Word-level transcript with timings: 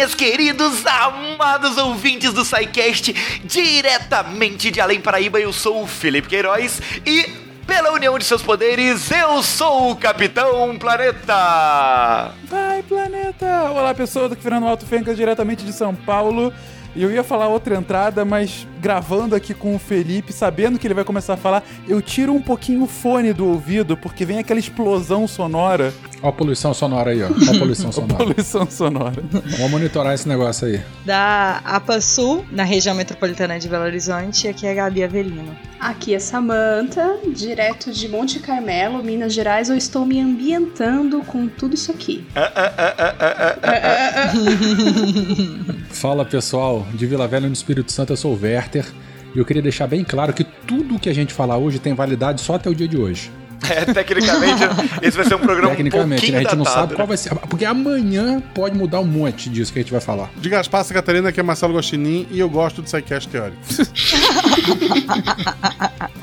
Fenquinhas, 0.00 0.14
queridos, 0.14 0.86
amados 0.86 1.76
ouvintes 1.76 2.32
do 2.32 2.42
SciCast, 2.44 3.12
diretamente 3.44 4.70
de 4.70 4.80
Além 4.80 5.00
Paraíba, 5.00 5.38
eu 5.38 5.52
sou 5.52 5.82
o 5.82 5.86
Felipe 5.86 6.28
Queiroz 6.28 6.80
e 7.04 7.28
pela 7.66 7.92
união 7.92 8.18
de 8.18 8.24
seus 8.24 8.40
poderes, 8.40 9.10
eu 9.10 9.42
sou 9.42 9.90
o 9.90 9.96
Capitão 9.96 10.76
Planeta! 10.78 12.32
Vai, 12.44 12.82
Planeta! 12.82 13.70
Olá, 13.72 13.94
pessoal 13.94 14.28
do 14.28 14.36
Fernando 14.36 14.66
Alto 14.66 14.86
Fencas, 14.86 15.16
diretamente 15.16 15.64
de 15.64 15.72
São 15.72 15.94
Paulo. 15.94 16.52
E 16.96 17.02
eu 17.02 17.10
ia 17.10 17.22
falar 17.22 17.48
outra 17.48 17.76
entrada, 17.76 18.24
mas 18.24 18.66
gravando 18.80 19.34
aqui 19.34 19.54
com 19.54 19.74
o 19.74 19.78
Felipe, 19.78 20.32
sabendo 20.32 20.78
que 20.78 20.86
ele 20.86 20.94
vai 20.94 21.04
começar 21.04 21.34
a 21.34 21.36
falar, 21.36 21.62
eu 21.86 22.00
tiro 22.00 22.32
um 22.32 22.40
pouquinho 22.40 22.82
o 22.82 22.86
fone 22.86 23.32
do 23.32 23.46
ouvido, 23.46 23.96
porque 23.96 24.24
vem 24.24 24.38
aquela 24.38 24.58
explosão 24.58 25.28
sonora. 25.28 25.92
Ó 26.22 26.28
a 26.28 26.32
poluição 26.32 26.74
sonora 26.74 27.10
aí, 27.10 27.22
ó. 27.22 27.28
Ó 27.28 27.54
a 27.54 27.58
poluição 27.58 27.92
sonora. 27.92 28.24
poluição 28.24 28.70
sonora. 28.70 29.22
Vamos 29.30 29.70
monitorar 29.70 30.14
esse 30.14 30.28
negócio 30.28 30.66
aí. 30.66 30.80
Da 31.04 31.60
APA 31.64 32.00
Sul, 32.00 32.44
na 32.50 32.64
região 32.64 32.94
metropolitana 32.94 33.58
de 33.58 33.68
Belo 33.68 33.84
Horizonte, 33.84 34.48
aqui 34.48 34.66
é 34.66 34.72
a 34.72 34.74
Gabi 34.74 35.04
Avelino. 35.04 35.56
Aqui 35.78 36.14
é 36.14 36.18
Samantha, 36.18 37.18
direto 37.34 37.90
de 37.90 38.06
Monte 38.06 38.38
Carmelo, 38.38 39.02
Minas 39.02 39.32
Gerais. 39.32 39.70
Eu 39.70 39.76
estou 39.76 40.04
me 40.04 40.20
ambientando 40.20 41.22
com 41.22 41.48
tudo 41.48 41.74
isso 41.74 41.90
aqui. 41.90 42.26
Fala 45.88 46.24
pessoal, 46.24 46.86
de 46.92 47.06
Vila 47.06 47.26
Velha 47.26 47.46
no 47.46 47.52
Espírito 47.52 47.90
Santo, 47.90 48.12
eu 48.12 48.16
sou 48.16 48.34
o 48.34 48.36
Werther. 48.70 48.86
E 49.34 49.38
eu 49.38 49.44
queria 49.44 49.62
deixar 49.62 49.86
bem 49.86 50.04
claro 50.04 50.32
que 50.32 50.44
tudo 50.44 50.98
que 50.98 51.08
a 51.08 51.14
gente 51.14 51.34
falar 51.34 51.56
hoje 51.56 51.78
tem 51.78 51.94
validade 51.94 52.40
só 52.40 52.54
até 52.54 52.70
o 52.70 52.74
dia 52.74 52.88
de 52.88 52.96
hoje. 52.96 53.30
É, 53.68 53.84
tecnicamente, 53.84 54.62
esse 55.02 55.16
vai 55.16 55.26
ser 55.26 55.34
um 55.34 55.38
programa 55.38 55.76
Tecnicamente, 55.76 56.30
um 56.30 56.32
né? 56.32 56.38
a 56.38 56.42
gente 56.42 56.56
não 56.56 56.64
datado, 56.64 56.80
sabe 56.80 56.94
qual 56.94 57.06
vai 57.06 57.16
ser. 57.16 57.34
Porque 57.34 57.64
amanhã 57.64 58.42
pode 58.54 58.76
mudar 58.76 59.00
um 59.00 59.04
monte 59.04 59.50
disso 59.50 59.72
que 59.72 59.78
a 59.78 59.82
gente 59.82 59.92
vai 59.92 60.00
falar. 60.00 60.30
De 60.36 60.48
Gaspar 60.48 60.82
Santa 60.82 60.94
Catarina, 60.94 61.30
que 61.30 61.38
é 61.38 61.42
Marcelo 61.42 61.74
Gostinin, 61.74 62.26
e 62.30 62.40
eu 62.40 62.48
gosto 62.48 62.80
do 62.80 62.84
Psycast 62.84 63.28
Teórico. 63.28 63.60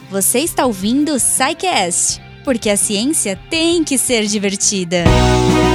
Você 0.10 0.40
está 0.40 0.66
ouvindo 0.66 1.14
o 1.14 1.20
SciCast, 1.20 2.20
porque 2.44 2.70
a 2.70 2.78
ciência 2.78 3.38
tem 3.50 3.84
que 3.84 3.98
ser 4.00 4.26
divertida. 4.26 5.04
Bem-vindos 5.04 5.67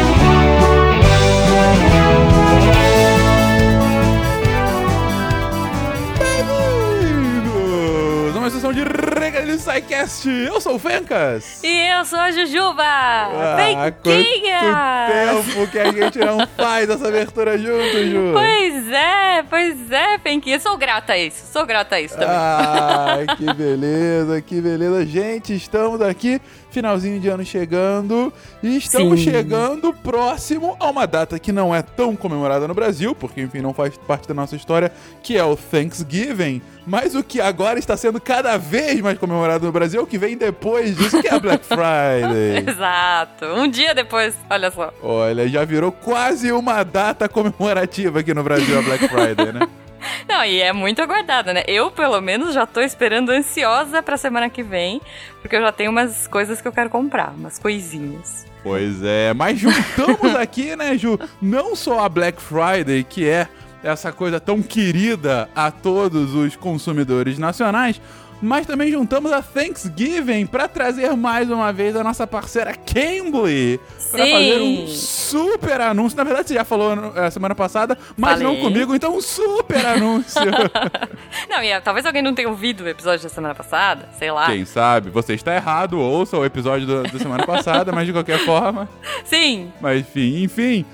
Regadilho 9.43 9.59
SciCast. 9.59 10.29
Eu 10.29 10.61
sou 10.61 10.77
o 10.77 10.79
Fencas. 10.79 11.63
E 11.65 11.91
eu 11.91 12.05
sou 12.05 12.19
a 12.19 12.31
Jujuba! 12.31 12.83
Ah, 12.85 13.91
quanto 13.91 14.03
tempo 14.03 15.71
que 15.71 15.79
a 15.79 15.93
gente 15.93 16.19
não 16.19 16.47
faz 16.57 16.89
essa 16.89 17.09
abertura 17.09 17.59
junto, 17.59 18.05
Ju. 18.05 18.33
Pois 18.33 18.89
é, 18.89 19.43
pois 19.49 19.91
é, 19.91 20.19
Penquinha. 20.19 20.61
Sou 20.61 20.77
grata 20.77 21.15
a 21.15 21.19
isso, 21.19 21.53
sou 21.53 21.67
grata 21.67 21.97
a 21.97 22.01
isso 22.01 22.15
também. 22.15 22.37
Ai, 22.37 23.27
que 23.37 23.53
beleza, 23.53 24.41
que 24.43 24.61
beleza. 24.61 25.05
Gente, 25.07 25.55
estamos 25.55 26.01
aqui, 26.01 26.41
finalzinho 26.73 27.21
de 27.21 27.29
ano 27.29 27.45
chegando, 27.45 28.33
e 28.63 28.77
estamos 28.77 29.21
Sim. 29.21 29.31
chegando 29.31 29.93
próximo 29.93 30.77
a 30.81 30.91
uma 30.91 31.07
data 31.07 31.39
que 31.39 31.53
não 31.53 31.75
é 31.75 31.83
tão 31.83 32.17
comemorada 32.17 32.67
no 32.67 32.75
Brasil, 32.75 33.15
porque, 33.15 33.43
enfim, 33.43 33.61
não 33.61 33.75
faz 33.75 33.97
parte 33.97 34.27
da 34.27 34.35
nossa 34.35 34.57
história, 34.57 34.91
que 35.23 35.37
é 35.37 35.45
o 35.45 35.57
Thanksgiving. 35.57 36.63
Mas 36.87 37.15
o 37.15 37.23
que 37.23 37.41
agora 37.41 37.79
está 37.79 37.97
sendo 37.97 38.21
cada 38.21 38.57
vez 38.57 39.01
mais 39.01 39.17
comemorado 39.17 39.67
no 39.67 39.73
Brasil 39.73 40.01
é 40.01 40.03
o 40.03 40.07
que 40.07 40.19
vem 40.19 40.37
depois 40.37 40.97
disso, 40.97 41.21
que 41.23 41.29
é 41.29 41.35
a 41.35 41.39
Black 41.39 41.65
Friday. 41.65 42.65
Exato. 42.67 43.45
Um 43.47 43.69
dia 43.69 43.95
depois, 43.95 44.35
olha 44.51 44.71
só. 44.71 44.93
Olha, 45.03 45.47
já 45.49 45.65
virou 45.65 45.93
quase 45.93 46.51
uma 46.51 46.83
data 46.83 47.29
comemorativa 47.29 48.21
aqui 48.21 48.35
no 48.35 48.43
Brasil, 48.43 48.79
a 48.79 48.83
Black 48.83 49.07
Friday, 49.09 49.53
né? 49.53 49.69
Não, 50.29 50.45
e 50.45 50.61
é 50.61 50.73
muito 50.73 51.01
aguardada, 51.03 51.53
né? 51.53 51.63
Eu, 51.67 51.91
pelo 51.91 52.21
menos, 52.21 52.55
já 52.55 52.67
tô 52.67 52.81
esperando 52.81 53.31
ansiosa 53.31 54.03
pra 54.03 54.17
semana 54.17 54.49
que 54.49 54.63
vem, 54.63 55.01
porque 55.41 55.57
eu 55.57 55.61
já 55.61 55.73
tenho 55.73 55.91
umas 55.91 56.27
coisas 56.27 56.61
que 56.61 56.69
eu 56.69 56.73
quero 56.73 56.91
comprar, 56.91 57.31
umas 57.37 57.59
coisinhas. 57.59 58.47
Pois 58.63 59.03
é, 59.03 59.35
mas 59.35 59.59
juntamos 59.59 60.37
aqui, 60.37 60.77
né, 60.77 60.97
Ju, 60.97 61.19
não 61.41 61.75
só 61.75 62.05
a 62.05 62.09
Black 62.09 62.41
Friday, 62.41 63.03
que 63.03 63.29
é 63.29 63.49
essa 63.83 64.13
coisa 64.13 64.39
tão 64.39 64.63
querida 64.63 65.49
a 65.55 65.71
todos 65.71 66.35
os 66.35 66.55
consumidores 66.55 67.39
nacionais, 67.39 68.01
mas 68.43 68.67
também 68.67 68.91
juntamos 68.91 69.31
a 69.33 69.41
Thanksgiving 69.41 70.45
para 70.47 70.67
trazer 70.67 71.15
mais 71.17 71.49
uma 71.49 71.73
vez 71.73 71.95
a 71.95 72.03
nossa 72.03 72.27
parceira 72.27 72.75
Cambly 72.75 73.79
para 74.11 74.27
fazer 74.27 74.61
um 74.61 74.87
super 74.89 75.81
anúncio. 75.81 76.17
Na 76.19 76.25
verdade, 76.25 76.49
você 76.49 76.55
já 76.55 76.65
falou 76.65 77.13
eh, 77.15 77.31
semana 77.31 77.55
passada, 77.55 77.97
mas 78.17 78.41
não 78.41 78.51
Falei. 78.57 78.63
comigo, 78.63 78.95
então 78.95 79.17
um 79.17 79.21
super 79.23 79.87
anúncio. 79.87 80.41
Não, 81.49 81.63
e 81.63 81.73
ah, 81.73 81.81
talvez 81.81 82.05
alguém 82.07 82.23
não 82.23 82.35
tenha 82.35 82.49
ouvido 82.49 82.85
o 82.85 82.89
episódio 82.89 83.23
da 83.23 83.29
semana 83.29 83.55
passada, 83.55 84.09
sei 84.19 84.31
lá. 84.31 84.47
Quem 84.47 84.65
sabe, 84.65 85.11
você 85.11 85.35
está 85.35 85.55
errado, 85.55 85.99
ouça 85.99 86.37
o 86.37 86.45
episódio 86.45 86.87
do- 86.87 87.03
da 87.05 87.19
semana 87.19 87.47
passada, 87.47 87.93
mas 87.93 88.07
de 88.07 88.13
qualquer 88.13 88.39
forma. 88.41 88.89
Sim, 89.25 89.73
Mas 89.81 90.01
enfim, 90.01 90.43
enfim. 90.43 90.85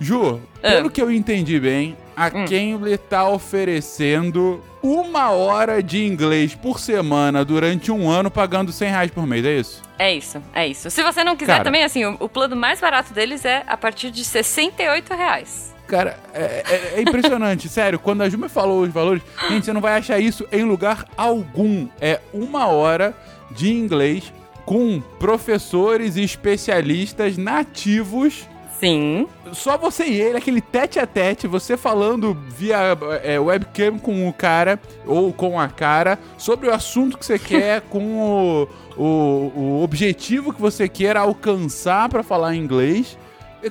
Ju, 0.00 0.40
Ah. 0.62 0.68
pelo 0.72 0.90
que 0.90 1.00
eu 1.02 1.10
entendi 1.10 1.58
bem, 1.58 1.96
a 2.16 2.30
Cambly 2.30 2.96
tá 2.98 3.28
oferecendo 3.28 4.62
uma 4.82 5.30
hora 5.30 5.82
de 5.82 6.04
inglês 6.06 6.54
por 6.54 6.78
semana 6.80 7.44
durante 7.44 7.90
um 7.90 8.08
ano, 8.10 8.30
pagando 8.30 8.70
100 8.72 8.88
reais 8.90 9.10
por 9.10 9.26
mês, 9.26 9.44
é 9.44 9.54
isso? 9.58 9.82
é 9.98 10.14
isso, 10.14 10.42
é 10.54 10.66
isso. 10.68 10.90
Se 10.90 11.02
você 11.02 11.24
não 11.24 11.34
quiser 11.36 11.52
Cara. 11.52 11.64
também, 11.64 11.82
assim, 11.84 12.04
o, 12.04 12.16
o 12.20 12.28
plano 12.28 12.54
mais 12.54 12.80
barato 12.80 13.12
deles 13.12 13.44
é 13.44 13.64
a 13.66 13.76
partir 13.76 14.10
de 14.10 14.24
68 14.24 15.12
reais. 15.14 15.74
Cara, 15.88 16.18
é, 16.34 16.62
é- 16.68 16.92
é 16.98 17.00
impressionante, 17.02 17.66
sério. 17.70 17.98
Quando 17.98 18.22
a 18.22 18.28
Ju 18.28 18.38
me 18.38 18.48
falou 18.48 18.82
os 18.82 18.90
valores, 18.92 19.22
gente, 19.48 19.64
você 19.64 19.72
não 19.72 19.80
vai 19.80 19.96
achar 19.96 20.20
isso 20.20 20.46
em 20.52 20.62
lugar 20.62 21.04
algum. 21.16 21.88
É 22.00 22.20
uma 22.32 22.66
hora 22.68 23.14
de 23.50 23.72
inglês 23.72 24.32
com 24.66 25.00
professores 25.18 26.16
e 26.16 26.22
especialistas 26.22 27.36
nativos 27.38 28.46
Sim. 28.80 29.26
só 29.52 29.76
você 29.76 30.04
e 30.04 30.20
ele, 30.20 30.38
aquele 30.38 30.60
tete 30.60 31.00
a 31.00 31.06
tete, 31.06 31.46
você 31.46 31.76
falando 31.76 32.36
via 32.48 32.96
é, 33.24 33.38
webcam 33.38 33.98
com 33.98 34.28
o 34.28 34.32
cara 34.32 34.80
ou 35.04 35.32
com 35.32 35.58
a 35.58 35.68
cara 35.68 36.18
sobre 36.36 36.68
o 36.68 36.72
assunto 36.74 37.18
que 37.18 37.26
você 37.26 37.38
quer, 37.40 37.80
com 37.82 38.20
o, 38.20 38.68
o, 38.96 39.52
o 39.54 39.82
objetivo 39.82 40.52
que 40.52 40.60
você 40.60 40.88
quer 40.88 41.16
alcançar 41.16 42.08
pra 42.08 42.22
falar 42.22 42.54
inglês. 42.54 43.18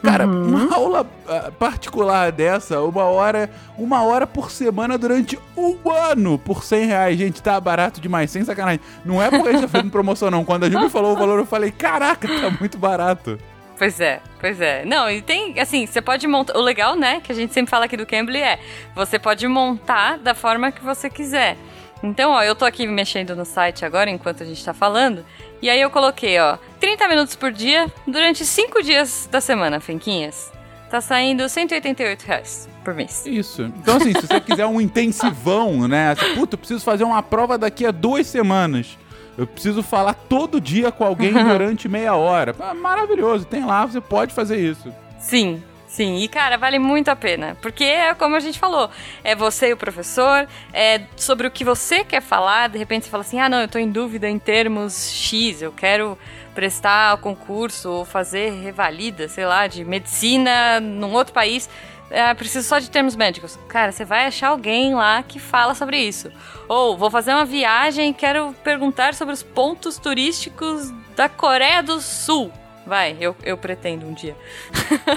Cara, 0.03 0.27
uma 0.27 0.75
aula 0.75 1.07
ah, 1.29 1.49
particular 1.57 2.29
dessa, 2.29 2.81
uma 2.81 3.05
hora, 3.05 3.49
uma 3.77 4.03
hora 4.03 4.27
por 4.27 4.51
semana 4.51 4.97
durante 4.97 5.39
um 5.55 5.89
ano 5.89 6.37
por 6.37 6.61
100 6.61 6.85
reais. 6.87 7.17
Gente, 7.17 7.41
tá 7.41 7.59
barato 7.61 8.01
demais, 8.01 8.29
sem 8.29 8.43
sacanagem. 8.43 8.81
Não 9.05 9.23
é 9.23 9.29
porque 9.29 9.47
a 9.47 9.51
gente 9.53 9.61
tá 9.61 9.67
fazendo 9.69 9.89
promoção, 9.89 10.29
não. 10.29 10.43
Quando 10.43 10.65
a 10.65 10.69
me 10.69 10.89
falou 10.89 11.13
o 11.13 11.17
valor, 11.17 11.39
eu 11.39 11.45
falei, 11.45 11.71
caraca, 11.71 12.27
tá 12.27 12.51
muito 12.59 12.77
barato. 12.77 13.39
Pois 13.77 13.99
é, 13.99 14.21
pois 14.39 14.59
é. 14.59 14.83
Não, 14.85 15.09
e 15.09 15.21
tem, 15.21 15.59
assim, 15.59 15.85
você 15.85 16.01
pode 16.01 16.27
montar. 16.27 16.57
O 16.57 16.61
legal, 16.61 16.95
né, 16.95 17.21
que 17.21 17.31
a 17.31 17.35
gente 17.35 17.53
sempre 17.53 17.69
fala 17.69 17.85
aqui 17.85 17.95
do 17.95 18.05
Cambly 18.05 18.41
é: 18.41 18.59
você 18.95 19.19
pode 19.19 19.47
montar 19.47 20.17
da 20.17 20.33
forma 20.33 20.71
que 20.71 20.83
você 20.83 21.09
quiser. 21.09 21.57
Então, 22.03 22.31
ó, 22.31 22.43
eu 22.43 22.55
tô 22.55 22.65
aqui 22.65 22.85
mexendo 22.87 23.35
no 23.35 23.45
site 23.45 23.83
agora 23.85 24.09
enquanto 24.09 24.43
a 24.43 24.45
gente 24.45 24.63
tá 24.63 24.73
falando. 24.73 25.25
E 25.61 25.69
aí 25.69 25.81
eu 25.81 25.89
coloquei, 25.89 26.39
ó, 26.39 26.57
30 26.79 27.07
minutos 27.07 27.35
por 27.35 27.51
dia 27.51 27.91
durante 28.05 28.45
5 28.45 28.83
dias 28.83 29.27
da 29.31 29.41
semana, 29.41 29.79
Fenquinhas. 29.79 30.51
Tá 30.89 31.01
saindo 31.01 31.49
188 31.49 32.23
reais 32.23 32.69
por 32.83 32.93
mês. 32.93 33.25
Isso. 33.25 33.63
Então, 33.63 33.97
assim, 33.97 34.13
se 34.13 34.25
você 34.25 34.39
quiser 34.39 34.65
um 34.65 34.79
intensivão, 34.79 35.87
né? 35.87 36.15
Puta, 36.35 36.53
eu 36.53 36.57
preciso 36.57 36.83
fazer 36.83 37.03
uma 37.03 37.21
prova 37.21 37.57
daqui 37.57 37.85
a 37.85 37.91
duas 37.91 38.27
semanas. 38.27 38.97
Eu 39.37 39.45
preciso 39.45 39.83
falar 39.83 40.13
todo 40.13 40.59
dia 40.59 40.91
com 40.91 41.05
alguém 41.05 41.31
durante 41.45 41.87
meia 41.87 42.15
hora. 42.15 42.55
Ah, 42.59 42.73
Maravilhoso, 42.73 43.45
tem 43.45 43.63
lá, 43.65 43.85
você 43.85 44.01
pode 44.01 44.33
fazer 44.33 44.57
isso. 44.57 44.91
Sim, 45.19 45.63
sim. 45.87 46.17
E, 46.17 46.27
cara, 46.27 46.57
vale 46.57 46.79
muito 46.79 47.09
a 47.09 47.15
pena. 47.15 47.55
Porque 47.61 47.83
é 47.83 48.13
como 48.15 48.35
a 48.35 48.39
gente 48.39 48.57
falou: 48.57 48.89
é 49.23 49.35
você 49.35 49.69
e 49.69 49.73
o 49.73 49.77
professor, 49.77 50.47
é 50.73 51.01
sobre 51.15 51.45
o 51.47 51.51
que 51.51 51.63
você 51.63 52.03
quer 52.03 52.21
falar. 52.21 52.69
De 52.69 52.77
repente 52.77 53.05
você 53.05 53.11
fala 53.11 53.21
assim: 53.21 53.39
ah, 53.39 53.47
não, 53.47 53.61
eu 53.61 53.67
tô 53.67 53.77
em 53.77 53.91
dúvida 53.91 54.27
em 54.27 54.39
termos 54.39 55.11
X, 55.11 55.61
eu 55.61 55.71
quero 55.71 56.17
prestar 56.55 57.13
o 57.13 57.19
concurso 57.19 57.87
ou 57.91 58.03
fazer 58.05 58.49
revalida, 58.49 59.27
sei 59.27 59.45
lá, 59.45 59.67
de 59.67 59.85
medicina 59.85 60.79
num 60.79 61.13
outro 61.13 61.31
país. 61.31 61.69
É, 62.09 62.33
preciso 62.33 62.67
só 62.67 62.79
de 62.79 62.89
termos 62.89 63.15
médicos. 63.15 63.59
Cara, 63.67 63.91
você 63.91 64.05
vai 64.05 64.25
achar 64.25 64.49
alguém 64.49 64.95
lá 64.95 65.21
que 65.23 65.39
fala 65.39 65.75
sobre 65.75 65.97
isso. 65.99 66.31
Ou 66.67 66.97
vou 66.97 67.11
fazer 67.11 67.33
uma 67.33 67.45
viagem 67.45 68.11
e 68.11 68.13
quero 68.13 68.55
perguntar 68.63 69.13
sobre 69.13 69.33
os 69.33 69.43
pontos 69.43 69.97
turísticos 69.97 70.91
da 71.15 71.27
Coreia 71.27 71.83
do 71.83 71.99
Sul. 71.99 72.51
Vai, 72.85 73.17
eu, 73.19 73.35
eu 73.43 73.57
pretendo 73.57 74.05
um 74.05 74.13
dia. 74.13 74.35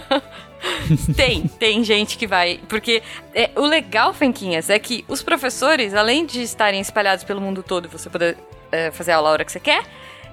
tem, 1.14 1.46
tem 1.46 1.84
gente 1.84 2.18
que 2.18 2.26
vai. 2.26 2.60
Porque 2.68 3.00
é, 3.32 3.50
o 3.54 3.64
legal, 3.64 4.12
Fenquinhas, 4.12 4.68
é 4.68 4.78
que 4.78 5.04
os 5.06 5.22
professores, 5.22 5.94
além 5.94 6.26
de 6.26 6.42
estarem 6.42 6.80
espalhados 6.80 7.22
pelo 7.22 7.40
mundo 7.40 7.62
todo 7.62 7.84
e 7.84 7.88
você 7.88 8.10
poder 8.10 8.36
é, 8.72 8.90
fazer 8.90 9.12
aula 9.12 9.28
a 9.28 9.32
hora 9.32 9.44
que 9.44 9.52
você 9.52 9.60
quer, 9.60 9.84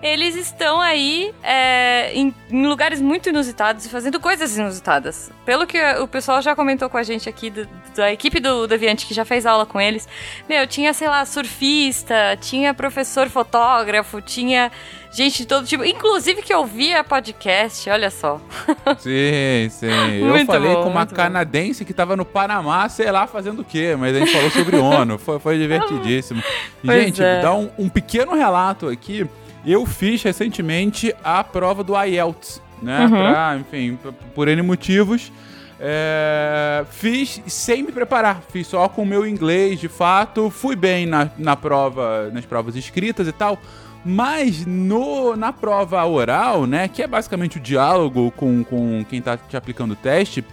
eles 0.02 0.36
estão 0.36 0.80
aí 0.80 1.34
é, 1.44 2.12
em, 2.14 2.34
em 2.52 2.68
lugares 2.68 3.02
muito 3.02 3.30
inusitados 3.30 3.86
e 3.86 3.90
fazendo 3.90 4.20
coisas 4.20 4.58
inusitadas. 4.58 5.32
Pelo 5.46 5.66
que 5.66 5.78
o 6.00 6.08
pessoal 6.08 6.42
já 6.42 6.56
comentou 6.56 6.90
com 6.90 6.98
a 6.98 7.04
gente 7.04 7.28
aqui, 7.28 7.50
do- 7.50 7.68
da 7.96 8.12
equipe 8.12 8.40
do 8.40 8.68
Deviante 8.68 9.06
que 9.06 9.14
já 9.14 9.26
fez 9.26 9.46
aula 9.46 9.66
com 9.66 9.82
eles, 9.82 10.08
meu, 10.48 10.68
tinha, 10.68 10.94
sei 10.94 11.08
lá, 11.08 11.26
surfista, 11.26 12.38
tinha 12.40 12.74
professor 12.74 13.28
fotógrafo, 13.30 14.22
tinha 14.22 14.72
gente 15.12 15.38
de 15.40 15.46
todo 15.48 15.66
tipo, 15.66 15.84
inclusive 15.84 16.42
que 16.44 16.54
ouvia 16.54 17.04
podcast, 17.04 17.90
olha 17.90 18.12
só. 18.12 18.40
Sim, 19.00 19.68
sim. 19.70 19.88
Eu 20.22 20.46
falei 20.46 20.74
bom, 20.74 20.84
com 20.84 20.90
uma 20.90 21.00
muito 21.00 21.10
bom. 21.10 21.16
canadense 21.16 21.84
que 21.86 21.94
tava 21.94 22.16
no 22.16 22.26
Panamá, 22.26 22.88
sei 22.90 23.12
lá, 23.12 23.26
fazendo 23.26 23.62
o 23.62 23.66
quê, 23.66 23.96
mas 23.98 24.16
a 24.16 24.20
gente 24.20 24.32
falou 24.32 24.52
sobre 24.52 24.76
ONU. 24.78 25.18
Foi, 25.18 25.40
foi 25.40 25.58
divertidíssimo. 25.60 26.44
Pois 26.86 27.04
gente, 27.06 27.24
é. 27.24 27.42
dar 27.42 27.54
um, 27.56 27.70
um 27.80 27.90
pequeno 27.90 28.36
relato 28.36 28.90
aqui. 28.90 29.26
Eu 29.68 29.86
fiz 29.86 30.24
recentemente 30.24 31.14
a 31.22 31.44
prova 31.44 31.84
do 31.84 31.94
IELTS, 32.02 32.62
né? 32.82 33.02
Uhum. 33.02 33.10
Pra, 33.10 33.58
enfim, 33.60 34.00
por 34.34 34.48
N 34.48 34.62
motivos. 34.62 35.30
É, 35.78 36.86
fiz 36.90 37.42
sem 37.48 37.84
me 37.84 37.92
preparar, 37.92 38.42
fiz 38.50 38.66
só 38.66 38.88
com 38.88 39.04
o 39.04 39.06
meu 39.06 39.28
inglês 39.28 39.78
de 39.78 39.90
fato. 39.90 40.50
Fui 40.50 40.74
bem 40.74 41.06
na, 41.06 41.30
na 41.38 41.58
prova, 41.58 42.32
nas 42.32 42.46
provas 42.46 42.78
escritas 42.78 43.28
e 43.28 43.34
tal. 43.34 43.60
Mas 44.06 44.66
no, 44.66 45.36
na 45.36 45.52
prova 45.52 46.04
oral, 46.06 46.66
né, 46.66 46.88
que 46.88 47.04
é 47.04 47.08
basicamente 47.08 47.58
o 47.58 47.60
diálogo 47.60 48.32
com, 48.38 48.64
com 48.64 49.04
quem 49.10 49.22
tá 49.22 49.36
te 49.36 49.58
aplicando 49.58 49.92
o 49.92 49.96
teste, 49.98 50.46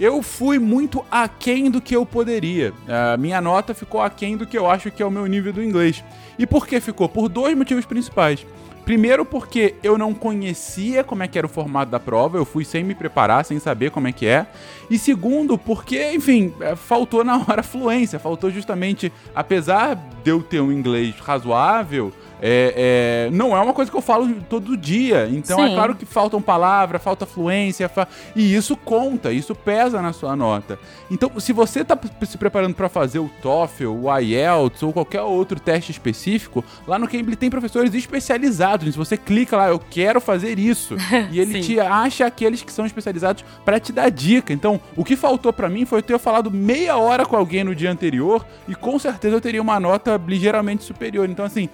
eu 0.00 0.22
fui 0.22 0.58
muito 0.58 1.04
aquém 1.10 1.70
do 1.70 1.78
que 1.78 1.94
eu 1.94 2.06
poderia. 2.06 2.72
A 2.88 3.18
minha 3.18 3.38
nota 3.38 3.74
ficou 3.74 4.00
aquém 4.00 4.34
do 4.34 4.46
que 4.46 4.56
eu 4.56 4.68
acho 4.68 4.90
que 4.90 5.02
é 5.02 5.06
o 5.06 5.10
meu 5.10 5.26
nível 5.26 5.52
do 5.52 5.62
inglês. 5.62 6.02
E 6.38 6.46
por 6.46 6.66
que 6.66 6.80
ficou? 6.80 7.06
Por 7.06 7.28
dois 7.28 7.54
motivos 7.54 7.84
principais. 7.84 8.46
Primeiro 8.84 9.24
porque 9.24 9.76
eu 9.82 9.96
não 9.96 10.12
conhecia 10.12 11.04
como 11.04 11.22
é 11.22 11.28
que 11.28 11.38
era 11.38 11.46
o 11.46 11.50
formato 11.50 11.90
da 11.90 12.00
prova, 12.00 12.36
eu 12.36 12.44
fui 12.44 12.64
sem 12.64 12.82
me 12.82 12.94
preparar, 12.94 13.44
sem 13.44 13.58
saber 13.60 13.90
como 13.90 14.08
é 14.08 14.12
que 14.12 14.26
é. 14.26 14.46
E 14.90 14.98
segundo, 14.98 15.56
porque, 15.56 16.12
enfim, 16.12 16.52
é, 16.60 16.74
faltou 16.74 17.22
na 17.22 17.36
hora 17.38 17.62
fluência, 17.62 18.18
faltou 18.18 18.50
justamente, 18.50 19.12
apesar 19.34 19.94
de 19.94 20.30
eu 20.30 20.42
ter 20.42 20.60
um 20.60 20.72
inglês 20.72 21.14
razoável, 21.20 22.12
é, 22.42 23.28
é, 23.28 23.30
não 23.32 23.56
é 23.56 23.60
uma 23.60 23.72
coisa 23.72 23.90
que 23.90 23.96
eu 23.96 24.02
falo 24.02 24.28
todo 24.50 24.76
dia. 24.76 25.28
Então 25.30 25.62
é 25.64 25.68
Sim. 25.68 25.74
claro 25.74 25.94
que 25.94 26.04
faltam 26.04 26.42
palavras, 26.42 27.00
falta 27.02 27.24
fluência, 27.24 27.88
fa- 27.88 28.08
e 28.34 28.54
isso 28.54 28.76
conta, 28.76 29.32
isso 29.32 29.54
pesa 29.54 30.02
na 30.02 30.12
sua 30.12 30.34
nota. 30.34 30.78
Então, 31.10 31.30
se 31.38 31.52
você 31.52 31.80
está 31.80 31.96
se 32.26 32.36
preparando 32.36 32.74
para 32.74 32.88
fazer 32.88 33.18
o 33.20 33.30
TOEFL, 33.40 33.86
o 33.88 34.18
IELTS 34.18 34.82
ou 34.82 34.92
qualquer 34.92 35.22
outro 35.22 35.60
teste 35.60 35.92
específico, 35.92 36.64
lá 36.86 36.98
no 36.98 37.06
Cambly 37.06 37.36
tem 37.36 37.48
professores 37.50 37.94
especializados. 37.94 38.92
Se 38.92 38.98
você 38.98 39.16
clica 39.16 39.56
lá, 39.56 39.68
eu 39.68 39.78
quero 39.78 40.20
fazer 40.20 40.58
isso, 40.58 40.96
e 41.30 41.38
ele 41.38 41.60
te 41.60 41.78
acha 41.78 42.26
aqueles 42.26 42.62
que 42.62 42.72
são 42.72 42.84
especializados 42.86 43.44
para 43.64 43.78
te 43.78 43.92
dar 43.92 44.10
dica. 44.10 44.52
Então, 44.52 44.80
o 44.96 45.04
que 45.04 45.14
faltou 45.16 45.52
para 45.52 45.68
mim 45.68 45.84
foi 45.84 45.98
eu 45.98 46.02
ter 46.02 46.18
falado 46.18 46.50
meia 46.50 46.96
hora 46.96 47.24
com 47.24 47.36
alguém 47.36 47.62
no 47.62 47.74
dia 47.74 47.90
anterior 47.90 48.44
e 48.66 48.74
com 48.74 48.98
certeza 48.98 49.36
eu 49.36 49.40
teria 49.40 49.60
uma 49.62 49.78
nota 49.78 50.20
ligeiramente 50.26 50.82
superior. 50.82 51.28
Então, 51.28 51.44
assim, 51.44 51.68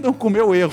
aprendam 0.00 0.12
com 0.12 0.28
o 0.28 0.30
meu 0.30 0.54
erro. 0.54 0.72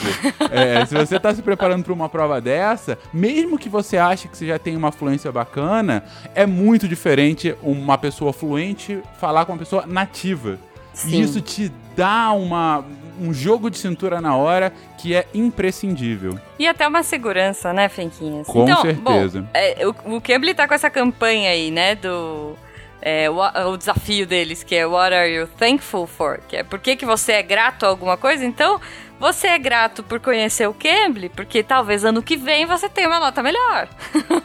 É, 0.50 0.86
se 0.86 0.96
você 0.96 1.20
tá 1.20 1.34
se 1.36 1.42
preparando 1.42 1.84
para 1.84 1.94
uma 1.94 2.08
prova 2.08 2.40
dessa, 2.40 2.98
mesmo 3.14 3.60
que 3.60 3.70
você 3.70 3.98
ache 3.98 4.28
que 4.28 4.38
você 4.38 4.48
já 4.48 4.58
tem 4.58 4.76
uma 4.76 4.92
fluência 4.92 5.32
bacana, 5.32 6.04
é 6.34 6.46
muito 6.46 6.88
diferente 6.88 7.56
uma 7.62 7.98
pessoa 7.98 8.32
fluente 8.32 9.00
falar 9.20 9.46
com 9.46 9.52
uma 9.52 9.60
pessoa 9.60 9.86
nativa. 9.86 10.58
Sim. 10.94 11.10
E 11.10 11.22
isso 11.22 11.42
te 11.42 11.72
dá 11.96 12.32
uma, 12.32 12.84
um 13.20 13.34
jogo 13.34 13.70
de 13.70 13.78
cintura 13.78 14.20
na 14.20 14.36
hora 14.36 14.74
que 14.98 15.14
é 15.14 15.28
imprescindível. 15.34 16.40
E 16.58 16.66
até 16.68 16.88
uma 16.88 17.04
segurança, 17.04 17.72
né, 17.72 17.88
Fenquinhas? 17.90 18.48
Com 18.48 18.64
então, 18.64 18.82
certeza. 18.82 19.42
Bom, 19.42 19.48
é, 19.54 19.86
o, 19.86 20.16
o 20.16 20.22
Cambly 20.22 20.56
tá 20.56 20.68
com 20.68 20.74
essa 20.74 20.90
campanha 20.90 21.52
aí, 21.52 21.70
né, 21.70 21.94
do... 21.94 22.56
é, 23.00 23.30
o, 23.30 23.38
o 23.70 23.78
desafio 23.78 24.26
deles, 24.26 24.64
que 24.64 24.74
é 24.74 24.88
What 24.88 25.14
are 25.14 25.32
you 25.32 25.48
thankful 25.60 26.08
for? 26.08 26.40
Que 26.48 26.58
é 26.58 26.64
por 26.64 26.80
que, 26.80 26.96
que 26.96 27.06
você 27.06 27.34
é 27.34 27.44
grato 27.44 27.86
a 27.86 27.90
alguma 27.90 28.18
coisa? 28.18 28.44
Então, 28.44 28.82
você 29.20 29.48
é 29.48 29.60
grato 29.60 30.04
por 30.04 30.20
conhecer 30.20 30.68
o 30.68 30.74
Cambly, 30.74 31.30
porque 31.30 31.64
talvez 31.64 32.04
ano 32.06 32.22
que 32.22 32.38
vem 32.38 32.66
você 32.66 32.88
tenha 32.88 33.08
uma 33.08 33.20
nota 33.20 33.42
melhor. 33.44 33.88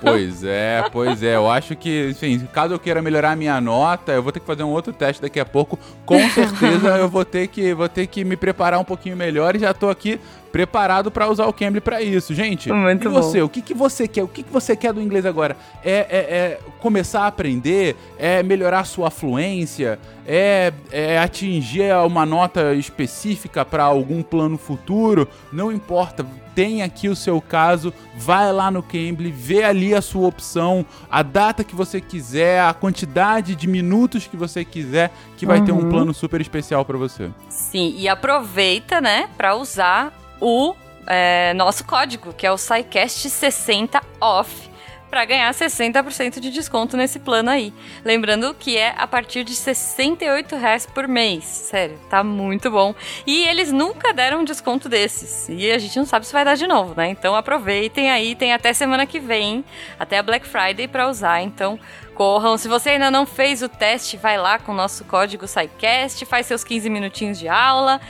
Pois 0.02 0.42
é, 0.42 0.84
pois 0.90 1.22
é. 1.22 1.36
Eu 1.36 1.48
acho 1.48 1.76
que, 1.76 2.08
enfim, 2.10 2.48
caso 2.52 2.74
eu 2.74 2.78
queira 2.78 3.00
melhorar 3.00 3.32
a 3.32 3.36
minha 3.36 3.60
nota, 3.60 4.10
eu 4.10 4.22
vou 4.22 4.32
ter 4.32 4.40
que 4.40 4.46
fazer 4.46 4.64
um 4.64 4.70
outro 4.70 4.92
teste 4.92 5.22
daqui 5.22 5.38
a 5.38 5.44
pouco. 5.44 5.78
Com 6.04 6.18
certeza 6.30 6.88
eu 6.98 7.08
vou 7.08 7.24
ter 7.24 7.46
que, 7.46 7.72
vou 7.72 7.88
ter 7.88 8.08
que 8.08 8.24
me 8.24 8.36
preparar 8.36 8.80
um 8.80 8.84
pouquinho 8.84 9.16
melhor 9.16 9.54
e 9.54 9.60
já 9.60 9.72
tô 9.72 9.88
aqui 9.88 10.20
preparado 10.52 11.10
para 11.10 11.28
usar 11.28 11.46
o 11.46 11.52
Cambly 11.52 11.80
para 11.80 12.02
isso. 12.02 12.34
Gente, 12.34 12.70
Muito 12.70 13.08
e 13.08 13.10
você? 13.10 13.40
O 13.40 13.48
que, 13.48 13.62
que 13.62 13.72
você 13.74 14.06
quer? 14.06 14.22
O 14.22 14.28
que, 14.28 14.42
que 14.42 14.52
você 14.52 14.76
quer 14.76 14.92
do 14.92 15.00
inglês 15.00 15.24
agora? 15.24 15.56
É, 15.82 15.90
é- 15.90 16.36
é 16.36 16.60
começar 16.78 17.22
a 17.22 17.26
aprender? 17.28 17.96
É 18.18 18.42
melhorar 18.42 18.80
a 18.80 18.84
sua 18.84 19.10
fluência? 19.10 19.98
É, 20.26 20.72
é 20.92 21.18
atingir 21.18 21.92
uma 22.06 22.24
nota 22.26 22.74
específica 22.74 23.64
para 23.64 23.82
algum 23.82 24.22
plano 24.22 24.58
futuro? 24.58 25.26
Não 25.52 25.72
importa. 25.72 26.24
Tem 26.54 26.82
aqui 26.82 27.08
o 27.08 27.16
seu 27.16 27.40
caso, 27.40 27.94
vai 28.14 28.52
lá 28.52 28.70
no 28.70 28.82
Cambly, 28.82 29.32
vê 29.32 29.64
ali 29.64 29.94
a 29.94 30.02
sua 30.02 30.28
opção, 30.28 30.84
a 31.10 31.22
data 31.22 31.64
que 31.64 31.74
você 31.74 31.98
quiser, 31.98 32.60
a 32.60 32.74
quantidade 32.74 33.54
de 33.54 33.66
minutos 33.66 34.26
que 34.26 34.36
você 34.36 34.62
quiser, 34.62 35.10
que 35.38 35.46
vai 35.46 35.62
ter 35.64 35.72
um 35.72 35.88
plano 35.88 36.12
super 36.12 36.42
especial 36.42 36.84
para 36.84 36.98
você. 36.98 37.30
Sim, 37.48 37.94
e 37.96 38.06
aproveita, 38.06 39.00
né, 39.00 39.30
pra 39.34 39.56
usar 39.56 40.12
o 40.42 40.74
é, 41.06 41.54
nosso 41.54 41.84
código, 41.84 42.32
que 42.32 42.44
é 42.44 42.50
o 42.50 42.56
SciCast60OFF, 42.56 44.72
pra 45.08 45.24
ganhar 45.26 45.52
60% 45.52 46.40
de 46.40 46.50
desconto 46.50 46.96
nesse 46.96 47.18
plano 47.18 47.50
aí. 47.50 47.72
Lembrando 48.02 48.54
que 48.54 48.78
é 48.78 48.94
a 48.96 49.06
partir 49.06 49.44
de 49.44 49.54
68 49.54 50.56
reais 50.56 50.86
por 50.86 51.06
mês. 51.06 51.44
Sério, 51.44 52.00
tá 52.08 52.24
muito 52.24 52.70
bom. 52.70 52.94
E 53.26 53.44
eles 53.44 53.70
nunca 53.70 54.14
deram 54.14 54.40
um 54.40 54.44
desconto 54.44 54.88
desses. 54.88 55.50
E 55.50 55.70
a 55.70 55.78
gente 55.78 55.98
não 55.98 56.06
sabe 56.06 56.26
se 56.26 56.32
vai 56.32 56.46
dar 56.46 56.56
de 56.56 56.66
novo, 56.66 56.94
né? 56.96 57.10
Então 57.10 57.36
aproveitem 57.36 58.10
aí, 58.10 58.34
tem 58.34 58.54
até 58.54 58.72
semana 58.72 59.04
que 59.04 59.20
vem, 59.20 59.62
até 60.00 60.18
a 60.18 60.22
Black 60.22 60.46
Friday 60.46 60.88
pra 60.88 61.06
usar. 61.06 61.42
Então 61.42 61.78
corram. 62.14 62.56
Se 62.58 62.68
você 62.68 62.90
ainda 62.90 63.10
não 63.10 63.26
fez 63.26 63.62
o 63.62 63.68
teste, 63.68 64.16
vai 64.16 64.38
lá 64.38 64.58
com 64.58 64.72
o 64.72 64.74
nosso 64.74 65.04
código 65.04 65.46
SciCast, 65.46 66.24
faz 66.26 66.46
seus 66.46 66.62
15 66.64 66.88
minutinhos 66.90 67.38
de 67.38 67.48
aula 67.48 68.00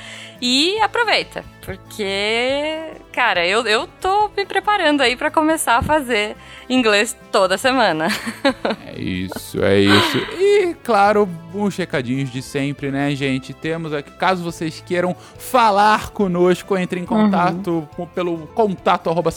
e 0.41 0.79
aproveita. 0.81 1.44
Porque, 1.65 2.94
cara, 3.12 3.46
eu, 3.46 3.65
eu 3.67 3.86
tô 4.00 4.29
me 4.36 4.44
preparando 4.44 5.00
aí 5.00 5.15
pra 5.15 5.31
começar 5.31 5.77
a 5.77 5.82
fazer 5.82 6.36
inglês 6.69 7.17
toda 7.31 7.56
semana. 7.56 8.08
É 8.94 9.00
isso, 9.00 9.62
é 9.65 9.81
isso. 9.81 10.19
E, 10.38 10.74
claro, 10.84 11.27
uns 11.55 11.74
recadinhos 11.77 12.31
de 12.31 12.43
sempre, 12.43 12.91
né, 12.91 13.15
gente? 13.15 13.55
Temos 13.55 13.94
aqui, 13.94 14.10
caso 14.10 14.44
vocês 14.44 14.82
queiram 14.84 15.17
falar 15.38 16.10
conosco, 16.10 16.77
entre 16.77 17.00
em 17.00 17.06
contato 17.06 17.88
com- 17.96 18.06
pelo 18.06 18.46
contato 18.48 19.08
arroba. 19.08 19.31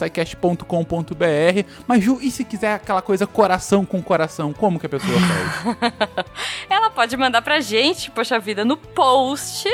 Mas, 1.88 2.04
Ju, 2.04 2.20
e 2.22 2.30
se 2.32 2.44
quiser 2.44 2.74
aquela 2.74 3.02
coisa 3.02 3.26
coração 3.26 3.86
com 3.86 4.02
coração, 4.02 4.52
como 4.58 4.80
que 4.80 4.86
a 4.86 4.90
pessoa 4.90 5.18
faz? 5.20 5.96
Ela 6.70 6.90
pode 6.90 7.16
mandar 7.18 7.42
pra 7.42 7.60
gente, 7.60 8.12
poxa 8.12 8.40
vida, 8.40 8.64
no 8.66 8.78
post, 8.78 9.70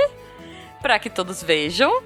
pra 0.82 1.00
que 1.00 1.10
todos 1.10 1.44
vejam. 1.44 2.02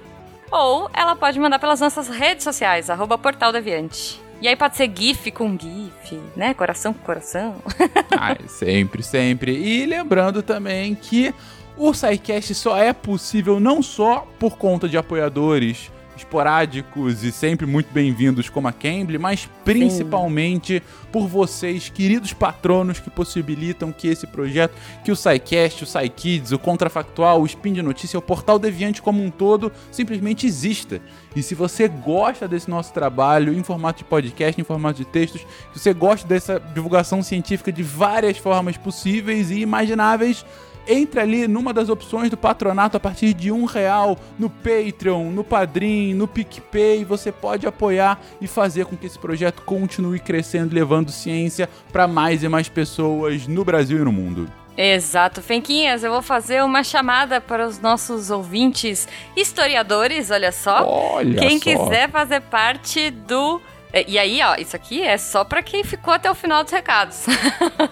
Ou 0.50 0.88
ela 0.94 1.16
pode 1.16 1.40
mandar 1.40 1.58
pelas 1.58 1.80
nossas 1.80 2.08
redes 2.08 2.44
sociais, 2.44 2.88
arroba 2.88 3.18
Portal 3.18 3.50
Deviante. 3.50 4.22
E 4.40 4.46
aí 4.46 4.54
pode 4.54 4.76
ser 4.76 4.90
GIF 4.94 5.30
com 5.32 5.58
GIF, 5.58 6.20
né? 6.36 6.54
Coração 6.54 6.92
com 6.92 7.00
coração. 7.00 7.56
Ai, 8.16 8.38
sempre, 8.46 9.02
sempre. 9.02 9.52
E 9.52 9.86
lembrando 9.86 10.42
também 10.42 10.94
que 10.94 11.34
o 11.76 11.92
SciCast 11.92 12.54
só 12.54 12.76
é 12.76 12.92
possível 12.92 13.58
não 13.58 13.82
só 13.82 14.26
por 14.38 14.56
conta 14.56 14.88
de 14.88 14.96
apoiadores 14.96 15.90
esporádicos 16.16 17.22
e 17.22 17.30
sempre 17.30 17.66
muito 17.66 17.92
bem-vindos 17.92 18.48
como 18.48 18.66
a 18.66 18.72
Cambly, 18.72 19.18
mas 19.18 19.48
principalmente 19.64 20.82
por 21.12 21.28
vocês, 21.28 21.88
queridos 21.88 22.32
patronos 22.32 22.98
que 22.98 23.10
possibilitam 23.10 23.92
que 23.92 24.08
esse 24.08 24.26
projeto, 24.26 24.74
que 25.04 25.12
o 25.12 25.16
SciCast, 25.16 25.84
o 25.84 25.86
SciKids, 25.86 26.52
o 26.52 26.58
Contrafactual, 26.58 27.42
o 27.42 27.46
Spin 27.46 27.72
de 27.72 27.82
Notícia, 27.82 28.18
o 28.18 28.22
Portal 28.22 28.58
Deviante 28.58 29.02
como 29.02 29.22
um 29.22 29.30
todo, 29.30 29.70
simplesmente 29.90 30.46
exista. 30.46 31.00
E 31.34 31.42
se 31.42 31.54
você 31.54 31.86
gosta 31.86 32.48
desse 32.48 32.68
nosso 32.70 32.92
trabalho 32.92 33.52
em 33.52 33.62
formato 33.62 33.98
de 33.98 34.04
podcast, 34.04 34.60
em 34.60 34.64
formato 34.64 34.98
de 34.98 35.04
textos, 35.04 35.42
se 35.72 35.78
você 35.78 35.92
gosta 35.92 36.26
dessa 36.26 36.58
divulgação 36.74 37.22
científica 37.22 37.70
de 37.70 37.82
várias 37.82 38.38
formas 38.38 38.76
possíveis 38.76 39.50
e 39.50 39.60
imagináveis, 39.60 40.44
entre 40.86 41.20
ali 41.20 41.48
numa 41.48 41.72
das 41.72 41.88
opções 41.88 42.30
do 42.30 42.36
patronato 42.36 42.96
a 42.96 43.00
partir 43.00 43.34
de 43.34 43.50
um 43.50 43.64
real 43.64 44.16
no 44.38 44.48
Patreon, 44.48 45.30
no 45.30 45.44
Padrim, 45.44 46.14
no 46.14 46.28
PicPay. 46.28 47.04
Você 47.04 47.30
pode 47.32 47.66
apoiar 47.66 48.20
e 48.40 48.46
fazer 48.46 48.86
com 48.86 48.96
que 48.96 49.06
esse 49.06 49.18
projeto 49.18 49.62
continue 49.62 50.18
crescendo, 50.18 50.74
levando 50.74 51.10
ciência 51.10 51.68
para 51.92 52.06
mais 52.06 52.42
e 52.42 52.48
mais 52.48 52.68
pessoas 52.68 53.46
no 53.46 53.64
Brasil 53.64 53.98
e 53.98 54.04
no 54.04 54.12
mundo. 54.12 54.48
Exato, 54.76 55.40
Fenquinhas, 55.40 56.04
eu 56.04 56.12
vou 56.12 56.20
fazer 56.20 56.62
uma 56.62 56.84
chamada 56.84 57.40
para 57.40 57.66
os 57.66 57.78
nossos 57.78 58.30
ouvintes 58.30 59.08
historiadores, 59.34 60.30
olha 60.30 60.52
só. 60.52 60.86
Olha 60.86 61.40
Quem 61.40 61.58
só. 61.58 61.64
quiser 61.64 62.10
fazer 62.10 62.42
parte 62.42 63.10
do. 63.10 63.60
É, 63.96 64.04
E 64.06 64.18
aí, 64.18 64.42
ó, 64.42 64.56
isso 64.56 64.76
aqui 64.76 65.02
é 65.02 65.16
só 65.16 65.42
pra 65.42 65.62
quem 65.62 65.82
ficou 65.82 66.12
até 66.12 66.30
o 66.30 66.34
final 66.34 66.62
dos 66.62 66.70
recados. 66.70 67.24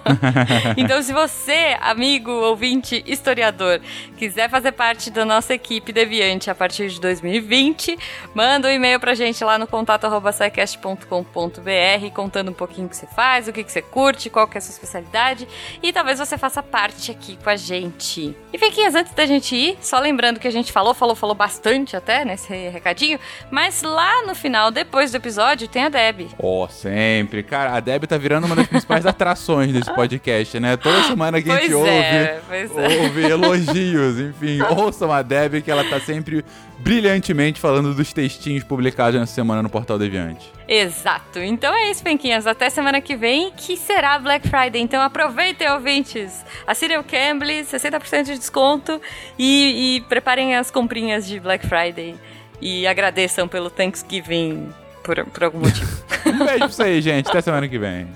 então, 0.76 1.02
se 1.02 1.14
você, 1.14 1.78
amigo, 1.80 2.30
ouvinte, 2.30 3.02
historiador, 3.06 3.80
quiser 4.18 4.50
fazer 4.50 4.72
parte 4.72 5.10
da 5.10 5.24
nossa 5.24 5.54
equipe 5.54 5.94
Deviante 5.94 6.50
a 6.50 6.54
partir 6.54 6.88
de 6.88 7.00
2020, 7.00 7.98
manda 8.34 8.68
um 8.68 8.70
e-mail 8.70 9.00
pra 9.00 9.14
gente 9.14 9.42
lá 9.42 9.56
no 9.56 9.66
contato@sicast.com.br 9.66 12.10
contando 12.12 12.50
um 12.50 12.54
pouquinho 12.54 12.86
o 12.86 12.90
que 12.90 12.98
você 12.98 13.06
faz, 13.06 13.48
o 13.48 13.52
que 13.52 13.64
que 13.64 13.72
você 13.72 13.80
curte, 13.80 14.28
qual 14.28 14.46
que 14.46 14.56
é 14.56 14.58
a 14.58 14.60
sua 14.60 14.72
especialidade 14.72 15.48
e 15.82 15.90
talvez 15.90 16.18
você 16.18 16.36
faça 16.36 16.62
parte 16.62 17.12
aqui 17.12 17.38
com 17.42 17.48
a 17.48 17.56
gente. 17.56 18.36
E 18.52 18.58
Fiquinhas, 18.58 18.94
antes 18.94 19.14
da 19.14 19.24
gente 19.24 19.56
ir, 19.56 19.78
só 19.80 19.98
lembrando 19.98 20.38
que 20.38 20.48
a 20.48 20.52
gente 20.52 20.70
falou, 20.70 20.92
falou, 20.92 21.14
falou 21.14 21.34
bastante 21.34 21.96
até 21.96 22.26
nesse 22.26 22.52
recadinho, 22.68 23.18
mas 23.50 23.82
lá 23.82 24.26
no 24.26 24.34
final, 24.34 24.70
depois 24.70 25.10
do 25.10 25.16
episódio, 25.16 25.66
tem 25.66 25.84
a 25.84 25.93
Deb. 25.94 26.28
Ó, 26.38 26.66
sempre. 26.66 27.44
Cara, 27.44 27.76
a 27.76 27.80
Deb 27.80 28.04
tá 28.04 28.18
virando 28.18 28.46
uma 28.46 28.56
das 28.56 28.66
principais 28.66 29.06
atrações 29.06 29.72
desse 29.72 29.94
podcast, 29.94 30.58
né? 30.58 30.76
Toda 30.76 31.04
semana 31.04 31.40
que 31.40 31.48
a 31.48 31.60
gente 31.60 31.72
ouve, 31.72 31.88
é, 31.88 32.40
pois 32.48 32.76
é. 32.76 33.02
ouve 33.02 33.22
elogios, 33.22 34.18
enfim. 34.18 34.60
Ouçam 34.76 35.12
a 35.12 35.22
Deb 35.22 35.62
que 35.62 35.70
ela 35.70 35.84
tá 35.84 36.00
sempre 36.00 36.44
brilhantemente 36.78 37.60
falando 37.60 37.94
dos 37.94 38.12
textinhos 38.12 38.64
publicados 38.64 39.18
nessa 39.18 39.32
semana 39.32 39.62
no 39.62 39.70
Portal 39.70 39.96
Deviante. 39.96 40.50
Exato. 40.66 41.38
Então 41.38 41.72
é 41.72 41.90
isso, 41.90 42.02
Penquinhas. 42.02 42.46
Até 42.46 42.68
semana 42.68 43.00
que 43.00 43.14
vem, 43.14 43.52
que 43.52 43.76
será 43.76 44.18
Black 44.18 44.48
Friday. 44.48 44.82
Então 44.82 45.00
aproveitem, 45.00 45.70
ouvintes. 45.70 46.44
Assinem 46.66 46.98
o 46.98 47.04
Cambly, 47.04 47.62
60% 47.62 48.24
de 48.24 48.36
desconto. 48.36 49.00
E, 49.38 49.96
e 49.96 50.00
preparem 50.02 50.56
as 50.56 50.72
comprinhas 50.72 51.24
de 51.26 51.38
Black 51.38 51.64
Friday. 51.66 52.16
E 52.60 52.86
agradeçam 52.86 53.46
pelo 53.46 53.70
Thanksgiving 53.70 54.72
por, 55.04 55.24
por 55.26 55.44
algum 55.44 55.60
motivo. 55.60 56.02
Um 56.26 56.38
beijo 56.38 56.58
pra 56.58 56.68
você 56.68 56.82
aí, 56.82 57.02
gente. 57.02 57.28
Até 57.28 57.40
semana 57.42 57.68
que 57.68 57.78
vem. 57.78 58.08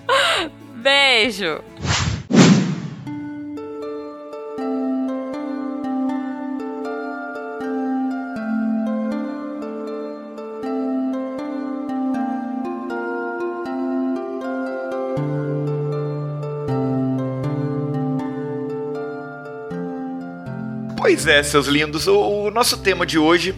Beijo! 0.76 1.62
Pois 20.97 21.26
é, 21.26 21.42
seus 21.42 21.66
lindos. 21.66 22.07
O, 22.07 22.18
o 22.18 22.50
nosso 22.50 22.78
tema 22.78 23.04
de 23.04 23.18
hoje, 23.18 23.54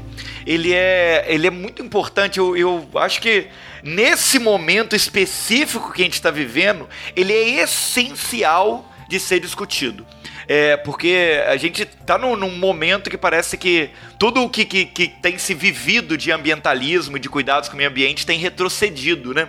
ele 0.47 0.73
é, 0.73 1.25
ele 1.29 1.47
é 1.47 1.51
muito 1.51 1.83
importante. 1.83 2.39
Eu, 2.39 2.57
eu 2.57 2.89
acho 2.95 3.21
que 3.21 3.49
nesse 3.83 4.39
momento 4.39 4.95
específico 4.97 5.93
que 5.93 6.03
a 6.03 6.05
gente 6.05 6.15
está 6.15 6.31
vivendo, 6.31 6.89
ele 7.17 7.33
é 7.33 7.63
essencial 7.63 8.91
de 9.09 9.19
ser 9.19 9.41
discutido. 9.41 10.07
É, 10.47 10.77
porque 10.79 11.41
a 11.47 11.57
gente 11.57 11.85
tá 11.85 12.19
num, 12.19 12.35
num 12.35 12.57
momento 12.57 13.09
que 13.09 13.17
parece 13.17 13.57
que 13.57 13.91
tudo 14.19 14.43
o 14.43 14.49
que, 14.49 14.65
que, 14.65 14.85
que 14.85 15.09
tem 15.09 15.39
se 15.39 15.55
vivido 15.55 16.19
de 16.19 16.33
ambientalismo 16.33 17.17
e 17.17 17.21
de 17.21 17.29
cuidados 17.29 17.69
com 17.69 17.75
o 17.75 17.77
meio 17.77 17.89
ambiente 17.89 18.27
tem 18.27 18.39
retrocedido, 18.39 19.33
né? 19.33 19.49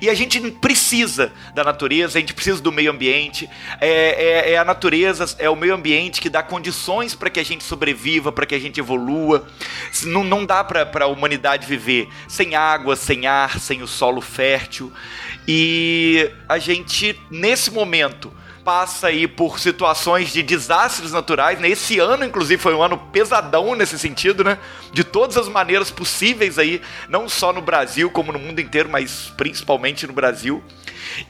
E 0.00 0.08
a 0.08 0.14
gente 0.14 0.40
precisa 0.52 1.32
da 1.54 1.64
natureza, 1.64 2.18
a 2.18 2.20
gente 2.20 2.34
precisa 2.34 2.60
do 2.60 2.72
meio 2.72 2.90
ambiente. 2.90 3.48
É, 3.80 4.50
é- 4.50 4.52
é 4.52 4.58
a 4.58 4.64
natureza, 4.64 5.24
é 5.38 5.48
o 5.48 5.56
meio 5.56 5.74
ambiente 5.74 6.20
que 6.20 6.28
dá 6.28 6.42
condições 6.42 7.14
para 7.14 7.30
que 7.30 7.40
a 7.40 7.44
gente 7.44 7.64
sobreviva, 7.64 8.32
para 8.32 8.46
que 8.46 8.54
a 8.54 8.58
gente 8.58 8.80
evolua. 8.80 9.46
Não, 10.04 10.24
não 10.24 10.44
dá 10.44 10.62
para 10.64 11.04
a 11.04 11.08
humanidade 11.08 11.66
viver 11.66 12.08
sem 12.28 12.54
água, 12.54 12.96
sem 12.96 13.26
ar, 13.26 13.58
sem 13.60 13.82
o 13.82 13.86
solo 13.86 14.20
fértil. 14.20 14.92
E 15.46 16.30
a 16.48 16.58
gente, 16.58 17.18
nesse 17.30 17.70
momento, 17.70 18.32
passa 18.64 19.08
aí 19.08 19.28
por 19.28 19.60
situações 19.60 20.32
de 20.32 20.42
desastres 20.42 21.12
naturais, 21.12 21.60
né? 21.60 21.68
Esse 21.68 21.98
ano, 21.98 22.24
inclusive, 22.24 22.60
foi 22.60 22.74
um 22.74 22.82
ano 22.82 22.96
pesadão 23.12 23.74
nesse 23.74 23.98
sentido, 23.98 24.42
né? 24.42 24.58
De 24.92 25.04
todas 25.04 25.36
as 25.36 25.48
maneiras 25.48 25.90
possíveis 25.90 26.58
aí, 26.58 26.80
não 27.08 27.28
só 27.28 27.52
no 27.52 27.60
Brasil, 27.60 28.10
como 28.10 28.32
no 28.32 28.38
mundo 28.38 28.60
inteiro, 28.60 28.88
mas 28.88 29.32
principalmente 29.36 30.06
no 30.06 30.14
Brasil. 30.14 30.64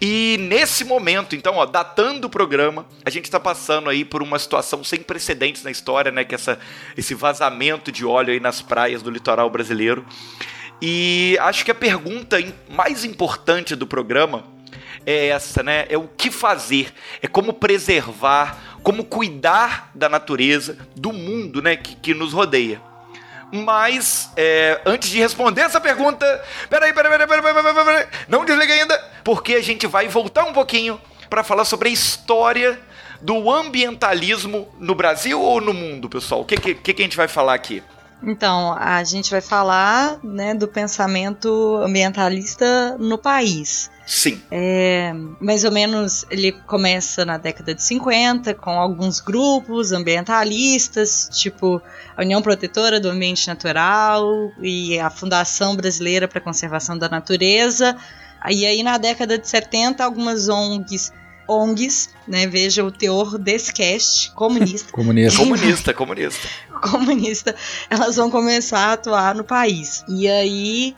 E 0.01 0.37
nesse 0.41 0.85
momento, 0.85 1.35
então, 1.35 1.57
ó, 1.57 1.67
datando 1.67 2.29
o 2.29 2.31
programa, 2.31 2.87
a 3.05 3.11
gente 3.11 3.25
está 3.25 3.41
passando 3.41 3.91
aí 3.91 4.05
por 4.05 4.23
uma 4.23 4.39
situação 4.39 4.85
sem 4.85 5.01
precedentes 5.01 5.65
na 5.65 5.73
história, 5.73 6.13
né? 6.13 6.25
Que 6.25 6.37
essa, 6.37 6.59
esse 6.97 7.15
vazamento 7.15 7.91
de 7.91 8.07
óleo 8.07 8.33
aí 8.33 8.39
nas 8.39 8.63
praias 8.63 9.03
do 9.03 9.11
litoral 9.11 9.51
brasileiro. 9.51 10.07
E 10.81 11.37
acho 11.41 11.65
que 11.65 11.71
a 11.71 11.75
pergunta 11.75 12.37
mais 12.69 13.05
importante 13.05 13.75
do 13.75 13.87
programa 13.87 14.54
é 15.07 15.29
essa, 15.29 15.63
né? 15.63 15.87
É 15.89 15.97
o 15.97 16.09
que 16.09 16.31
fazer, 16.31 16.93
é 17.23 17.27
como 17.27 17.53
preservar, 17.53 18.79
como 18.83 19.05
cuidar 19.05 19.91
da 19.95 20.09
natureza, 20.09 20.77
do 20.97 21.13
mundo, 21.13 21.63
né? 21.63 21.77
Que, 21.77 21.95
que 21.97 22.15
nos 22.15 22.33
rodeia. 22.33 22.81
Mas, 23.53 24.31
é, 24.37 24.81
antes 24.85 25.11
de 25.11 25.19
responder 25.19 25.63
essa 25.63 25.81
pergunta, 25.81 26.27
peraí, 26.69 26.93
peraí, 26.93 27.11
peraí, 27.11 27.27
peraí, 27.27 27.43
peraí, 27.43 27.63
peraí, 27.63 27.85
peraí, 27.85 28.07
não 28.29 28.45
desliga 28.45 28.75
ainda, 28.75 28.99
porque 29.23 29.55
a 29.55 29.63
gente 29.63 29.87
vai 29.87 30.09
voltar 30.09 30.45
um 30.45 30.53
pouquinho 30.53 31.01
para 31.31 31.45
falar 31.45 31.65
sobre 31.65 31.89
a 31.89 31.93
história 31.93 32.81
do 33.21 33.51
ambientalismo 33.51 34.69
no 34.79 34.95
Brasil 34.95 35.41
ou 35.41 35.61
no 35.61 35.73
mundo, 35.73 36.09
pessoal? 36.09 36.41
O 36.41 36.45
que, 36.45 36.57
que, 36.57 36.75
que 36.75 37.03
a 37.03 37.05
gente 37.05 37.17
vai 37.17 37.29
falar 37.29 37.55
aqui? 37.55 37.83
Então, 38.23 38.75
a 38.79 39.05
gente 39.05 39.31
vai 39.31 39.41
falar 39.41 40.19
né, 40.23 40.55
do 40.55 40.67
pensamento 40.67 41.77
ambientalista 41.83 42.97
no 42.99 43.19
país. 43.19 43.91
Sim. 44.07 44.43
É, 44.51 45.13
mais 45.41 45.65
ou 45.65 45.73
menos 45.73 46.27
ele 46.31 46.53
começa 46.53 47.25
na 47.25 47.39
década 47.39 47.75
de 47.75 47.83
50 47.83 48.55
com 48.55 48.71
alguns 48.71 49.21
grupos 49.21 49.93
ambientalistas, 49.93 51.29
tipo 51.33 51.81
a 52.17 52.23
União 52.23 52.43
Protetora 52.43 53.01
do 53.01 53.09
Ambiente 53.09 53.47
Natural 53.47 54.27
e 54.61 54.99
a 54.99 55.09
Fundação 55.09 55.75
Brasileira 55.75 56.29
para 56.29 56.39
a 56.39 56.43
Conservação 56.43 56.99
da 56.99 57.09
Natureza. 57.09 57.97
E 58.51 58.67
aí 58.67 58.83
na 58.83 58.99
década 58.99 59.39
de 59.39 59.49
70 59.49 60.05
algumas 60.05 60.49
ONGs, 60.49 61.11
ONGs, 61.49 62.11
né, 62.29 62.47
veja 62.47 62.85
o 62.85 62.91
teor 62.93 63.39
desse 63.39 63.73
cast 63.73 64.33
comunista, 64.33 64.93
Comunista. 64.93 65.39
Comunista, 65.39 65.95
comunista. 65.95 66.49
comunista, 66.83 67.57
elas 67.89 68.17
vão 68.17 68.31
começar 68.31 68.81
a 68.81 68.93
atuar 68.93 69.35
no 69.35 69.45
país. 69.45 70.05
E 70.09 70.29
aí 70.29 70.95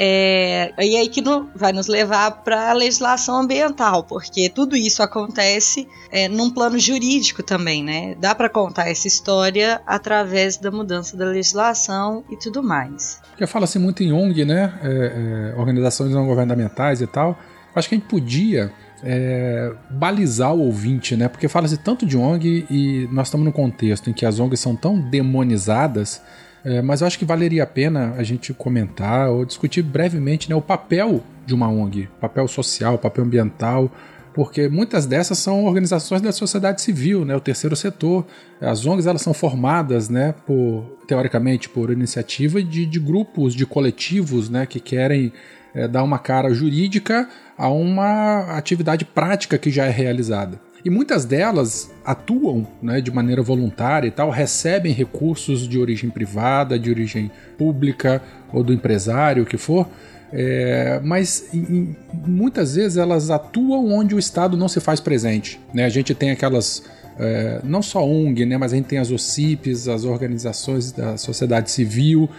é, 0.00 0.72
e 0.78 0.96
aí 0.96 1.08
que 1.08 1.20
vai 1.56 1.72
nos 1.72 1.88
levar 1.88 2.44
para 2.44 2.70
a 2.70 2.72
legislação 2.72 3.40
ambiental, 3.40 4.04
porque 4.04 4.48
tudo 4.48 4.76
isso 4.76 5.02
acontece 5.02 5.88
é, 6.12 6.28
num 6.28 6.50
plano 6.50 6.78
jurídico 6.78 7.42
também, 7.42 7.82
né? 7.82 8.14
Dá 8.14 8.32
para 8.32 8.48
contar 8.48 8.88
essa 8.88 9.08
história 9.08 9.82
através 9.84 10.56
da 10.56 10.70
mudança 10.70 11.16
da 11.16 11.24
legislação 11.24 12.24
e 12.30 12.36
tudo 12.36 12.62
mais. 12.62 13.20
Porque 13.30 13.44
fala-se 13.44 13.76
muito 13.80 14.04
em 14.04 14.12
ONG, 14.12 14.44
né? 14.44 14.72
É, 14.84 15.54
é, 15.56 15.58
organizações 15.58 16.12
não 16.12 16.28
governamentais 16.28 17.00
e 17.00 17.06
tal. 17.08 17.36
Acho 17.74 17.88
que 17.88 17.96
a 17.96 17.98
gente 17.98 18.08
podia 18.08 18.72
é, 19.02 19.72
balizar 19.90 20.54
o 20.54 20.60
ouvinte, 20.60 21.16
né? 21.16 21.26
Porque 21.26 21.48
fala-se 21.48 21.76
tanto 21.76 22.06
de 22.06 22.16
ONG 22.16 22.66
e 22.70 23.08
nós 23.10 23.26
estamos 23.26 23.44
num 23.44 23.52
contexto 23.52 24.08
em 24.08 24.12
que 24.12 24.24
as 24.24 24.38
ONGs 24.38 24.60
são 24.60 24.76
tão 24.76 24.96
demonizadas. 24.96 26.22
É, 26.64 26.82
mas 26.82 27.00
eu 27.00 27.06
acho 27.06 27.18
que 27.18 27.24
valeria 27.24 27.62
a 27.62 27.66
pena 27.66 28.14
a 28.16 28.22
gente 28.22 28.52
comentar 28.52 29.30
ou 29.30 29.44
discutir 29.44 29.82
brevemente 29.82 30.48
né, 30.48 30.56
o 30.56 30.62
papel 30.62 31.22
de 31.46 31.54
uma 31.54 31.68
ONG, 31.68 32.08
papel 32.20 32.46
social, 32.48 32.98
papel 32.98 33.24
ambiental, 33.24 33.90
porque 34.34 34.68
muitas 34.68 35.06
dessas 35.06 35.38
são 35.38 35.64
organizações 35.64 36.20
da 36.20 36.30
sociedade 36.30 36.80
civil, 36.80 37.24
né, 37.24 37.34
o 37.34 37.40
terceiro 37.40 37.74
setor. 37.74 38.24
As 38.60 38.86
ONGs 38.86 39.06
elas 39.06 39.22
são 39.22 39.34
formadas, 39.34 40.08
né, 40.08 40.34
por, 40.46 40.84
teoricamente, 41.06 41.68
por 41.68 41.90
iniciativa 41.90 42.62
de, 42.62 42.86
de 42.86 43.00
grupos, 43.00 43.54
de 43.54 43.66
coletivos, 43.66 44.48
né, 44.48 44.66
que 44.66 44.78
querem 44.78 45.32
é, 45.74 45.88
dar 45.88 46.04
uma 46.04 46.18
cara 46.18 46.52
jurídica 46.52 47.28
a 47.56 47.68
uma 47.68 48.56
atividade 48.56 49.04
prática 49.04 49.58
que 49.58 49.70
já 49.70 49.86
é 49.86 49.90
realizada. 49.90 50.60
E 50.84 50.90
muitas 50.90 51.24
delas 51.24 51.90
atuam 52.04 52.66
né, 52.80 53.00
de 53.00 53.10
maneira 53.10 53.42
voluntária 53.42 54.06
e 54.06 54.10
tal, 54.10 54.30
recebem 54.30 54.92
recursos 54.92 55.66
de 55.68 55.78
origem 55.78 56.08
privada, 56.08 56.78
de 56.78 56.88
origem 56.90 57.30
pública 57.56 58.22
ou 58.52 58.62
do 58.62 58.72
empresário, 58.72 59.42
o 59.42 59.46
que 59.46 59.56
for, 59.56 59.88
é, 60.32 61.00
mas 61.02 61.48
em- 61.52 61.96
muitas 62.26 62.76
vezes 62.76 62.96
elas 62.96 63.30
atuam 63.30 63.90
onde 63.92 64.14
o 64.14 64.18
Estado 64.18 64.56
não 64.56 64.68
se 64.68 64.80
faz 64.80 65.00
presente. 65.00 65.60
Né? 65.74 65.84
A 65.84 65.88
gente 65.88 66.14
tem 66.14 66.30
aquelas, 66.30 66.84
é, 67.18 67.60
não 67.64 67.82
só 67.82 68.06
ONG, 68.06 68.46
né, 68.46 68.56
mas 68.56 68.72
a 68.72 68.76
gente 68.76 68.86
tem 68.86 68.98
as 68.98 69.10
OCIPs, 69.10 69.88
as 69.88 70.04
organizações 70.04 70.92
da 70.92 71.16
sociedade 71.16 71.70
civil, 71.70 72.30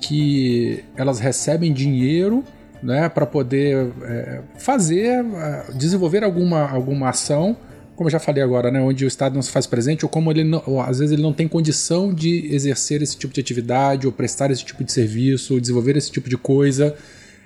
que 0.00 0.82
elas 0.96 1.20
recebem 1.20 1.72
dinheiro 1.72 2.42
né, 2.82 3.08
para 3.08 3.24
poder 3.24 3.88
é, 4.02 4.40
fazer, 4.58 5.24
é, 5.24 5.72
desenvolver 5.74 6.24
alguma, 6.24 6.68
alguma 6.68 7.10
ação 7.10 7.56
como 7.96 8.08
eu 8.08 8.12
já 8.12 8.18
falei 8.18 8.42
agora, 8.42 8.70
né, 8.70 8.80
onde 8.80 9.04
o 9.04 9.08
Estado 9.08 9.34
não 9.34 9.42
se 9.42 9.50
faz 9.50 9.66
presente, 9.66 10.04
ou 10.04 10.08
como 10.08 10.30
ele 10.30 10.44
não, 10.44 10.62
ou, 10.66 10.80
às 10.80 10.98
vezes 10.98 11.12
ele 11.12 11.22
não 11.22 11.32
tem 11.32 11.46
condição 11.46 12.12
de 12.12 12.52
exercer 12.52 13.02
esse 13.02 13.16
tipo 13.16 13.32
de 13.32 13.40
atividade, 13.40 14.06
ou 14.06 14.12
prestar 14.12 14.50
esse 14.50 14.64
tipo 14.64 14.82
de 14.82 14.92
serviço, 14.92 15.54
ou 15.54 15.60
desenvolver 15.60 15.96
esse 15.96 16.10
tipo 16.10 16.28
de 16.28 16.36
coisa. 16.36 16.94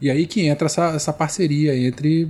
E 0.01 0.11
aí 0.11 0.27
que 0.27 0.47
entra 0.47 0.67
essa, 0.67 0.95
essa 0.95 1.13
parceria 1.13 1.77
entre 1.77 2.29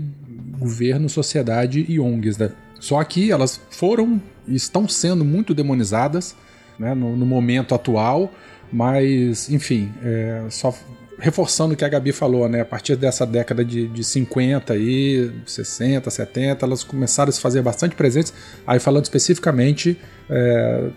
governo, 0.58 1.08
sociedade 1.08 1.84
e 1.88 2.00
ONGs. 2.00 2.38
Né? 2.38 2.50
Só 2.80 3.02
que 3.04 3.30
elas 3.30 3.60
foram 3.70 4.20
e 4.46 4.54
estão 4.54 4.88
sendo 4.88 5.24
muito 5.24 5.54
demonizadas 5.54 6.34
né, 6.78 6.94
no, 6.94 7.16
no 7.16 7.26
momento 7.26 7.74
atual, 7.74 8.32
mas, 8.72 9.50
enfim, 9.50 9.92
é, 10.02 10.44
só 10.50 10.74
reforçando 11.18 11.74
o 11.74 11.76
que 11.76 11.84
a 11.84 11.88
Gabi 11.88 12.12
falou, 12.12 12.48
né? 12.48 12.60
A 12.60 12.64
partir 12.64 12.96
dessa 12.96 13.26
década 13.26 13.64
de, 13.64 13.88
de 13.88 14.04
50 14.04 14.76
e 14.76 15.30
60, 15.44 16.08
70, 16.08 16.64
elas 16.64 16.84
começaram 16.84 17.28
a 17.28 17.32
se 17.32 17.40
fazer 17.40 17.60
bastante 17.60 17.94
presentes. 17.94 18.32
Aí 18.66 18.78
falando 18.78 19.04
especificamente 19.04 19.98
é, 20.30 20.88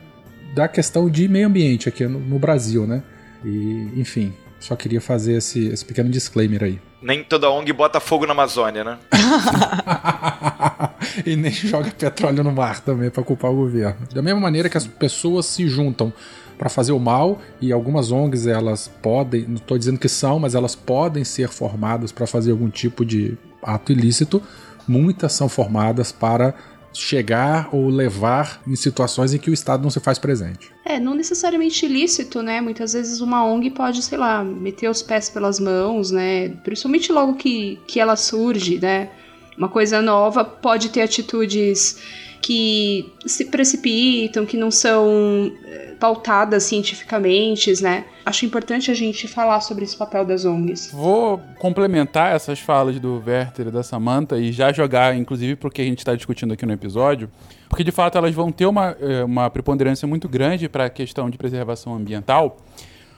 da 0.54 0.68
questão 0.68 1.10
de 1.10 1.28
meio 1.28 1.48
ambiente 1.48 1.90
aqui 1.90 2.06
no, 2.06 2.20
no, 2.20 2.38
Brasil, 2.38 2.86
né? 2.86 3.02
E, 3.44 3.90
enfim, 3.96 4.34
só 4.60 4.76
queria 4.76 5.02
fazer 5.02 5.34
esse, 5.34 5.68
esse 5.68 5.84
pequeno 5.84 6.10
disclaimer 6.10 6.64
aí. 6.64 6.80
Nem 7.02 7.24
toda 7.24 7.50
ONG 7.50 7.74
bota 7.74 8.00
fogo 8.00 8.28
na 8.28 8.34
Amazônia, 8.34 8.84
né? 8.84 9.00
e 11.26 11.36
nem 11.36 11.52
joga 11.52 11.90
petróleo 11.90 12.44
no 12.44 12.52
mar 12.52 12.80
também 12.80 13.10
para 13.10 13.24
culpar 13.24 13.50
o 13.50 13.56
governo. 13.56 14.08
Da 14.14 14.22
mesma 14.22 14.40
maneira 14.40 14.70
que 14.70 14.78
as 14.78 14.86
pessoas 14.86 15.48
se 15.48 15.68
juntam 15.68 16.14
para 16.62 16.70
fazer 16.70 16.92
o 16.92 17.00
mal 17.00 17.42
e 17.60 17.72
algumas 17.72 18.12
ONGs 18.12 18.46
elas 18.46 18.88
podem, 19.02 19.48
não 19.48 19.56
estou 19.56 19.76
dizendo 19.76 19.98
que 19.98 20.08
são, 20.08 20.38
mas 20.38 20.54
elas 20.54 20.76
podem 20.76 21.24
ser 21.24 21.50
formadas 21.50 22.12
para 22.12 22.28
fazer 22.28 22.52
algum 22.52 22.70
tipo 22.70 23.04
de 23.04 23.36
ato 23.64 23.92
ilícito. 23.92 24.40
Muitas 24.88 25.34
são 25.34 25.50
formadas 25.50 26.12
para 26.12 26.54
chegar 26.94 27.70
ou 27.72 27.90
levar 27.90 28.62
em 28.68 28.76
situações 28.76 29.34
em 29.34 29.40
que 29.40 29.50
o 29.50 29.54
Estado 29.56 29.82
não 29.82 29.90
se 29.90 30.00
faz 30.00 30.20
presente. 30.20 30.72
É, 30.86 31.00
não 31.00 31.16
necessariamente 31.16 31.84
ilícito, 31.84 32.44
né? 32.44 32.62
Muitas 32.62 32.94
vezes 32.94 33.22
uma 33.22 33.44
ONG 33.44 33.72
pode, 33.72 34.04
sei 34.04 34.20
lá, 34.20 34.44
meter 34.44 34.88
os 34.88 35.02
pés 35.02 35.32
pelas 35.32 35.60
mãos, 35.60 36.12
né? 36.12 36.50
Principalmente 36.64 37.12
logo 37.12 37.34
que, 37.38 37.80
que 37.88 38.00
ela 38.00 38.16
surge, 38.16 38.78
né? 38.80 39.10
Uma 39.58 39.68
coisa 39.68 40.00
nova 40.00 40.46
pode 40.46 40.90
ter 40.90 41.02
atitudes 41.02 41.98
que 42.42 43.14
se 43.26 43.46
precipitam, 43.46 44.46
que 44.46 44.58
não 44.58 44.72
são 44.72 45.52
eh, 45.64 45.94
pautadas 46.00 46.64
cientificamente, 46.64 47.82
né? 47.82 48.06
Acho 48.26 48.46
importante 48.46 48.90
a 48.90 48.94
gente 48.94 49.28
falar 49.28 49.62
sobre 49.62 49.84
esse 49.84 49.96
papel 49.96 50.26
das 50.26 50.44
ONGs. 50.44 50.92
Vou 50.92 51.40
complementar 51.60 52.36
essas 52.36 52.60
falas 52.60 53.00
do 53.00 53.22
Werther 53.26 53.68
e 53.68 53.72
da 53.72 53.84
Samantha 53.84 54.38
e 54.38 54.52
já 54.52 54.74
jogar, 54.74 55.16
inclusive, 55.16 55.56
porque 55.56 55.82
a 55.82 55.86
gente 55.86 56.00
está 56.00 56.16
discutindo 56.16 56.54
aqui 56.54 56.66
no 56.66 56.74
episódio, 56.74 57.30
porque 57.70 57.84
de 57.84 57.92
fato 57.92 58.18
elas 58.18 58.34
vão 58.34 58.52
ter 58.52 58.66
uma, 58.66 58.96
eh, 59.00 59.24
uma 59.24 59.50
preponderância 59.50 60.08
muito 60.08 60.28
grande 60.28 60.68
para 60.68 60.86
a 60.86 60.90
questão 60.90 61.30
de 61.30 61.38
preservação 61.38 61.96
ambiental. 61.96 62.58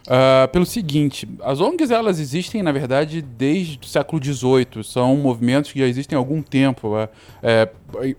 Uh, 0.04 0.48
pelo 0.50 0.66
seguinte, 0.66 1.28
as 1.42 1.62
ONGs 1.62 1.90
elas 1.90 2.20
existem, 2.20 2.62
na 2.62 2.74
verdade, 2.74 3.22
desde 3.22 3.80
o 3.82 3.86
século 3.86 4.22
XVIII. 4.22 4.84
São 4.84 5.16
movimentos 5.16 5.72
que 5.72 5.80
já 5.80 5.86
existem 5.86 6.16
há 6.16 6.20
algum 6.20 6.42
tempo. 6.42 6.96
Uh, 6.96 7.08
é, 7.42 7.70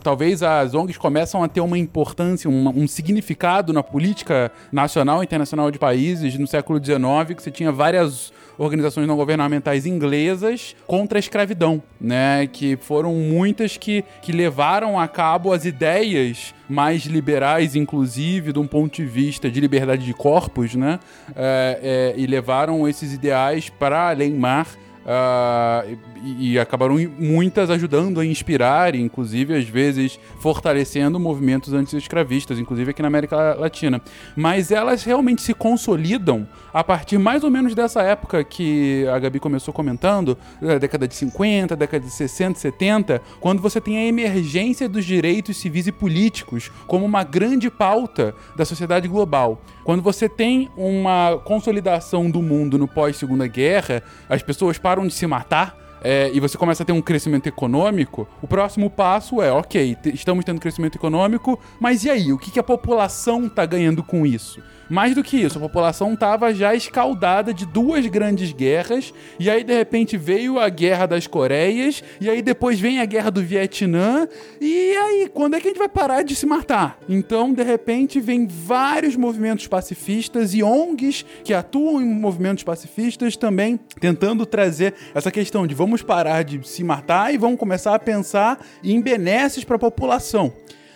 talvez 0.03 0.43
as 0.43 0.75
ONGs 0.75 0.97
começam 0.97 1.43
a 1.43 1.49
ter 1.49 1.61
uma 1.61 1.77
importância, 1.77 2.49
um, 2.49 2.69
um, 2.69 2.89
significado 2.89 3.73
na 3.73 3.83
política 3.83 4.51
nacional 4.73 5.23
e 5.23 5.25
internacional 5.25 5.71
de 5.71 5.79
países 5.79 6.39
no 6.39 6.47
século 6.47 6.83
XIX, 6.83 7.37
que 7.37 7.43
você 7.43 7.51
tinha 7.51 7.71
várias 7.71 8.33
organizações 8.59 9.07
não 9.07 9.17
governamentais 9.17 9.87
inglesas 9.87 10.77
contra 10.87 11.19
a 11.19 11.21
escravidão, 11.21 11.83
né? 12.01 12.47
Que 12.47 12.77
foram 12.77 13.15
muitas 13.15 13.77
que, 13.77 14.05
que 14.23 14.33
levaram 14.33 14.99
a 14.99 15.09
cabo 15.09 15.53
as 15.53 15.65
ideias 15.65 16.55
mais 16.69 17.05
liberais, 17.05 17.77
inclusive, 17.77 18.53
de 18.53 18.59
um 18.59 18.67
ponto 18.67 18.97
de 18.97 19.05
vista 19.05 19.51
de 19.51 19.61
liberdade 19.61 20.05
de 20.05 20.15
corpos, 20.15 20.75
né? 20.75 20.99
É, 21.37 22.15
é, 22.17 22.21
e 22.21 22.27
levaram 22.27 22.89
esses 22.89 23.13
ideais 23.13 23.69
para 23.69 24.09
além 24.09 24.33
mar 24.33 24.67
Uh, 25.05 25.99
e, 26.25 26.55
e, 26.55 26.59
acabaram 26.59 26.97
muitas 27.19 27.69
ajudando 27.69 28.21
a 28.21 28.25
inspirar, 28.25 28.95
inclusive 28.95 29.55
às 29.55 29.69
vezes 29.69 30.19
fortalecendo 30.39 31.21
movimentos 31.21 31.75
anti-escravistas, 31.75 32.59
inclusive 32.59 32.91
aqui 32.91 33.03
na 33.03 33.09
América 33.09 33.55
Latina. 33.55 34.01
Mas 34.35 34.71
elas 34.71 35.05
realmente 35.05 35.43
se 35.43 35.53
consolidam 35.53 36.49
a 36.73 36.83
partir 36.83 37.19
mais 37.19 37.45
ou 37.45 37.51
menos 37.51 37.75
dessa 37.75 38.01
época 38.03 38.43
que 38.43 39.07
a 39.09 39.19
Gabi 39.19 39.39
começou 39.39 39.75
comentando, 39.75 40.39
da 40.61 40.79
década 40.79 41.07
de 41.07 41.15
50, 41.15 41.77
década 41.77 42.03
de 42.03 42.11
60, 42.11 42.59
70, 42.59 43.21
quando 43.41 43.61
você 43.61 43.83
tem 43.83 43.99
a 43.99 44.07
emergência 44.07 44.89
dos 44.89 45.05
direitos 45.05 45.59
civis 45.59 45.87
e 45.87 45.93
políticos 45.93 46.71
como 46.87 47.05
uma 47.05 47.23
grande 47.23 47.71
pauta 47.71 48.35
da 48.57 48.65
sociedade 48.65 49.07
global. 49.07 49.61
Quando 49.85 50.03
você 50.03 50.31
tem 50.31 50.71
uma 50.77 51.39
consolidação 51.45 52.31
do 52.31 52.41
mundo 52.41 52.79
no 52.79 52.89
pós-segunda 52.89 53.47
guerra, 53.47 54.03
as 54.31 54.43
pessoas 54.43 54.79
param 54.79 54.94
de 55.03 55.15
se 55.15 55.27
matar. 55.27 55.77
É, 56.07 56.31
e 56.35 56.39
você 56.39 56.59
começa 56.59 56.83
a 56.83 56.87
ter 56.87 56.93
um 56.93 57.01
crescimento 57.01 57.47
econômico, 57.47 58.29
o 58.43 58.47
próximo 58.47 58.91
passo 58.91 59.41
é, 59.41 59.51
ok, 59.51 59.97
estamos 60.13 60.45
tendo 60.45 60.61
crescimento 60.61 60.97
econômico, 60.97 61.59
mas 61.81 62.05
e 62.05 62.11
aí? 62.11 62.31
O 62.31 62.37
que, 62.37 62.51
que 62.51 62.59
a 62.59 62.63
população 62.63 63.47
está 63.47 63.65
ganhando 63.65 64.03
com 64.03 64.27
isso? 64.27 64.63
Mais 64.89 65.15
do 65.15 65.23
que 65.23 65.37
isso, 65.37 65.59
a 65.59 65.61
população 65.61 66.15
estava 66.15 66.53
já 66.55 66.75
escaldada 66.75 67.55
de 67.55 67.67
duas 67.67 68.07
grandes 68.07 68.53
guerras, 68.53 69.13
e 69.39 69.49
aí 69.49 69.65
de 69.65 69.75
repente 69.75 70.17
veio 70.17 70.59
a 70.59 70.69
Guerra 70.69 71.07
das 71.07 71.27
Coreias, 71.27 72.03
e 72.21 72.29
aí 72.29 72.43
depois 72.43 72.79
vem 72.79 73.01
a 73.01 73.05
Guerra 73.05 73.31
do 73.31 73.43
Vietnã, 73.43 74.29
e 74.61 74.97
aí, 74.97 75.31
quando 75.33 75.55
é 75.55 75.61
que 75.61 75.69
a 75.69 75.71
gente 75.71 75.79
vai 75.79 75.89
parar 75.89 76.23
de 76.23 76.35
se 76.35 76.47
matar? 76.47 76.99
Então, 77.09 77.53
de 77.53 77.63
repente, 77.63 78.21
vem 78.21 78.47
vários 78.47 79.17
movimentos 79.17 79.67
pacifistas 79.67 80.55
e 80.55 80.63
ONGs 80.63 81.25
que 81.43 81.55
atuam 81.55 82.01
em 82.01 82.07
movimentos 82.07 82.65
pacifistas 82.65 83.37
também 83.37 83.79
tentando 84.01 84.47
trazer 84.47 84.95
essa 85.15 85.31
questão 85.31 85.67
de 85.67 85.75
vamos 85.75 86.03
parar 86.03 86.43
de 86.43 86.67
se 86.69 86.85
matar 86.85 87.33
e 87.33 87.39
vamos 87.39 87.59
começar 87.59 87.95
a 87.95 87.99
pensar 87.99 88.65
em 88.83 89.01
benesses 89.01 89.65
para 89.65 89.77
a 89.77 89.79
população. 89.79 90.53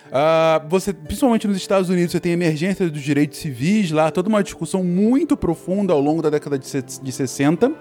Uh, 0.08 0.68
você, 0.68 0.92
principalmente 0.92 1.46
nos 1.46 1.56
Estados 1.56 1.90
Unidos, 1.90 2.12
você 2.12 2.20
tem 2.20 2.32
emergência 2.32 2.88
dos 2.88 3.02
direitos 3.02 3.38
civis 3.38 3.90
lá, 3.90 4.10
toda 4.10 4.28
uma 4.28 4.42
discussão 4.42 4.82
muito 4.82 5.36
profunda 5.36 5.92
ao 5.92 6.00
longo 6.00 6.22
da 6.22 6.30
década 6.30 6.58
de, 6.58 6.66
de 7.02 7.12
60. 7.12 7.72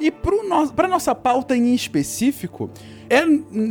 E 0.00 0.10
para 0.10 0.88
nossa 0.88 1.14
pauta 1.14 1.56
em 1.56 1.74
específico, 1.74 2.70
é 3.08 3.22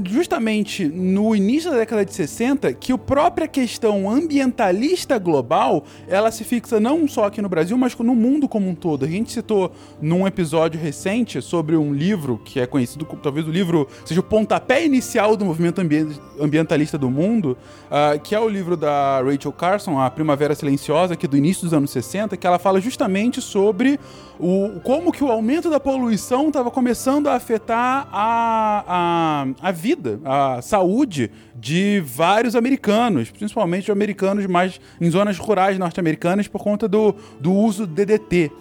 justamente 0.10 0.86
no 0.86 1.36
início 1.36 1.72
da 1.72 1.78
década 1.78 2.06
de 2.06 2.13
60 2.13 2.74
que 2.74 2.91
a 2.91 2.98
própria 2.98 3.48
questão 3.48 4.10
ambientalista 4.10 5.17
global 5.17 5.84
ela 6.08 6.32
se 6.32 6.44
fixa 6.44 6.80
não 6.80 7.08
só 7.08 7.26
aqui 7.26 7.41
no 7.41 7.50
Brasil, 7.50 7.78
mas 7.78 7.96
no 7.98 8.15
mundo 8.15 8.48
como 8.48 8.70
um 8.70 8.76
todo. 8.76 9.06
A 9.06 9.08
gente 9.08 9.32
citou 9.32 9.72
num 10.02 10.26
episódio 10.28 10.80
recente 10.80 11.41
sobre 11.41 11.76
um 11.76 11.94
livro 11.94 12.39
que 12.44 12.60
é 12.60 12.65
conhecido 12.65 13.06
como 13.06 13.22
talvez 13.22 13.48
o 13.48 13.52
livro 13.52 13.88
seja 14.06 14.20
o 14.20 14.24
pontapé 14.24 14.86
inicial 14.86 15.36
do 15.36 15.46
movimento 15.46 15.82
ambientalista 16.39 16.98
do 16.98 17.10
mundo, 17.10 17.58
uh, 17.88 18.20
que 18.20 18.34
é 18.34 18.39
o 18.39 18.50
livro 18.50 18.76
da 18.76 19.22
Rachel 19.22 19.52
Carson, 19.52 20.00
A 20.00 20.10
Primavera 20.10 20.56
Silenciosa, 20.56 21.15
que 21.15 21.26
é 21.26 21.30
do 21.30 21.38
início 21.38 21.63
dos 21.63 21.74
anos 21.74 21.91
60, 21.91 22.36
que 22.38 22.48
ela 22.48 22.60
fala 22.60 22.80
justamente 22.80 23.41
sobre 23.41 24.00
o, 24.39 24.80
como 24.84 25.12
que 25.12 25.24
o 25.24 25.32
aumento 25.32 25.70
da 25.70 25.80
poluição 25.80 26.48
estava 26.48 26.72
começando 26.72 27.28
a 27.28 27.36
afetar 27.36 28.08
a, 28.12 28.84
a 28.88 29.31
a, 29.62 29.72
vida, 29.72 30.20
a 30.26 30.62
saúde 30.62 31.32
de 31.56 32.02
vários 32.06 32.56
americanos, 32.56 33.30
principalmente 33.32 33.91
americanos 33.91 34.46
mais 34.46 34.80
em 35.00 35.10
zonas 35.10 35.38
rurais 35.38 35.78
norte-americanas 35.78 36.48
por 36.48 36.62
conta 36.63 36.88
do, 36.88 37.15
do 37.39 37.54
uso 37.54 37.86
do 37.86 37.94
DDT. 37.94 38.52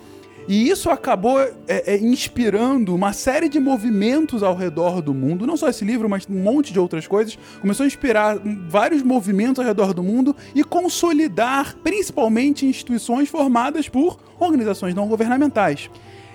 E 0.49 0.69
isso 0.69 0.91
acabou 0.91 1.41
é, 1.41 1.55
é, 1.69 1.99
inspirando 1.99 2.95
uma 2.95 3.13
série 3.13 3.49
de 3.49 3.61
movimentos 3.61 4.43
ao 4.43 4.57
redor 4.57 5.01
do 5.01 5.15
mundo, 5.15 5.47
não 5.47 5.57
só 5.57 5.69
esse 5.69 5.85
livro, 5.85 6.09
mas 6.09 6.27
um 6.29 6.43
monte 6.43 6.73
de 6.73 6.81
outras 6.81 7.07
coisas. 7.07 7.39
Começou 7.61 7.85
a 7.85 7.87
inspirar 7.87 8.37
vários 8.69 9.03
movimentos 9.03 9.61
ao 9.61 9.65
redor 9.65 9.95
do 9.95 10.03
mundo 10.03 10.35
e 10.55 10.65
consolidar 10.65 11.77
principalmente 11.85 12.67
instituições 12.67 13.29
formadas 13.29 13.89
por 13.89 14.19
organizações 14.41 14.95
não 14.95 15.07
governamentais. 15.07 15.89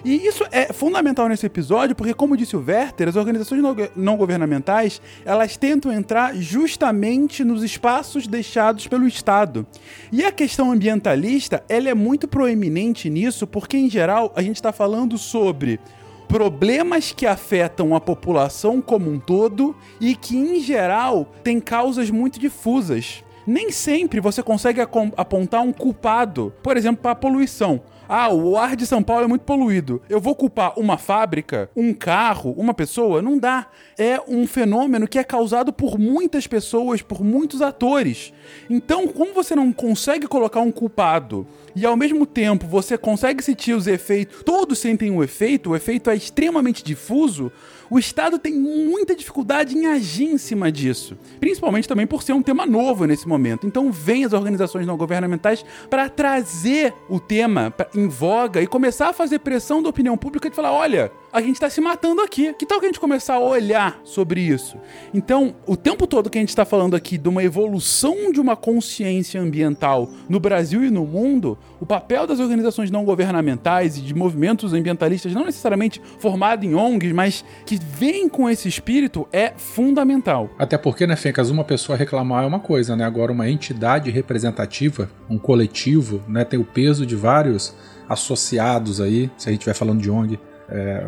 E 0.05 0.27
isso 0.27 0.43
é 0.51 0.71
fundamental 0.71 1.27
nesse 1.27 1.47
episódio, 1.47 1.95
porque, 1.95 2.13
como 2.13 2.37
disse 2.37 2.55
o 2.55 2.63
Werther, 2.63 3.09
as 3.09 3.15
organizações 3.15 3.59
não 3.95 4.15
governamentais 4.15 5.01
elas 5.25 5.57
tentam 5.57 5.91
entrar 5.91 6.35
justamente 6.35 7.43
nos 7.43 7.63
espaços 7.63 8.27
deixados 8.27 8.85
pelo 8.85 9.07
Estado. 9.07 9.65
E 10.11 10.23
a 10.23 10.31
questão 10.31 10.71
ambientalista 10.71 11.63
ela 11.67 11.89
é 11.89 11.95
muito 11.95 12.27
proeminente 12.27 13.09
nisso, 13.09 13.47
porque, 13.47 13.77
em 13.77 13.89
geral, 13.89 14.31
a 14.35 14.43
gente 14.43 14.57
está 14.57 14.71
falando 14.71 15.17
sobre 15.17 15.79
problemas 16.27 17.11
que 17.11 17.25
afetam 17.25 17.95
a 17.95 17.99
população 17.99 18.79
como 18.79 19.09
um 19.09 19.19
todo 19.19 19.75
e 19.99 20.15
que, 20.15 20.37
em 20.37 20.59
geral, 20.59 21.33
têm 21.43 21.59
causas 21.59 22.11
muito 22.11 22.39
difusas 22.39 23.23
nem 23.47 23.71
sempre 23.71 24.19
você 24.19 24.41
consegue 24.41 24.81
apontar 24.81 25.61
um 25.61 25.71
culpado, 25.71 26.51
por 26.63 26.75
exemplo, 26.75 27.01
para 27.01 27.11
a 27.11 27.15
poluição. 27.15 27.81
Ah, 28.07 28.29
o 28.29 28.55
ar 28.55 28.75
de 28.75 28.85
São 28.85 29.01
Paulo 29.01 29.23
é 29.23 29.27
muito 29.27 29.41
poluído. 29.41 30.01
Eu 30.07 30.21
vou 30.21 30.35
culpar 30.35 30.77
uma 30.77 30.97
fábrica, 30.97 31.69
um 31.75 31.93
carro, 31.93 32.53
uma 32.55 32.73
pessoa? 32.73 33.21
Não 33.21 33.37
dá. 33.37 33.65
É 33.97 34.21
um 34.27 34.45
fenômeno 34.45 35.07
que 35.07 35.17
é 35.17 35.23
causado 35.23 35.73
por 35.73 35.97
muitas 35.97 36.45
pessoas, 36.45 37.01
por 37.01 37.23
muitos 37.23 37.61
atores. 37.61 38.31
Então, 38.69 39.07
como 39.07 39.33
você 39.33 39.55
não 39.55 39.73
consegue 39.73 40.27
colocar 40.27 40.61
um 40.61 40.71
culpado 40.71 41.47
e 41.75 41.85
ao 41.85 41.97
mesmo 41.97 42.25
tempo 42.25 42.67
você 42.67 42.97
consegue 42.97 43.43
sentir 43.43 43.73
os 43.73 43.87
efeitos, 43.87 44.43
todos 44.43 44.77
sentem 44.77 45.09
o 45.11 45.23
efeito, 45.23 45.71
o 45.71 45.75
efeito 45.75 46.09
é 46.09 46.15
extremamente 46.15 46.83
difuso, 46.83 47.51
o 47.89 47.99
Estado 47.99 48.39
tem 48.39 48.53
muita 48.53 49.15
dificuldade 49.15 49.77
em 49.77 49.85
agir 49.85 50.25
em 50.25 50.37
cima 50.37 50.71
disso. 50.71 51.17
Principalmente 51.39 51.87
também 51.87 52.07
por 52.07 52.23
ser 52.23 52.33
um 52.33 52.41
tema 52.41 52.65
novo 52.65 53.05
nesse 53.05 53.27
momento. 53.27 53.67
Então 53.67 53.91
vem 53.91 54.25
as 54.25 54.33
organizações 54.33 54.85
não 54.85 54.97
governamentais 54.97 55.65
para 55.89 56.09
trazer 56.09 56.93
o 57.09 57.19
tema 57.19 57.73
em 57.93 58.07
voga 58.07 58.61
e 58.61 58.67
começar 58.67 59.09
a 59.09 59.13
fazer 59.13 59.39
pressão 59.39 59.81
da 59.81 59.89
opinião 59.89 60.17
pública 60.17 60.49
de 60.49 60.55
falar: 60.55 60.71
olha, 60.71 61.11
a 61.35 61.41
gente 61.41 61.55
está 61.55 61.69
se 61.69 61.81
matando 61.81 62.21
aqui. 62.21 62.53
Que 62.53 62.65
tal 62.65 62.79
que 62.79 62.85
a 62.85 62.87
gente 62.87 62.99
começar 62.99 63.33
a 63.33 63.39
olhar 63.39 63.99
sobre 64.05 64.39
isso? 64.39 64.77
Então, 65.13 65.53
o 65.67 65.75
tempo 65.75 66.07
todo 66.07 66.29
que 66.29 66.37
a 66.37 66.41
gente 66.41 66.49
está 66.49 66.63
falando 66.63 66.95
aqui 66.95 67.17
de 67.17 67.27
uma 67.27 67.43
evolução 67.43 68.31
de 68.31 68.39
uma 68.39 68.55
consciência 68.55 69.41
ambiental 69.41 70.09
no 70.29 70.39
Brasil 70.39 70.85
e 70.85 70.89
no 70.89 71.05
mundo, 71.05 71.57
o 71.81 71.85
papel 71.85 72.25
das 72.25 72.39
organizações 72.39 72.89
não 72.89 73.03
governamentais 73.03 73.97
e 73.97 74.01
de 74.01 74.13
movimentos 74.15 74.71
ambientalistas, 74.71 75.33
não 75.33 75.43
necessariamente 75.43 76.01
formados 76.19 76.65
em 76.65 76.73
ONGs, 76.73 77.11
mas 77.11 77.43
que 77.65 77.77
vêm 77.77 78.29
com 78.29 78.49
esse 78.49 78.69
espírito, 78.69 79.27
é 79.33 79.51
fundamental. 79.57 80.49
Até 80.57 80.77
porque, 80.77 81.05
né, 81.05 81.17
Fencas, 81.17 81.49
uma 81.49 81.65
pessoa 81.65 81.97
reclamar 81.97 82.45
é 82.45 82.47
uma 82.47 82.61
coisa, 82.61 82.95
né? 82.95 83.03
Agora, 83.03 83.33
uma 83.33 83.49
entidade 83.49 84.09
representativa, 84.09 85.11
um 85.29 85.37
coletivo, 85.37 86.23
né, 86.29 86.45
tem 86.45 86.57
o 86.57 86.63
peso 86.63 87.05
de 87.05 87.17
vários 87.17 87.75
associados 88.07 89.01
aí, 89.01 89.29
se 89.37 89.49
a 89.49 89.51
gente 89.51 89.59
estiver 89.59 89.73
falando 89.73 90.01
de 90.01 90.09
ONG, 90.09 90.39
é, 90.69 91.03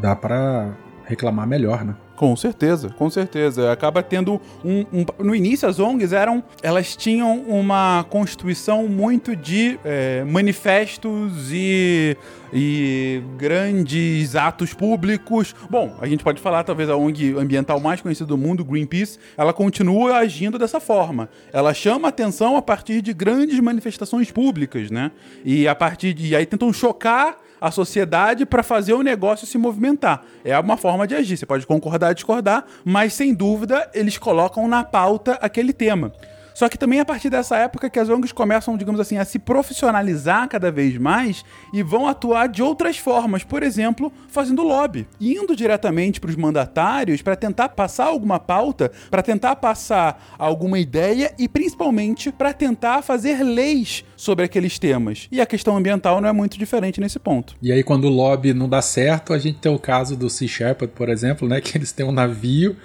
dá 0.00 0.14
pra 0.16 0.72
reclamar 1.06 1.46
melhor, 1.46 1.84
né? 1.84 1.94
Com 2.16 2.34
certeza, 2.36 2.88
com 2.90 3.10
certeza. 3.10 3.72
Acaba 3.72 4.00
tendo 4.02 4.40
um, 4.64 4.86
um- 4.92 5.04
No 5.24 5.34
início, 5.34 5.68
as 5.68 5.80
ONGs 5.80 6.12
eram. 6.12 6.44
Elas 6.62 6.94
tinham 6.96 7.38
uma 7.40 8.06
constituição 8.08 8.86
muito 8.88 9.34
de 9.34 9.78
é, 9.84 10.22
manifestos 10.24 11.50
e, 11.52 12.16
e 12.52 13.20
grandes 13.36 14.36
atos 14.36 14.72
públicos. 14.72 15.54
Bom, 15.68 15.96
a 16.00 16.06
gente 16.06 16.22
pode 16.22 16.40
falar, 16.40 16.62
talvez, 16.64 16.88
a 16.88 16.96
ONG 16.96 17.34
ambiental 17.36 17.80
mais 17.80 18.00
conhecida 18.00 18.28
do 18.28 18.38
mundo, 18.38 18.64
Greenpeace, 18.64 19.18
ela 19.36 19.52
continua 19.52 20.16
agindo 20.18 20.56
dessa 20.58 20.78
forma. 20.78 21.28
Ela 21.52 21.74
chama 21.74 22.08
atenção 22.08 22.56
a 22.56 22.62
partir 22.62 23.02
de 23.02 23.12
grandes 23.12 23.58
manifestações 23.58 24.30
públicas, 24.30 24.90
né? 24.90 25.10
E 25.44 25.66
a 25.66 25.74
partir 25.74 26.14
de. 26.14 26.28
E 26.28 26.36
aí 26.36 26.46
tentam 26.46 26.72
chocar 26.72 27.38
a 27.64 27.70
sociedade 27.70 28.44
para 28.44 28.62
fazer 28.62 28.92
o 28.92 29.02
negócio 29.02 29.46
se 29.46 29.56
movimentar. 29.56 30.22
É 30.44 30.58
uma 30.58 30.76
forma 30.76 31.06
de 31.06 31.14
agir. 31.14 31.38
Você 31.38 31.46
pode 31.46 31.66
concordar 31.66 32.12
discordar, 32.12 32.66
mas 32.84 33.14
sem 33.14 33.32
dúvida 33.32 33.90
eles 33.94 34.18
colocam 34.18 34.68
na 34.68 34.84
pauta 34.84 35.38
aquele 35.40 35.72
tema. 35.72 36.12
Só 36.54 36.68
que 36.68 36.78
também 36.78 37.00
é 37.00 37.02
a 37.02 37.04
partir 37.04 37.28
dessa 37.28 37.56
época 37.56 37.90
que 37.90 37.98
as 37.98 38.08
ONGs 38.08 38.30
começam, 38.30 38.76
digamos 38.76 39.00
assim, 39.00 39.18
a 39.18 39.24
se 39.24 39.40
profissionalizar 39.40 40.48
cada 40.48 40.70
vez 40.70 40.96
mais 40.96 41.44
e 41.72 41.82
vão 41.82 42.06
atuar 42.06 42.48
de 42.48 42.62
outras 42.62 42.96
formas, 42.96 43.42
por 43.42 43.62
exemplo, 43.62 44.12
fazendo 44.28 44.62
lobby, 44.62 45.08
indo 45.20 45.56
diretamente 45.56 46.20
para 46.20 46.30
os 46.30 46.36
mandatários 46.36 47.22
para 47.22 47.34
tentar 47.34 47.70
passar 47.70 48.06
alguma 48.06 48.38
pauta, 48.38 48.92
para 49.10 49.22
tentar 49.22 49.56
passar 49.56 50.34
alguma 50.38 50.78
ideia 50.78 51.34
e 51.36 51.48
principalmente 51.48 52.30
para 52.30 52.52
tentar 52.52 53.02
fazer 53.02 53.42
leis 53.42 54.04
sobre 54.16 54.44
aqueles 54.44 54.78
temas. 54.78 55.26
E 55.32 55.40
a 55.40 55.46
questão 55.46 55.76
ambiental 55.76 56.20
não 56.20 56.28
é 56.28 56.32
muito 56.32 56.56
diferente 56.56 57.00
nesse 57.00 57.18
ponto. 57.18 57.56
E 57.60 57.72
aí, 57.72 57.82
quando 57.82 58.04
o 58.04 58.10
lobby 58.10 58.54
não 58.54 58.68
dá 58.68 58.80
certo, 58.80 59.32
a 59.32 59.38
gente 59.38 59.58
tem 59.58 59.74
o 59.74 59.78
caso 59.78 60.16
do 60.16 60.30
Sea 60.30 60.46
Shepherd, 60.46 60.92
por 60.94 61.08
exemplo, 61.08 61.48
né? 61.48 61.60
Que 61.60 61.76
eles 61.76 61.90
têm 61.90 62.06
um 62.06 62.12
navio 62.12 62.76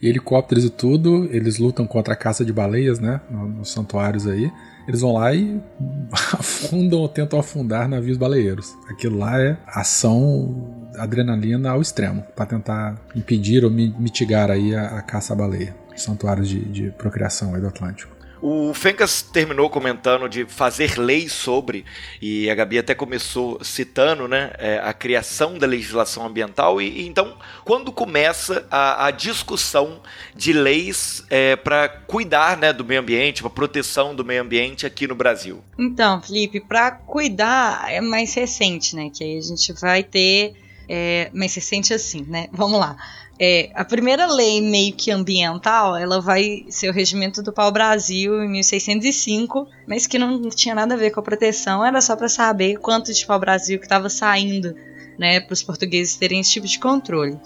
e 0.00 0.08
helicópteros 0.08 0.64
e 0.64 0.70
tudo, 0.70 1.28
eles 1.32 1.58
lutam 1.58 1.86
contra 1.86 2.14
a 2.14 2.16
caça 2.16 2.44
de 2.44 2.52
baleias, 2.52 2.98
né? 2.98 3.20
no- 3.30 3.48
Nos 3.48 3.70
santuários 3.72 4.26
aí. 4.26 4.50
Eles 4.86 5.00
vão 5.02 5.12
lá 5.12 5.34
e 5.34 5.60
afundam 6.12 7.00
ou 7.00 7.08
tentam 7.08 7.38
afundar 7.38 7.88
navios 7.88 8.16
baleeiros. 8.16 8.74
Aquilo 8.88 9.18
lá 9.18 9.40
é 9.40 9.56
ação 9.66 10.88
adrenalina 10.96 11.70
ao 11.70 11.80
extremo, 11.82 12.22
para 12.34 12.46
tentar 12.46 12.96
impedir 13.14 13.64
ou 13.64 13.70
mi- 13.70 13.94
mitigar 13.98 14.50
aí 14.50 14.74
a, 14.74 14.98
a 14.98 15.02
caça 15.02 15.32
à 15.32 15.36
baleia. 15.36 15.74
Santuários 15.96 16.48
de, 16.48 16.60
de 16.60 16.90
procriação 16.92 17.54
aí 17.54 17.60
do 17.60 17.66
Atlântico. 17.66 18.16
O 18.40 18.72
Fencas 18.74 19.22
terminou 19.22 19.68
comentando 19.68 20.28
de 20.28 20.44
fazer 20.44 20.98
leis 20.98 21.32
sobre, 21.32 21.84
e 22.20 22.48
a 22.48 22.54
Gabi 22.54 22.78
até 22.78 22.94
começou 22.94 23.62
citando 23.62 24.28
né, 24.28 24.52
é, 24.58 24.80
a 24.82 24.92
criação 24.92 25.58
da 25.58 25.66
legislação 25.66 26.26
ambiental. 26.26 26.80
E, 26.80 27.00
e 27.00 27.08
então, 27.08 27.36
quando 27.64 27.90
começa 27.90 28.66
a, 28.70 29.06
a 29.06 29.10
discussão 29.10 30.00
de 30.34 30.52
leis 30.52 31.24
para 31.64 31.88
cuidar 31.88 32.56
né, 32.56 32.72
do 32.72 32.84
meio 32.84 33.00
ambiente, 33.00 33.42
para 33.42 33.50
proteção 33.50 34.14
do 34.14 34.24
meio 34.24 34.42
ambiente 34.42 34.86
aqui 34.86 35.06
no 35.06 35.14
Brasil? 35.14 35.62
Então, 35.78 36.20
Felipe, 36.22 36.60
para 36.60 36.90
cuidar 36.90 37.90
é 37.90 38.00
mais 38.00 38.34
recente, 38.34 38.94
né? 38.94 39.10
Que 39.12 39.24
aí 39.24 39.38
a 39.38 39.42
gente 39.42 39.72
vai 39.72 40.02
ter. 40.02 40.54
É, 40.90 41.30
mais 41.34 41.54
recente 41.54 41.92
assim, 41.92 42.24
né? 42.26 42.48
Vamos 42.50 42.80
lá. 42.80 42.96
É, 43.40 43.70
a 43.74 43.84
primeira 43.84 44.26
lei 44.26 44.60
meio 44.60 44.92
que 44.92 45.12
ambiental, 45.12 45.96
ela 45.96 46.20
vai 46.20 46.64
ser 46.68 46.88
o 46.88 46.92
Regimento 46.92 47.40
do 47.40 47.52
Pau-Brasil 47.52 48.42
em 48.42 48.48
1605, 48.48 49.68
mas 49.86 50.08
que 50.08 50.18
não 50.18 50.48
tinha 50.50 50.74
nada 50.74 50.94
a 50.94 50.98
ver 50.98 51.10
com 51.10 51.20
a 51.20 51.22
proteção, 51.22 51.84
era 51.84 52.00
só 52.00 52.16
para 52.16 52.28
saber 52.28 52.78
quanto 52.78 53.12
de 53.12 53.24
pau-brasil 53.24 53.78
que 53.78 53.84
estava 53.84 54.10
saindo, 54.10 54.74
né, 55.16 55.40
para 55.40 55.52
os 55.52 55.62
portugueses 55.62 56.16
terem 56.16 56.40
esse 56.40 56.50
tipo 56.50 56.66
de 56.66 56.80
controle. 56.80 57.38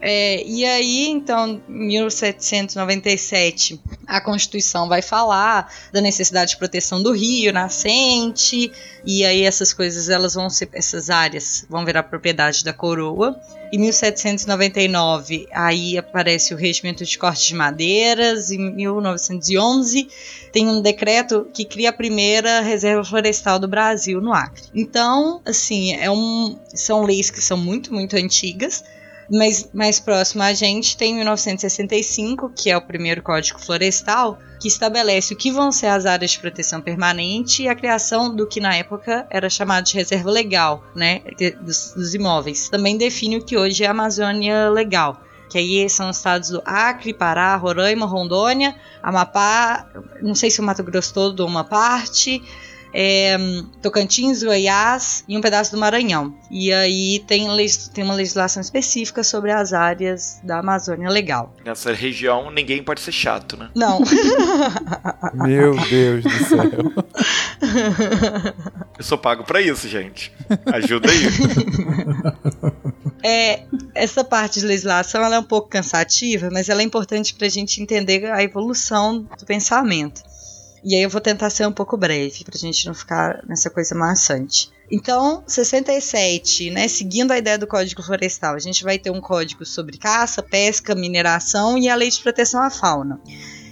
É, 0.00 0.42
e 0.46 0.64
aí, 0.64 1.08
então, 1.08 1.62
em 1.68 1.86
1797, 1.88 3.80
a 4.06 4.20
Constituição 4.20 4.88
vai 4.88 5.00
falar 5.00 5.72
da 5.92 6.00
necessidade 6.00 6.50
de 6.50 6.56
proteção 6.58 7.02
do 7.02 7.12
rio 7.12 7.52
nascente, 7.52 8.70
e 9.04 9.24
aí 9.24 9.42
essas 9.42 9.72
coisas, 9.72 10.08
elas 10.08 10.34
vão 10.34 10.50
ser, 10.50 10.68
essas 10.72 11.08
áreas 11.08 11.64
vão 11.70 11.84
virar 11.84 12.02
propriedade 12.02 12.64
da 12.64 12.72
coroa. 12.72 13.38
Em 13.74 13.78
1799, 13.78 15.48
aí 15.50 15.98
aparece 15.98 16.54
o 16.54 16.56
Regimento 16.56 17.04
de 17.04 17.18
Corte 17.18 17.48
de 17.48 17.56
Madeiras. 17.56 18.52
Em 18.52 18.72
1911, 18.72 20.06
tem 20.52 20.68
um 20.68 20.80
decreto 20.80 21.48
que 21.52 21.64
cria 21.64 21.90
a 21.90 21.92
primeira 21.92 22.60
reserva 22.60 23.02
florestal 23.02 23.58
do 23.58 23.66
Brasil 23.66 24.20
no 24.20 24.32
Acre. 24.32 24.62
Então, 24.72 25.40
assim, 25.44 25.92
é 25.92 26.08
um, 26.08 26.56
são 26.72 27.02
leis 27.02 27.30
que 27.30 27.42
são 27.42 27.56
muito, 27.56 27.92
muito 27.92 28.14
antigas. 28.14 28.84
Mas 29.30 29.70
mais 29.72 29.98
próximo 29.98 30.42
a 30.42 30.52
gente 30.52 30.96
tem 30.96 31.14
1965, 31.14 32.50
que 32.50 32.70
é 32.70 32.76
o 32.76 32.82
primeiro 32.82 33.22
Código 33.22 33.58
Florestal, 33.58 34.38
que 34.60 34.68
estabelece 34.68 35.34
o 35.34 35.36
que 35.36 35.50
vão 35.50 35.72
ser 35.72 35.86
as 35.86 36.06
áreas 36.06 36.32
de 36.32 36.38
proteção 36.38 36.80
permanente 36.80 37.62
e 37.62 37.68
a 37.68 37.74
criação 37.74 38.34
do 38.34 38.46
que 38.46 38.60
na 38.60 38.74
época 38.74 39.26
era 39.30 39.48
chamado 39.48 39.84
de 39.84 39.94
reserva 39.94 40.30
legal, 40.30 40.84
né, 40.94 41.22
dos, 41.60 41.92
dos 41.94 42.14
imóveis. 42.14 42.68
Também 42.68 42.96
define 42.96 43.36
o 43.36 43.44
que 43.44 43.56
hoje 43.56 43.84
é 43.84 43.86
a 43.86 43.90
Amazônia 43.90 44.68
Legal, 44.70 45.20
que 45.50 45.58
aí 45.58 45.88
são 45.88 46.10
os 46.10 46.16
estados 46.16 46.50
do 46.50 46.62
Acre, 46.64 47.14
Pará, 47.14 47.54
Roraima, 47.56 48.06
Rondônia, 48.06 48.74
Amapá, 49.02 49.86
não 50.20 50.34
sei 50.34 50.50
se 50.50 50.60
o 50.60 50.64
Mato 50.64 50.82
Grosso 50.82 51.12
todo 51.12 51.40
ou 51.40 51.46
uma 51.46 51.64
parte, 51.64 52.42
é, 52.94 53.36
Tocantins, 53.82 54.44
Goiás 54.44 55.24
e 55.26 55.36
um 55.36 55.40
pedaço 55.40 55.72
do 55.72 55.78
Maranhão. 55.78 56.32
E 56.48 56.72
aí 56.72 57.18
tem, 57.26 57.48
tem 57.92 58.04
uma 58.04 58.14
legislação 58.14 58.60
específica 58.60 59.24
sobre 59.24 59.50
as 59.50 59.72
áreas 59.72 60.38
da 60.44 60.60
Amazônia 60.60 61.10
Legal. 61.10 61.52
Nessa 61.64 61.92
região, 61.92 62.52
ninguém 62.52 62.84
pode 62.84 63.00
ser 63.00 63.10
chato, 63.10 63.56
né? 63.56 63.68
Não. 63.74 63.98
Meu 65.34 65.74
Deus 65.88 66.22
do 66.22 66.44
céu. 66.44 66.70
Eu 68.96 69.02
sou 69.02 69.18
pago 69.18 69.42
pra 69.42 69.60
isso, 69.60 69.88
gente. 69.88 70.32
Ajuda 70.66 71.10
aí. 71.10 71.24
É, 73.26 73.62
essa 73.94 74.22
parte 74.22 74.60
de 74.60 74.66
legislação 74.66 75.24
ela 75.24 75.36
é 75.36 75.38
um 75.38 75.44
pouco 75.44 75.70
cansativa, 75.70 76.50
mas 76.52 76.68
ela 76.68 76.82
é 76.82 76.84
importante 76.84 77.32
para 77.34 77.46
a 77.46 77.50
gente 77.50 77.80
entender 77.80 78.26
a 78.26 78.42
evolução 78.42 79.26
do 79.38 79.46
pensamento. 79.46 80.22
E 80.84 80.94
aí 80.94 81.02
eu 81.02 81.08
vou 81.08 81.20
tentar 81.20 81.48
ser 81.48 81.66
um 81.66 81.72
pouco 81.72 81.96
breve, 81.96 82.44
pra 82.44 82.58
gente 82.58 82.86
não 82.86 82.92
ficar 82.92 83.42
nessa 83.48 83.70
coisa 83.70 83.94
maçante. 83.94 84.70
Então, 84.90 85.42
67, 85.46 86.70
né, 86.70 86.86
seguindo 86.88 87.32
a 87.32 87.38
ideia 87.38 87.56
do 87.56 87.66
Código 87.66 88.02
Florestal, 88.02 88.54
a 88.54 88.58
gente 88.58 88.84
vai 88.84 88.98
ter 88.98 89.10
um 89.10 89.20
código 89.20 89.64
sobre 89.64 89.96
caça, 89.96 90.42
pesca, 90.42 90.94
mineração 90.94 91.78
e 91.78 91.88
a 91.88 91.94
lei 91.94 92.10
de 92.10 92.20
proteção 92.20 92.62
à 92.62 92.68
fauna. 92.68 93.18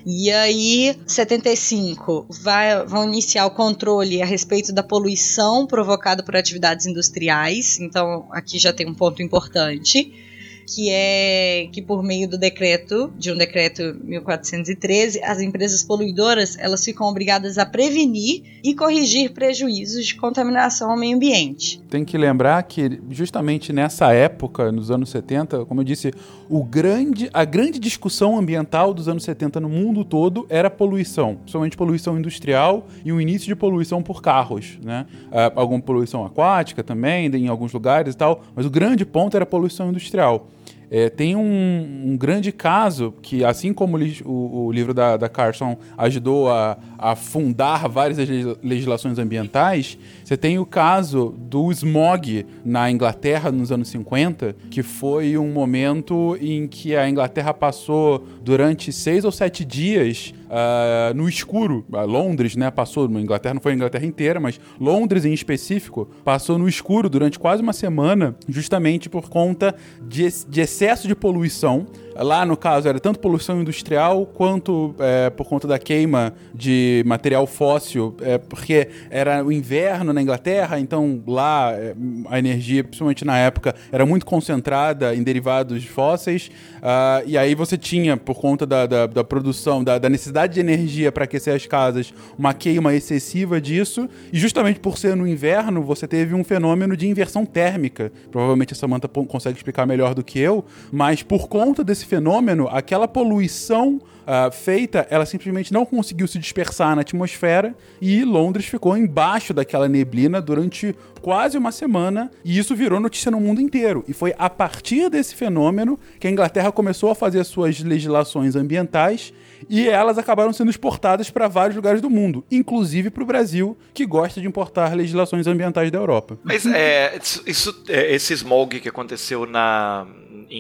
E 0.06 0.30
aí, 0.32 0.98
75, 1.06 2.26
vai, 2.28 2.84
vão 2.86 3.04
iniciar 3.04 3.46
o 3.46 3.52
controle 3.52 4.20
a 4.20 4.26
respeito 4.26 4.72
da 4.72 4.82
poluição 4.82 5.66
provocada 5.66 6.24
por 6.24 6.34
atividades 6.34 6.86
industriais. 6.86 7.78
Então, 7.78 8.26
aqui 8.32 8.58
já 8.58 8.72
tem 8.72 8.88
um 8.88 8.94
ponto 8.94 9.22
importante. 9.22 10.31
Que 10.66 10.90
é 10.90 11.68
que 11.72 11.82
por 11.82 12.02
meio 12.02 12.28
do 12.28 12.38
decreto, 12.38 13.12
de 13.18 13.30
um 13.30 13.36
decreto 13.36 13.96
1413, 14.02 15.22
as 15.22 15.40
empresas 15.40 15.82
poluidoras, 15.82 16.56
elas 16.58 16.84
ficam 16.84 17.06
obrigadas 17.06 17.58
a 17.58 17.66
prevenir 17.66 18.42
e 18.62 18.74
corrigir 18.74 19.32
prejuízos 19.32 20.06
de 20.06 20.14
contaminação 20.14 20.90
ao 20.90 20.96
meio 20.96 21.16
ambiente. 21.16 21.82
Tem 21.88 22.04
que 22.04 22.16
lembrar 22.16 22.62
que 22.62 23.00
justamente 23.10 23.72
nessa 23.72 24.12
época, 24.12 24.70
nos 24.72 24.90
anos 24.90 25.10
70, 25.10 25.64
como 25.66 25.80
eu 25.80 25.84
disse, 25.84 26.12
o 26.48 26.62
grande, 26.62 27.28
a 27.32 27.44
grande 27.44 27.78
discussão 27.78 28.38
ambiental 28.38 28.92
dos 28.94 29.08
anos 29.08 29.24
70 29.24 29.60
no 29.60 29.68
mundo 29.68 30.04
todo 30.04 30.46
era 30.48 30.70
poluição, 30.70 31.36
principalmente 31.36 31.76
poluição 31.76 32.18
industrial 32.18 32.86
e 33.04 33.12
o 33.12 33.20
início 33.20 33.46
de 33.46 33.56
poluição 33.56 34.02
por 34.02 34.22
carros, 34.22 34.78
né? 34.82 35.06
Uh, 35.26 35.52
alguma 35.56 35.80
poluição 35.80 36.24
aquática 36.24 36.82
também, 36.82 37.26
em 37.26 37.48
alguns 37.48 37.72
lugares 37.72 38.14
e 38.14 38.16
tal, 38.16 38.42
mas 38.54 38.66
o 38.66 38.70
grande 38.70 39.04
ponto 39.04 39.36
era 39.36 39.44
a 39.44 39.46
poluição 39.46 39.90
industrial. 39.90 40.48
É, 40.94 41.08
tem 41.08 41.34
um, 41.34 42.02
um, 42.04 42.16
grande 42.18 42.52
caso 42.52 43.14
que, 43.22 43.42
assim 43.42 43.72
como 43.72 43.96
o, 44.26 44.66
o 44.66 44.70
livro 44.70 44.92
da, 44.92 45.16
da, 45.16 45.26
Carson 45.26 45.78
ajudou 45.96 46.50
a, 46.50 46.76
a, 46.98 47.16
fundar 47.16 47.88
várias 47.88 48.18
legislações 48.62 49.18
ambientais, 49.18 49.96
você 50.22 50.36
tem 50.36 50.58
o 50.58 50.66
caso 50.66 51.34
do 51.38 51.72
smog 51.72 52.44
na 52.62 52.90
Inglaterra 52.90 53.50
nos 53.50 53.72
anos 53.72 53.88
50, 53.88 54.54
que 54.70 54.82
foi 54.82 55.38
um 55.38 55.50
momento 55.50 56.36
em 56.38 56.68
que 56.68 56.94
a 56.94 57.08
Inglaterra 57.08 57.54
passou 57.54 58.26
durante 58.42 58.92
seis 58.92 59.24
ou 59.24 59.32
sete 59.32 59.64
dias 59.64 60.34
uh, 60.52 61.14
no 61.14 61.28
escuro. 61.28 61.84
Uh, 61.90 62.06
Londres, 62.06 62.54
né, 62.54 62.70
passou, 62.70 63.08
na 63.08 63.20
Inglaterra 63.20 63.54
não 63.54 63.60
foi 63.60 63.72
a 63.72 63.74
Inglaterra 63.74 64.04
inteira, 64.04 64.38
mas 64.38 64.60
Londres 64.78 65.24
em 65.24 65.32
específico, 65.32 66.08
passou 66.24 66.58
no 66.58 66.68
escuro 66.68 67.08
durante 67.08 67.38
quase 67.38 67.62
uma 67.62 67.72
semana, 67.72 68.36
justamente 68.48 69.08
por 69.08 69.28
conta 69.28 69.74
de, 70.02 70.28
de 70.48 70.60
excesso 70.60 71.08
de 71.08 71.14
poluição 71.14 71.86
Lá, 72.14 72.44
no 72.44 72.56
caso, 72.56 72.88
era 72.88 72.98
tanto 73.00 73.18
poluição 73.18 73.60
industrial 73.60 74.26
quanto 74.26 74.94
é, 74.98 75.30
por 75.30 75.46
conta 75.46 75.66
da 75.66 75.78
queima 75.78 76.34
de 76.54 77.02
material 77.06 77.46
fóssil, 77.46 78.16
é, 78.20 78.38
porque 78.38 78.88
era 79.10 79.44
o 79.44 79.52
inverno 79.52 80.12
na 80.12 80.22
Inglaterra, 80.22 80.78
então 80.78 81.22
lá 81.26 81.72
é, 81.72 81.94
a 82.28 82.38
energia, 82.38 82.84
principalmente 82.84 83.24
na 83.24 83.38
época, 83.38 83.74
era 83.90 84.04
muito 84.04 84.26
concentrada 84.26 85.14
em 85.14 85.22
derivados 85.22 85.84
fósseis. 85.84 86.50
Uh, 86.82 87.22
e 87.26 87.38
aí 87.38 87.54
você 87.54 87.78
tinha, 87.78 88.16
por 88.16 88.34
conta 88.40 88.66
da, 88.66 88.86
da, 88.86 89.06
da 89.06 89.22
produção, 89.22 89.84
da, 89.84 89.98
da, 89.98 90.08
necessidade 90.08 90.54
de 90.54 90.60
energia 90.60 91.12
para 91.12 91.24
aquecer 91.24 91.54
as 91.54 91.64
casas, 91.64 92.12
uma 92.36 92.52
queima 92.52 92.92
excessiva 92.94 93.60
disso. 93.60 94.08
E 94.32 94.38
justamente 94.38 94.80
por 94.80 94.98
ser 94.98 95.14
no 95.14 95.26
inverno, 95.26 95.82
você 95.82 96.08
teve 96.08 96.34
um 96.34 96.42
fenômeno 96.42 96.96
de 96.96 97.06
inversão 97.08 97.46
térmica. 97.46 98.10
Provavelmente 98.30 98.72
a 98.72 98.76
Samantha 98.76 99.06
consegue 99.06 99.56
explicar 99.56 99.86
melhor 99.86 100.14
do 100.14 100.24
que 100.24 100.40
eu, 100.40 100.64
mas 100.90 101.22
por 101.22 101.48
conta 101.48 101.84
desse 101.84 102.01
esse 102.02 102.06
fenômeno, 102.06 102.68
aquela 102.68 103.06
poluição 103.06 104.00
uh, 104.22 104.50
feita, 104.52 105.06
ela 105.08 105.24
simplesmente 105.24 105.72
não 105.72 105.86
conseguiu 105.86 106.26
se 106.26 106.38
dispersar 106.38 106.94
na 106.94 107.02
atmosfera 107.02 107.74
e 108.00 108.24
Londres 108.24 108.66
ficou 108.66 108.96
embaixo 108.96 109.54
daquela 109.54 109.88
neblina 109.88 110.40
durante 110.40 110.94
quase 111.20 111.56
uma 111.56 111.70
semana 111.70 112.30
e 112.44 112.58
isso 112.58 112.74
virou 112.74 112.98
notícia 112.98 113.30
no 113.30 113.40
mundo 113.40 113.60
inteiro. 113.60 114.04
E 114.08 114.12
foi 114.12 114.34
a 114.36 114.50
partir 114.50 115.08
desse 115.08 115.34
fenômeno 115.34 115.98
que 116.18 116.26
a 116.26 116.30
Inglaterra 116.30 116.72
começou 116.72 117.10
a 117.10 117.14
fazer 117.14 117.44
suas 117.44 117.80
legislações 117.80 118.56
ambientais 118.56 119.32
e 119.68 119.88
elas 119.88 120.18
acabaram 120.18 120.52
sendo 120.52 120.70
exportadas 120.70 121.30
para 121.30 121.46
vários 121.46 121.76
lugares 121.76 122.00
do 122.00 122.10
mundo, 122.10 122.44
inclusive 122.50 123.10
para 123.10 123.22
o 123.22 123.26
Brasil, 123.26 123.76
que 123.94 124.04
gosta 124.04 124.40
de 124.40 124.48
importar 124.48 124.92
legislações 124.96 125.46
ambientais 125.46 125.90
da 125.90 125.98
Europa. 125.98 126.36
Mas 126.42 126.66
é, 126.66 127.16
isso, 127.46 127.84
é, 127.88 128.12
esse 128.12 128.34
smog 128.34 128.80
que 128.80 128.88
aconteceu 128.88 129.46
na, 129.46 130.04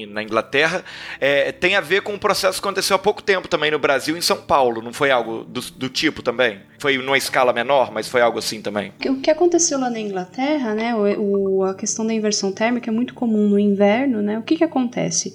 na 0.06 0.22
Inglaterra, 0.22 0.84
é, 1.20 1.52
tem 1.52 1.76
a 1.76 1.80
ver 1.80 2.02
com 2.02 2.12
um 2.12 2.18
processo 2.18 2.60
que 2.60 2.66
aconteceu 2.66 2.96
há 2.96 2.98
pouco 2.98 3.22
tempo 3.22 3.48
também 3.48 3.70
no 3.70 3.78
Brasil, 3.78 4.16
em 4.16 4.20
São 4.20 4.38
Paulo. 4.38 4.80
Não 4.80 4.92
foi 4.92 5.10
algo 5.10 5.44
do, 5.44 5.60
do 5.60 5.88
tipo 5.88 6.22
também? 6.22 6.60
Foi 6.78 6.96
numa 6.98 7.18
escala 7.18 7.52
menor, 7.52 7.92
mas 7.92 8.08
foi 8.08 8.20
algo 8.20 8.38
assim 8.38 8.60
também? 8.60 8.92
O 9.06 9.20
que 9.20 9.30
aconteceu 9.30 9.78
lá 9.78 9.90
na 9.90 10.00
Inglaterra, 10.00 10.74
né? 10.74 10.94
O, 10.94 11.58
o, 11.60 11.64
a 11.64 11.74
questão 11.74 12.06
da 12.06 12.12
inversão 12.12 12.52
térmica 12.52 12.90
é 12.90 12.92
muito 12.92 13.14
comum 13.14 13.48
no 13.48 13.58
inverno, 13.58 14.22
né? 14.22 14.38
O 14.38 14.42
que, 14.42 14.56
que 14.56 14.64
acontece? 14.64 15.34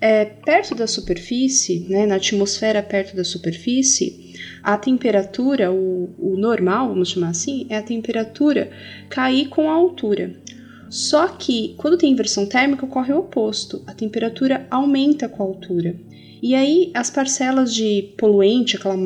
É, 0.00 0.24
perto 0.24 0.74
da 0.74 0.86
superfície, 0.86 1.86
né, 1.88 2.04
na 2.04 2.16
atmosfera 2.16 2.82
perto 2.82 3.16
da 3.16 3.24
superfície, 3.24 4.34
a 4.62 4.76
temperatura, 4.76 5.72
o, 5.72 6.14
o 6.18 6.36
normal, 6.36 6.88
vamos 6.88 7.10
chamar 7.10 7.30
assim, 7.30 7.66
é 7.70 7.78
a 7.78 7.82
temperatura 7.82 8.70
cair 9.08 9.48
com 9.48 9.70
a 9.70 9.72
altura. 9.72 10.34
Só 10.88 11.28
que 11.28 11.74
quando 11.76 11.98
tem 11.98 12.12
inversão 12.12 12.46
térmica 12.46 12.84
ocorre 12.84 13.12
o 13.12 13.18
oposto, 13.18 13.82
a 13.86 13.92
temperatura 13.92 14.66
aumenta 14.70 15.28
com 15.28 15.42
a 15.42 15.46
altura. 15.46 15.96
E 16.42 16.54
aí 16.54 16.90
as 16.94 17.10
parcelas 17.10 17.74
de 17.74 18.14
poluente, 18.16 18.76
aquela 18.76 18.96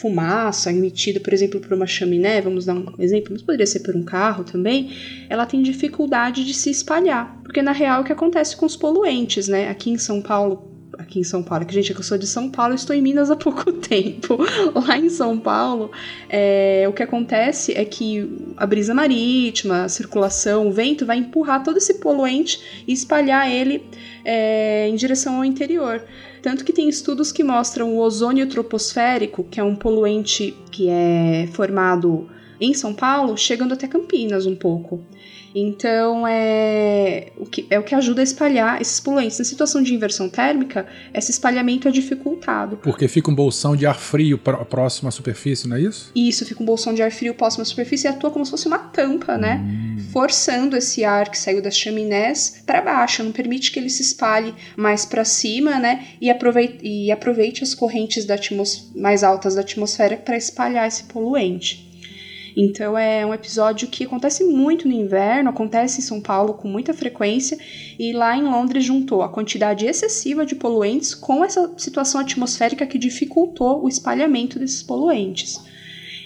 fumaça 0.00 0.70
emitida, 0.70 1.18
por 1.20 1.32
exemplo, 1.32 1.60
por 1.60 1.72
uma 1.72 1.86
chaminé, 1.86 2.40
vamos 2.40 2.66
dar 2.66 2.74
um 2.74 2.94
exemplo, 2.98 3.32
mas 3.32 3.42
poderia 3.42 3.66
ser 3.66 3.80
por 3.80 3.96
um 3.96 4.02
carro 4.02 4.44
também, 4.44 4.90
ela 5.28 5.46
tem 5.46 5.62
dificuldade 5.62 6.44
de 6.44 6.52
se 6.52 6.70
espalhar. 6.70 7.40
Porque 7.42 7.62
na 7.62 7.72
real 7.72 7.98
é 7.98 8.02
o 8.02 8.04
que 8.04 8.12
acontece 8.12 8.56
com 8.56 8.66
os 8.66 8.76
poluentes, 8.76 9.48
né? 9.48 9.68
Aqui 9.68 9.90
em 9.90 9.98
São 9.98 10.20
Paulo, 10.20 10.75
aqui 10.98 11.20
em 11.20 11.24
São 11.24 11.42
Paulo, 11.42 11.64
que 11.64 11.74
gente, 11.74 11.92
é 11.92 11.96
eu 11.96 12.02
sou 12.02 12.18
de 12.18 12.26
São 12.26 12.50
Paulo, 12.50 12.74
estou 12.74 12.94
em 12.94 13.02
Minas 13.02 13.30
há 13.30 13.36
pouco 13.36 13.72
tempo. 13.72 14.38
Lá 14.74 14.98
em 14.98 15.08
São 15.08 15.38
Paulo, 15.38 15.90
é, 16.28 16.84
o 16.88 16.92
que 16.92 17.02
acontece 17.02 17.72
é 17.72 17.84
que 17.84 18.54
a 18.56 18.66
brisa 18.66 18.94
marítima, 18.94 19.84
a 19.84 19.88
circulação, 19.88 20.68
o 20.68 20.72
vento 20.72 21.06
vai 21.06 21.18
empurrar 21.18 21.62
todo 21.62 21.76
esse 21.76 21.94
poluente 21.94 22.84
e 22.86 22.92
espalhar 22.92 23.50
ele 23.50 23.84
é, 24.24 24.88
em 24.88 24.94
direção 24.94 25.36
ao 25.36 25.44
interior. 25.44 26.02
Tanto 26.42 26.64
que 26.64 26.72
tem 26.72 26.88
estudos 26.88 27.32
que 27.32 27.42
mostram 27.42 27.94
o 27.94 27.98
ozônio 27.98 28.46
troposférico, 28.48 29.44
que 29.44 29.58
é 29.58 29.64
um 29.64 29.74
poluente 29.74 30.56
que 30.70 30.88
é 30.88 31.48
formado 31.52 32.28
em 32.60 32.72
São 32.72 32.94
Paulo, 32.94 33.36
chegando 33.36 33.74
até 33.74 33.86
Campinas 33.86 34.46
um 34.46 34.54
pouco. 34.54 35.02
Então 35.58 36.28
é 36.28 37.32
o 37.38 37.46
que, 37.46 37.66
é 37.70 37.78
o 37.78 37.82
que 37.82 37.94
ajuda 37.94 38.20
a 38.20 38.24
espalhar 38.24 38.78
esses 38.78 39.00
poluentes. 39.00 39.38
Na 39.38 39.44
situação 39.46 39.82
de 39.82 39.94
inversão 39.94 40.28
térmica, 40.28 40.86
esse 41.14 41.30
espalhamento 41.30 41.88
é 41.88 41.90
dificultado. 41.90 42.76
Porque 42.76 43.08
fica 43.08 43.30
um 43.30 43.34
bolsão 43.34 43.74
de 43.74 43.86
ar 43.86 43.98
frio 43.98 44.36
próximo 44.36 45.08
à 45.08 45.10
superfície, 45.10 45.66
não 45.66 45.76
é 45.76 45.80
isso? 45.80 46.12
Isso, 46.14 46.44
fica 46.44 46.62
um 46.62 46.66
bolsão 46.66 46.92
de 46.92 47.00
ar 47.00 47.10
frio 47.10 47.32
próximo 47.32 47.62
à 47.62 47.64
superfície 47.64 48.06
e 48.06 48.10
atua 48.10 48.30
como 48.30 48.44
se 48.44 48.50
fosse 48.50 48.66
uma 48.66 48.78
tampa, 48.78 49.38
né? 49.38 49.64
Hum. 49.64 49.96
Forçando 50.12 50.76
esse 50.76 51.04
ar 51.04 51.30
que 51.30 51.38
saiu 51.38 51.62
das 51.62 51.74
chaminés 51.74 52.62
para 52.66 52.82
baixo, 52.82 53.24
não 53.24 53.32
permite 53.32 53.72
que 53.72 53.78
ele 53.78 53.88
se 53.88 54.02
espalhe 54.02 54.54
mais 54.76 55.06
para 55.06 55.24
cima, 55.24 55.78
né? 55.78 56.06
E 56.20 56.28
aproveite, 56.28 56.86
e 56.86 57.10
aproveite 57.10 57.62
as 57.62 57.74
correntes 57.74 58.26
da 58.26 58.36
mais 58.94 59.24
altas 59.24 59.54
da 59.54 59.62
atmosfera 59.62 60.18
para 60.18 60.36
espalhar 60.36 60.86
esse 60.86 61.04
poluente. 61.04 61.86
Então 62.56 62.96
é 62.96 63.26
um 63.26 63.34
episódio 63.34 63.86
que 63.88 64.04
acontece 64.04 64.42
muito 64.42 64.88
no 64.88 64.94
inverno, 64.94 65.50
acontece 65.50 66.00
em 66.00 66.02
São 66.02 66.22
Paulo 66.22 66.54
com 66.54 66.66
muita 66.66 66.94
frequência, 66.94 67.58
e 67.98 68.14
lá 68.14 68.34
em 68.34 68.44
Londres 68.44 68.82
juntou 68.82 69.20
a 69.20 69.28
quantidade 69.28 69.84
excessiva 69.84 70.46
de 70.46 70.54
poluentes 70.54 71.14
com 71.14 71.44
essa 71.44 71.70
situação 71.76 72.18
atmosférica 72.20 72.86
que 72.86 72.96
dificultou 72.96 73.84
o 73.84 73.88
espalhamento 73.88 74.58
desses 74.58 74.82
poluentes. 74.82 75.60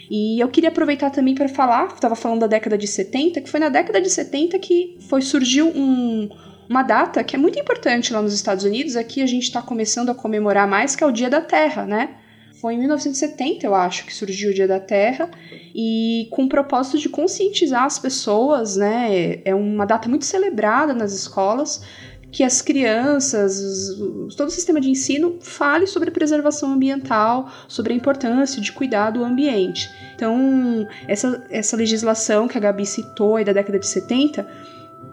E 0.08 0.40
eu 0.40 0.48
queria 0.48 0.70
aproveitar 0.70 1.10
também 1.10 1.34
para 1.34 1.48
falar, 1.48 1.86
estava 1.94 2.14
falando 2.14 2.40
da 2.40 2.46
década 2.46 2.78
de 2.78 2.86
70, 2.86 3.40
que 3.40 3.50
foi 3.50 3.58
na 3.58 3.68
década 3.68 4.00
de 4.00 4.10
70 4.10 4.56
que 4.60 4.96
foi 5.08 5.22
surgiu 5.22 5.68
um, 5.68 6.28
uma 6.68 6.84
data 6.84 7.24
que 7.24 7.34
é 7.34 7.38
muito 7.38 7.58
importante 7.58 8.12
lá 8.12 8.22
nos 8.22 8.32
Estados 8.32 8.64
Unidos. 8.64 8.94
Aqui 8.94 9.20
a 9.20 9.26
gente 9.26 9.44
está 9.44 9.62
começando 9.62 10.10
a 10.10 10.14
comemorar 10.14 10.68
mais, 10.68 10.94
que 10.94 11.02
é 11.02 11.06
o 11.06 11.12
Dia 11.12 11.28
da 11.28 11.40
Terra, 11.40 11.86
né? 11.86 12.16
Foi 12.60 12.74
em 12.74 12.78
1970, 12.78 13.66
eu 13.66 13.74
acho, 13.74 14.04
que 14.04 14.14
surgiu 14.14 14.50
o 14.50 14.54
Dia 14.54 14.68
da 14.68 14.78
Terra, 14.78 15.30
e 15.74 16.28
com 16.30 16.44
o 16.44 16.48
propósito 16.48 16.98
de 16.98 17.08
conscientizar 17.08 17.84
as 17.84 17.98
pessoas, 17.98 18.76
né? 18.76 19.40
É 19.46 19.54
uma 19.54 19.86
data 19.86 20.10
muito 20.10 20.26
celebrada 20.26 20.92
nas 20.92 21.14
escolas, 21.14 21.82
que 22.30 22.44
as 22.44 22.60
crianças, 22.60 23.96
todo 24.36 24.48
o 24.48 24.52
sistema 24.52 24.78
de 24.78 24.90
ensino 24.90 25.38
fale 25.40 25.86
sobre 25.86 26.10
preservação 26.10 26.72
ambiental, 26.72 27.50
sobre 27.66 27.94
a 27.94 27.96
importância 27.96 28.60
de 28.60 28.70
cuidar 28.72 29.10
do 29.10 29.24
ambiente. 29.24 29.88
Então, 30.14 30.86
essa, 31.08 31.42
essa 31.50 31.76
legislação 31.76 32.46
que 32.46 32.58
a 32.58 32.60
Gabi 32.60 32.84
citou 32.84 33.36
aí 33.36 33.44
da 33.44 33.54
década 33.54 33.78
de 33.78 33.86
70 33.86 34.46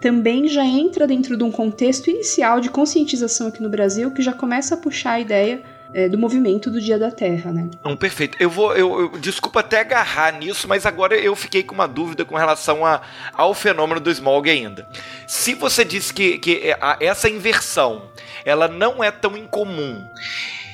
também 0.00 0.46
já 0.46 0.64
entra 0.64 1.06
dentro 1.06 1.36
de 1.36 1.42
um 1.42 1.50
contexto 1.50 2.08
inicial 2.10 2.60
de 2.60 2.70
conscientização 2.70 3.48
aqui 3.48 3.62
no 3.62 3.70
Brasil 3.70 4.12
que 4.12 4.22
já 4.22 4.32
começa 4.32 4.74
a 4.74 4.78
puxar 4.78 5.12
a 5.12 5.20
ideia 5.20 5.60
é, 5.92 6.08
do 6.08 6.18
movimento 6.18 6.70
do 6.70 6.80
Dia 6.80 6.98
da 6.98 7.10
Terra, 7.10 7.52
né? 7.52 7.68
Um, 7.84 7.96
perfeito. 7.96 8.36
Eu 8.40 8.50
vou, 8.50 8.74
eu, 8.76 9.00
eu, 9.00 9.18
desculpa 9.18 9.60
até 9.60 9.80
agarrar 9.80 10.32
nisso, 10.32 10.68
mas 10.68 10.84
agora 10.84 11.16
eu 11.16 11.34
fiquei 11.34 11.62
com 11.62 11.74
uma 11.74 11.88
dúvida 11.88 12.24
com 12.24 12.36
relação 12.36 12.84
a, 12.84 13.00
ao 13.32 13.54
fenômeno 13.54 14.00
do 14.00 14.10
smog 14.10 14.48
ainda. 14.50 14.86
Se 15.26 15.54
você 15.54 15.84
disse 15.84 16.12
que, 16.12 16.38
que 16.38 16.76
a, 16.80 16.96
essa 17.00 17.28
inversão 17.28 18.10
ela 18.44 18.68
não 18.68 19.02
é 19.02 19.10
tão 19.10 19.36
incomum 19.36 20.06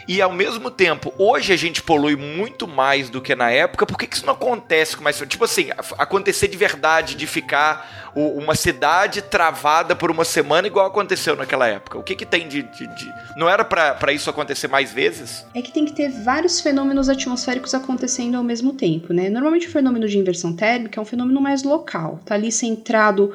e 0.07 0.21
ao 0.21 0.33
mesmo 0.33 0.71
tempo, 0.71 1.13
hoje 1.19 1.53
a 1.53 1.57
gente 1.57 1.83
polui 1.83 2.17
muito 2.17 2.67
mais 2.67 3.09
do 3.09 3.21
que 3.21 3.35
na 3.35 3.51
época, 3.51 3.87
por 3.87 3.99
que, 3.99 4.07
que 4.07 4.17
isso 4.17 4.27
não 4.27 4.35
acontece 4.35 4.97
com 4.97 5.03
mais. 5.03 5.19
Tipo 5.19 5.45
assim, 5.45 5.69
acontecer 5.99 6.49
de 6.49 6.57
verdade, 6.57 7.15
de 7.15 7.27
ficar 7.27 8.13
uma 8.15 8.55
cidade 8.55 9.23
travada 9.23 9.97
por 9.97 10.11
uma 10.11 10.25
semana, 10.25 10.67
igual 10.67 10.87
aconteceu 10.87 11.35
naquela 11.37 11.67
época? 11.67 11.99
O 11.99 12.03
que, 12.03 12.15
que 12.15 12.27
tem 12.27 12.47
de. 12.47 12.63
de, 12.63 12.87
de... 12.87 13.13
Não 13.37 13.49
era 13.49 13.65
para 13.65 14.13
isso 14.13 14.29
acontecer 14.29 14.69
mais 14.69 14.93
vezes? 14.93 15.45
É 15.55 15.63
que 15.63 15.73
tem 15.73 15.85
que 15.85 15.93
ter 15.93 16.11
vários 16.11 16.61
fenômenos 16.61 17.09
atmosféricos 17.09 17.75
acontecendo 17.75 18.37
ao 18.37 18.45
mesmo 18.45 18.73
tempo, 18.73 19.13
né? 19.13 19.29
Normalmente 19.29 19.67
o 19.67 19.71
fenômeno 19.71 20.07
de 20.09 20.19
inversão 20.19 20.55
térmica 20.55 21.01
é 21.01 21.03
um 21.03 21.07
fenômeno 21.07 21.41
mais 21.41 21.63
local, 21.63 22.21
tá 22.25 22.35
ali 22.35 22.53
centrado 22.53 23.33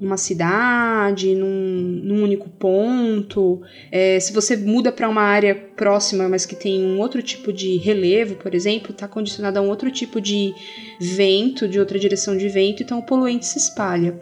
numa 0.00 0.16
cidade, 0.16 1.34
num, 1.34 2.00
num 2.02 2.22
único 2.22 2.48
ponto. 2.48 3.62
É, 3.90 4.20
se 4.20 4.32
você 4.32 4.56
muda 4.56 4.92
para 4.92 5.08
uma 5.08 5.22
área 5.22 5.54
próxima, 5.54 6.28
mas 6.28 6.44
que 6.44 6.54
tem 6.54 6.84
um 6.84 6.98
outro 6.98 7.22
tipo 7.22 7.52
de 7.52 7.76
relevo, 7.78 8.36
por 8.36 8.54
exemplo, 8.54 8.92
está 8.92 9.08
condicionado 9.08 9.58
a 9.58 9.62
um 9.62 9.68
outro 9.68 9.90
tipo 9.90 10.20
de 10.20 10.54
vento, 11.00 11.66
de 11.66 11.80
outra 11.80 11.98
direção 11.98 12.36
de 12.36 12.48
vento, 12.48 12.82
então 12.82 12.98
o 12.98 13.02
poluente 13.02 13.46
se 13.46 13.58
espalha. 13.58 14.20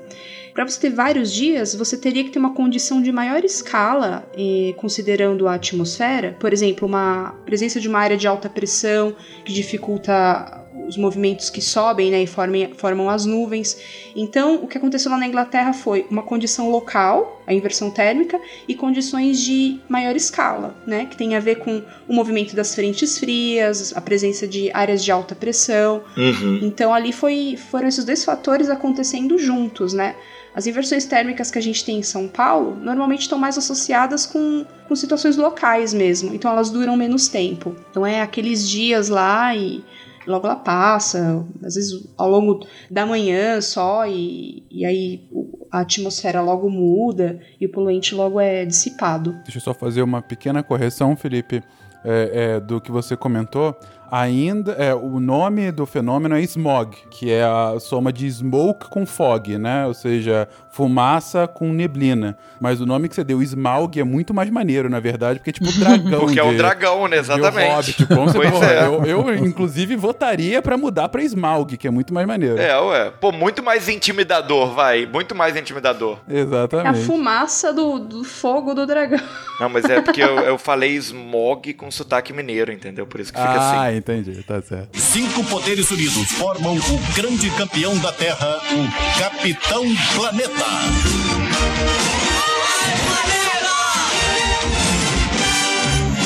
Para 0.55 0.69
você 0.69 0.81
ter 0.83 0.91
vários 0.91 1.33
dias, 1.33 1.75
você 1.75 1.97
teria 1.97 2.23
que 2.23 2.31
ter 2.31 2.39
uma 2.39 2.55
condição 2.55 3.03
de 3.03 3.11
maior 3.11 3.45
escala, 3.45 4.25
eh, 4.39 4.73
considerando 4.77 5.49
a 5.49 5.55
atmosfera. 5.55 6.37
Por 6.39 6.53
exemplo, 6.53 6.87
uma 6.87 7.33
presença 7.45 7.81
de 7.81 7.89
uma 7.89 7.99
área 7.99 8.17
de 8.17 8.29
alta 8.29 8.49
pressão 8.49 9.17
que 9.45 9.53
dificulta 9.53 10.64
os 10.87 10.97
movimentos 10.97 11.51
que 11.51 11.61
sobem 11.61 12.11
né, 12.11 12.23
e 12.23 12.27
formem, 12.27 12.73
formam 12.75 13.09
as 13.09 13.25
nuvens. 13.25 13.77
Então, 14.15 14.57
o 14.57 14.67
que 14.67 14.79
aconteceu 14.79 15.11
lá 15.11 15.19
na 15.19 15.27
Inglaterra 15.27 15.73
foi 15.73 16.07
uma 16.11 16.23
condição 16.23 16.71
local, 16.71 17.43
a 17.47 17.53
inversão 17.53 17.91
térmica, 17.91 18.41
e 18.69 18.75
condições 18.75 19.41
de 19.41 19.81
maior 19.89 20.15
escala, 20.17 20.77
né, 20.87 21.07
que 21.07 21.17
tem 21.17 21.35
a 21.35 21.41
ver 21.41 21.57
com 21.57 21.83
o 22.09 22.15
movimento 22.15 22.55
das 22.55 22.75
frentes 22.75 23.19
frias, 23.19 23.97
a 23.97 24.01
presença 24.01 24.47
de 24.47 24.71
áreas 24.73 25.05
de 25.05 25.11
alta 25.11 25.35
pressão. 25.35 26.03
Uhum. 26.17 26.61
Então, 26.63 26.93
ali 26.93 27.13
foi, 27.13 27.59
foram 27.71 27.89
esses 27.89 28.05
dois 28.05 28.25
fatores 28.25 28.69
acontecendo 28.69 29.39
juntos, 29.39 29.93
né? 29.93 30.15
As 30.55 30.69
inversões 30.69 31.05
térmicas 31.05 31.51
que 31.51 31.59
a 31.59 31.63
gente 31.63 31.85
tem 31.85 31.99
em 31.99 32.03
São 32.03 32.29
Paulo 32.29 32.77
normalmente 32.81 33.23
estão 33.23 33.37
mais 33.37 33.59
associadas 33.59 34.25
com, 34.25 34.65
com 34.87 34.95
situações 34.95 35.37
locais 35.37 35.93
mesmo, 35.93 36.33
então 36.33 36.49
elas 36.49 36.71
duram 36.71 36.97
menos 36.97 37.27
tempo. 37.27 37.75
Então 37.91 38.07
é 38.07 38.23
aqueles 38.23 38.69
dias 38.69 39.09
lá 39.09 39.55
e 39.57 39.85
logo 40.27 40.47
ela 40.47 40.57
passa, 40.57 41.45
às 41.63 41.75
vezes 41.75 42.07
ao 42.17 42.29
longo 42.29 42.67
da 42.91 43.05
manhã 43.05 43.61
só, 43.61 44.07
e, 44.07 44.65
e 44.71 44.85
aí 44.85 45.29
a 45.71 45.81
atmosfera 45.81 46.41
logo 46.41 46.71
muda 46.71 47.41
e 47.61 47.67
o 47.67 47.69
poluente 47.71 48.15
logo 48.15 48.41
é 48.41 48.65
dissipado. 48.65 49.33
Deixa 49.45 49.59
eu 49.59 49.63
só 49.63 49.75
fazer 49.75 50.03
uma 50.03 50.23
pequena 50.23 50.63
correção, 50.63 51.17
Felipe, 51.17 51.63
é, 52.05 52.57
é, 52.57 52.61
do 52.61 52.81
que 52.81 52.91
você 52.91 53.17
comentou 53.17 53.75
ainda 54.15 54.73
é, 54.73 54.95
o 54.95 55.19
nome 55.19 55.73
do 55.73 55.85
fenômeno 55.85 56.37
é 56.37 56.43
smog, 56.43 56.97
que 57.11 57.33
é 57.33 57.43
a 57.43 57.75
soma 57.81 58.13
de 58.13 58.31
smoke 58.31 58.89
com 58.89 59.05
fog, 59.05 59.59
né? 59.59 59.87
Ou 59.87 59.95
seja, 59.95 60.49
fumaça 60.75 61.47
com 61.47 61.73
neblina. 61.73 62.37
Mas 62.61 62.81
o 62.81 62.87
nome 62.87 63.09
que 63.09 63.15
você 63.15 63.23
deu, 63.23 63.41
Smaug, 63.41 63.99
é 63.99 64.03
muito 64.03 64.35
mais 64.35 64.51
maneiro, 64.51 64.91
na 64.91 64.99
verdade, 64.99 65.39
porque 65.39 65.51
é 65.51 65.53
tipo 65.53 65.71
dragão. 65.79 66.21
porque 66.21 66.35
de, 66.35 66.41
é 66.41 66.45
um 66.45 66.57
dragão, 66.57 67.07
né? 67.07 67.19
Exatamente. 67.19 67.71
Hobbit, 67.71 68.07
com 68.07 68.33
pois 68.33 68.63
é. 68.63 68.85
Eu, 68.85 69.05
eu, 69.05 69.35
inclusive, 69.37 69.95
votaria 69.95 70.61
para 70.61 70.77
mudar 70.77 71.09
pra 71.09 71.23
Smaug, 71.23 71.77
que 71.77 71.87
é 71.87 71.91
muito 71.91 72.13
mais 72.13 72.27
maneiro. 72.27 72.59
É, 72.59 72.77
ué. 72.77 73.13
Pô, 73.21 73.31
muito 73.31 73.63
mais 73.63 73.89
intimidador, 73.89 74.75
vai. 74.75 75.07
Muito 75.07 75.33
mais 75.33 75.57
intimidador. 75.57 76.19
Exatamente. 76.29 76.87
É 76.87 77.03
a 77.03 77.07
fumaça 77.07 77.73
do, 77.73 78.01
do 78.01 78.25
fogo 78.25 78.75
do 78.75 78.85
dragão. 78.85 79.21
Não, 79.61 79.69
mas 79.69 79.85
é 79.85 80.01
porque 80.01 80.23
eu, 80.23 80.41
eu 80.41 80.59
falei 80.59 80.97
smog 80.97 81.73
com 81.75 81.89
sotaque 81.89 82.33
mineiro, 82.33 82.73
entendeu? 82.73 83.07
Por 83.07 83.21
isso 83.21 83.33
que 83.33 83.39
fica 83.39 83.53
ah, 83.53 83.71
assim. 83.71 83.79
Ah, 83.79 83.97
entendi. 84.13 84.43
Tá 84.43 84.61
certo. 84.61 84.99
Cinco 84.99 85.43
poderes 85.45 85.91
unidos 85.91 86.31
formam 86.33 86.77
o 86.77 86.99
grande 87.15 87.49
campeão 87.51 87.97
da 87.99 88.13
Terra, 88.13 88.61
o 88.73 89.19
Capitão 89.19 89.85
Planeta. 90.15 90.65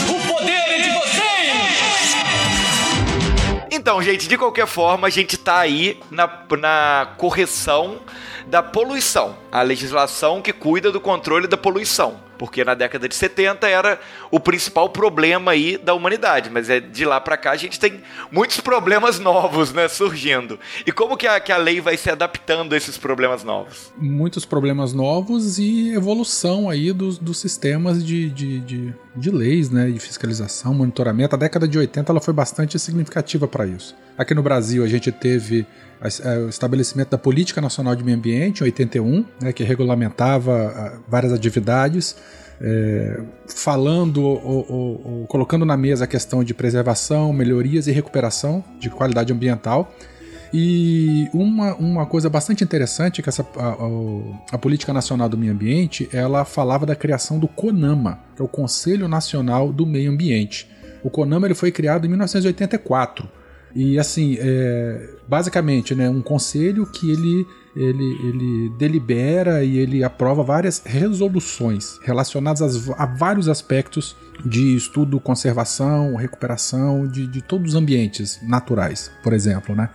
O 0.09 0.21
poder 0.27 0.53
é 0.53 0.79
de 0.83 0.91
vocês! 0.91 2.17
Então, 3.71 4.03
gente, 4.03 4.29
de 4.29 4.37
qualquer 4.37 4.67
forma, 4.67 5.07
a 5.07 5.11
gente 5.11 5.37
tá 5.37 5.59
aí 5.59 6.01
na, 6.11 6.29
na 6.59 7.14
correção 7.17 8.01
da 8.47 8.62
poluição, 8.62 9.37
a 9.53 9.62
legislação 9.62 10.43
que 10.43 10.53
cuida 10.53 10.91
do 10.91 11.01
controle 11.01 11.47
da 11.47 11.57
poluição 11.57 12.28
porque 12.38 12.64
na 12.64 12.74
década 12.74 13.09
de 13.09 13.14
70 13.14 13.68
era 13.68 14.01
o 14.31 14.38
principal 14.38 14.88
problema 14.88 15.51
aí 15.51 15.77
da 15.77 15.92
humanidade, 15.94 16.48
mas 16.51 16.70
é 16.70 16.81
de 16.81 17.05
lá 17.05 17.20
para 17.20 17.37
cá 17.37 17.51
a 17.51 17.57
gente 17.57 17.79
tem 17.79 18.01
muitos 18.31 18.61
problemas 18.61 19.18
novos, 19.18 19.72
né, 19.72 19.88
surgindo. 19.88 20.59
E 20.87 20.92
como 20.92 21.16
que 21.16 21.27
a, 21.27 21.40
que 21.40 21.53
a 21.53 21.57
lei 21.57 21.81
vai 21.81 21.96
se 21.96 22.11
adaptando 22.11 22.74
a 22.74 22.77
esses 22.77 22.96
problemas 22.96 23.42
novos? 23.42 23.92
Muitos 23.96 24.44
problemas 24.44 24.92
novos 24.92 25.59
e 25.59 25.92
evolução 25.92 26.70
aí 26.70 26.92
dos, 26.92 27.18
dos 27.18 27.38
sistemas 27.38 28.05
de, 28.05 28.31
de, 28.31 28.61
de, 28.61 28.94
de 29.16 29.31
leis, 29.31 29.70
né, 29.70 29.90
de 29.90 29.98
fiscalização, 29.98 30.72
monitoramento. 30.72 31.35
A 31.35 31.38
década 31.38 31.66
de 31.66 31.79
80 31.79 32.12
ela 32.12 32.20
foi 32.20 32.33
bastante 32.33 32.79
significativa 32.79 33.48
para 33.48 33.66
isso. 33.66 33.96
Aqui 34.16 34.35
no 34.35 34.42
Brasil 34.42 34.85
a 34.85 34.88
gente 34.88 35.11
teve 35.11 35.66
o 36.00 36.48
estabelecimento 36.48 37.11
da 37.11 37.18
Política 37.18 37.61
Nacional 37.61 37.94
de 37.96 38.04
Meio 38.04 38.16
Ambiente, 38.16 38.61
em 38.61 38.64
81, 38.64 39.24
né, 39.40 39.52
que 39.52 39.64
regulamentava 39.64 40.72
ah, 40.74 40.98
várias 41.08 41.32
atividades, 41.32 42.16
é, 42.61 43.20
falando 43.46 44.22
ou, 44.22 44.40
ou, 44.44 45.02
ou, 45.04 45.26
colocando 45.26 45.64
na 45.64 45.76
mesa 45.76 46.04
a 46.04 46.06
questão 46.06 46.42
de 46.42 46.54
preservação, 46.54 47.32
melhorias 47.32 47.87
e 47.87 47.92
recuperação 47.92 48.64
de 48.80 48.90
qualidade 48.90 49.32
ambiental. 49.32 49.92
E 50.52 51.28
uma, 51.34 51.74
uma 51.74 52.06
coisa 52.06 52.30
bastante 52.30 52.64
interessante 52.64 53.20
é 53.20 53.22
que 53.22 53.28
essa, 53.28 53.46
a, 53.56 53.68
a, 53.68 53.74
a, 54.52 54.58
Política 54.58 54.92
Nacional 54.92 55.28
do 55.28 55.37
Meio 55.37 55.52
Ambiente 55.52 56.08
ela 56.12 56.44
falava 56.44 56.87
da 56.87 56.96
criação 56.96 57.38
do 57.38 57.46
CONAMA, 57.46 58.20
que 58.34 58.40
é 58.40 58.44
o 58.44 58.48
Conselho 58.48 59.06
Nacional 59.08 59.72
do 59.72 59.84
Meio 59.84 60.11
Ambiente. 60.11 60.68
O 61.02 61.11
CONAMA 61.11 61.46
ele 61.46 61.54
foi 61.54 61.70
criado 61.70 62.06
em 62.06 62.08
1984 62.08 63.38
e 63.74 63.98
assim, 63.98 64.37
é, 64.40 65.11
basicamente, 65.28 65.94
né, 65.94 66.09
um 66.09 66.22
conselho 66.22 66.87
que 66.87 67.11
ele, 67.11 67.46
ele, 67.76 68.26
ele 68.26 68.68
delibera 68.78 69.62
e 69.62 69.78
ele 69.78 70.02
aprova 70.02 70.42
várias 70.42 70.83
resoluções 70.85 71.98
relacionadas 72.02 72.90
a 72.90 73.07
vários 73.07 73.48
aspectos 73.48 74.16
de 74.44 74.74
estudo, 74.74 75.20
conservação, 75.20 76.14
recuperação 76.16 77.07
de, 77.07 77.26
de 77.26 77.42
todos 77.42 77.74
os 77.74 77.74
ambientes 77.74 78.38
naturais, 78.42 79.11
por 79.22 79.33
exemplo, 79.33 79.74
né? 79.74 79.90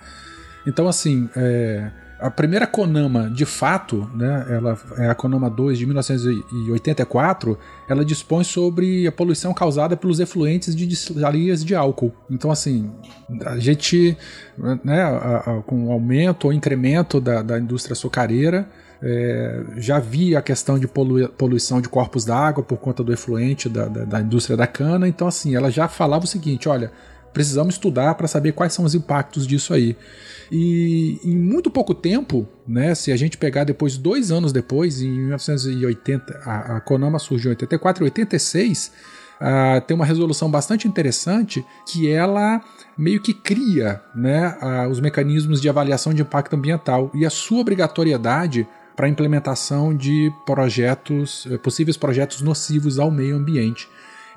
Então, 0.65 0.87
assim, 0.87 1.29
é, 1.35 1.91
a 2.23 2.31
primeira 2.31 2.65
Konama, 2.65 3.29
de 3.29 3.45
fato, 3.45 4.09
né, 4.15 4.45
ela 4.49 4.79
é 4.97 5.09
a 5.09 5.15
Konama 5.15 5.49
2 5.49 5.77
de 5.77 5.85
1984, 5.85 7.59
ela 7.85 8.05
dispõe 8.05 8.45
sobre 8.45 9.05
a 9.05 9.11
poluição 9.11 9.53
causada 9.53 9.97
pelos 9.97 10.21
efluentes 10.21 10.73
de 10.73 10.87
destilarias 10.87 11.65
de 11.65 11.75
álcool. 11.75 12.13
Então, 12.31 12.49
assim, 12.49 12.89
a 13.45 13.59
gente, 13.59 14.17
né, 14.85 15.01
a, 15.01 15.37
a, 15.37 15.61
com 15.63 15.87
o 15.87 15.91
aumento 15.91 16.45
ou 16.45 16.53
incremento 16.53 17.19
da, 17.19 17.41
da 17.41 17.59
indústria 17.59 17.91
açucareira, 17.91 18.69
é, 19.01 19.61
já 19.75 19.99
via 19.99 20.39
a 20.39 20.41
questão 20.41 20.79
de 20.79 20.87
polu 20.87 21.27
poluição 21.27 21.81
de 21.81 21.89
corpos 21.89 22.23
d'água 22.23 22.63
por 22.63 22.77
conta 22.77 23.03
do 23.03 23.11
efluente 23.11 23.67
da, 23.67 23.85
da, 23.89 24.05
da 24.05 24.21
indústria 24.21 24.55
da 24.55 24.65
cana. 24.65 25.09
Então, 25.09 25.27
assim, 25.27 25.57
ela 25.57 25.69
já 25.69 25.89
falava 25.89 26.23
o 26.23 26.27
seguinte: 26.27 26.69
olha, 26.69 26.89
precisamos 27.33 27.75
estudar 27.75 28.15
para 28.15 28.27
saber 28.27 28.51
quais 28.51 28.73
são 28.73 28.85
os 28.85 28.93
impactos 28.93 29.47
disso 29.47 29.73
aí. 29.73 29.97
E 30.51 31.19
em 31.23 31.35
muito 31.35 31.71
pouco 31.71 31.93
tempo, 31.93 32.47
né, 32.67 32.93
se 32.93 33.11
a 33.11 33.17
gente 33.17 33.37
pegar 33.37 33.63
depois, 33.63 33.97
dois 33.97 34.31
anos 34.31 34.53
depois, 34.53 35.01
em 35.01 35.09
1980, 35.09 36.41
a, 36.45 36.77
a 36.77 36.81
Konama 36.81 37.17
surgiu 37.17 37.49
em 37.49 37.55
84 37.55 38.03
e 38.03 38.05
86, 38.05 38.91
uh, 39.41 39.81
tem 39.81 39.95
uma 39.95 40.05
resolução 40.05 40.49
bastante 40.49 40.87
interessante 40.87 41.65
que 41.87 42.09
ela 42.09 42.61
meio 42.97 43.21
que 43.21 43.33
cria 43.33 44.01
né, 44.15 44.55
uh, 44.61 44.89
os 44.89 44.99
mecanismos 44.99 45.59
de 45.59 45.67
avaliação 45.67 46.13
de 46.13 46.21
impacto 46.21 46.55
ambiental 46.55 47.09
e 47.13 47.25
a 47.25 47.29
sua 47.29 47.59
obrigatoriedade 47.59 48.67
para 48.95 49.07
a 49.07 49.09
implementação 49.09 49.95
de 49.95 50.31
projetos, 50.45 51.47
eh, 51.49 51.57
possíveis 51.57 51.97
projetos 51.97 52.41
nocivos 52.41 52.99
ao 52.99 53.09
meio 53.09 53.35
ambiente. 53.35 53.87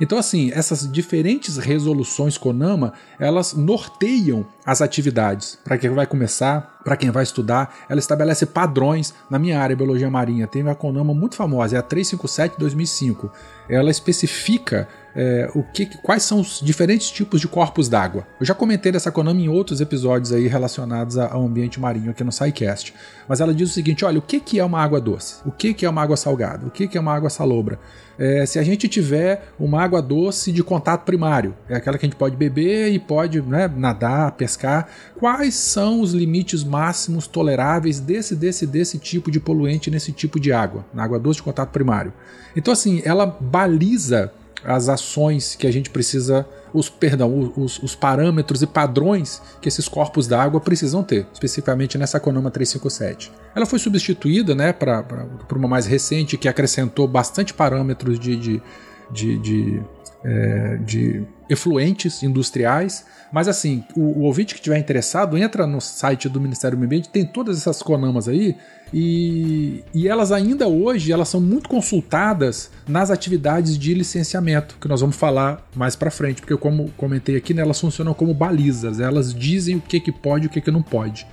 Então, 0.00 0.18
assim, 0.18 0.50
essas 0.52 0.90
diferentes 0.90 1.56
resoluções 1.56 2.36
CONAMA, 2.36 2.92
elas 3.18 3.54
norteiam 3.54 4.46
as 4.64 4.82
atividades. 4.82 5.58
Para 5.64 5.78
quem 5.78 5.90
vai 5.90 6.06
começar, 6.06 6.80
para 6.84 6.96
quem 6.96 7.10
vai 7.10 7.22
estudar, 7.22 7.74
ela 7.88 7.98
estabelece 7.98 8.46
padrões. 8.46 9.14
Na 9.30 9.38
minha 9.38 9.58
área, 9.58 9.74
biologia 9.74 10.10
marinha, 10.10 10.46
tem 10.46 10.62
uma 10.62 10.74
CONAMA 10.74 11.14
muito 11.14 11.36
famosa, 11.36 11.76
é 11.76 11.78
a 11.78 11.82
357-2005. 11.82 13.30
Ela 13.68 13.90
especifica 13.90 14.88
é, 15.16 15.50
o 15.54 15.62
que, 15.62 15.86
quais 15.86 16.22
são 16.22 16.40
os 16.40 16.60
diferentes 16.62 17.10
tipos 17.10 17.40
de 17.40 17.48
corpos 17.48 17.88
d'água. 17.88 18.26
Eu 18.38 18.44
já 18.44 18.54
comentei 18.54 18.92
dessa 18.92 19.10
Konami 19.10 19.44
em 19.44 19.48
outros 19.48 19.80
episódios 19.80 20.30
aí 20.30 20.46
relacionados 20.46 21.16
ao 21.16 21.42
ambiente 21.42 21.80
marinho 21.80 22.10
aqui 22.10 22.22
no 22.22 22.30
SciCast. 22.30 22.92
Mas 23.26 23.40
ela 23.40 23.54
diz 23.54 23.70
o 23.70 23.72
seguinte: 23.72 24.04
olha, 24.04 24.18
o 24.18 24.22
que, 24.22 24.38
que 24.38 24.60
é 24.60 24.64
uma 24.64 24.78
água 24.78 25.00
doce? 25.00 25.36
O 25.46 25.50
que, 25.50 25.72
que 25.72 25.86
é 25.86 25.88
uma 25.88 26.02
água 26.02 26.18
salgada? 26.18 26.66
O 26.66 26.70
que, 26.70 26.86
que 26.86 26.98
é 26.98 27.00
uma 27.00 27.14
água 27.14 27.30
salobra? 27.30 27.80
É, 28.18 28.44
se 28.44 28.58
a 28.58 28.62
gente 28.62 28.88
tiver 28.88 29.48
uma 29.58 29.82
água 29.82 30.02
doce 30.02 30.52
de 30.52 30.62
contato 30.62 31.04
primário, 31.04 31.54
é 31.68 31.76
aquela 31.76 31.96
que 31.96 32.04
a 32.04 32.08
gente 32.08 32.18
pode 32.18 32.36
beber 32.36 32.92
e 32.92 32.98
pode 32.98 33.40
né, 33.42 33.68
nadar, 33.68 34.32
pescar, 34.32 34.88
quais 35.18 35.54
são 35.54 36.00
os 36.00 36.12
limites 36.12 36.64
máximos 36.64 37.26
toleráveis 37.26 38.00
desse, 38.00 38.34
desse, 38.34 38.66
desse 38.66 38.98
tipo 38.98 39.30
de 39.30 39.38
poluente 39.38 39.90
nesse 39.90 40.12
tipo 40.12 40.40
de 40.40 40.52
água, 40.52 40.84
na 40.94 41.04
água 41.04 41.18
doce 41.18 41.38
de 41.38 41.42
contato 41.42 41.70
primário? 41.70 42.12
Então, 42.54 42.72
assim, 42.72 43.02
ela 43.04 43.26
baliza 43.26 44.32
as 44.64 44.88
ações 44.88 45.54
que 45.54 45.66
a 45.66 45.70
gente 45.70 45.90
precisa, 45.90 46.46
os 46.72 46.88
perdão, 46.88 47.52
os, 47.56 47.78
os 47.82 47.94
parâmetros 47.94 48.62
e 48.62 48.66
padrões 48.66 49.40
que 49.60 49.68
esses 49.68 49.88
corpos 49.88 50.26
d'água 50.26 50.60
precisam 50.60 51.02
ter, 51.02 51.26
especificamente 51.32 51.96
nessa 51.96 52.18
Conoma 52.18 52.50
357. 52.50 53.32
Ela 53.54 53.66
foi 53.66 53.78
substituída 53.78 54.54
né, 54.54 54.72
para 54.72 55.04
uma 55.54 55.68
mais 55.68 55.86
recente 55.86 56.36
que 56.36 56.48
acrescentou 56.48 57.06
bastante 57.06 57.54
parâmetros 57.54 58.18
de, 58.18 58.36
de, 58.36 58.62
de, 59.10 59.38
de, 59.38 59.82
é, 60.26 60.78
de 60.84 61.22
efluentes 61.48 62.22
industriais. 62.22 63.06
Mas 63.32 63.46
assim, 63.46 63.84
o, 63.94 64.00
o 64.00 64.22
ouvinte 64.22 64.54
que 64.54 64.60
estiver 64.60 64.78
interessado, 64.78 65.38
entra 65.38 65.66
no 65.66 65.80
site 65.80 66.28
do 66.28 66.40
Ministério 66.40 66.76
do 66.76 66.80
Meio 66.80 66.88
Ambiente, 66.88 67.08
tem 67.08 67.24
todas 67.24 67.56
essas 67.56 67.82
Conamas 67.82 68.28
aí 68.28 68.56
e, 68.92 69.82
e 69.92 70.08
elas 70.08 70.30
ainda 70.30 70.68
hoje 70.68 71.12
elas 71.12 71.28
são 71.28 71.40
muito 71.40 71.68
consultadas 71.68 72.70
nas 72.86 73.10
atividades 73.10 73.76
de 73.76 73.94
licenciamento, 73.94 74.76
que 74.80 74.88
nós 74.88 75.00
vamos 75.00 75.16
falar 75.16 75.68
mais 75.74 75.96
para 75.96 76.10
frente, 76.10 76.40
porque 76.40 76.56
como 76.56 76.90
comentei 76.96 77.36
aqui, 77.36 77.52
né, 77.52 77.62
elas 77.62 77.80
funcionam 77.80 78.14
como 78.14 78.32
balizas, 78.32 79.00
elas 79.00 79.34
dizem 79.34 79.76
o 79.76 79.80
que, 79.80 80.00
que 80.00 80.12
pode 80.12 80.44
e 80.44 80.46
o 80.46 80.50
que, 80.50 80.60
que 80.60 80.70
não 80.70 80.82
pode. 80.82 81.26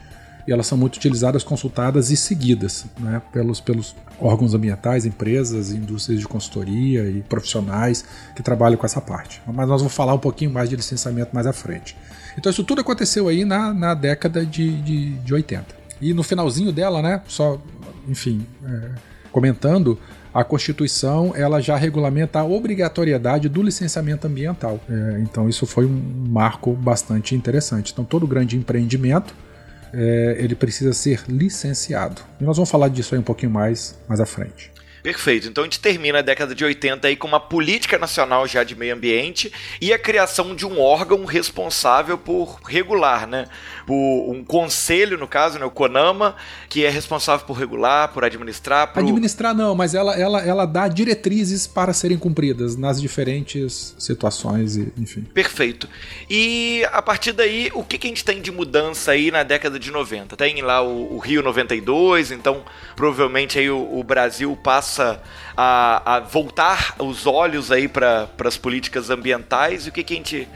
E 0.47 0.51
elas 0.51 0.67
são 0.67 0.77
muito 0.77 0.97
utilizadas, 0.97 1.43
consultadas 1.43 2.11
e 2.11 2.17
seguidas 2.17 2.85
né, 2.99 3.21
pelos, 3.31 3.61
pelos 3.61 3.95
órgãos 4.19 4.53
ambientais, 4.53 5.05
empresas, 5.05 5.71
indústrias 5.71 6.19
de 6.19 6.27
consultoria 6.27 7.09
e 7.09 7.21
profissionais 7.21 8.03
que 8.35 8.43
trabalham 8.43 8.77
com 8.77 8.85
essa 8.85 8.99
parte. 8.99 9.41
Mas 9.47 9.67
nós 9.67 9.81
vamos 9.81 9.95
falar 9.95 10.13
um 10.13 10.19
pouquinho 10.19 10.51
mais 10.51 10.69
de 10.69 10.75
licenciamento 10.75 11.33
mais 11.33 11.47
à 11.47 11.53
frente. 11.53 11.95
Então 12.37 12.49
isso 12.49 12.63
tudo 12.63 12.81
aconteceu 12.81 13.27
aí 13.27 13.45
na, 13.45 13.73
na 13.73 13.93
década 13.93 14.45
de, 14.45 14.81
de, 14.81 15.11
de 15.11 15.33
80. 15.33 15.65
E 16.01 16.13
no 16.13 16.23
finalzinho 16.23 16.71
dela, 16.71 17.01
né, 17.01 17.21
só, 17.27 17.61
enfim, 18.07 18.45
é, 18.65 18.91
comentando, 19.31 19.97
a 20.33 20.43
Constituição 20.43 21.31
ela 21.35 21.61
já 21.61 21.77
regulamenta 21.77 22.39
a 22.39 22.43
obrigatoriedade 22.43 23.47
do 23.47 23.61
licenciamento 23.61 24.27
ambiental. 24.27 24.79
É, 24.89 25.19
então 25.21 25.47
isso 25.47 25.65
foi 25.65 25.85
um 25.85 26.27
marco 26.27 26.73
bastante 26.73 27.35
interessante. 27.35 27.93
Então 27.93 28.03
todo 28.03 28.25
grande 28.25 28.57
empreendimento 28.57 29.33
é, 29.93 30.35
ele 30.39 30.55
precisa 30.55 30.91
ser 30.93 31.23
licenciado. 31.27 32.21
E 32.41 32.43
nós 32.43 32.57
vamos 32.57 32.69
falar 32.69 32.87
disso 32.87 33.13
aí 33.13 33.19
um 33.19 33.23
pouquinho 33.23 33.51
mais 33.51 33.97
mais 34.07 34.19
à 34.19 34.25
frente. 34.25 34.73
Perfeito. 35.03 35.49
Então 35.49 35.65
a 35.65 35.67
gente 35.67 35.81
termina 35.81 36.19
a 36.19 36.21
década 36.21 36.55
de 36.55 36.63
80 36.63 37.09
aí 37.09 37.17
com 37.17 37.27
uma 37.27 37.39
política 37.39 37.97
nacional 37.97 38.47
já 38.47 38.63
de 38.63 38.73
meio 38.73 38.95
ambiente 38.95 39.51
e 39.81 39.91
a 39.91 39.99
criação 39.99 40.55
de 40.55 40.65
um 40.65 40.79
órgão 40.79 41.25
responsável 41.25 42.17
por 42.17 42.61
regular, 42.65 43.27
né? 43.27 43.45
Por 43.86 44.31
um 44.31 44.43
conselho, 44.43 45.17
no 45.17 45.27
caso, 45.27 45.59
né? 45.59 45.65
o 45.65 45.71
CONAMA, 45.71 46.36
que 46.69 46.86
é 46.86 46.89
responsável 46.89 47.45
por 47.45 47.53
regular, 47.53 48.09
por 48.09 48.23
administrar. 48.23 48.93
Por... 48.93 48.99
Administrar 48.99 49.53
não, 49.55 49.75
mas 49.75 49.93
ela, 49.93 50.15
ela, 50.15 50.41
ela 50.41 50.65
dá 50.65 50.88
diretrizes 50.88 51.67
para 51.67 51.93
serem 51.93 52.17
cumpridas 52.17 52.75
nas 52.75 53.01
diferentes 53.01 53.95
situações, 53.97 54.77
e, 54.77 54.93
enfim. 54.97 55.21
Perfeito. 55.34 55.89
E 56.29 56.86
a 56.91 57.01
partir 57.01 57.34
daí, 57.34 57.71
o 57.73 57.84
que, 57.84 57.97
que 57.97 58.07
a 58.07 58.09
gente 58.09 58.23
tem 58.23 58.41
de 58.41 58.51
mudança 58.51 59.11
aí 59.11 59.31
na 59.31 59.43
década 59.43 59.79
de 59.79 59.91
90? 59.91 60.36
Tem 60.38 60.61
lá 60.61 60.81
o, 60.81 61.15
o 61.15 61.19
Rio 61.19 61.41
92, 61.41 62.31
então 62.31 62.63
provavelmente 62.95 63.57
aí 63.59 63.69
o, 63.69 63.99
o 63.99 64.03
Brasil 64.03 64.57
passa 64.63 64.84
passa 64.84 65.21
a, 65.55 66.15
a 66.15 66.19
voltar 66.19 66.95
os 66.99 67.25
olhos 67.25 67.71
aí 67.71 67.88
para 67.88 68.29
as 68.43 68.57
políticas 68.57 69.09
ambientais 69.09 69.86
e 69.86 69.89
o 69.89 69.91
que, 69.91 70.03
que 70.03 70.13
a 70.13 70.17
gente 70.17 70.47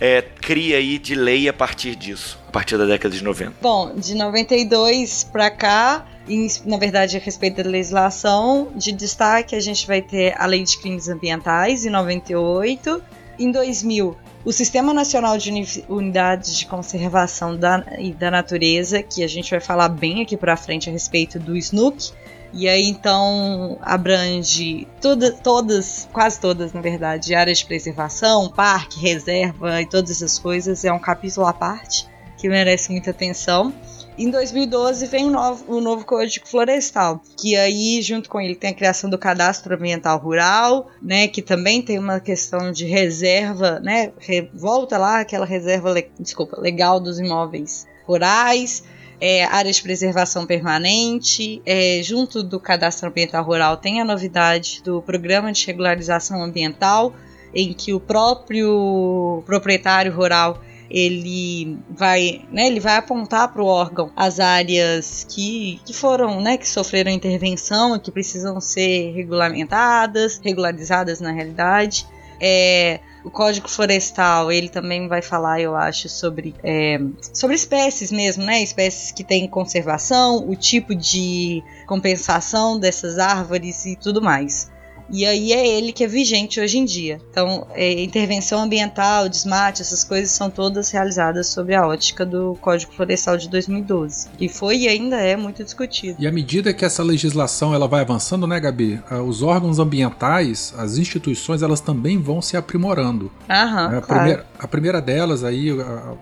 é, 0.00 0.22
cria 0.22 0.78
aí 0.78 0.98
de 0.98 1.14
lei 1.14 1.48
a 1.48 1.52
partir 1.52 1.94
disso, 1.94 2.38
a 2.48 2.50
partir 2.50 2.76
da 2.76 2.84
década 2.84 3.14
de 3.14 3.22
90? 3.22 3.54
Bom, 3.60 3.94
de 3.94 4.14
92 4.14 5.24
para 5.24 5.50
cá, 5.50 6.06
em, 6.28 6.46
na 6.64 6.76
verdade, 6.78 7.16
a 7.16 7.20
respeito 7.20 7.62
da 7.62 7.68
legislação, 7.68 8.68
de 8.74 8.92
destaque 8.92 9.54
a 9.54 9.60
gente 9.60 9.86
vai 9.86 10.00
ter 10.00 10.34
a 10.38 10.46
Lei 10.46 10.62
de 10.62 10.78
Crimes 10.78 11.08
Ambientais, 11.08 11.84
em 11.84 11.90
98. 11.90 13.02
Em 13.36 13.50
2000, 13.50 14.16
o 14.44 14.52
Sistema 14.52 14.94
Nacional 14.94 15.36
de 15.36 15.50
Unidades 15.88 16.56
de 16.56 16.66
Conservação 16.66 17.56
da, 17.56 17.84
e 17.98 18.12
da 18.12 18.30
Natureza, 18.30 19.02
que 19.02 19.24
a 19.24 19.26
gente 19.26 19.50
vai 19.50 19.60
falar 19.60 19.88
bem 19.88 20.22
aqui 20.22 20.36
para 20.36 20.56
frente 20.56 20.88
a 20.88 20.92
respeito 20.92 21.38
do 21.38 21.56
SNUC, 21.56 22.12
e 22.54 22.68
aí 22.68 22.88
então 22.88 23.78
abrange 23.82 24.86
tudo, 25.00 25.32
todas, 25.42 26.08
quase 26.12 26.40
todas, 26.40 26.72
na 26.72 26.80
verdade, 26.80 27.34
áreas 27.34 27.58
de 27.58 27.66
preservação, 27.66 28.48
parque, 28.48 29.00
reserva 29.00 29.82
e 29.82 29.86
todas 29.86 30.10
essas 30.10 30.38
coisas. 30.38 30.84
É 30.84 30.92
um 30.92 30.98
capítulo 30.98 31.46
à 31.46 31.52
parte 31.52 32.06
que 32.38 32.48
merece 32.48 32.92
muita 32.92 33.10
atenção. 33.10 33.74
Em 34.16 34.30
2012 34.30 35.06
vem 35.06 35.26
o 35.26 35.30
novo, 35.30 35.64
o 35.66 35.80
novo 35.80 36.04
Código 36.04 36.46
Florestal, 36.46 37.20
que 37.36 37.56
aí, 37.56 38.00
junto 38.00 38.28
com 38.28 38.40
ele, 38.40 38.54
tem 38.54 38.70
a 38.70 38.74
criação 38.74 39.10
do 39.10 39.18
Cadastro 39.18 39.74
Ambiental 39.74 40.20
Rural, 40.20 40.88
né, 41.02 41.26
que 41.26 41.42
também 41.42 41.82
tem 41.82 41.98
uma 41.98 42.20
questão 42.20 42.70
de 42.70 42.86
reserva, 42.86 43.80
né, 43.80 44.12
volta 44.54 44.96
lá 44.96 45.18
aquela 45.18 45.44
reserva, 45.44 45.92
desculpa, 46.20 46.60
legal 46.60 47.00
dos 47.00 47.18
imóveis 47.18 47.88
rurais 48.06 48.84
é, 49.20 49.44
áreas 49.44 49.76
de 49.76 49.82
preservação 49.82 50.46
permanente. 50.46 51.62
É, 51.64 52.00
junto 52.02 52.42
do 52.42 52.60
Cadastro 52.60 53.08
Ambiental 53.08 53.44
Rural 53.44 53.76
tem 53.76 54.00
a 54.00 54.04
novidade 54.04 54.82
do 54.84 55.02
Programa 55.02 55.52
de 55.52 55.66
Regularização 55.66 56.42
Ambiental, 56.42 57.14
em 57.54 57.72
que 57.72 57.92
o 57.92 58.00
próprio 58.00 59.42
proprietário 59.46 60.12
rural 60.12 60.60
ele 60.90 61.78
vai, 61.90 62.42
né, 62.52 62.66
ele 62.66 62.78
vai 62.78 62.96
apontar 62.96 63.52
para 63.52 63.62
o 63.62 63.66
órgão 63.66 64.12
as 64.14 64.38
áreas 64.38 65.26
que, 65.28 65.80
que 65.84 65.94
foram, 65.94 66.40
né, 66.40 66.56
que 66.56 66.68
sofreram 66.68 67.10
intervenção 67.10 67.96
e 67.96 68.00
que 68.00 68.10
precisam 68.10 68.60
ser 68.60 69.12
regulamentadas, 69.12 70.40
regularizadas 70.42 71.20
na 71.20 71.32
realidade. 71.32 72.06
É, 72.40 73.00
o 73.24 73.30
Código 73.30 73.68
Florestal, 73.68 74.52
ele 74.52 74.68
também 74.68 75.08
vai 75.08 75.22
falar, 75.22 75.58
eu 75.60 75.74
acho, 75.74 76.08
sobre, 76.10 76.54
é, 76.62 77.00
sobre 77.32 77.56
espécies 77.56 78.12
mesmo, 78.12 78.44
né? 78.44 78.62
Espécies 78.62 79.10
que 79.10 79.24
têm 79.24 79.48
conservação, 79.48 80.46
o 80.48 80.54
tipo 80.54 80.94
de 80.94 81.62
compensação 81.86 82.78
dessas 82.78 83.18
árvores 83.18 83.86
e 83.86 83.96
tudo 83.96 84.20
mais. 84.20 84.70
E 85.10 85.24
aí 85.26 85.52
é 85.52 85.66
ele 85.66 85.92
que 85.92 86.04
é 86.04 86.06
vigente 86.06 86.60
hoje 86.60 86.78
em 86.78 86.84
dia. 86.84 87.20
Então, 87.30 87.66
é, 87.72 88.02
intervenção 88.02 88.62
ambiental, 88.62 89.28
desmate, 89.28 89.82
essas 89.82 90.02
coisas 90.04 90.30
são 90.30 90.50
todas 90.50 90.90
realizadas 90.90 91.48
sob 91.48 91.74
a 91.74 91.86
ótica 91.86 92.24
do 92.24 92.56
Código 92.60 92.92
Florestal 92.92 93.36
de 93.36 93.48
2012, 93.48 94.28
que 94.36 94.48
foi 94.48 94.78
e 94.78 94.88
ainda 94.88 95.16
é 95.16 95.36
muito 95.36 95.62
discutido. 95.62 96.16
E 96.18 96.26
à 96.26 96.32
medida 96.32 96.72
que 96.72 96.84
essa 96.84 97.02
legislação 97.02 97.74
ela 97.74 97.86
vai 97.86 98.00
avançando, 98.00 98.46
né, 98.46 98.58
Gabi, 98.58 99.00
ah, 99.10 99.22
os 99.22 99.42
órgãos 99.42 99.78
ambientais, 99.78 100.74
as 100.76 100.96
instituições, 100.96 101.62
elas 101.62 101.80
também 101.80 102.18
vão 102.18 102.40
se 102.40 102.56
aprimorando. 102.56 103.30
Aham, 103.48 103.86
a, 103.86 104.00
claro. 104.00 104.06
primeira, 104.06 104.46
a 104.58 104.68
primeira 104.68 105.00
delas 105.00 105.44
aí, 105.44 105.70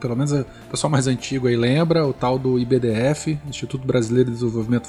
pelo 0.01 0.17
menos 0.17 0.33
o 0.33 0.45
pessoal 0.71 0.91
mais 0.91 1.07
antigo 1.07 1.47
aí 1.47 1.57
lembra, 1.57 2.07
o 2.07 2.13
tal 2.13 2.39
do 2.39 2.59
IBDF, 2.59 3.39
Instituto 3.49 3.87
Brasileiro 3.87 4.31
de 4.31 4.37
Desenvolvimento 4.37 4.89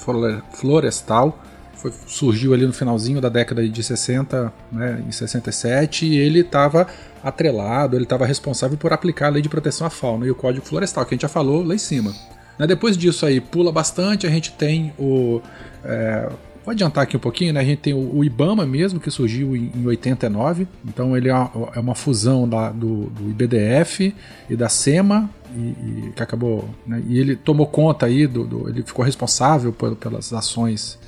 Florestal 0.52 1.38
foi, 1.76 1.92
surgiu 2.06 2.54
ali 2.54 2.66
no 2.66 2.72
finalzinho 2.72 3.20
da 3.20 3.28
década 3.28 3.66
de 3.66 3.82
60, 3.82 4.52
né, 4.72 5.02
em 5.06 5.12
67, 5.12 6.06
e 6.06 6.16
ele 6.16 6.40
estava 6.40 6.86
atrelado, 7.22 7.96
ele 7.96 8.04
estava 8.04 8.26
responsável 8.26 8.76
por 8.76 8.92
aplicar 8.92 9.26
a 9.26 9.30
lei 9.30 9.42
de 9.42 9.48
proteção 9.48 9.86
à 9.86 9.90
fauna 9.90 10.26
e 10.26 10.30
o 10.30 10.34
Código 10.34 10.64
Florestal, 10.64 11.04
que 11.04 11.14
a 11.14 11.16
gente 11.16 11.22
já 11.22 11.28
falou 11.28 11.64
lá 11.64 11.74
em 11.74 11.78
cima. 11.78 12.14
Né, 12.58 12.66
depois 12.66 12.96
disso 12.96 13.26
aí, 13.26 13.40
pula 13.40 13.72
bastante, 13.72 14.26
a 14.26 14.30
gente 14.30 14.52
tem 14.52 14.92
o... 14.98 15.40
É, 15.84 16.28
Vou 16.64 16.72
adiantar 16.72 17.04
aqui 17.04 17.14
um 17.14 17.20
pouquinho, 17.20 17.52
né? 17.52 17.60
A 17.60 17.64
gente 17.64 17.80
tem 17.80 17.92
o, 17.92 18.16
o 18.16 18.24
IBAMA 18.24 18.64
mesmo, 18.64 18.98
que 18.98 19.10
surgiu 19.10 19.54
em, 19.54 19.70
em 19.74 19.86
89. 19.86 20.66
Então 20.86 21.14
ele 21.14 21.28
é 21.28 21.34
uma, 21.34 21.50
é 21.74 21.78
uma 21.78 21.94
fusão 21.94 22.48
da, 22.48 22.70
do, 22.70 23.10
do, 23.10 23.28
IBDF 23.28 24.14
e 24.48 24.56
da 24.56 24.70
SEMA, 24.70 25.28
e, 25.54 25.58
e 25.58 26.12
que 26.16 26.22
acabou. 26.22 26.70
Né? 26.86 27.02
E 27.06 27.18
ele 27.18 27.36
tomou 27.36 27.66
conta 27.66 28.06
aí, 28.06 28.26
do, 28.26 28.44
do 28.44 28.68
ele 28.70 28.82
ficou 28.82 29.04
responsável 29.04 29.74
por, 29.74 29.94
pelas 29.94 30.32
ações 30.32 30.98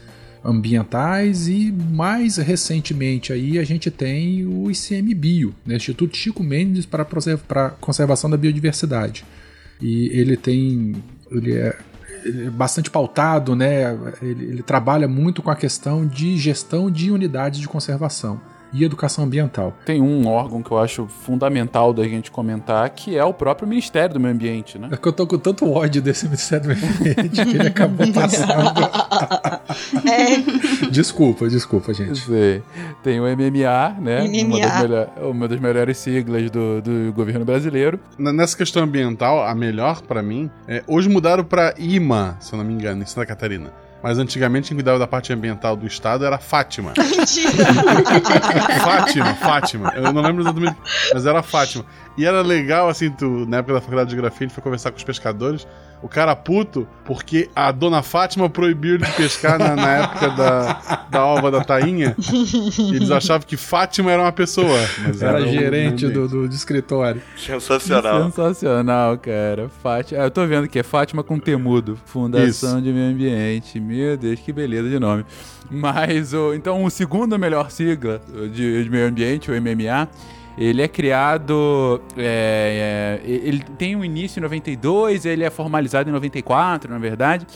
ambientais 0.44 1.48
e 1.48 1.72
mais 1.72 2.36
recentemente 2.36 3.32
aí 3.32 3.58
a 3.58 3.64
gente 3.64 3.90
tem 3.90 4.46
o 4.46 4.70
ICMBio, 4.70 5.54
né, 5.64 5.76
Instituto 5.76 6.16
Chico 6.16 6.42
Mendes 6.42 6.86
para 6.86 7.02
a 7.04 7.70
conservação 7.70 8.30
da 8.30 8.36
biodiversidade. 8.36 9.24
E 9.80 10.08
ele 10.12 10.36
tem 10.36 10.94
ele 11.30 11.54
é, 11.54 11.76
ele 12.24 12.46
é 12.46 12.50
bastante 12.50 12.90
pautado, 12.90 13.54
né? 13.54 13.96
Ele, 14.22 14.44
ele, 14.44 14.62
trabalha 14.62 15.08
muito 15.08 15.42
com 15.42 15.50
a 15.50 15.56
questão 15.56 16.06
de 16.06 16.36
gestão 16.36 16.90
de 16.90 17.10
unidades 17.10 17.60
de 17.60 17.68
conservação. 17.68 18.40
E 18.80 18.84
educação 18.84 19.24
ambiental. 19.24 19.72
Tem 19.84 20.00
um 20.00 20.26
órgão 20.26 20.62
que 20.62 20.70
eu 20.70 20.78
acho 20.78 21.06
fundamental 21.06 21.92
da 21.92 22.04
gente 22.04 22.30
comentar, 22.30 22.88
que 22.90 23.16
é 23.16 23.24
o 23.24 23.32
próprio 23.32 23.66
Ministério 23.68 24.14
do 24.14 24.20
Meio 24.20 24.34
Ambiente, 24.34 24.78
né? 24.78 24.88
É 24.92 24.96
que 24.96 25.06
eu 25.08 25.12
tô 25.12 25.26
com 25.26 25.38
tanto 25.38 25.70
ódio 25.70 26.00
desse 26.02 26.24
Ministério 26.26 26.68
do 26.68 26.74
Meio 26.80 26.86
Ambiente 27.00 27.44
que 27.44 27.56
ele 27.56 27.68
acabou 27.68 28.06
passando. 28.12 28.46
É, 30.06 30.88
desculpa, 30.90 31.48
desculpa, 31.48 31.92
gente. 31.92 32.18
Sei. 32.20 32.62
Tem 33.02 33.20
o 33.20 33.24
MMA, 33.24 33.96
né? 34.00 34.22
Uma 34.22 34.44
MMA. 34.44 34.60
das, 34.60 34.80
melhor- 34.82 35.08
uma 35.22 35.48
das 35.48 35.60
melhores 35.60 35.98
siglas 35.98 36.50
do, 36.50 36.80
do 36.80 37.12
governo 37.12 37.44
brasileiro. 37.44 37.98
Nessa 38.18 38.56
questão 38.56 38.82
ambiental, 38.84 39.44
a 39.44 39.54
melhor 39.54 40.00
pra 40.02 40.22
mim 40.22 40.50
é. 40.68 40.82
Hoje 40.86 41.08
mudaram 41.08 41.44
pra 41.44 41.74
IMA, 41.78 42.36
se 42.40 42.52
eu 42.52 42.56
não 42.58 42.64
me 42.64 42.72
engano, 42.74 43.02
em 43.02 43.06
Santa 43.06 43.26
Catarina. 43.26 43.70
Mas 44.06 44.20
antigamente 44.20 44.68
quem 44.68 44.76
cuidava 44.76 45.00
da 45.00 45.06
parte 45.08 45.32
ambiental 45.32 45.74
do 45.74 45.84
estado 45.84 46.24
era 46.24 46.38
Fátima. 46.38 46.92
mentira. 46.96 47.74
Fátima, 48.80 49.34
Fátima. 49.34 49.92
Eu 49.96 50.12
não 50.12 50.22
lembro 50.22 50.44
exatamente, 50.44 50.76
mas 51.12 51.26
era 51.26 51.42
Fátima. 51.42 51.84
E 52.16 52.24
era 52.24 52.40
legal, 52.40 52.88
assim, 52.88 53.10
tu, 53.10 53.44
na 53.46 53.58
época 53.58 53.74
da 53.74 53.80
faculdade 53.80 54.14
de 54.14 54.16
gente 54.38 54.52
foi 54.52 54.62
conversar 54.62 54.90
com 54.90 54.96
os 54.96 55.04
pescadores. 55.04 55.66
O 56.02 56.08
cara 56.08 56.36
puto, 56.36 56.86
porque 57.04 57.48
a 57.54 57.72
dona 57.72 58.02
Fátima 58.02 58.48
proibiu 58.50 58.98
de 58.98 59.10
pescar 59.12 59.58
na, 59.58 59.74
na 59.74 59.92
época 59.96 60.28
da, 60.30 61.06
da 61.10 61.24
ova 61.24 61.50
da 61.50 61.64
tainha. 61.64 62.14
Eles 62.78 63.10
achavam 63.10 63.46
que 63.46 63.56
Fátima 63.56 64.12
era 64.12 64.22
uma 64.22 64.32
pessoa. 64.32 64.78
Mas 64.98 65.22
Era 65.22 65.42
o 65.42 65.46
gerente 65.46 66.06
meio 66.06 66.14
do, 66.14 66.28
do, 66.28 66.48
do 66.48 66.54
escritório. 66.54 67.20
Sensacional. 67.36 68.24
Sensacional, 68.24 69.18
cara. 69.18 69.70
Fátima. 69.82 70.20
Ah, 70.20 70.24
eu 70.24 70.30
tô 70.30 70.46
vendo 70.46 70.68
que 70.68 70.78
é 70.78 70.82
Fátima 70.82 71.24
com 71.24 71.38
Temudo. 71.38 71.98
Fundação 72.04 72.78
Isso. 72.78 72.82
de 72.82 72.92
Meio 72.92 73.12
Ambiente. 73.12 73.80
Meu 73.80 74.16
Deus, 74.16 74.38
que 74.40 74.52
beleza 74.52 74.88
de 74.88 74.98
nome. 74.98 75.24
Mas, 75.70 76.32
o, 76.34 76.54
então, 76.54 76.84
o 76.84 76.90
segundo 76.90 77.38
melhor 77.38 77.70
sigla 77.70 78.20
de, 78.52 78.84
de 78.84 78.90
meio 78.90 79.08
ambiente, 79.08 79.50
o 79.50 79.54
MMA, 79.54 80.08
ele 80.56 80.82
é 80.82 80.88
criado. 80.88 82.00
é, 82.16 83.20
é, 83.24 83.30
ele 83.30 83.62
tem 83.76 83.94
um 83.94 84.04
início 84.04 84.38
em 84.40 84.42
92, 84.42 85.26
ele 85.26 85.44
é 85.44 85.50
formalizado 85.50 86.08
em 86.08 86.12
94, 86.12 86.90
na 86.90 86.98
verdade. 86.98 87.46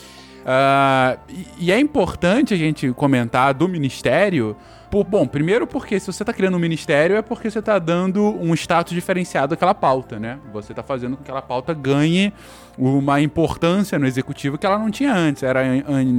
Ah, 0.45 1.17
e, 1.29 1.47
e 1.59 1.71
é 1.71 1.79
importante 1.79 2.53
a 2.53 2.57
gente 2.57 2.91
comentar 2.91 3.53
do 3.53 3.67
Ministério. 3.67 4.55
Por, 4.91 5.05
bom, 5.05 5.25
primeiro 5.25 5.65
porque 5.65 5.97
se 6.01 6.11
você 6.11 6.21
está 6.21 6.33
criando 6.33 6.57
um 6.57 6.59
ministério 6.59 7.15
é 7.15 7.21
porque 7.21 7.49
você 7.49 7.59
está 7.59 7.79
dando 7.79 8.21
um 8.41 8.53
status 8.53 8.93
diferenciado 8.93 9.53
àquela 9.53 9.73
pauta, 9.73 10.19
né? 10.19 10.37
Você 10.51 10.73
está 10.73 10.83
fazendo 10.83 11.15
com 11.15 11.23
que 11.23 11.31
aquela 11.31 11.41
pauta 11.41 11.73
ganhe 11.73 12.33
uma 12.77 13.21
importância 13.21 13.97
no 13.97 14.05
executivo 14.05 14.57
que 14.57 14.65
ela 14.65 14.77
não 14.77 14.91
tinha 14.91 15.13
antes. 15.13 15.43
Era, 15.43 15.61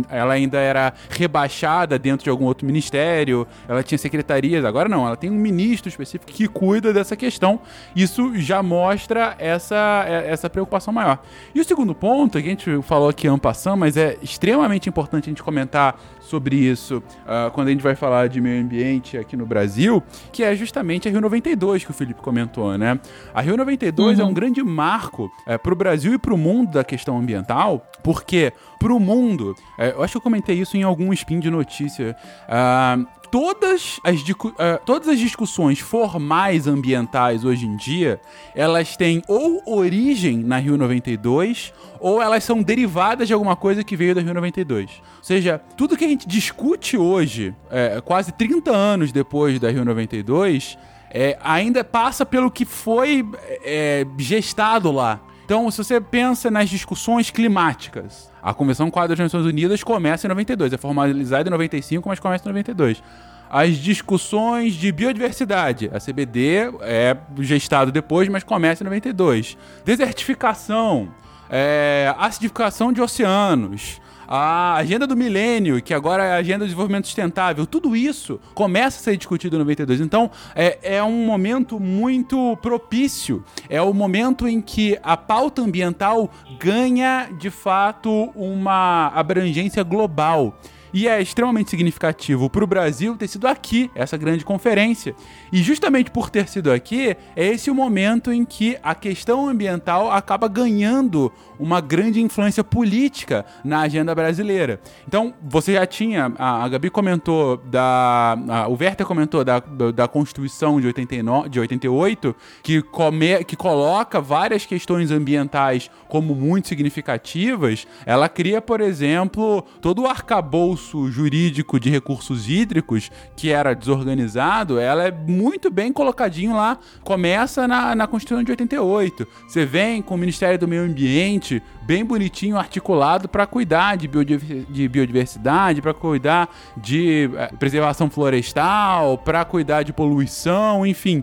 ela 0.09 0.35
ainda 0.35 0.59
era 0.59 0.93
rebaixada 1.11 1.99
dentro 1.99 2.25
de 2.25 2.31
algum 2.31 2.45
outro 2.47 2.67
ministério, 2.67 3.47
ela 3.69 3.83
tinha 3.83 3.99
secretarias, 3.99 4.65
agora 4.65 4.89
não, 4.89 5.07
ela 5.07 5.17
tem 5.17 5.31
um 5.31 5.35
ministro 5.35 5.89
específico 5.89 6.33
que 6.33 6.49
cuida 6.49 6.93
dessa 6.93 7.15
questão. 7.17 7.61
Isso 7.95 8.33
já 8.37 8.63
mostra 8.63 9.35
essa, 9.39 10.05
é- 10.09 10.31
essa 10.31 10.49
preocupação 10.49 10.95
maior. 10.95 11.19
E 11.55 11.61
o 11.61 11.65
segundo 11.65 11.95
ponto, 11.95 12.41
que 12.41 12.47
a 12.47 12.51
gente 12.51 12.83
falou 12.83 13.11
aqui 13.11 13.29
en 13.29 13.39
passant, 13.39 13.77
mas 13.77 13.97
é 13.97 14.17
extremamente 14.23 14.89
importante 14.89 15.25
a 15.25 15.31
gente 15.31 15.43
comentar 15.43 16.01
sobre 16.33 16.57
isso 16.57 17.03
ah, 17.27 17.51
quando 17.53 17.69
a 17.69 17.71
gente 17.71 17.83
vai 17.83 17.95
falar 17.95 18.27
de 18.29 18.41
meio 18.41 18.63
ambiente 18.63 19.19
aqui 19.19 19.37
no 19.37 19.45
Brasil, 19.45 20.03
que 20.33 20.43
é 20.43 20.55
justamente 20.57 21.07
a 21.07 21.11
Rio 21.11 21.21
92 21.21 21.85
que 21.85 21.91
o 21.91 21.95
Felipe 21.95 22.23
comentou, 22.23 22.79
né? 22.79 22.99
A 23.35 23.43
Rio 23.43 23.55
92 23.55 24.19
é 24.19 24.25
um 24.25 24.33
grande 24.33 24.63
marco 24.63 25.31
para 25.63 25.73
o 25.73 25.77
Brasil 25.77 26.15
e 26.15 26.19
para 26.19 26.33
o 26.33 26.39
mundo 26.39 26.73
da 26.73 26.83
questão 26.85 27.19
ambiental, 27.19 27.87
porque 28.03 28.53
para 28.79 28.93
o 28.93 28.99
mundo, 28.99 29.55
é, 29.79 29.91
eu 29.91 30.03
acho 30.03 30.13
que 30.13 30.17
eu 30.17 30.23
comentei 30.23 30.59
isso 30.59 30.77
em 30.77 30.83
algum 30.83 31.13
spin 31.13 31.39
de 31.39 31.51
notícia. 31.51 32.17
ah, 32.49 32.99
Todas 33.33 33.99
as, 34.05 34.23
ah, 34.59 34.79
todas 34.85 35.09
as 35.09 35.19
discussões 35.19 35.79
formais 35.79 36.67
ambientais 36.67 37.47
hoje 37.47 37.65
em 37.65 37.75
dia, 37.77 38.21
elas 38.55 38.95
têm 38.95 39.23
ou 39.27 39.63
origem 39.65 40.37
na 40.37 40.59
Rio 40.59 40.77
92 40.77 41.73
ou 41.99 42.21
elas 42.21 42.45
são 42.45 42.63
derivadas 42.63 43.27
de 43.27 43.33
alguma 43.33 43.57
coisa 43.57 43.83
que 43.83 43.97
veio 43.97 44.15
da 44.15 44.21
Rio 44.21 44.35
92. 44.35 44.91
Ou 44.91 45.25
seja, 45.25 45.59
tudo 45.79 45.97
que 45.97 46.05
a 46.05 46.09
gente 46.09 46.29
discute 46.29 46.99
hoje, 46.99 47.55
é, 47.71 48.03
quase 48.03 48.33
30 48.33 48.71
anos 48.71 49.11
depois 49.11 49.59
da 49.59 49.71
Rio 49.71 49.87
92, 49.87 50.77
é, 51.11 51.39
ainda 51.43 51.83
passa 51.83 52.27
pelo 52.27 52.51
que 52.51 52.67
foi 52.67 53.27
é, 53.65 54.07
gestado 54.19 54.93
lá. 54.93 55.19
Então, 55.47 55.71
se 55.71 55.79
você 55.79 55.99
pensa 55.99 56.51
nas 56.51 56.69
discussões 56.69 57.31
climáticas, 57.31 58.31
a 58.43 58.53
Convenção 58.53 58.91
Quadro 58.91 59.17
das 59.17 59.19
Nações 59.19 59.47
Unidas 59.47 59.85
começa 59.85 60.27
em 60.27 60.29
92, 60.29 60.73
é 60.73 60.77
formalizada 60.77 61.49
em 61.49 61.53
95, 61.53 62.09
mas 62.09 62.19
começa 62.19 62.45
em 62.45 62.49
92. 62.49 63.03
As 63.49 63.77
discussões 63.77 64.75
de 64.75 64.91
biodiversidade, 64.91 65.91
a 65.93 66.01
CBD 66.01 66.73
é 66.81 67.17
gestado 67.39 67.93
depois, 67.93 68.29
mas 68.29 68.43
começa 68.43 68.83
em 68.83 68.87
92. 68.87 69.57
Desertificação, 69.85 71.09
é, 71.51 72.15
acidificação 72.19 72.93
de 72.93 73.01
oceanos, 73.01 74.01
a 74.27 74.75
agenda 74.75 75.07
do 75.07 75.17
milênio, 75.17 75.83
que 75.83 75.95
agora 75.95 76.25
é 76.25 76.33
a 76.33 76.37
agenda 76.37 76.61
do 76.61 76.67
desenvolvimento 76.67 77.07
sustentável, 77.07 77.67
tudo 77.67 77.97
isso 77.97 78.41
começa 78.55 78.99
a 78.99 79.03
ser 79.03 79.17
discutido 79.17 79.57
em 79.57 79.59
92. 79.61 80.01
Então, 80.01 80.31
é, 80.55 80.79
é 80.83 81.03
um 81.03 81.25
momento 81.25 81.79
muito 81.79 82.57
propício. 82.63 83.45
É 83.69 83.81
o 83.81 83.93
momento 83.93 84.47
em 84.47 84.61
que 84.61 84.99
a 85.03 85.17
pauta 85.17 85.63
ambiental 85.63 86.31
ganha, 86.59 87.29
de 87.39 87.51
fato, 87.51 88.31
uma 88.35 89.09
abrangência 89.09 89.83
global. 89.83 90.59
E 90.93 91.09
é 91.09 91.21
extremamente 91.23 91.71
significativo 91.71 92.51
para 92.51 92.63
o 92.63 92.67
Brasil 92.67 93.17
ter 93.17 93.27
sido 93.29 93.47
aqui, 93.47 93.91
essa 93.95 94.17
grande 94.17 94.45
conferência. 94.45 95.15
E 95.51 95.63
justamente 95.63 96.11
por 96.11 96.29
ter 96.29 96.47
sido 96.49 96.71
aqui, 96.71 97.17
é 97.35 97.47
esse 97.47 97.71
o 97.71 97.75
momento 97.75 98.31
em 98.31 98.45
que 98.45 98.77
a 98.83 98.95
questão 98.95 99.49
ambiental 99.49 100.11
acaba 100.11 100.49
ganhando 100.49 101.33
uma 101.59 101.81
grande 101.81 102.21
influência 102.21 102.63
política 102.65 103.45
na 103.65 103.81
agenda 103.81 104.15
brasileira. 104.15 104.81
Então, 105.07 105.33
você 105.43 105.75
já 105.75 105.87
tinha, 105.87 106.33
a, 106.39 106.69
Gabi 106.69 106.91
comentou 106.91 107.57
da. 107.57 108.37
a- 108.49 108.69
o 108.69 108.73
Werther 108.73 109.07
comentou 109.07 109.45
da, 109.45 109.61
da, 109.61 109.91
da 109.93 110.09
Constituição 110.09 110.81
de, 110.81 110.89
89, 110.89 111.49
de 111.49 111.61
88, 111.61 112.35
que, 112.63 112.83
come, 112.83 113.45
que 113.45 113.57
coloca 113.57 114.21
várias 114.21 114.67
questões 114.67 115.11
ambientais 115.11 115.91
como 116.09 116.35
muito 116.35 116.69
significativas. 116.69 117.87
Ela 118.05 118.29
cria, 118.29 118.61
por 118.61 118.81
exemplo, 118.81 119.63
todo 119.81 120.03
o 120.03 120.07
arcabouço 120.07 120.82
jurídico 121.11 121.79
de 121.81 121.89
recursos 121.91 122.49
hídricos 122.49 123.11
que 123.37 123.51
era 123.51 123.75
desorganizado, 123.75 124.79
ela 124.79 125.05
é 125.05 125.11
muito 125.11 125.71
bem 125.71 125.93
colocadinho 125.93 126.55
lá. 126.57 126.79
Começa 127.03 127.67
na, 127.69 127.95
na 127.95 128.07
Constituição 128.07 128.43
de 128.45 128.51
88. 128.51 129.27
Você 129.47 129.65
vem 129.65 130.03
com 130.03 130.15
o 130.15 130.19
Ministério 130.19 130.59
do 130.59 130.67
Meio 130.69 130.83
Ambiente 130.85 131.63
bem 131.83 132.05
bonitinho, 132.05 132.57
articulado 132.57 133.29
para 133.29 133.47
cuidar 133.47 133.97
de, 133.97 134.07
biodiver- 134.09 134.65
de 134.71 134.89
biodiversidade, 134.89 135.81
para 135.83 135.93
cuidar 135.95 136.49
de 136.77 137.31
eh, 137.37 137.51
preservação 137.59 138.09
florestal, 138.11 139.19
para 139.19 139.45
cuidar 139.45 139.83
de 139.83 139.93
poluição, 139.93 140.87
enfim. 140.87 141.23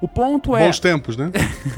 O 0.00 0.08
ponto 0.08 0.56
é. 0.56 0.64
Bons 0.66 0.80
tempos, 0.80 1.16
né? 1.16 1.30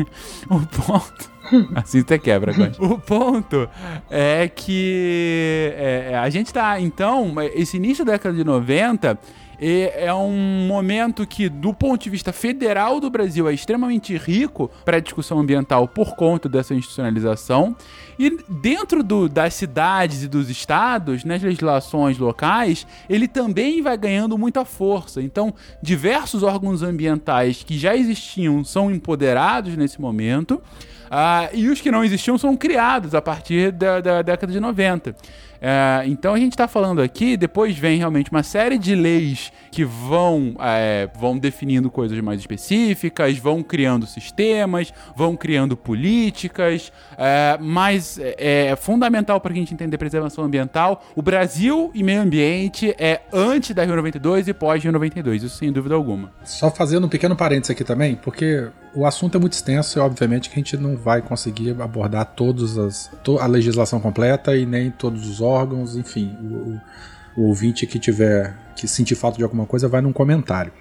O 0.48 0.60
ponto. 0.60 1.31
Assim 1.74 2.02
você 2.06 2.18
quebra, 2.18 2.52
Gosto. 2.52 2.84
O 2.84 2.98
ponto 2.98 3.68
é 4.10 4.48
que 4.48 5.72
é, 5.76 6.18
a 6.18 6.28
gente 6.30 6.52
tá. 6.52 6.80
Então, 6.80 7.34
esse 7.54 7.76
início 7.76 8.04
da 8.04 8.12
década 8.12 8.36
de 8.36 8.44
90 8.44 9.18
é, 9.64 10.06
é 10.06 10.14
um 10.14 10.66
momento 10.66 11.24
que, 11.26 11.48
do 11.48 11.72
ponto 11.72 12.02
de 12.02 12.10
vista 12.10 12.32
federal 12.32 12.98
do 12.98 13.08
Brasil, 13.08 13.48
é 13.48 13.54
extremamente 13.54 14.16
rico 14.16 14.70
para 14.84 14.96
a 14.96 15.00
discussão 15.00 15.38
ambiental 15.38 15.86
por 15.86 16.16
conta 16.16 16.48
dessa 16.48 16.74
institucionalização. 16.74 17.76
E 18.18 18.36
dentro 18.48 19.02
do- 19.02 19.28
das 19.28 19.54
cidades 19.54 20.22
e 20.24 20.28
dos 20.28 20.50
estados, 20.50 21.24
nas 21.24 21.42
legislações 21.42 22.18
locais, 22.18 22.86
ele 23.08 23.26
também 23.28 23.80
vai 23.82 23.96
ganhando 23.96 24.36
muita 24.36 24.64
força. 24.64 25.22
Então, 25.22 25.54
diversos 25.82 26.42
órgãos 26.42 26.82
ambientais 26.82 27.62
que 27.62 27.78
já 27.78 27.96
existiam 27.96 28.64
são 28.64 28.90
empoderados 28.90 29.76
nesse 29.76 30.00
momento. 30.00 30.60
Ah, 31.14 31.50
e 31.52 31.68
os 31.68 31.78
que 31.78 31.90
não 31.90 32.02
existiam 32.02 32.38
são 32.38 32.56
criados 32.56 33.14
a 33.14 33.20
partir 33.20 33.70
da, 33.70 34.00
da 34.00 34.22
década 34.22 34.50
de 34.50 34.58
90. 34.58 35.14
Ah, 35.60 36.02
então 36.06 36.32
a 36.32 36.38
gente 36.38 36.52
está 36.52 36.66
falando 36.66 37.02
aqui, 37.02 37.36
depois 37.36 37.76
vem 37.76 37.98
realmente 37.98 38.30
uma 38.30 38.42
série 38.42 38.78
de 38.78 38.94
leis 38.94 39.52
que 39.70 39.84
vão, 39.84 40.54
é, 40.58 41.10
vão 41.14 41.36
definindo 41.36 41.90
coisas 41.90 42.18
mais 42.20 42.40
específicas, 42.40 43.36
vão 43.36 43.62
criando 43.62 44.06
sistemas, 44.06 44.90
vão 45.14 45.36
criando 45.36 45.76
políticas, 45.76 46.90
é, 47.18 47.58
mas 47.60 48.18
é, 48.18 48.68
é 48.68 48.76
fundamental 48.76 49.38
para 49.38 49.52
a 49.52 49.54
gente 49.54 49.74
entender 49.74 49.98
preservação 49.98 50.42
ambiental. 50.44 51.04
O 51.14 51.20
Brasil 51.20 51.90
e 51.94 52.02
meio 52.02 52.22
ambiente 52.22 52.94
é 52.98 53.20
antes 53.30 53.74
da 53.74 53.84
Rio 53.84 53.96
92 53.96 54.48
e 54.48 54.54
pós 54.54 54.82
Rio 54.82 54.92
92, 54.92 55.42
isso 55.42 55.58
sem 55.58 55.70
dúvida 55.70 55.94
alguma. 55.94 56.32
Só 56.42 56.70
fazendo 56.70 57.06
um 57.06 57.10
pequeno 57.10 57.36
parênteses 57.36 57.70
aqui 57.70 57.84
também, 57.84 58.16
porque 58.16 58.70
o 58.94 59.06
assunto 59.06 59.36
é 59.36 59.40
muito 59.40 59.54
extenso 59.54 59.98
e 59.98 60.00
obviamente 60.02 60.48
que 60.50 60.54
a 60.54 60.58
gente 60.58 60.76
não 60.76 60.96
vai 60.96 61.22
conseguir 61.22 61.80
abordar 61.80 62.24
todas 62.36 62.76
as 62.78 63.10
a 63.40 63.46
legislação 63.46 64.00
completa 64.00 64.56
e 64.56 64.66
nem 64.66 64.90
todos 64.90 65.26
os 65.28 65.40
órgãos, 65.40 65.96
enfim, 65.96 66.36
o, 66.42 66.54
o- 66.54 66.80
ouvinte 67.48 67.86
que 67.86 67.98
tiver 67.98 68.54
que 68.76 68.86
sentir 68.86 69.14
falta 69.14 69.38
de 69.38 69.42
alguma 69.44 69.64
coisa 69.64 69.88
vai 69.88 70.00
num 70.02 70.12
comentário. 70.12 70.72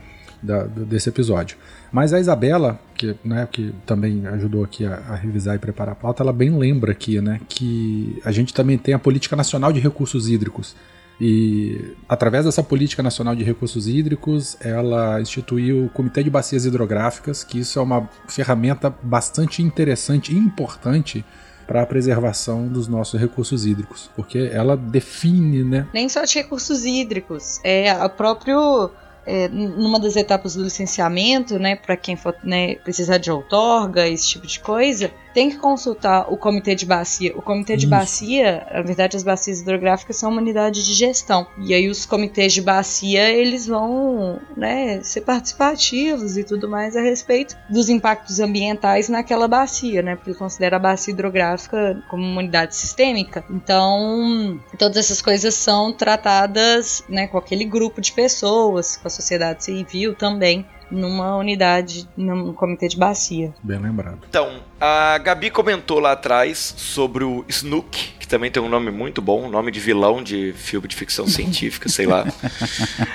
da- 0.43 0.63
desse 0.63 1.07
episódio. 1.07 1.55
Mas 1.91 2.13
a 2.13 2.19
Isabela, 2.19 2.79
que, 2.95 3.15
né, 3.23 3.47
que 3.51 3.75
também 3.85 4.25
ajudou 4.25 4.63
aqui 4.63 4.83
a, 4.83 4.95
a 5.09 5.15
revisar 5.15 5.55
e 5.55 5.59
preparar 5.59 5.91
a 5.91 5.95
pauta, 5.95 6.23
ela 6.23 6.33
bem 6.33 6.49
lembra 6.57 6.91
aqui, 6.93 7.21
né, 7.21 7.39
que 7.47 8.19
a 8.25 8.31
gente 8.31 8.51
também 8.51 8.75
tem 8.75 8.91
a 8.95 8.97
Política 8.97 9.35
Nacional 9.35 9.71
de 9.71 9.79
Recursos 9.79 10.27
Hídricos. 10.27 10.75
E 11.23 11.95
através 12.09 12.45
dessa 12.45 12.63
Política 12.63 13.03
Nacional 13.03 13.35
de 13.35 13.43
Recursos 13.43 13.87
Hídricos, 13.87 14.57
ela 14.59 15.21
instituiu 15.21 15.85
o 15.85 15.89
Comitê 15.89 16.23
de 16.23 16.31
Bacias 16.31 16.65
Hidrográficas, 16.65 17.43
que 17.43 17.59
isso 17.59 17.77
é 17.77 17.81
uma 17.83 18.09
ferramenta 18.27 18.91
bastante 19.03 19.61
interessante 19.61 20.33
e 20.33 20.35
importante 20.35 21.23
para 21.67 21.83
a 21.83 21.85
preservação 21.85 22.67
dos 22.67 22.87
nossos 22.87 23.19
recursos 23.21 23.67
hídricos, 23.67 24.09
porque 24.15 24.49
ela 24.51 24.75
define, 24.75 25.63
né, 25.63 25.87
Nem 25.93 26.09
só 26.09 26.23
de 26.23 26.33
recursos 26.33 26.85
hídricos, 26.85 27.59
é 27.63 27.91
a 27.91 28.09
próprio 28.09 28.89
é, 29.25 29.47
numa 29.47 29.99
das 29.99 30.15
etapas 30.15 30.55
do 30.55 30.63
licenciamento, 30.63 31.59
né, 31.59 31.75
para 31.75 31.95
quem 31.95 32.15
for 32.15 32.35
né, 32.43 32.75
precisar 32.75 33.17
de 33.17 33.31
outorga, 33.31 34.07
esse 34.07 34.27
tipo 34.27 34.47
de 34.47 34.59
coisa, 34.59 35.11
tem 35.33 35.49
que 35.49 35.57
consultar 35.57 36.31
o 36.31 36.37
comitê 36.37 36.75
de 36.75 36.85
bacia. 36.85 37.33
O 37.37 37.41
comitê 37.41 37.77
de 37.77 37.85
Isso. 37.85 37.89
bacia, 37.89 38.67
na 38.73 38.81
verdade, 38.81 39.15
as 39.15 39.23
bacias 39.23 39.61
hidrográficas 39.61 40.17
são 40.17 40.29
uma 40.29 40.41
unidade 40.41 40.83
de 40.85 40.93
gestão. 40.93 41.47
E 41.57 41.73
aí 41.73 41.89
os 41.89 42.05
comitês 42.05 42.53
de 42.53 42.61
bacia, 42.61 43.29
eles 43.29 43.67
vão, 43.67 44.39
né, 44.57 45.01
ser 45.03 45.21
participativos 45.21 46.37
e 46.37 46.43
tudo 46.43 46.67
mais 46.67 46.95
a 46.95 47.01
respeito 47.01 47.55
dos 47.69 47.89
impactos 47.89 48.39
ambientais 48.39 49.07
naquela 49.07 49.47
bacia, 49.47 50.01
né, 50.01 50.15
porque 50.15 50.31
ele 50.31 50.37
considera 50.37 50.75
a 50.75 50.79
bacia 50.79 51.13
hidrográfica 51.13 52.01
como 52.09 52.23
uma 52.23 52.39
unidade 52.39 52.75
sistêmica. 52.75 53.43
Então, 53.49 54.59
todas 54.77 54.97
essas 54.97 55.21
coisas 55.21 55.53
são 55.53 55.93
tratadas, 55.93 57.03
né, 57.07 57.27
com 57.27 57.37
aquele 57.37 57.65
grupo 57.65 58.01
de 58.01 58.11
pessoas, 58.11 58.97
com 58.97 59.07
sociedade 59.11 59.63
civil 59.63 60.15
também, 60.15 60.65
numa 60.89 61.37
unidade, 61.37 62.07
num 62.17 62.53
comitê 62.53 62.87
de 62.87 62.97
bacia. 62.97 63.53
bem 63.63 63.79
lembrado. 63.79 64.19
Então, 64.27 64.61
a 64.79 65.17
Gabi 65.19 65.49
comentou 65.49 65.99
lá 65.99 66.11
atrás 66.11 66.73
sobre 66.77 67.23
o 67.23 67.45
Snook, 67.47 68.13
que 68.19 68.27
também 68.27 68.51
tem 68.51 68.61
um 68.61 68.67
nome 68.67 68.91
muito 68.91 69.21
bom, 69.21 69.49
nome 69.49 69.71
de 69.71 69.79
vilão 69.79 70.21
de 70.21 70.53
filme 70.53 70.87
de 70.87 70.95
ficção 70.95 71.27
científica, 71.29 71.87
sei 71.87 72.05
lá. 72.05 72.25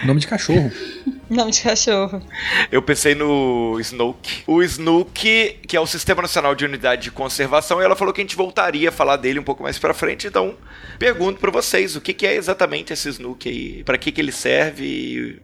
Nome 0.04 0.20
de 0.20 0.26
cachorro. 0.26 0.70
Nome 1.28 1.50
de 1.50 1.60
cachorro. 1.62 2.22
Eu 2.70 2.80
pensei 2.80 3.12
no 3.16 3.76
Snook. 3.80 4.44
O 4.46 4.62
Snook, 4.62 5.58
que 5.66 5.76
é 5.76 5.80
o 5.80 5.86
Sistema 5.86 6.22
Nacional 6.22 6.54
de 6.54 6.64
Unidade 6.64 7.02
de 7.02 7.10
Conservação, 7.10 7.80
e 7.80 7.84
ela 7.84 7.96
falou 7.96 8.14
que 8.14 8.20
a 8.20 8.24
gente 8.24 8.36
voltaria 8.36 8.90
a 8.90 8.92
falar 8.92 9.16
dele 9.16 9.40
um 9.40 9.42
pouco 9.42 9.60
mais 9.60 9.76
pra 9.76 9.92
frente, 9.92 10.28
então 10.28 10.54
pergunto 11.00 11.40
pra 11.40 11.50
vocês, 11.50 11.96
o 11.96 12.00
que 12.00 12.14
que 12.14 12.24
é 12.28 12.36
exatamente 12.36 12.92
esse 12.92 13.08
Snook 13.08 13.48
aí? 13.48 13.82
Pra 13.82 13.98
que 13.98 14.12
que 14.12 14.20
ele 14.20 14.30
serve 14.30 15.42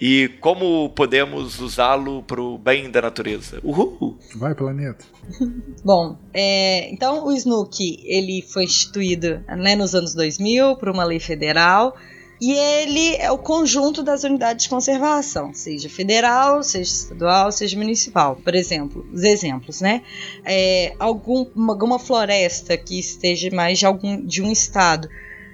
e, 0.00 0.30
como 0.40 0.88
podemos 0.90 1.60
usá-lo 1.60 2.22
pro 2.22 2.58
bem 2.58 2.90
da 2.90 3.02
natureza? 3.02 3.60
Uhul! 3.62 4.18
Vai, 4.36 4.54
planeta. 4.54 5.04
Bom, 5.84 6.16
é, 6.32 6.90
então 6.92 7.26
o 7.26 7.32
SNUC 7.32 8.00
ele 8.04 8.42
foi 8.42 8.64
instituído 8.64 9.42
né, 9.48 9.74
nos 9.74 9.94
anos 9.94 10.14
2000 10.14 10.76
por 10.76 10.88
uma 10.88 11.04
lei 11.04 11.20
federal 11.20 11.96
e 12.40 12.52
ele 12.52 13.16
é 13.16 13.30
o 13.30 13.38
conjunto 13.38 14.02
das 14.02 14.24
unidades 14.24 14.64
de 14.64 14.68
conservação, 14.68 15.54
seja 15.54 15.88
federal, 15.88 16.62
seja 16.62 16.90
estadual, 16.90 17.52
seja 17.52 17.76
municipal. 17.78 18.36
Por 18.36 18.54
exemplo, 18.54 19.06
os 19.12 19.22
exemplos, 19.22 19.80
né? 19.80 20.02
É, 20.44 20.94
algum, 20.98 21.46
alguma 21.70 21.98
floresta 21.98 22.76
que 22.76 22.98
esteja 22.98 23.50
mais 23.54 23.78
de 23.78 23.86
algum 23.86 24.20
de 24.24 24.42
um 24.42 24.50
estado. 24.50 25.08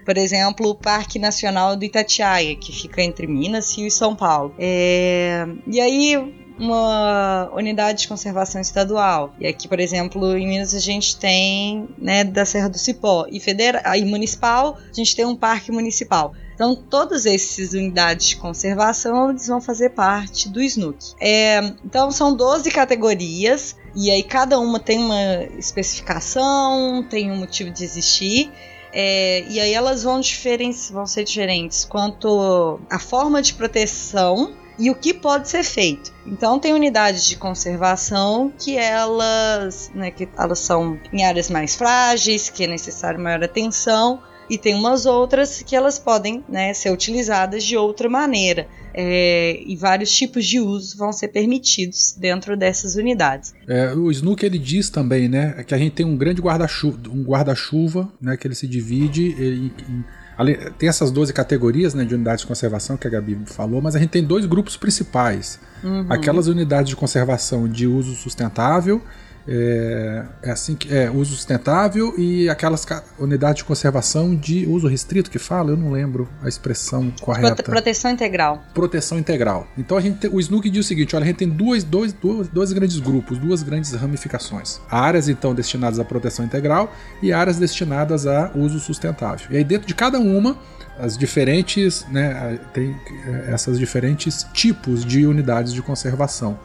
Por 0.05 0.16
exemplo, 0.16 0.70
o 0.70 0.74
Parque 0.74 1.18
Nacional 1.18 1.76
do 1.76 1.84
Itatiaia, 1.84 2.57
que 2.57 2.72
fica 2.72 3.03
entre 3.03 3.26
Minas, 3.26 3.76
e 3.76 3.90
São 3.90 4.14
Paulo. 4.16 4.55
É, 4.59 5.46
e 5.66 5.80
aí, 5.80 6.16
uma 6.61 7.51
unidade 7.55 8.03
de 8.03 8.09
conservação 8.09 8.61
estadual. 8.61 9.34
E 9.40 9.46
aqui, 9.46 9.66
por 9.66 9.80
exemplo, 9.80 10.36
em 10.36 10.46
Minas 10.46 10.74
a 10.74 10.78
gente 10.78 11.16
tem, 11.16 11.88
né, 11.96 12.22
da 12.22 12.44
Serra 12.44 12.68
do 12.68 12.78
Cipó. 12.78 13.26
E 13.30 13.40
federal, 13.40 13.82
aí 13.84 14.05
municipal, 14.05 14.78
a 14.78 14.94
gente 14.94 15.16
tem 15.16 15.24
um 15.24 15.34
parque 15.34 15.72
municipal. 15.72 16.34
Então, 16.55 16.76
todas 16.76 17.24
essas 17.24 17.72
unidades 17.72 18.28
de 18.28 18.36
conservação 18.36 19.30
eles 19.30 19.46
vão 19.46 19.62
fazer 19.62 19.90
parte 19.90 20.46
do 20.51 20.61
SNUC. 20.61 21.14
É, 21.18 21.59
então, 21.82 22.11
são 22.11 22.36
12 22.36 22.70
categorias, 22.70 23.74
e 23.96 24.11
aí 24.11 24.22
cada 24.22 24.61
uma 24.61 24.78
tem 24.78 24.98
uma 24.98 25.44
especificação, 25.59 27.03
tem 27.09 27.32
um 27.32 27.36
motivo 27.36 27.70
de 27.70 27.82
existir. 27.82 28.53
É, 28.93 29.45
e 29.49 29.61
aí 29.61 29.72
elas 29.72 30.03
vão, 30.03 30.20
vão 30.91 31.07
ser 31.07 31.24
diferentes 31.24 31.84
quanto 31.84 32.80
a 32.91 32.99
forma 32.99 33.41
de 33.41 33.55
proteção 33.55 34.55
e 34.78 34.91
o 34.91 34.95
que 34.95 35.12
pode 35.12 35.49
ser 35.49 35.62
feito. 35.62 36.12
Então 36.26 36.59
tem 36.59 36.72
unidades 36.72 37.26
de 37.26 37.36
conservação 37.36 38.51
que 38.59 38.78
elas, 38.78 39.91
né, 39.95 40.11
que 40.11 40.26
elas 40.36 40.59
são 40.59 40.99
em 41.12 41.22
áreas 41.22 41.51
mais 41.51 41.76
frágeis, 41.76 42.49
que 42.49 42.64
é 42.64 42.66
necessário 42.66 43.20
maior 43.20 43.45
atenção, 43.45 44.22
e 44.51 44.59
tem 44.59 44.74
umas 44.74 45.07
outras 45.07 45.62
que 45.62 45.74
elas 45.76 45.98
podem 45.98 46.44
né, 46.48 46.74
ser 46.74 46.90
utilizadas 46.90 47.62
de 47.64 47.76
outra 47.76 48.09
maneira. 48.09 48.66
É, 48.92 49.62
e 49.64 49.76
vários 49.76 50.11
tipos 50.11 50.44
de 50.44 50.59
uso 50.59 50.98
vão 50.98 51.12
ser 51.12 51.28
permitidos 51.28 52.12
dentro 52.18 52.57
dessas 52.57 52.96
unidades. 52.96 53.55
É, 53.68 53.92
o 53.94 54.11
Snook 54.11 54.44
ele 54.44 54.59
diz 54.59 54.90
também, 54.90 55.28
né, 55.28 55.62
que 55.64 55.72
a 55.72 55.78
gente 55.78 55.92
tem 55.92 56.05
um 56.05 56.16
grande 56.16 56.42
guarda-chuva, 56.42 56.98
um 57.09 57.22
guarda-chuva, 57.22 58.12
né, 58.20 58.36
que 58.36 58.46
ele 58.48 58.55
se 58.57 58.66
divide 58.66 59.28
em, 59.38 59.72
em- 59.88 60.05
tem 60.78 60.88
essas 60.88 61.11
12 61.12 61.32
categorias, 61.34 61.92
né, 61.94 62.05
de 62.05 62.14
unidades 62.14 62.40
de 62.40 62.46
conservação 62.48 62.96
que 62.96 63.07
a 63.07 63.11
Gabi 63.11 63.38
falou, 63.46 63.80
mas 63.82 63.94
a 63.94 63.98
gente 64.01 64.09
tem 64.11 64.24
dois 64.24 64.44
grupos 64.46 64.76
principais. 64.76 65.61
Aquelas 66.09 66.46
unidades 66.48 66.88
de 66.88 66.96
conservação 66.96 67.68
de 67.68 67.86
uso 67.86 68.14
sustentável, 68.16 69.01
é, 69.47 70.24
é 70.43 70.51
assim 70.51 70.74
que 70.74 70.93
é 70.95 71.11
uso 71.11 71.34
sustentável 71.34 72.14
e 72.18 72.49
aquelas 72.49 72.86
unidades 73.18 73.57
de 73.59 73.64
conservação 73.64 74.34
de 74.34 74.66
uso 74.66 74.86
restrito 74.86 75.30
que 75.30 75.38
fala, 75.38 75.70
eu 75.70 75.76
não 75.76 75.91
lembro 75.91 76.28
a 76.43 76.49
expressão 76.49 77.12
correta 77.20 77.55
Prote- 77.55 77.70
proteção 77.70 78.11
integral. 78.11 78.62
proteção 78.74 79.18
integral. 79.18 79.66
Então 79.76 79.97
a 79.97 80.01
gente 80.01 80.18
tem, 80.18 80.30
o 80.32 80.38
Snook 80.41 80.68
diz 80.70 80.84
o 80.84 80.88
seguinte: 80.88 81.14
olha, 81.16 81.24
a 81.24 81.26
gente 81.26 81.36
tem 81.38 81.49
dois, 81.49 81.82
dois, 81.84 82.12
dois, 82.12 82.49
dois 82.49 82.72
grandes 82.72 82.99
grupos, 82.99 83.38
duas 83.38 83.62
grandes 83.62 83.93
ramificações. 83.93 84.80
Áreas 84.91 85.28
então 85.28 85.55
destinadas 85.55 85.99
à 85.99 86.05
proteção 86.05 86.45
integral 86.45 86.93
e 87.22 87.32
áreas 87.32 87.59
destinadas 87.59 88.26
a 88.26 88.51
uso 88.55 88.78
sustentável. 88.80 89.47
E 89.51 89.57
aí 89.57 89.64
dentro 89.64 89.86
de 89.86 89.95
cada 89.95 90.18
uma 90.18 90.57
as 90.99 91.16
diferentes, 91.16 92.05
né, 92.11 92.59
tem 92.74 92.95
eh, 93.26 93.45
essas 93.53 93.78
diferentes 93.78 94.45
tipos 94.53 95.03
de 95.03 95.26
unidades 95.26 95.72
de 95.72 95.80
conservação. 95.80 96.59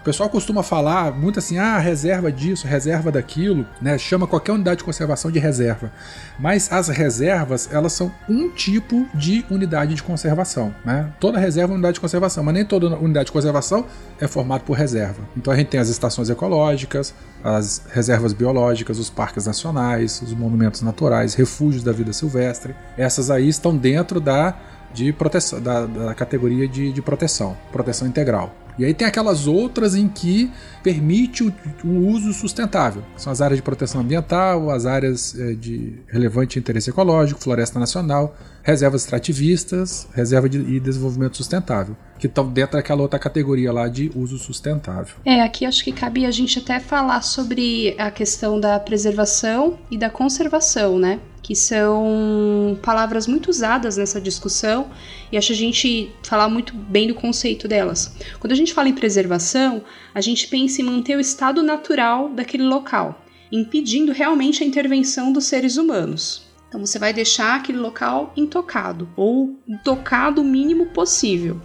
O 0.00 0.02
pessoal 0.02 0.30
costuma 0.30 0.62
falar 0.62 1.12
muito 1.12 1.38
assim, 1.38 1.58
ah, 1.58 1.78
reserva 1.78 2.32
disso, 2.32 2.66
reserva 2.66 3.12
daquilo, 3.12 3.66
né? 3.82 3.98
Chama 3.98 4.26
qualquer 4.26 4.52
unidade 4.52 4.78
de 4.78 4.84
conservação 4.84 5.30
de 5.30 5.38
reserva. 5.38 5.92
Mas 6.38 6.72
as 6.72 6.88
reservas, 6.88 7.68
elas 7.70 7.92
são 7.92 8.10
um 8.26 8.48
tipo 8.48 9.06
de 9.12 9.44
unidade 9.50 9.94
de 9.94 10.02
conservação, 10.02 10.74
né? 10.86 11.12
Toda 11.20 11.38
reserva 11.38 11.72
é 11.72 11.74
unidade 11.74 11.94
de 11.94 12.00
conservação, 12.00 12.42
mas 12.42 12.54
nem 12.54 12.64
toda 12.64 12.96
unidade 12.96 13.26
de 13.26 13.32
conservação 13.32 13.84
é 14.18 14.26
formada 14.26 14.64
por 14.64 14.72
reserva. 14.72 15.20
Então 15.36 15.52
a 15.52 15.56
gente 15.56 15.68
tem 15.68 15.78
as 15.78 15.90
estações 15.90 16.30
ecológicas, 16.30 17.12
as 17.44 17.82
reservas 17.92 18.32
biológicas, 18.32 18.98
os 18.98 19.10
parques 19.10 19.44
nacionais, 19.44 20.22
os 20.22 20.32
monumentos 20.32 20.80
naturais, 20.80 21.34
refúgios 21.34 21.84
da 21.84 21.92
vida 21.92 22.14
silvestre. 22.14 22.74
Essas 22.96 23.30
aí 23.30 23.50
estão 23.50 23.76
dentro 23.76 24.18
da 24.18 24.56
de 24.92 25.12
proteção, 25.12 25.60
da, 25.60 25.86
da 25.86 26.14
categoria 26.14 26.66
de, 26.66 26.90
de 26.90 27.02
proteção, 27.02 27.56
proteção 27.70 28.08
integral. 28.08 28.52
E 28.80 28.84
aí 28.86 28.94
tem 28.94 29.06
aquelas 29.06 29.46
outras 29.46 29.94
em 29.94 30.08
que 30.08 30.50
permite 30.82 31.44
o, 31.44 31.52
o 31.84 32.08
uso 32.08 32.32
sustentável. 32.32 33.02
São 33.14 33.30
as 33.30 33.42
áreas 33.42 33.58
de 33.58 33.62
proteção 33.62 34.00
ambiental, 34.00 34.70
as 34.70 34.86
áreas 34.86 35.38
eh, 35.38 35.52
de 35.52 35.98
relevante 36.08 36.58
interesse 36.58 36.88
ecológico, 36.88 37.38
floresta 37.38 37.78
nacional, 37.78 38.34
reservas 38.62 39.02
extrativistas, 39.02 40.08
reserva 40.14 40.48
de, 40.48 40.58
e 40.58 40.80
desenvolvimento 40.80 41.36
sustentável, 41.36 41.94
que 42.18 42.26
estão 42.26 42.50
dentro 42.50 42.78
daquela 42.78 43.02
outra 43.02 43.18
categoria 43.18 43.70
lá 43.70 43.86
de 43.86 44.10
uso 44.14 44.38
sustentável. 44.38 45.16
É, 45.26 45.42
aqui 45.42 45.66
acho 45.66 45.84
que 45.84 45.92
cabe 45.92 46.24
a 46.24 46.30
gente 46.30 46.58
até 46.58 46.80
falar 46.80 47.20
sobre 47.20 47.94
a 47.98 48.10
questão 48.10 48.58
da 48.58 48.80
preservação 48.80 49.78
e 49.90 49.98
da 49.98 50.08
conservação, 50.08 50.98
né? 50.98 51.20
Que 51.50 51.56
são 51.56 52.78
palavras 52.80 53.26
muito 53.26 53.48
usadas 53.50 53.96
nessa 53.96 54.20
discussão 54.20 54.88
e 55.32 55.36
acho 55.36 55.50
a 55.50 55.56
gente 55.56 56.12
falar 56.22 56.48
muito 56.48 56.72
bem 56.76 57.08
do 57.08 57.14
conceito 57.16 57.66
delas. 57.66 58.14
Quando 58.38 58.52
a 58.52 58.54
gente 58.54 58.72
fala 58.72 58.88
em 58.88 58.94
preservação, 58.94 59.82
a 60.14 60.20
gente 60.20 60.46
pensa 60.46 60.80
em 60.80 60.84
manter 60.84 61.16
o 61.16 61.20
estado 61.20 61.60
natural 61.60 62.28
daquele 62.28 62.62
local, 62.62 63.24
impedindo 63.50 64.12
realmente 64.12 64.62
a 64.62 64.66
intervenção 64.66 65.32
dos 65.32 65.46
seres 65.46 65.76
humanos. 65.76 66.46
Então 66.68 66.86
você 66.86 67.00
vai 67.00 67.12
deixar 67.12 67.56
aquele 67.56 67.78
local 67.78 68.32
intocado 68.36 69.08
ou 69.16 69.58
tocado 69.82 70.42
o 70.42 70.44
mínimo 70.44 70.86
possível. 70.86 71.60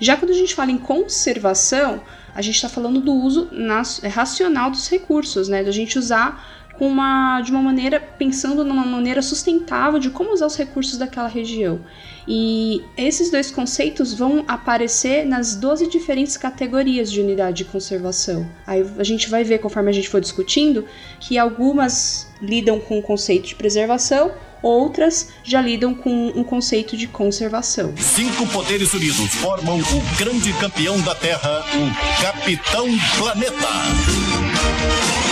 Já 0.00 0.16
quando 0.16 0.32
a 0.32 0.34
gente 0.34 0.52
fala 0.52 0.72
em 0.72 0.78
conservação, 0.78 2.00
a 2.34 2.42
gente 2.42 2.56
está 2.56 2.68
falando 2.68 3.00
do 3.00 3.12
uso 3.12 3.48
nas- 3.52 4.00
racional 4.00 4.68
dos 4.70 4.88
recursos, 4.88 5.48
né? 5.48 5.62
Da 5.62 5.70
gente 5.70 5.96
usar 5.96 6.57
uma, 6.86 7.40
de 7.40 7.50
uma 7.50 7.62
maneira, 7.62 8.00
pensando 8.00 8.64
numa 8.64 8.84
maneira 8.84 9.22
sustentável 9.22 9.98
de 9.98 10.10
como 10.10 10.32
usar 10.32 10.46
os 10.46 10.56
recursos 10.56 10.96
daquela 10.96 11.28
região. 11.28 11.80
E 12.26 12.82
esses 12.96 13.30
dois 13.30 13.50
conceitos 13.50 14.12
vão 14.12 14.44
aparecer 14.46 15.24
nas 15.24 15.54
12 15.54 15.88
diferentes 15.88 16.36
categorias 16.36 17.10
de 17.10 17.20
unidade 17.20 17.58
de 17.58 17.64
conservação. 17.64 18.46
Aí 18.66 18.84
a 18.98 19.04
gente 19.04 19.30
vai 19.30 19.42
ver, 19.42 19.58
conforme 19.58 19.88
a 19.88 19.92
gente 19.92 20.08
for 20.08 20.20
discutindo, 20.20 20.84
que 21.18 21.38
algumas 21.38 22.30
lidam 22.40 22.78
com 22.78 22.98
o 22.98 23.02
conceito 23.02 23.48
de 23.48 23.54
preservação, 23.54 24.30
outras 24.62 25.30
já 25.42 25.60
lidam 25.60 25.94
com 25.94 26.28
um 26.28 26.44
conceito 26.44 26.96
de 26.96 27.06
conservação. 27.06 27.94
Cinco 27.96 28.46
poderes 28.48 28.92
unidos 28.92 29.34
formam 29.36 29.78
o 29.78 30.18
grande 30.18 30.52
campeão 30.54 31.00
da 31.00 31.14
Terra, 31.14 31.64
o 31.74 32.22
Capitão 32.22 32.86
Planeta. 33.16 35.27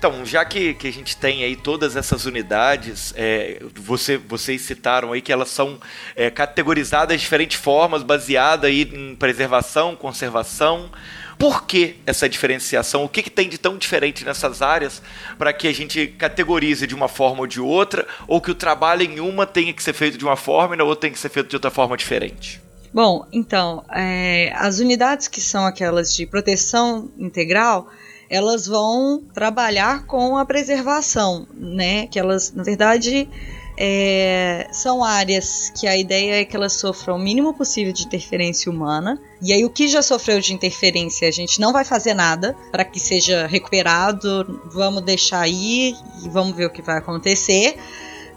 Então, 0.00 0.24
já 0.24 0.46
que, 0.46 0.72
que 0.72 0.88
a 0.88 0.90
gente 0.90 1.14
tem 1.14 1.44
aí 1.44 1.54
todas 1.54 1.94
essas 1.94 2.24
unidades, 2.24 3.12
é, 3.14 3.62
você, 3.74 4.16
vocês 4.16 4.62
citaram 4.62 5.12
aí 5.12 5.20
que 5.20 5.30
elas 5.30 5.50
são 5.50 5.78
é, 6.16 6.30
categorizadas 6.30 7.18
de 7.18 7.22
diferentes 7.22 7.60
formas, 7.60 8.02
baseada 8.02 8.66
aí 8.66 8.90
em 8.94 9.14
preservação, 9.14 9.94
conservação. 9.94 10.90
Por 11.38 11.66
que 11.66 11.96
essa 12.06 12.26
diferenciação? 12.30 13.04
O 13.04 13.10
que, 13.10 13.22
que 13.22 13.28
tem 13.28 13.46
de 13.46 13.58
tão 13.58 13.76
diferente 13.76 14.24
nessas 14.24 14.62
áreas 14.62 15.02
para 15.36 15.52
que 15.52 15.68
a 15.68 15.74
gente 15.74 16.06
categorize 16.06 16.86
de 16.86 16.94
uma 16.94 17.06
forma 17.06 17.40
ou 17.40 17.46
de 17.46 17.60
outra, 17.60 18.08
ou 18.26 18.40
que 18.40 18.50
o 18.50 18.54
trabalho 18.54 19.02
em 19.02 19.20
uma 19.20 19.44
tenha 19.44 19.74
que 19.74 19.82
ser 19.82 19.92
feito 19.92 20.16
de 20.16 20.24
uma 20.24 20.34
forma 20.36 20.74
e 20.74 20.78
na 20.78 20.84
outra 20.84 21.02
tem 21.02 21.12
que 21.12 21.18
ser 21.18 21.28
feito 21.28 21.50
de 21.50 21.56
outra 21.56 21.70
forma 21.70 21.94
diferente? 21.94 22.62
Bom, 22.90 23.26
então, 23.30 23.84
é, 23.92 24.50
as 24.56 24.78
unidades 24.78 25.28
que 25.28 25.42
são 25.42 25.66
aquelas 25.66 26.14
de 26.14 26.26
proteção 26.26 27.10
integral, 27.18 27.88
elas 28.30 28.66
vão 28.66 29.20
trabalhar 29.34 30.06
com 30.06 30.38
a 30.38 30.46
preservação, 30.46 31.48
né? 31.52 32.06
Que 32.06 32.18
elas, 32.18 32.52
na 32.52 32.62
verdade, 32.62 33.28
é, 33.76 34.68
são 34.70 35.02
áreas 35.02 35.72
que 35.76 35.88
a 35.88 35.96
ideia 35.96 36.40
é 36.40 36.44
que 36.44 36.54
elas 36.54 36.74
sofram 36.74 37.16
o 37.16 37.18
mínimo 37.18 37.52
possível 37.52 37.92
de 37.92 38.04
interferência 38.04 38.70
humana. 38.70 39.20
E 39.42 39.52
aí, 39.52 39.64
o 39.64 39.70
que 39.70 39.88
já 39.88 40.00
sofreu 40.00 40.40
de 40.40 40.54
interferência, 40.54 41.26
a 41.26 41.32
gente 41.32 41.60
não 41.60 41.72
vai 41.72 41.84
fazer 41.84 42.14
nada 42.14 42.56
para 42.70 42.84
que 42.84 43.00
seja 43.00 43.48
recuperado. 43.48 44.60
Vamos 44.72 45.02
deixar 45.02 45.40
aí 45.40 45.96
e 46.24 46.28
vamos 46.28 46.54
ver 46.54 46.66
o 46.66 46.70
que 46.70 46.82
vai 46.82 46.98
acontecer. 46.98 47.76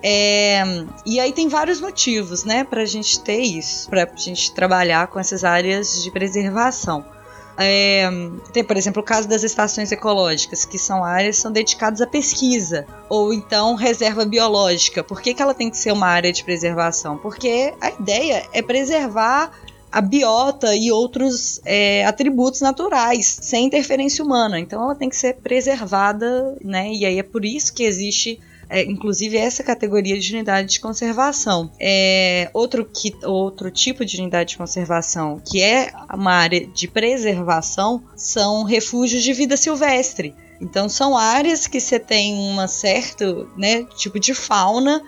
É, 0.02 0.64
e 1.06 1.20
aí 1.20 1.32
tem 1.32 1.48
vários 1.48 1.80
motivos, 1.80 2.44
né, 2.44 2.66
para 2.66 2.82
a 2.82 2.86
gente 2.86 3.22
ter 3.22 3.40
isso, 3.40 3.90
para 3.90 4.04
a 4.04 4.18
gente 4.18 4.52
trabalhar 4.54 5.08
com 5.08 5.18
essas 5.18 5.46
áreas 5.46 6.04
de 6.04 6.12
preservação. 6.12 7.13
É, 7.58 8.10
tem, 8.52 8.64
por 8.64 8.78
exemplo, 8.78 9.02
o 9.02 9.06
caso 9.06 9.28
das 9.28 9.44
estações 9.44 9.92
ecológicas, 9.92 10.66
que 10.66 10.78
são 10.78 11.04
áreas 11.04 11.36
que 11.36 11.42
são 11.42 11.52
dedicadas 11.52 12.02
à 12.02 12.08
pesquisa, 12.08 12.86
ou 13.10 13.34
então 13.34 13.76
reserva 13.76 14.26
biológica. 14.26 15.04
Por 15.04 15.22
que, 15.22 15.34
que 15.34 15.42
ela 15.42 15.54
tem 15.54 15.70
que 15.70 15.78
ser 15.78 15.92
uma 15.92 16.08
área 16.08 16.32
de 16.32 16.44
preservação? 16.44 17.18
Porque 17.18 17.74
a 17.80 17.92
ideia 17.92 18.48
é 18.52 18.62
preservar 18.62 19.52
a 19.92 20.02
biota 20.02 20.76
e 20.76 20.92
outros 20.92 21.62
é, 21.64 22.04
atributos 22.06 22.62
naturais, 22.62 23.38
sem 23.42 23.66
interferência 23.66 24.26
humana. 24.26 24.60
Então 24.60 24.82
ela 24.82 24.96
tem 24.96 25.08
que 25.08 25.16
ser 25.16 25.36
preservada, 25.36 26.58
né? 26.64 26.92
E 26.92 27.06
aí 27.06 27.20
é 27.20 27.24
por 27.24 27.46
isso 27.46 27.72
que 27.72 27.84
existe 27.84 28.40
é, 28.70 28.84
inclusive 28.84 29.38
essa 29.38 29.64
categoria 29.64 30.20
de 30.20 30.34
unidade 30.34 30.74
de 30.74 30.80
conservação. 30.80 31.72
É, 31.80 32.50
outro, 32.54 32.86
que, 32.86 33.14
outro 33.24 33.70
tipo 33.72 34.06
de 34.06 34.20
unidade 34.20 34.52
de 34.52 34.58
conservação, 34.58 35.42
que 35.46 35.62
é 35.62 35.92
uma 36.14 36.34
área 36.34 36.66
de 36.66 36.88
preservação, 36.88 38.04
são 38.16 38.64
refúgios 38.64 39.24
de 39.24 39.34
vida 39.34 39.58
silvestre. 39.58 40.36
Então 40.60 40.88
são 40.88 41.18
áreas 41.18 41.68
que 41.68 41.80
você 41.80 42.00
tem 42.00 42.34
um 42.36 42.68
certo 42.68 43.50
né, 43.58 43.84
tipo 43.98 44.20
de 44.20 44.34
fauna 44.34 45.02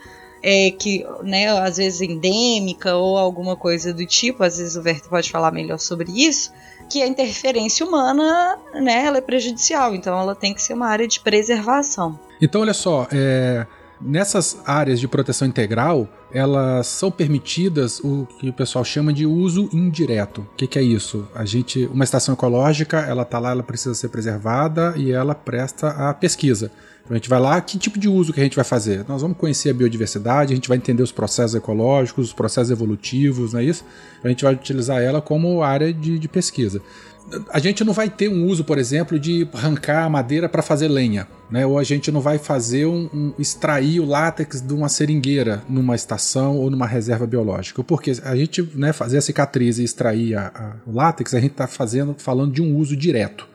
é, 0.44 0.70
que, 0.70 1.04
né, 1.24 1.48
às 1.60 1.78
vezes 1.78 2.02
endêmica 2.02 2.96
ou 2.96 3.18
alguma 3.18 3.56
coisa 3.56 3.92
do 3.92 4.06
tipo, 4.06 4.44
às 4.44 4.58
vezes 4.60 4.76
o 4.76 4.82
Verto 4.82 5.10
pode 5.10 5.32
falar 5.32 5.52
melhor 5.52 5.80
sobre 5.80 6.12
isso, 6.12 6.54
que 6.88 7.02
a 7.02 7.08
interferência 7.08 7.84
humana, 7.84 8.60
né, 8.76 9.06
ela 9.06 9.18
é 9.18 9.22
prejudicial, 9.22 9.96
então 9.96 10.20
ela 10.20 10.36
tem 10.36 10.54
que 10.54 10.62
ser 10.62 10.74
uma 10.74 10.88
área 10.88 11.08
de 11.08 11.20
preservação. 11.20 12.20
Então, 12.42 12.62
olha 12.62 12.74
só, 12.74 13.08
é, 13.12 13.66
nessas 14.00 14.62
áreas 14.66 15.00
de 15.00 15.08
proteção 15.08 15.48
integral, 15.48 16.08
elas 16.32 16.88
são 16.88 17.10
permitidas 17.10 18.00
o 18.00 18.28
que 18.40 18.50
o 18.50 18.54
pessoal 18.54 18.84
chama 18.84 19.14
de 19.14 19.26
uso 19.26 19.70
indireto. 19.72 20.42
O 20.42 20.56
que, 20.56 20.68
que, 20.68 20.80
é 20.80 20.82
isso? 20.82 21.28
A 21.34 21.46
gente, 21.46 21.86
uma 21.86 22.04
estação 22.04 22.34
ecológica, 22.34 23.00
ela 23.00 23.24
está 23.24 23.40
lá, 23.40 23.52
ela 23.52 23.64
precisa 23.64 23.96
ser 23.96 24.10
preservada 24.10 24.94
e 24.98 25.12
ela 25.12 25.34
presta 25.34 25.90
a 25.90 26.14
pesquisa. 26.14 26.72
Então 27.04 27.14
a 27.14 27.18
gente 27.18 27.30
vai 27.30 27.40
lá, 27.40 27.62
que 27.62 27.78
tipo 27.78 28.00
de 28.00 28.10
uso 28.10 28.34
que 28.34 28.40
a 28.40 28.44
gente 28.44 28.56
vai 28.56 28.66
fazer? 28.66 29.06
Nós 29.08 29.22
vamos 29.22 29.38
conhecer 29.38 29.70
a 29.70 29.74
biodiversidade, 29.74 30.52
a 30.52 30.56
gente 30.56 30.68
vai 30.68 30.78
entender 30.78 31.04
os 31.04 31.12
processos 31.12 31.54
ecológicos, 31.54 32.28
os 32.28 32.34
processos 32.34 32.72
evolutivos, 32.72 33.54
não 33.54 33.60
é 33.60 33.64
isso? 33.64 33.86
A 34.24 34.28
gente 34.28 34.44
vai 34.44 34.56
utilizar 34.56 35.02
ela 35.02 35.22
como 35.22 35.62
área 35.62 35.94
de, 35.94 36.18
de 36.18 36.28
pesquisa 36.28 36.82
a 37.50 37.60
gente 37.60 37.84
não 37.84 37.94
vai 37.94 38.10
ter 38.10 38.30
um 38.30 38.46
uso, 38.46 38.64
por 38.64 38.78
exemplo, 38.78 39.20
de 39.20 39.48
arrancar 39.54 40.06
a 40.06 40.10
madeira 40.10 40.48
para 40.48 40.62
fazer 40.62 40.88
lenha, 40.88 41.28
né? 41.50 41.66
Ou 41.66 41.80
a 41.80 41.84
gente 41.84 42.12
não 42.12 42.22
vai 42.22 42.38
fazer 42.38 42.86
um, 42.86 43.10
um, 43.14 43.34
extrair 43.40 44.00
o 44.00 44.06
látex 44.06 44.62
de 44.62 44.74
uma 44.74 44.88
seringueira 44.88 45.64
numa 45.68 45.96
estação 45.96 46.58
ou 46.58 46.70
numa 46.70 46.86
reserva 46.86 47.26
biológica. 47.26 47.84
Porque 47.84 48.12
a 48.24 48.36
gente, 48.36 48.62
né, 48.76 48.94
fazer 48.94 49.18
a 49.18 49.22
cicatriz 49.22 49.80
e 49.80 49.84
extrair 49.84 50.36
a, 50.36 50.52
a, 50.54 50.90
o 50.90 50.94
látex, 50.94 51.34
a 51.34 51.40
gente 51.40 51.52
está 51.52 51.68
fazendo, 51.68 52.16
falando 52.18 52.54
de 52.54 52.62
um 52.62 52.76
uso 52.76 52.96
direto. 52.96 53.48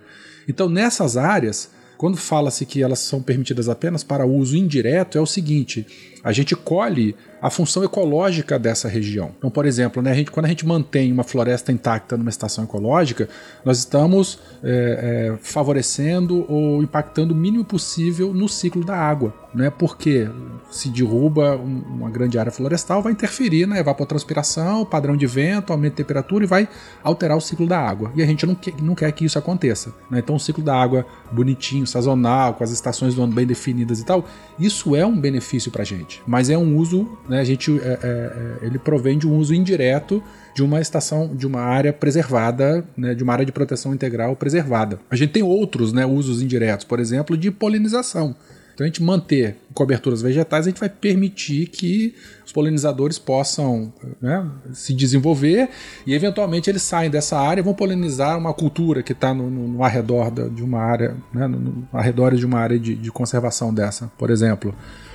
Então, 0.49 0.69
nessas 0.69 1.17
áreas, 1.17 1.71
quando 1.97 2.17
fala-se 2.17 2.67
que 2.67 2.83
elas 2.83 2.99
são 2.99 3.23
permitidas 3.23 3.69
apenas 3.69 4.03
para 4.03 4.27
uso 4.27 4.57
indireto, 4.57 5.17
é 5.17 5.21
o 5.21 5.27
seguinte: 5.27 5.87
a 6.23 6.33
gente 6.33 6.55
colhe 6.55 7.15
a 7.41 7.49
função 7.49 7.83
ecológica 7.83 8.59
dessa 8.59 8.89
região. 8.89 9.31
Então, 9.39 9.51
por 9.51 9.65
exemplo, 9.65 10.03
né, 10.03 10.11
a 10.11 10.15
gente, 10.15 10.31
quando 10.31 10.47
a 10.47 10.49
gente 10.49 10.67
mantém 10.67 11.11
uma 11.11 11.25
floresta 11.25 11.73
intacta 11.73 12.17
numa 12.17 12.29
estação 12.29 12.65
ecológica, 12.65 13.29
nós 13.65 13.79
estamos 13.79 14.39
é, 14.63 15.33
é, 15.33 15.39
favorecendo 15.41 16.45
ou 16.49 16.83
impactando 16.83 17.33
o 17.33 17.37
mínimo 17.37 17.65
possível 17.65 18.35
no 18.35 18.49
ciclo 18.49 18.85
da 18.85 18.97
água. 18.97 19.35
Né, 19.53 19.69
porque 19.69 20.29
se 20.71 20.91
derruba 20.91 21.57
um, 21.57 21.83
uma 21.89 22.09
grande 22.09 22.39
área 22.39 22.53
florestal, 22.53 23.03
vai 23.03 23.11
interferir 23.13 23.67
na 23.67 23.81
evapotranspiração, 23.81 24.85
padrão 24.85 25.17
de 25.17 25.27
vento, 25.27 25.73
aumento 25.73 25.95
de 25.95 25.97
temperatura 25.97 26.45
e 26.45 26.47
vai 26.47 26.69
alterar 27.03 27.37
o 27.37 27.41
ciclo 27.41 27.67
da 27.67 27.81
água. 27.81 28.13
E 28.15 28.23
a 28.23 28.27
gente 28.27 28.47
não 28.47 28.55
quer, 28.55 28.75
não 28.81 28.95
quer 28.95 29.11
que 29.11 29.25
isso 29.25 29.39
aconteça. 29.39 29.93
Né? 30.09 30.21
Então, 30.21 30.37
o 30.37 30.41
ciclo 30.41 30.63
da 30.63 30.81
água 30.81 31.05
bonitinho, 31.33 31.85
sazonal, 31.85 32.55
com 32.55 32.63
as 32.63 32.71
estações 32.71 33.15
do 33.17 33.25
ano 33.25 33.33
bem 33.33 33.47
definidas 33.47 33.99
e 33.99 34.05
tal, 34.05 34.25
isso 34.57 34.95
é 34.95 35.05
um 35.05 35.19
benefício 35.19 35.73
para 35.73 35.83
a 35.83 35.85
gente. 35.85 36.10
Mas 36.27 36.51
é 36.51 36.57
um 36.57 36.77
uso 36.77 37.09
né, 37.29 37.41
a 37.41 37.45
gente, 37.45 37.79
é, 37.81 37.85
é, 37.85 38.59
é, 38.63 38.67
ele 38.67 38.79
provém 38.79 39.19
de 39.19 39.29
um 39.29 39.37
uso 39.37 39.55
indireto 39.55 40.23
de 40.55 40.63
uma 40.63 40.81
estação, 40.81 41.35
de 41.35 41.47
uma 41.47 41.61
área 41.61 41.93
preservada, 41.93 42.85
né, 42.97 43.15
de 43.15 43.23
uma 43.23 43.33
área 43.33 43.45
de 43.45 43.53
proteção 43.53 43.95
integral 43.95 44.35
preservada. 44.37 44.99
A 45.11 45.17
gente 45.17 45.33
tem 45.33 45.43
outros 45.43 45.93
né, 45.93 46.05
usos 46.05 46.43
indiretos, 46.43 46.85
por 46.85 46.99
exemplo, 46.99 47.37
de 47.37 47.51
polinização. 47.51 48.35
Então, 48.81 48.87
a 48.87 48.89
gente 48.89 49.03
manter 49.03 49.59
coberturas 49.75 50.23
vegetais, 50.23 50.67
a 50.67 50.71
gente 50.71 50.81
vai 50.81 50.89
permitir 50.89 51.67
que 51.67 52.15
os 52.47 52.51
polinizadores 52.51 53.19
possam 53.19 53.93
né, 54.23 54.49
se 54.73 54.95
desenvolver 54.95 55.69
e, 56.07 56.15
eventualmente, 56.15 56.71
eles 56.71 56.81
saem 56.81 57.11
dessa 57.11 57.39
área 57.39 57.61
e 57.61 57.63
vão 57.63 57.75
polinizar 57.75 58.39
uma 58.39 58.55
cultura 58.55 59.03
que 59.03 59.13
está 59.13 59.35
no, 59.35 59.51
no, 59.51 59.69
no, 59.69 59.85
arredor 59.85 60.31
de 60.31 60.63
uma 60.63 60.81
área, 60.81 61.15
né, 61.31 61.47
no, 61.47 61.61
no 61.61 61.89
arredor 61.93 62.35
de 62.35 62.47
uma 62.47 62.59
área 62.59 62.79
de, 62.79 62.95
de 62.95 63.13
conservação 63.13 63.75
dessa, 63.75 64.11
por 64.17 64.31
exemplo. 64.31 64.75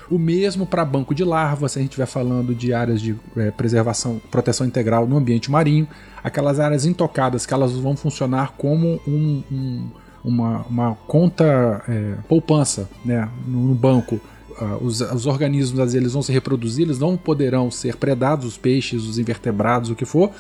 O 0.09 0.19
mesmo 0.19 0.65
para 0.65 0.85
banco 0.85 1.15
de 1.15 1.23
larvas, 1.23 1.71
se 1.71 1.79
a 1.79 1.81
gente 1.81 1.91
estiver 1.91 2.05
falando 2.05 2.53
de 2.53 2.73
áreas 2.73 3.01
de 3.01 3.15
é, 3.35 3.49
preservação, 3.51 4.21
proteção 4.29 4.65
integral 4.65 5.07
no 5.07 5.17
ambiente 5.17 5.49
marinho, 5.49 5.87
aquelas 6.23 6.59
áreas 6.59 6.85
intocadas 6.85 7.45
que 7.45 7.53
elas 7.53 7.73
vão 7.73 7.95
funcionar 7.95 8.53
como 8.57 8.99
um, 9.07 9.43
um, 9.51 9.89
uma, 10.23 10.65
uma, 10.69 10.95
conta 11.07 11.83
é, 11.87 12.15
poupança 12.27 12.89
né, 13.03 13.27
no, 13.47 13.67
no 13.67 13.75
banco. 13.75 14.19
Uh, 14.59 14.85
os, 14.85 15.01
os, 15.01 15.25
organismos 15.25 15.93
eles 15.93 16.13
vão 16.13 16.21
se 16.21 16.31
reproduzir, 16.31 16.85
eles 16.85 16.97
não 16.97 17.17
poderão 17.17 17.69
ser 17.69 17.97
predados, 17.97 18.45
os 18.45 18.57
peixes, 18.57 19.03
os 19.03 19.19
invertebrados, 19.19 19.89
o 19.89 19.95
que 19.95 20.05
for, 20.05 20.31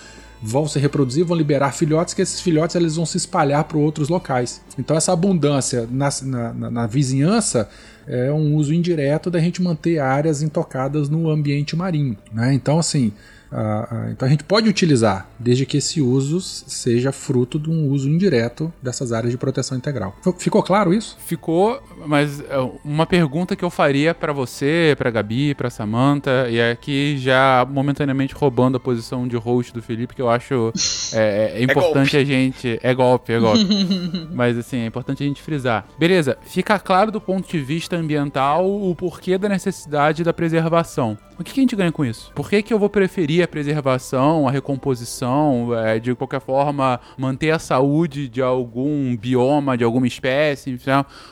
vão 0.41 0.67
se 0.67 0.79
reproduzir, 0.79 1.25
vão 1.25 1.35
liberar 1.35 1.73
filhotes, 1.73 2.13
que 2.13 2.21
esses 2.21 2.39
filhotes 2.39 2.75
eles 2.75 2.95
vão 2.95 3.05
se 3.05 3.17
espalhar 3.17 3.63
para 3.65 3.77
outros 3.77 4.07
locais. 4.09 4.61
Então 4.77 4.95
essa 4.95 5.11
abundância 5.11 5.87
na, 5.91 6.09
na, 6.21 6.71
na, 6.71 6.87
vizinhança 6.87 7.69
é 8.07 8.31
um 8.31 8.55
uso 8.55 8.73
indireto 8.73 9.31
da 9.31 9.39
gente 9.39 9.61
manter 9.61 9.99
áreas 9.99 10.41
intocadas 10.41 11.09
no 11.09 11.29
ambiente 11.29 11.75
marinho. 11.75 12.17
Né? 12.31 12.53
Então 12.53 12.79
assim, 12.79 13.11
Ah, 13.51 13.87
ah, 13.89 14.11
então 14.11 14.27
a 14.27 14.31
gente 14.31 14.43
pode 14.43 14.67
utilizar, 14.69 15.29
desde 15.39 15.65
que 15.65 15.77
esse 15.77 16.01
uso 16.01 16.41
seja 16.41 17.11
fruto 17.11 17.59
de 17.59 17.69
um 17.69 17.89
uso 17.89 18.09
indireto 18.09 18.73
dessas 18.81 19.11
áreas 19.11 19.31
de 19.31 19.37
proteção 19.37 19.77
integral. 19.77 20.15
Ficou 20.37 20.61
claro 20.61 20.93
isso? 20.93 21.17
Ficou, 21.25 21.81
mas 22.05 22.41
é, 22.41 22.57
uma 22.83 23.05
pergunta 23.05 23.55
que 23.55 23.63
eu 23.63 23.69
faria 23.69 24.13
para 24.13 24.33
você, 24.33 24.95
para 24.97 25.09
Gabi, 25.09 25.53
para 25.55 25.69
Samantha, 25.69 26.47
e 26.49 26.61
aqui 26.61 27.17
já 27.17 27.65
momentaneamente 27.69 28.33
roubando 28.33 28.77
a 28.77 28.79
posição 28.79 29.27
de 29.27 29.35
host 29.37 29.73
do 29.73 29.81
Felipe, 29.81 30.15
que 30.15 30.21
eu 30.21 30.29
acho 30.29 30.71
é, 31.13 31.53
é 31.55 31.63
importante 31.63 32.17
a 32.17 32.23
gente. 32.23 32.79
É 32.81 32.93
golpe, 32.93 33.31
é 33.31 33.39
golpe. 33.39 33.65
mas 34.33 34.57
assim, 34.57 34.77
é 34.77 34.85
importante 34.85 35.23
a 35.23 35.25
gente 35.25 35.41
frisar. 35.41 35.87
Beleza, 35.97 36.37
fica 36.41 36.77
claro 36.79 37.11
do 37.11 37.21
ponto 37.21 37.49
de 37.49 37.59
vista 37.59 37.95
ambiental 37.95 38.65
o 38.65 38.93
porquê 38.95 39.37
da 39.37 39.49
necessidade 39.49 40.23
da 40.23 40.33
preservação. 40.33 41.17
O 41.37 41.43
que, 41.43 41.53
que 41.53 41.59
a 41.59 41.63
gente 41.63 41.75
ganha 41.75 41.91
com 41.91 42.05
isso? 42.05 42.31
Por 42.33 42.49
que, 42.49 42.61
que 42.61 42.73
eu 42.73 42.79
vou 42.79 42.89
preferir 42.89 43.34
a 43.41 43.47
preservação, 43.47 44.47
a 44.47 44.51
recomposição, 44.51 45.75
é, 45.77 45.99
de 45.99 46.13
qualquer 46.15 46.41
forma, 46.41 46.99
manter 47.17 47.51
a 47.51 47.59
saúde 47.59 48.27
de 48.27 48.41
algum 48.41 49.15
bioma, 49.15 49.77
de 49.77 49.83
alguma 49.83 50.07
espécie? 50.07 50.71
Enfim, 50.71 50.91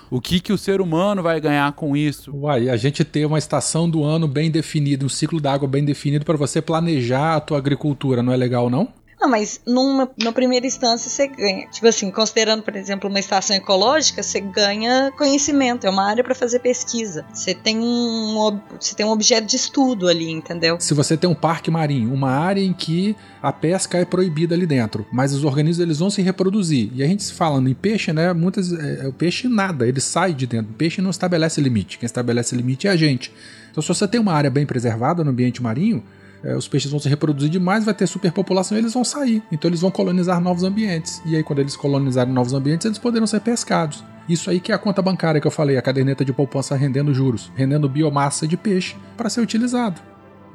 o 0.09 0.21
que, 0.21 0.39
que 0.39 0.53
o 0.53 0.57
ser 0.57 0.81
humano 0.81 1.21
vai 1.21 1.39
ganhar 1.39 1.71
com 1.73 1.95
isso? 1.95 2.35
Uai, 2.35 2.69
a 2.69 2.75
gente 2.75 3.03
ter 3.03 3.25
uma 3.25 3.37
estação 3.37 3.89
do 3.89 4.03
ano 4.03 4.27
bem 4.27 4.49
definida, 4.49 5.05
um 5.05 5.09
ciclo 5.09 5.39
da 5.39 5.53
água 5.53 5.67
bem 5.67 5.83
definido 5.83 6.25
para 6.25 6.37
você 6.37 6.61
planejar 6.61 7.35
a 7.35 7.39
tua 7.39 7.57
agricultura, 7.57 8.23
não 8.23 8.33
é 8.33 8.37
legal, 8.37 8.69
não? 8.69 8.89
Não, 9.19 9.29
mas 9.29 9.61
numa, 9.65 10.09
numa 10.17 10.33
primeira 10.33 10.65
instância 10.65 11.09
você 11.09 11.27
ganha. 11.27 11.67
Tipo 11.69 11.87
assim, 11.87 12.11
considerando, 12.11 12.63
por 12.63 12.75
exemplo, 12.75 13.09
uma 13.09 13.19
estação 13.19 13.55
ecológica, 13.55 14.21
você 14.21 14.39
ganha 14.39 15.11
conhecimento, 15.17 15.85
é 15.85 15.89
uma 15.89 16.07
área 16.07 16.23
para 16.23 16.35
fazer 16.35 16.59
pesquisa. 16.59 17.25
Você 17.33 17.53
tem 17.53 17.79
um, 17.79 18.59
você 18.79 18.95
tem 18.95 19.05
um 19.05 19.09
objeto 19.09 19.45
de 19.45 19.55
estudo 19.55 20.07
ali, 20.07 20.29
entendeu? 20.29 20.77
Se 20.79 20.93
você 20.93 21.15
tem 21.15 21.29
um 21.29 21.35
parque 21.35 21.71
marinho, 21.71 22.13
uma 22.13 22.31
área 22.31 22.61
em 22.61 22.73
que 22.73 23.15
a 23.41 23.51
pesca 23.51 23.97
é 23.97 24.05
proibida 24.05 24.55
ali 24.55 24.65
dentro, 24.65 25.05
mas 25.11 25.33
os 25.33 25.43
organismos 25.43 25.83
eles 25.83 25.99
vão 25.99 26.09
se 26.09 26.21
reproduzir. 26.21 26.89
E 26.93 27.03
a 27.03 27.07
gente 27.07 27.31
falando 27.33 27.69
em 27.69 27.73
peixe, 27.73 28.11
né? 28.13 28.33
Muitas 28.33 28.71
é, 28.71 29.07
o 29.07 29.13
peixe 29.13 29.47
nada, 29.47 29.87
ele 29.87 30.01
sai 30.01 30.33
de 30.33 30.47
dentro. 30.47 30.71
O 30.71 30.75
peixe 30.75 31.01
não 31.01 31.09
estabelece 31.09 31.61
limite. 31.61 31.97
Quem 31.97 32.05
estabelece 32.05 32.55
limite 32.55 32.87
é 32.87 32.91
a 32.91 32.95
gente. 32.95 33.31
Então, 33.71 33.81
se 33.81 33.87
você 33.87 34.07
tem 34.07 34.19
uma 34.19 34.33
área 34.33 34.49
bem 34.49 34.65
preservada 34.65 35.23
no 35.23 35.31
ambiente 35.31 35.61
marinho, 35.61 36.03
é, 36.43 36.55
os 36.55 36.67
peixes 36.67 36.91
vão 36.91 36.99
se 36.99 37.07
reproduzir 37.07 37.49
demais, 37.49 37.85
vai 37.85 37.93
ter 37.93 38.05
superpopulação 38.05 38.77
e 38.77 38.81
eles 38.81 38.93
vão 38.93 39.03
sair. 39.03 39.41
Então 39.51 39.69
eles 39.69 39.81
vão 39.81 39.89
colonizar 39.89 40.41
novos 40.41 40.63
ambientes. 40.63 41.21
E 41.25 41.35
aí, 41.35 41.43
quando 41.43 41.59
eles 41.59 41.75
colonizarem 41.75 42.33
novos 42.33 42.53
ambientes, 42.53 42.85
eles 42.85 42.97
poderão 42.97 43.25
ser 43.25 43.39
pescados. 43.39 44.03
Isso 44.27 44.49
aí 44.49 44.59
que 44.59 44.71
é 44.71 44.75
a 44.75 44.77
conta 44.77 45.01
bancária 45.01 45.39
que 45.39 45.47
eu 45.47 45.51
falei, 45.51 45.77
a 45.77 45.81
caderneta 45.81 46.23
de 46.23 46.33
poupança 46.33 46.75
rendendo 46.75 47.13
juros, 47.13 47.51
rendendo 47.55 47.89
biomassa 47.89 48.47
de 48.47 48.57
peixe 48.57 48.95
para 49.17 49.29
ser 49.29 49.41
utilizado. 49.41 50.01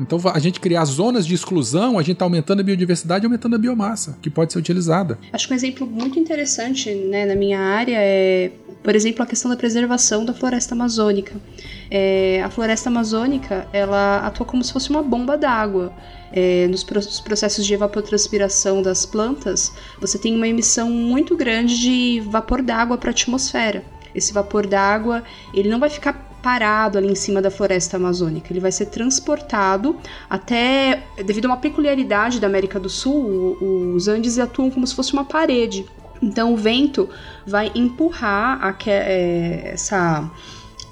Então, 0.00 0.18
a 0.32 0.38
gente 0.38 0.60
criar 0.60 0.84
zonas 0.84 1.26
de 1.26 1.34
exclusão, 1.34 1.98
a 1.98 2.02
gente 2.02 2.12
está 2.12 2.24
aumentando 2.24 2.60
a 2.60 2.62
biodiversidade 2.62 3.26
aumentando 3.26 3.56
a 3.56 3.58
biomassa, 3.58 4.16
que 4.22 4.30
pode 4.30 4.52
ser 4.52 4.58
utilizada. 4.60 5.18
Acho 5.32 5.48
que 5.48 5.52
um 5.52 5.56
exemplo 5.56 5.86
muito 5.86 6.20
interessante 6.20 6.94
né, 6.94 7.26
na 7.26 7.34
minha 7.34 7.58
área 7.58 7.96
é, 7.98 8.52
por 8.82 8.94
exemplo, 8.94 9.22
a 9.22 9.26
questão 9.26 9.50
da 9.50 9.56
preservação 9.56 10.24
da 10.24 10.32
floresta 10.32 10.74
amazônica. 10.74 11.34
É, 11.90 12.42
a 12.44 12.50
floresta 12.50 12.88
amazônica 12.88 13.66
ela 13.72 14.18
atua 14.26 14.44
como 14.44 14.62
se 14.62 14.72
fosse 14.72 14.90
uma 14.90 15.02
bomba 15.02 15.36
d'água. 15.36 15.92
É, 16.30 16.66
nos 16.68 16.84
processos 16.84 17.64
de 17.64 17.72
evapotranspiração 17.72 18.82
das 18.82 19.06
plantas, 19.06 19.72
você 19.98 20.18
tem 20.18 20.36
uma 20.36 20.46
emissão 20.46 20.90
muito 20.90 21.34
grande 21.34 21.80
de 21.80 22.20
vapor 22.28 22.60
d'água 22.60 22.98
para 22.98 23.10
a 23.10 23.12
atmosfera. 23.12 23.82
Esse 24.14 24.32
vapor 24.32 24.66
d'água 24.66 25.22
ele 25.54 25.70
não 25.70 25.78
vai 25.78 25.88
ficar 25.88 26.28
parado 26.42 26.98
ali 26.98 27.08
em 27.10 27.14
cima 27.14 27.42
da 27.42 27.50
floresta 27.50 27.96
amazônica. 27.96 28.52
Ele 28.52 28.60
vai 28.60 28.72
ser 28.72 28.86
transportado 28.86 29.96
até, 30.28 31.02
devido 31.24 31.46
a 31.46 31.48
uma 31.48 31.56
peculiaridade 31.56 32.40
da 32.40 32.46
América 32.46 32.78
do 32.78 32.88
Sul, 32.88 33.56
os 33.94 34.08
Andes 34.08 34.38
atuam 34.38 34.70
como 34.70 34.86
se 34.86 34.94
fosse 34.94 35.12
uma 35.12 35.24
parede. 35.24 35.86
Então 36.22 36.52
o 36.52 36.56
vento 36.56 37.08
vai 37.46 37.70
empurrar 37.74 38.76
é, 38.86 39.70
essa, 39.72 40.30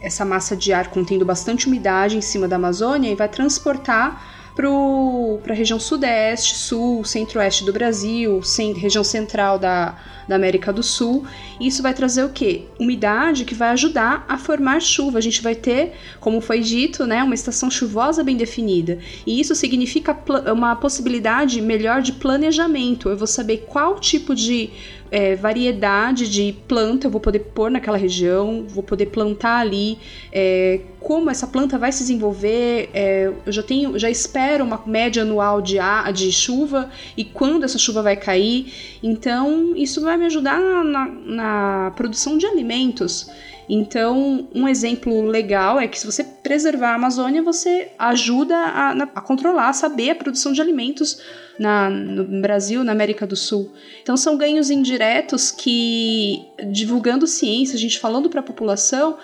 essa 0.07 0.25
massa 0.25 0.57
de 0.57 0.73
ar 0.73 0.89
contendo 0.89 1.25
bastante 1.25 1.67
umidade 1.67 2.17
em 2.17 2.21
cima 2.21 2.47
da 2.47 2.55
Amazônia 2.55 3.11
e 3.11 3.17
vai 3.17 3.29
transportar 3.29 4.23
para 4.55 5.53
a 5.53 5.55
região 5.55 5.79
sudeste, 5.79 6.55
sul, 6.55 7.05
centro-oeste 7.05 7.63
do 7.63 7.73
Brasil, 7.73 8.43
sem, 8.43 8.73
região 8.73 9.05
central 9.05 9.59
da, 9.59 9.99
da 10.27 10.35
América 10.35 10.73
do 10.73 10.83
Sul. 10.83 11.27
Isso 11.61 11.83
vai 11.83 11.93
trazer 11.93 12.25
o 12.25 12.31
quê? 12.31 12.63
Umidade 12.79 13.45
que 13.45 13.55
vai 13.55 13.71
ajudar 13.71 14.25
a 14.27 14.39
formar 14.39 14.81
chuva. 14.81 15.19
A 15.19 15.21
gente 15.21 15.43
vai 15.43 15.55
ter, 15.55 15.93
como 16.21 16.41
foi 16.41 16.61
dito, 16.61 17.05
né, 17.05 17.23
uma 17.23 17.35
estação 17.35 17.71
chuvosa 17.71 18.25
bem 18.25 18.37
definida. 18.37 18.99
E 19.27 19.39
isso 19.39 19.55
significa 19.55 20.17
uma 20.51 20.75
possibilidade 20.75 21.61
melhor 21.61 22.01
de 22.01 22.13
planejamento. 22.13 23.11
Eu 23.11 23.17
vou 23.19 23.27
saber 23.27 23.67
qual 23.69 24.01
tipo 24.01 24.35
de 24.35 24.71
é, 25.11 25.35
variedade 25.35 26.29
de 26.29 26.55
planta 26.67 27.07
eu 27.07 27.11
vou 27.11 27.21
poder 27.21 27.41
pôr 27.41 27.71
naquela 27.71 27.97
região, 27.97 28.65
vou 28.69 28.83
poder 28.83 29.07
plantar 29.07 29.59
ali, 29.59 29.99
é, 30.33 30.81
como 31.01 31.31
essa 31.31 31.47
planta 31.47 31.79
vai 31.79 31.93
se 31.93 32.01
desenvolver, 32.01 32.91
é, 32.93 33.33
eu 33.47 33.53
já 33.53 33.63
tenho, 33.63 33.99
já 33.99 34.11
espero 34.11 34.65
uma 34.65 34.83
média 34.85 35.23
anual 35.23 35.63
de, 35.63 35.77
de 36.13 36.33
chuva 36.33 36.91
e 37.17 37.25
quando 37.25 37.65
essa 37.65 37.79
chuva 37.79 38.03
vai 38.03 38.17
cair. 38.17 38.73
Então, 39.03 39.75
isso 39.77 40.01
vai 40.01 40.17
me 40.17 40.27
ajudar 40.27 40.61
na, 40.61 40.85
na, 40.85 41.07
na 41.07 41.93
produção 41.95 42.37
de 42.37 42.45
alimentos. 42.45 43.31
Então, 43.69 44.49
um 44.55 44.69
exemplo 44.69 45.23
legal 45.23 45.81
é 45.81 45.89
que 45.89 45.99
se 45.99 46.07
você 46.07 46.23
preservar 46.23 46.91
a 46.91 46.95
Amazônia, 46.95 47.43
você 47.43 47.91
ajuda 47.99 48.57
a, 48.57 48.91
a 48.93 49.21
controlar, 49.21 49.71
a 49.71 49.73
saber 49.73 50.11
a 50.11 50.15
produção 50.15 50.53
de 50.53 50.61
alimentos 50.61 51.21
na, 51.59 51.91
no 51.91 52.41
Brasil, 52.41 52.85
na 52.85 52.93
América 52.93 53.27
do 53.27 53.35
Sul. 53.35 53.73
Então, 54.03 54.17
são 54.17 54.37
ganhos 54.37 54.71
indiretos 54.71 55.51
que, 55.51 56.47
divulgando 56.71 57.27
ciência, 57.27 57.75
a 57.75 57.81
gente 57.81 57.99
falando 57.99 58.31
para 58.31 58.41
a 58.41 58.45
população, 58.45 59.17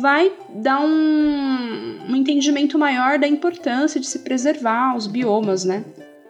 vai 0.00 0.32
dar 0.50 0.80
um, 0.80 1.98
um 2.08 2.14
entendimento 2.14 2.78
maior 2.78 3.18
da 3.18 3.26
importância 3.26 4.00
de 4.00 4.06
se 4.06 4.20
preservar 4.20 4.96
os 4.96 5.06
biomas, 5.06 5.64
né? 5.64 5.84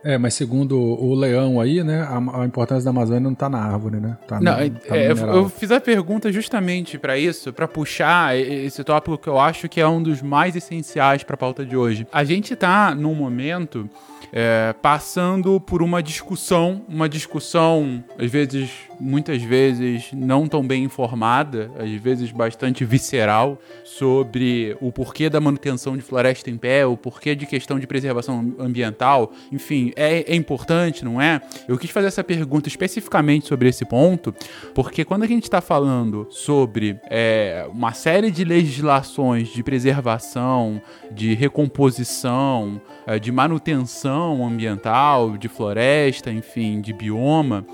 É, 0.05 0.17
mas 0.17 0.35
segundo 0.35 0.79
o 0.79 1.15
leão 1.15 1.61
aí, 1.61 1.83
né, 1.83 2.03
a, 2.03 2.43
a 2.43 2.47
importância 2.47 2.85
da 2.85 2.91
Amazônia 2.91 3.21
não 3.21 3.35
tá 3.35 3.49
na 3.49 3.59
árvore, 3.59 3.99
né? 3.99 4.17
Tá 4.27 4.41
não, 4.41 4.53
no, 4.59 4.71
tá 4.71 4.97
é, 4.97 5.11
eu 5.11 5.49
fiz 5.49 5.71
a 5.73 5.81
pergunta 5.81 6.31
justamente 6.33 6.99
para 6.99 7.19
isso, 7.19 7.53
para 7.53 7.67
puxar 7.67 8.37
esse 8.37 8.83
tópico 8.85 9.19
que 9.19 9.29
eu 9.29 9.39
acho 9.39 9.69
que 9.69 9.81
é 9.81 9.89
um 9.89 10.03
dos 10.03 10.23
mais 10.23 10.55
essenciais 10.55 11.23
para 11.23 11.35
a 11.35 11.39
pauta 11.39 11.65
de 11.65 11.77
hoje. 11.77 12.07
A 12.13 12.25
gente 12.25 12.55
tá 12.55 12.95
num 12.95 13.15
momento 13.15 13.89
é, 14.33 14.75
passando 14.83 15.61
por 15.61 15.83
uma 15.83 16.03
discussão, 16.03 16.83
uma 16.89 17.09
discussão, 17.09 18.05
às 18.19 18.31
vezes, 18.31 18.71
muitas 19.01 19.43
vezes, 19.43 20.11
não 20.13 20.47
tão 20.47 20.67
bem 20.67 20.85
informada, 20.85 21.71
às 21.79 21.91
vezes 21.93 22.31
bastante 22.31 22.85
visceral, 22.85 23.59
sobre 23.85 24.77
o 24.81 24.93
porquê 24.93 25.31
da 25.31 25.41
manutenção 25.41 25.97
de 25.97 26.03
floresta 26.03 26.51
em 26.51 26.57
pé, 26.57 26.87
o 26.87 26.97
porquê 26.97 27.35
de 27.35 27.47
questão 27.47 27.79
de 27.79 27.87
preservação 27.87 28.55
ambiental, 28.59 29.33
enfim, 29.51 29.88
é, 29.97 30.33
é 30.33 30.35
importante, 30.35 31.05
não 31.05 31.21
é? 31.21 31.41
Eu 31.67 31.79
quis 31.79 31.91
fazer 31.91 32.09
essa 32.09 32.25
pergunta 32.25 32.69
especificamente 32.69 33.47
sobre 33.47 33.69
esse 33.69 33.85
ponto, 33.85 34.35
porque 34.75 35.05
quando 35.05 35.23
a 35.23 35.27
gente 35.27 35.45
está 35.45 35.61
falando 35.61 36.27
sobre 36.31 36.99
é, 37.11 37.67
uma 37.73 37.93
série 37.93 38.31
de 38.31 38.45
legislações 38.45 39.49
de 39.49 39.63
preservação, 39.63 40.81
de 41.11 41.35
recomposição, 41.35 42.81
é, 43.07 43.19
de 43.19 43.33
manutenção 43.33 44.47
ambiental, 44.47 45.37
de 45.37 45.49
floresta, 45.49 46.31
enfim, 46.31 46.81
de 46.81 46.93
bioma, 46.93 47.65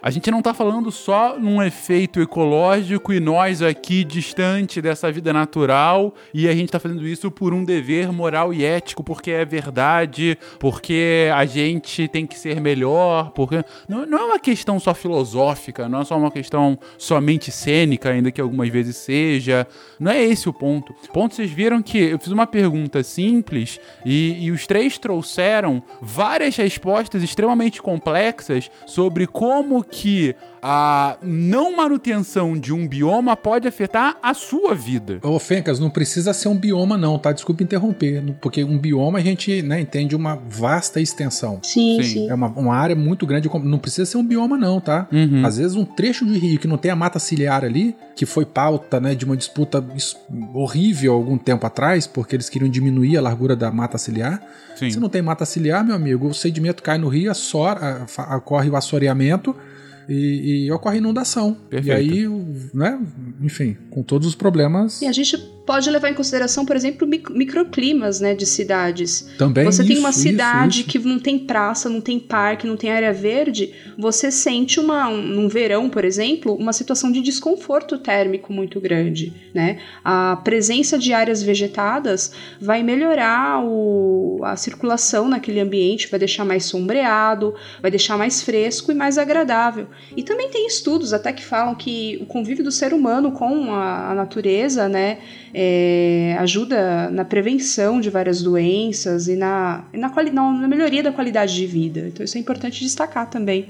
a 0.00 0.10
gente 0.10 0.30
não 0.30 0.38
está 0.38 0.54
falando 0.54 0.92
só 0.92 1.38
num 1.38 1.60
efeito 1.62 2.20
ecológico 2.20 3.12
e 3.12 3.18
nós 3.18 3.62
aqui 3.62 4.04
distante 4.04 4.80
dessa 4.80 5.10
vida 5.10 5.32
natural 5.32 6.14
e 6.32 6.48
a 6.48 6.52
gente 6.52 6.66
está 6.66 6.78
fazendo 6.78 7.06
isso 7.06 7.30
por 7.30 7.52
um 7.52 7.64
dever 7.64 8.12
moral 8.12 8.54
e 8.54 8.64
ético, 8.64 9.02
porque 9.02 9.30
é 9.32 9.44
verdade, 9.44 10.38
porque 10.58 11.28
a 11.34 11.44
gente 11.44 12.06
tem 12.06 12.26
que 12.26 12.38
ser 12.38 12.60
melhor, 12.60 13.32
porque 13.32 13.64
não, 13.88 14.06
não 14.06 14.18
é 14.18 14.24
uma 14.24 14.38
questão 14.38 14.78
só 14.78 14.94
filosófica, 14.94 15.88
não 15.88 16.02
é 16.02 16.04
só 16.04 16.16
uma 16.16 16.30
questão 16.30 16.78
somente 16.96 17.50
cênica, 17.50 18.10
ainda 18.10 18.30
que 18.30 18.40
algumas 18.40 18.68
vezes 18.68 18.96
seja. 18.96 19.66
Não 19.98 20.12
é 20.12 20.22
esse 20.22 20.48
o 20.48 20.52
ponto. 20.52 20.94
O 21.08 21.12
ponto 21.12 21.34
vocês 21.34 21.50
viram 21.50 21.82
que 21.82 21.98
eu 21.98 22.18
fiz 22.18 22.28
uma 22.28 22.46
pergunta 22.46 23.02
simples 23.02 23.80
e, 24.04 24.44
e 24.44 24.50
os 24.52 24.66
três 24.66 24.96
trouxeram 24.96 25.82
várias 26.00 26.56
respostas 26.56 27.22
extremamente 27.22 27.82
complexas 27.82 28.70
sobre 28.86 29.26
como 29.26 29.87
que 29.90 30.34
a 30.60 31.16
não 31.22 31.76
manutenção 31.76 32.58
de 32.58 32.72
um 32.72 32.86
bioma 32.86 33.36
pode 33.36 33.68
afetar 33.68 34.16
a 34.22 34.34
sua 34.34 34.74
vida. 34.74 35.20
Ô, 35.22 35.38
Fencas, 35.38 35.78
não 35.78 35.88
precisa 35.88 36.32
ser 36.32 36.48
um 36.48 36.56
bioma, 36.56 36.96
não, 36.98 37.18
tá? 37.18 37.30
Desculpa 37.32 37.62
interromper. 37.62 38.22
Porque 38.40 38.64
um 38.64 38.76
bioma 38.76 39.18
a 39.18 39.22
gente 39.22 39.62
né, 39.62 39.80
entende 39.80 40.16
uma 40.16 40.34
vasta 40.36 41.00
extensão. 41.00 41.60
Sim, 41.62 42.02
Sim. 42.02 42.08
sim. 42.08 42.30
É 42.30 42.34
uma, 42.34 42.48
uma 42.48 42.74
área 42.74 42.96
muito 42.96 43.24
grande. 43.24 43.48
Não 43.62 43.78
precisa 43.78 44.04
ser 44.04 44.18
um 44.18 44.24
bioma, 44.24 44.58
não, 44.58 44.80
tá? 44.80 45.06
Uhum. 45.12 45.44
Às 45.46 45.58
vezes 45.58 45.76
um 45.76 45.84
trecho 45.84 46.26
de 46.26 46.36
rio 46.38 46.58
que 46.58 46.66
não 46.66 46.76
tem 46.76 46.90
a 46.90 46.96
mata 46.96 47.18
ciliar 47.18 47.64
ali, 47.64 47.94
que 48.16 48.26
foi 48.26 48.44
pauta 48.44 48.98
né, 49.00 49.14
de 49.14 49.24
uma 49.24 49.36
disputa 49.36 49.84
is- 49.94 50.16
horrível 50.52 51.14
algum 51.14 51.38
tempo 51.38 51.64
atrás, 51.66 52.06
porque 52.06 52.34
eles 52.34 52.48
queriam 52.48 52.68
diminuir 52.68 53.16
a 53.16 53.20
largura 53.22 53.54
da 53.54 53.70
mata 53.70 53.96
ciliar. 53.96 54.42
Sim. 54.74 54.90
Se 54.90 54.98
não 55.00 55.08
tem 55.08 55.22
mata 55.22 55.44
ciliar, 55.44 55.84
meu 55.84 55.94
amigo, 55.94 56.26
o 56.28 56.34
sedimento 56.34 56.82
cai 56.82 56.98
no 56.98 57.08
rio, 57.08 57.30
assora, 57.30 58.04
ocorre 58.36 58.68
o 58.70 58.76
assoreamento 58.76 59.54
e, 60.08 60.66
e 60.66 60.72
ocorre 60.72 60.98
inundação. 60.98 61.56
Perfeito. 61.68 61.88
E 62.14 62.18
aí, 62.24 62.28
né, 62.74 62.98
enfim, 63.42 63.76
com 63.90 64.02
todos 64.02 64.26
os 64.26 64.34
problemas 64.34 65.02
E 65.02 65.06
a 65.06 65.12
gente 65.12 65.36
pode 65.66 65.90
levar 65.90 66.08
em 66.08 66.14
consideração, 66.14 66.64
por 66.64 66.74
exemplo, 66.74 67.06
mic- 67.06 67.28
microclimas 67.30 68.20
né, 68.20 68.34
de 68.34 68.46
cidades. 68.46 69.28
também. 69.36 69.64
você 69.66 69.84
tem 69.84 69.98
uma 69.98 70.08
isso, 70.08 70.20
cidade 70.20 70.80
isso, 70.80 70.88
isso. 70.88 70.98
que 70.98 70.98
não 71.06 71.18
tem 71.18 71.38
praça, 71.38 71.90
não 71.90 72.00
tem 72.00 72.18
parque, 72.18 72.66
não 72.66 72.74
tem 72.76 72.90
área 72.90 73.12
verde, 73.12 73.74
você 73.98 74.30
sente 74.30 74.80
uma, 74.80 75.08
um, 75.08 75.20
num 75.20 75.46
verão, 75.48 75.90
por 75.90 76.06
exemplo, 76.06 76.54
uma 76.54 76.72
situação 76.72 77.12
de 77.12 77.20
desconforto 77.20 77.98
térmico 77.98 78.50
muito 78.50 78.80
grande, 78.80 79.32
né? 79.54 79.78
A 80.02 80.36
presença 80.42 80.98
de 80.98 81.12
áreas 81.12 81.42
vegetadas 81.42 82.32
vai 82.58 82.82
melhorar 82.82 83.62
o- 83.62 84.40
a 84.44 84.56
circulação 84.56 85.28
naquele 85.28 85.60
ambiente, 85.60 86.08
vai 86.10 86.18
deixar 86.18 86.46
mais 86.46 86.64
sombreado, 86.64 87.54
vai 87.82 87.90
deixar 87.90 88.16
mais 88.16 88.42
fresco 88.42 88.90
e 88.90 88.94
mais 88.94 89.18
agradável. 89.18 89.86
E 90.16 90.22
também 90.22 90.48
tem 90.48 90.66
estudos 90.66 91.12
até 91.12 91.32
que 91.32 91.44
falam 91.44 91.74
que 91.74 92.18
o 92.20 92.26
convívio 92.26 92.64
do 92.64 92.72
ser 92.72 92.92
humano 92.92 93.32
com 93.32 93.72
a, 93.72 94.10
a 94.10 94.14
natureza, 94.14 94.88
né, 94.88 95.18
é, 95.52 96.36
ajuda 96.40 97.10
na 97.10 97.24
prevenção 97.24 98.00
de 98.00 98.10
várias 98.10 98.42
doenças 98.42 99.28
e 99.28 99.36
na, 99.36 99.84
na- 99.92 100.12
na 100.32 100.68
melhoria 100.68 101.02
da 101.02 101.12
qualidade 101.12 101.54
de 101.54 101.66
vida. 101.66 102.00
Então 102.08 102.24
isso 102.24 102.36
é 102.36 102.40
importante 102.40 102.80
destacar 102.82 103.28
também. 103.28 103.66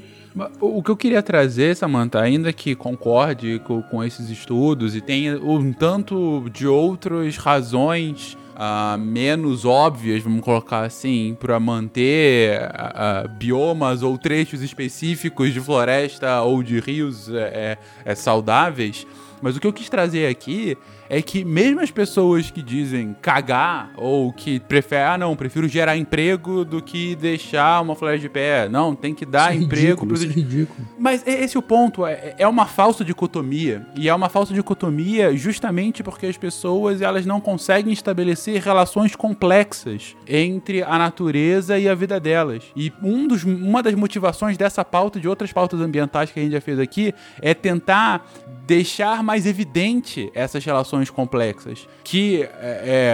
O 0.61 0.83
que 0.83 0.91
eu 0.91 0.97
queria 0.97 1.23
trazer, 1.23 1.75
Samantha, 1.75 2.21
ainda 2.21 2.53
que 2.53 2.75
concorde 2.77 3.61
com, 3.67 3.83
com 3.83 4.05
esses 4.05 4.29
estudos 4.31 4.95
e 4.95 5.01
tenha 5.01 5.37
um 5.43 5.73
tanto 5.73 6.49
de 6.53 6.67
outras 6.67 7.37
razões 7.37 8.37
ah, 8.61 8.97
menos 8.99 9.65
óbvias, 9.65 10.21
vamos 10.21 10.41
colocar 10.41 10.83
assim, 10.83 11.37
para 11.39 11.61
manter 11.61 12.61
ah, 12.75 13.25
biomas 13.39 14.03
ou 14.03 14.19
trechos 14.19 14.63
específicos 14.63 15.53
de 15.53 15.61
floresta 15.61 16.43
ou 16.43 16.61
de 16.61 16.81
rios 16.81 17.33
é, 17.33 17.39
é, 17.39 17.79
é, 18.05 18.15
saudáveis. 18.17 19.07
Mas 19.41 19.57
o 19.57 19.61
que 19.61 19.67
eu 19.69 19.73
quis 19.73 19.89
trazer 19.89 20.27
aqui 20.27 20.77
é 21.11 21.23
que 21.23 21.45
mesmo 21.45 21.81
as 21.81 21.91
pessoas 21.91 22.51
que 22.51 22.63
dizem 22.63 23.17
cagar 23.21 23.93
ou 23.97 24.33
que 24.33 24.61
preferem, 24.61 25.07
ah 25.07 25.19
não, 25.19 25.35
prefiro 25.37 25.67
gerar 25.69 25.97
emprego 25.97 26.65
do 26.65 26.83
que 26.83 27.15
deixar 27.17 27.81
uma 27.81 27.95
floresta 27.95 28.21
de 28.23 28.29
pé. 28.29 28.69
Não, 28.69 28.95
tem 28.95 29.15
que 29.15 29.25
dar 29.25 29.53
Isso 29.55 29.63
é 29.63 29.65
emprego 29.65 29.85
ridículo, 29.85 30.09
pros 30.09 30.23
isso 30.23 30.31
é 30.31 30.35
ridículo. 30.35 30.89
mas 30.99 31.27
e- 31.27 31.31
esse 31.31 31.57
é 31.57 31.59
o 31.59 31.63
ponto, 31.63 32.05
é, 32.07 32.35
é 32.39 32.47
uma 32.49 32.67
falsa 32.67 33.05
dicotomia. 33.05 33.87
E 33.97 34.09
é 34.09 34.15
uma 34.15 34.29
falsa 34.29 34.53
dicotomia 34.53 35.35
justamente 35.37 36.03
porque 36.03 36.27
as 36.27 36.37
pessoas 36.37 37.01
elas 37.01 37.25
não 37.25 37.41
conseguem 37.41 37.93
estabelecer 37.93 38.61
relações 38.63 39.15
complexas 39.17 40.17
entre 40.27 40.83
a 40.83 40.99
natureza 40.99 41.79
e 41.79 41.89
a 41.89 41.95
vida 41.95 42.19
delas. 42.21 42.65
E 42.77 42.93
um 43.03 43.27
dos, 43.27 43.45
uma 43.45 43.83
das 43.83 43.95
motivações 43.95 44.57
dessa 44.57 44.85
pauta 44.85 45.19
e 45.19 45.21
de 45.23 45.29
outras 45.29 45.53
pautas 45.53 45.81
ambientais 45.81 46.31
que 46.31 46.39
a 46.39 46.43
gente 46.43 46.53
já 46.53 46.61
fez 46.61 46.79
aqui 46.79 47.15
é 47.41 47.55
tentar 47.55 48.27
deixar 48.67 49.23
mais 49.23 49.47
evidente 49.47 50.31
essas 50.35 50.63
relações 50.65 50.98
complexas. 51.11 51.87
Que 52.03 52.43
é, 52.43 52.49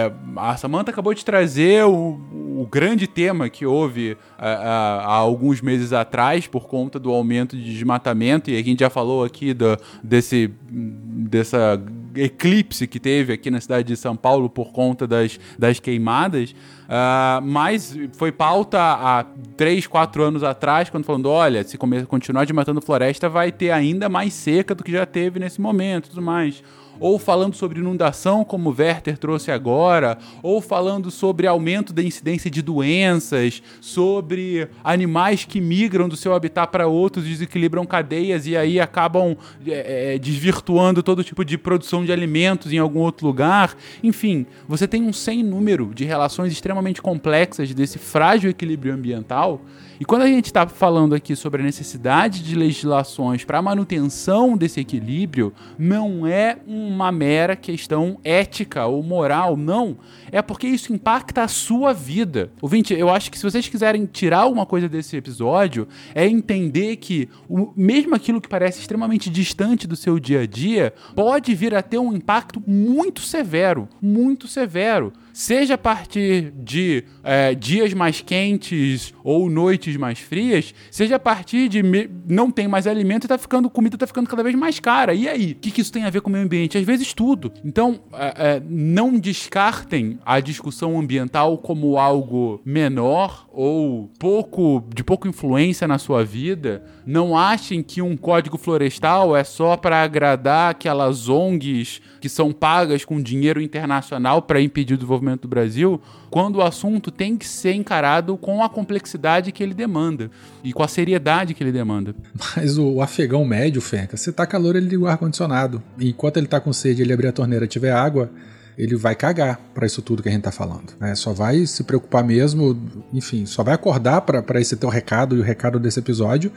é, 0.09 0.11
a 0.35 0.57
Samantha 0.57 0.91
acabou 0.91 1.13
de 1.13 1.23
trazer 1.23 1.85
o, 1.85 2.19
o 2.59 2.67
grande 2.71 3.05
tema 3.07 3.49
que 3.49 3.65
houve 3.65 4.17
a- 4.37 4.47
a- 4.47 5.01
há 5.05 5.13
alguns 5.13 5.61
meses 5.61 5.93
atrás 5.93 6.47
por 6.47 6.67
conta 6.67 6.97
do 6.99 7.11
aumento 7.11 7.55
de 7.55 7.63
desmatamento 7.73 8.49
e 8.49 8.57
a 8.57 8.63
gente 8.63 8.79
já 8.79 8.89
falou 8.89 9.23
aqui 9.23 9.53
do, 9.53 9.77
desse 10.03 10.51
dessa 10.69 11.81
eclipse 12.15 12.87
que 12.87 12.99
teve 12.99 13.33
aqui 13.33 13.51
na 13.51 13.59
cidade 13.59 13.87
de 13.87 13.97
São 13.97 14.15
Paulo 14.15 14.49
por 14.49 14.71
conta 14.71 15.05
das, 15.05 15.37
das 15.59 15.79
queimadas, 15.79 16.55
ah, 16.87 17.41
mas 17.43 17.97
foi 18.13 18.31
pauta 18.31 18.79
há 18.79 19.25
3, 19.57 19.85
4 19.87 20.23
anos 20.23 20.43
atrás, 20.43 20.89
quando 20.89 21.03
falando, 21.03 21.29
olha, 21.29 21.63
se 21.63 21.77
continuar 22.07 22.45
desmatando 22.45 22.81
floresta, 22.81 23.27
vai 23.27 23.51
ter 23.51 23.71
ainda 23.71 24.07
mais 24.07 24.33
seca 24.33 24.73
do 24.73 24.83
que 24.83 24.91
já 24.93 25.05
teve 25.05 25.39
nesse 25.39 25.59
momento 25.59 26.09
tudo 26.09 26.21
mais 26.21 26.63
ou 26.99 27.19
falando 27.19 27.55
sobre 27.55 27.79
inundação, 27.79 28.43
como 28.43 28.69
o 28.69 28.75
Werther 28.77 29.17
trouxe 29.17 29.51
agora, 29.51 30.17
ou 30.41 30.61
falando 30.61 31.11
sobre 31.11 31.47
aumento 31.47 31.93
da 31.93 32.01
incidência 32.01 32.49
de 32.49 32.61
doenças, 32.61 33.61
sobre 33.81 34.67
animais 34.83 35.45
que 35.45 35.59
migram 35.61 36.07
do 36.07 36.15
seu 36.15 36.33
habitat 36.33 36.71
para 36.71 36.87
outros, 36.87 37.25
desequilibram 37.25 37.85
cadeias 37.85 38.47
e 38.47 38.55
aí 38.55 38.79
acabam 38.79 39.35
é, 39.65 40.15
é, 40.15 40.19
desvirtuando 40.19 41.03
todo 41.03 41.23
tipo 41.23 41.43
de 41.43 41.57
produção 41.57 42.03
de 42.05 42.11
alimentos 42.11 42.71
em 42.71 42.77
algum 42.77 42.99
outro 42.99 43.25
lugar. 43.25 43.75
Enfim, 44.03 44.45
você 44.67 44.87
tem 44.87 45.03
um 45.03 45.13
sem 45.13 45.43
número 45.43 45.91
de 45.93 46.05
relações 46.05 46.51
extremamente 46.51 47.01
complexas 47.01 47.73
desse 47.73 47.97
frágil 47.99 48.49
equilíbrio 48.49 48.93
ambiental. 48.93 49.61
E 49.99 50.03
quando 50.03 50.23
a 50.23 50.27
gente 50.27 50.47
está 50.47 50.67
falando 50.67 51.15
aqui 51.15 51.35
sobre 51.35 51.61
a 51.61 51.65
necessidade 51.65 52.43
de 52.43 52.55
legislações 52.55 53.45
para 53.45 53.59
a 53.59 53.61
manutenção 53.61 54.57
desse 54.57 54.79
equilíbrio, 54.79 55.53
não 55.77 56.27
é 56.27 56.57
uma 56.67 57.11
mera 57.11 57.55
questão 57.55 58.19
ética 58.23 58.85
ou 58.85 59.01
moral, 59.01 59.55
não. 59.55 59.97
É 60.31 60.41
porque 60.41 60.67
isso 60.67 60.91
impacta 60.91 61.43
a 61.43 61.47
sua 61.47 61.93
vida. 61.93 62.51
Ouvinte, 62.61 62.93
eu 62.93 63.09
acho 63.09 63.31
que 63.31 63.37
se 63.37 63.43
vocês 63.43 63.67
quiserem 63.69 64.05
tirar 64.05 64.39
alguma 64.39 64.65
coisa 64.65 64.89
desse 64.89 65.15
episódio, 65.15 65.87
é 66.13 66.27
entender 66.27 66.97
que 66.97 67.29
o, 67.47 67.71
mesmo 67.75 68.15
aquilo 68.15 68.41
que 68.41 68.49
parece 68.49 68.81
extremamente 68.81 69.29
distante 69.29 69.87
do 69.87 69.95
seu 69.95 70.19
dia 70.19 70.41
a 70.41 70.45
dia, 70.45 70.93
pode 71.15 71.55
vir 71.55 71.73
a 71.73 71.81
ter 71.81 71.99
um 71.99 72.13
impacto 72.13 72.61
muito 72.67 73.21
severo, 73.21 73.87
muito 74.01 74.47
severo. 74.47 75.13
Seja 75.35 75.73
a 75.73 75.77
partir 75.77 76.53
de 76.63 77.03
é, 77.21 77.53
dias 77.53 77.93
mais 77.93 78.21
quentes 78.21 79.13
ou 79.21 79.49
noites 79.49 79.97
mais 79.97 80.17
frias, 80.17 80.73
seja 80.89 81.17
a 81.17 81.19
partir 81.19 81.67
de 81.67 81.83
me- 81.83 82.09
não 82.25 82.49
tem 82.49 82.69
mais 82.69 82.87
alimento 82.87 83.25
e 83.25 83.27
tá 83.27 83.37
ficando, 83.37 83.69
comida 83.69 83.97
tá 83.97 84.07
ficando 84.07 84.29
cada 84.29 84.41
vez 84.41 84.55
mais 84.55 84.79
cara. 84.79 85.13
E 85.13 85.27
aí? 85.27 85.51
O 85.51 85.55
que, 85.55 85.71
que 85.71 85.81
isso 85.81 85.91
tem 85.91 86.05
a 86.05 86.09
ver 86.09 86.21
com 86.21 86.29
o 86.29 86.31
meio 86.31 86.45
ambiente? 86.45 86.77
Às 86.77 86.85
vezes 86.85 87.13
tudo. 87.13 87.51
Então, 87.65 87.99
é, 88.13 88.33
é, 88.37 88.63
não 88.65 89.19
descartem 89.19 90.17
a 90.25 90.39
discussão 90.39 90.97
ambiental 90.97 91.57
como 91.57 91.97
algo 91.97 92.61
menor 92.63 93.45
ou 93.51 94.09
pouco 94.17 94.87
de 94.95 95.03
pouca 95.03 95.27
influência 95.27 95.85
na 95.85 95.97
sua 95.97 96.23
vida. 96.23 96.81
Não 97.05 97.37
achem 97.37 97.83
que 97.83 98.01
um 98.01 98.15
código 98.15 98.57
florestal 98.57 99.35
é 99.35 99.43
só 99.43 99.75
para 99.75 100.01
agradar 100.01 100.71
aquelas 100.71 101.27
ONGs 101.27 102.01
que 102.21 102.29
são 102.29 102.53
pagas 102.53 103.03
com 103.03 103.21
dinheiro 103.21 103.61
internacional 103.61 104.41
para 104.41 104.61
impedir 104.61 104.93
o 104.93 104.97
desenvolvimento 104.97 105.24
do 105.43 105.47
Brasil, 105.47 105.99
quando 106.29 106.57
o 106.57 106.61
assunto 106.61 107.09
tem 107.09 107.35
que 107.35 107.47
ser 107.47 107.73
encarado 107.73 108.37
com 108.37 108.63
a 108.63 108.69
complexidade 108.69 109.51
que 109.51 109.63
ele 109.63 109.73
demanda 109.73 110.29
e 110.63 110.71
com 110.71 110.83
a 110.83 110.87
seriedade 110.87 111.53
que 111.53 111.63
ele 111.63 111.71
demanda. 111.71 112.15
Mas 112.55 112.77
o, 112.77 113.01
afegão 113.01 113.43
médio, 113.43 113.81
Fenca, 113.81 114.17
se 114.17 114.31
tá 114.31 114.45
calor, 114.45 114.75
ele 114.75 114.87
liga 114.87 115.03
o 115.03 115.07
ar-condicionado. 115.07 115.81
Enquanto 115.99 116.37
ele 116.37 116.47
tá 116.47 116.59
com 116.59 116.71
sede 116.71 117.01
ele 117.01 117.13
abrir 117.13 117.27
a 117.27 117.31
torneira 117.31 117.65
e 117.65 117.67
tiver 117.67 117.91
água, 117.91 118.29
ele 118.77 118.95
vai 118.95 119.15
cagar 119.15 119.59
pra 119.73 119.85
isso 119.85 120.01
tudo 120.01 120.21
que 120.21 120.29
a 120.29 120.31
gente 120.31 120.43
tá 120.43 120.51
falando. 120.51 120.93
né? 120.99 121.15
Só 121.15 121.33
vai 121.33 121.65
se 121.65 121.83
preocupar 121.83 122.23
mesmo, 122.23 122.77
enfim, 123.13 123.45
só 123.45 123.63
vai 123.63 123.73
acordar 123.73 124.21
pra 124.21 124.61
esse 124.61 124.75
teu 124.75 124.89
recado 124.89 125.35
e 125.35 125.39
o 125.39 125.43
recado 125.43 125.79
desse 125.79 125.99
episódio 125.99 126.51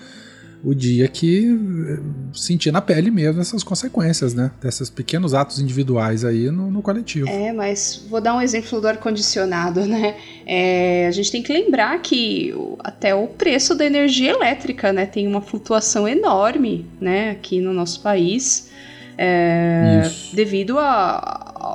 o 0.65 0.75
dia 0.75 1.07
que 1.07 1.47
eh, 1.89 1.99
sentir 2.33 2.73
na 2.73 2.81
pele 2.81 3.11
mesmo 3.11 3.41
essas 3.41 3.63
consequências, 3.63 4.35
né? 4.35 4.51
Desses 4.61 4.91
pequenos 4.91 5.33
atos 5.35 5.61
individuais 5.61 6.25
aí 6.25 6.51
no, 6.51 6.71
no 6.71 6.83
coletivo. 6.83 7.29
É, 7.29 7.53
mas 7.53 8.05
vou 8.11 8.21
dar 8.21 8.35
um 8.35 8.41
exemplo 8.43 8.81
do 8.81 8.89
ar-condicionado, 8.89 9.87
né? 9.87 10.17
É, 10.47 11.07
a 11.07 11.11
gente 11.13 11.31
tem 11.31 11.43
que 11.43 11.53
lembrar 11.53 12.01
que 12.03 12.53
até 12.81 13.15
o 13.15 13.27
preço 13.29 13.75
da 13.75 13.85
energia 13.87 14.31
elétrica, 14.33 14.93
né, 14.93 15.07
tem 15.07 15.27
uma 15.29 15.41
flutuação 15.41 16.09
enorme, 16.09 16.87
né, 17.01 17.31
aqui 17.31 17.61
no 17.61 17.73
nosso 17.73 18.01
país, 18.03 18.69
é, 19.17 20.03
devido 20.33 20.79
a- 20.79 21.19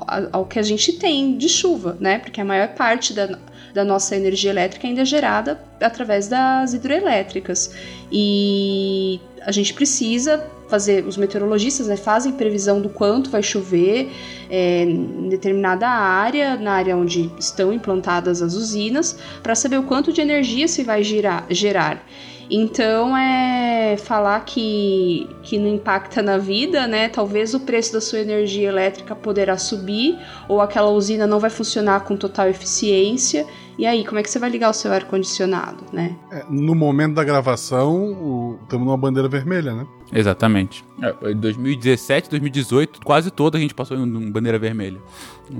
a- 0.08 0.30
ao 0.32 0.46
que 0.46 0.58
a 0.60 0.62
gente 0.62 0.94
tem 0.94 1.38
de 1.38 1.50
chuva, 1.50 1.98
né? 2.00 2.20
Porque 2.20 2.40
a 2.42 2.46
maior 2.46 2.70
parte 2.70 3.14
da, 3.14 3.38
da 3.74 3.84
nossa 3.84 4.16
energia 4.16 4.52
elétrica 4.52 4.88
ainda 4.88 5.02
é 5.02 5.06
gerada 5.06 5.60
através 5.82 6.28
das 6.28 6.74
hidroelétricas. 6.74 7.74
E 8.12 9.20
a 9.42 9.52
gente 9.52 9.74
precisa 9.74 10.46
fazer, 10.70 11.06
os 11.06 11.18
meteorologistas 11.18 11.88
né, 11.88 11.98
fazem 11.98 12.32
previsão 12.34 12.82
do 12.82 12.90
quanto 12.90 13.30
vai 13.30 13.44
chover 13.44 14.12
é, 14.50 14.84
em 14.84 15.30
determinada 15.30 15.88
área, 15.88 16.56
na 16.56 16.74
área 16.74 16.96
onde 16.96 17.32
estão 17.38 17.74
implantadas 17.74 18.42
as 18.42 18.54
usinas, 18.54 19.18
para 19.42 19.56
saber 19.56 19.78
o 19.78 19.84
quanto 19.84 20.14
de 20.14 20.22
energia 20.22 20.68
se 20.68 20.84
vai 20.84 21.04
girar, 21.04 21.46
gerar. 21.50 22.06
Então 22.50 23.16
é 23.18 23.96
falar 23.98 24.44
que, 24.46 25.28
que 25.44 25.58
não 25.58 25.68
impacta 25.68 26.22
na 26.22 26.38
vida, 26.38 26.88
né? 26.88 27.08
Talvez 27.08 27.54
o 27.54 27.60
preço 27.60 27.94
da 27.94 28.02
sua 28.02 28.20
energia 28.20 28.68
elétrica 28.68 29.16
poderá 29.16 29.58
subir, 29.58 30.18
ou 30.48 30.62
aquela 30.62 30.90
usina 30.90 31.26
não 31.26 31.40
vai 31.40 31.50
funcionar 31.50 32.02
com 32.02 32.18
total 32.18 32.48
eficiência. 32.50 33.46
E 33.78 33.86
aí, 33.86 34.06
como 34.06 34.20
é 34.20 34.24
que 34.24 34.30
você 34.30 34.38
vai 34.38 34.50
ligar 34.50 34.70
o 34.70 34.74
seu 34.74 34.92
ar-condicionado, 34.92 35.84
né? 35.92 36.16
É, 36.32 36.46
no 36.50 36.76
momento 36.76 37.16
da 37.16 37.24
gravação, 37.24 38.60
estamos 38.62 38.86
numa 38.86 38.98
bandeira 38.98 39.28
vermelha, 39.28 39.74
né? 39.74 39.88
Exatamente. 40.14 40.86
É, 41.02 41.32
Em 41.32 41.36
2017, 41.36 42.30
2018, 42.30 43.02
quase 43.04 43.32
toda 43.32 43.58
a 43.58 43.62
gente 43.62 43.74
passou 43.74 43.98
em 43.98 44.02
um 44.02 44.32
bandeira 44.32 44.60
vermelha. 44.60 45.00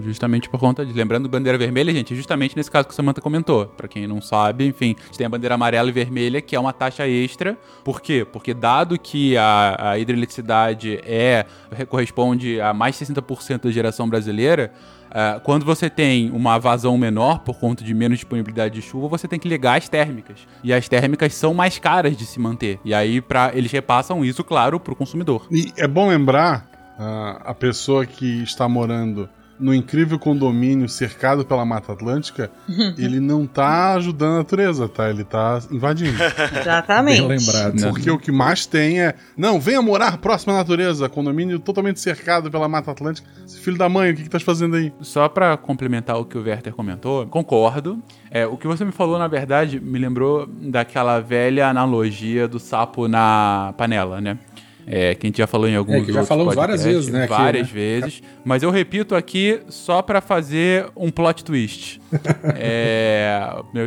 Justamente 0.04 0.48
por 0.48 0.60
conta 0.60 0.86
de. 0.86 0.94
Lembrando, 0.94 1.28
bandeira 1.28 1.58
vermelha, 1.58 1.92
gente, 1.92 2.16
justamente 2.16 2.56
nesse 2.56 2.70
caso 2.70 2.88
que 2.88 2.94
a 2.94 2.96
Samantha 2.96 3.20
comentou. 3.20 3.66
Pra 3.66 3.88
quem 3.88 4.08
não 4.08 4.22
sabe, 4.22 4.66
enfim, 4.66 4.96
a 5.00 5.06
gente 5.06 5.18
tem 5.18 5.26
a 5.26 5.30
bandeira 5.30 5.56
amarela 5.56 5.90
e 5.90 5.92
vermelha, 5.92 6.40
que 6.40 6.56
é 6.56 6.60
uma 6.60 6.72
taxa 6.72 7.08
extra. 7.08 7.58
Por 7.84 8.00
quê? 8.00 8.26
Porque 8.32 8.54
dado 8.54 8.98
que 9.00 9.36
a, 9.36 9.92
a 9.92 10.00
hidroeletricidade 10.00 11.00
é 11.04 11.46
corresponde 11.90 12.62
a 12.62 12.74
mais 12.74 12.98
de 12.98 13.06
60% 13.06 13.64
da 13.64 13.72
geração 13.72 14.08
brasileira, 14.08 14.72
ah, 15.14 15.40
quando 15.44 15.64
você 15.64 15.90
tem 15.90 16.32
uma 16.32 16.58
vazão 16.58 16.98
menor 16.98 17.40
por 17.40 17.60
conta 17.60 17.84
de 17.84 17.94
menos 17.94 18.18
disponibilidade 18.18 18.74
de 18.74 18.82
chuva, 18.82 19.08
você 19.08 19.28
tem 19.28 19.40
que 19.40 19.48
ligar 19.48 19.78
as 19.78 19.88
térmicas. 19.88 20.40
E 20.64 20.74
as 20.74 20.90
térmicas 20.90 21.34
são 21.36 21.54
mais 21.54 21.78
caras 21.78 22.18
de 22.18 22.26
se 22.26 22.40
manter. 22.40 22.80
E 22.84 22.94
aí 22.94 23.22
pra, 23.22 23.52
eles 23.54 23.72
repassam 23.72 24.26
isso, 24.26 24.44
claro, 24.44 24.80
pro 24.80 24.96
consumidor. 24.96 25.46
E 25.52 25.72
é 25.78 25.88
bom 25.88 26.10
lembrar 26.10 26.68
ah, 26.98 27.42
a 27.46 27.54
pessoa 27.54 28.06
que 28.06 28.42
está 28.42 28.68
morando 28.68 29.30
no 29.60 29.74
incrível 29.74 30.18
condomínio 30.20 30.90
cercado 30.90 31.46
pela 31.46 31.66
Mata 31.66 31.94
Atlântica, 31.94 32.52
ele 32.98 33.20
não 33.20 33.46
tá 33.46 33.94
ajudando 33.94 34.34
a 34.34 34.38
natureza, 34.38 34.90
tá? 34.90 35.10
Ele 35.10 35.24
tá 35.24 35.60
invadindo. 35.72 36.18
Exatamente. 36.60 37.22
Bem 37.22 37.38
lembrado. 37.38 37.80
né? 37.80 37.90
Porque 37.90 38.10
o 38.10 38.18
que 38.18 38.32
mais 38.32 38.66
tem 38.66 39.02
é. 39.02 39.16
Não, 39.38 39.60
venha 39.60 39.82
morar 39.82 40.18
próximo 40.18 40.54
à 40.54 40.58
natureza. 40.58 41.08
Condomínio 41.08 41.60
totalmente 41.60 42.00
cercado 42.00 42.50
pela 42.50 42.68
Mata 42.68 42.92
Atlântica. 42.92 43.28
Esse 43.46 43.60
filho 43.60 43.78
da 43.78 43.88
mãe, 43.88 44.12
o 44.12 44.16
que, 44.16 44.24
que 44.24 44.30
tá 44.30 44.40
fazendo 44.40 44.76
aí? 44.76 44.92
Só 45.02 45.30
pra 45.30 45.56
complementar 45.56 46.18
o 46.18 46.26
que 46.26 46.38
o 46.38 46.44
Werther 46.44 46.74
comentou, 46.74 47.26
concordo. 47.28 48.02
É, 48.32 48.46
o 48.46 48.58
que 48.58 48.68
você 48.68 48.84
me 48.84 48.92
falou, 48.92 49.20
na 49.20 49.28
verdade, 49.28 49.80
me 49.80 50.00
lembrou 50.00 50.48
daquela 50.48 51.20
velha 51.20 51.68
analogia 51.68 52.48
do 52.48 52.60
sapo 52.60 53.08
na 53.08 53.74
panela, 53.78 54.20
né? 54.20 54.38
É, 54.86 55.16
que 55.16 55.26
a 55.26 55.28
gente 55.28 55.38
já 55.38 55.48
falou 55.48 55.68
em 55.68 55.76
alguns 55.76 55.96
É, 55.96 56.02
que 56.02 56.14
já 56.14 56.26
falamos 56.26 56.56
várias 56.56 56.84
vezes, 56.84 57.10
né, 57.10 57.24
aqui, 57.24 57.30
Várias 57.30 57.68
né? 57.68 57.74
vezes. 57.74 58.22
Mas 58.44 58.64
eu 58.64 58.70
repito 58.70 59.16
aqui 59.16 59.62
só 59.70 60.02
pra 60.02 60.20
fazer 60.22 60.88
um 60.96 61.10
plot 61.10 61.44
twist. 61.44 62.02
é, 62.56 63.40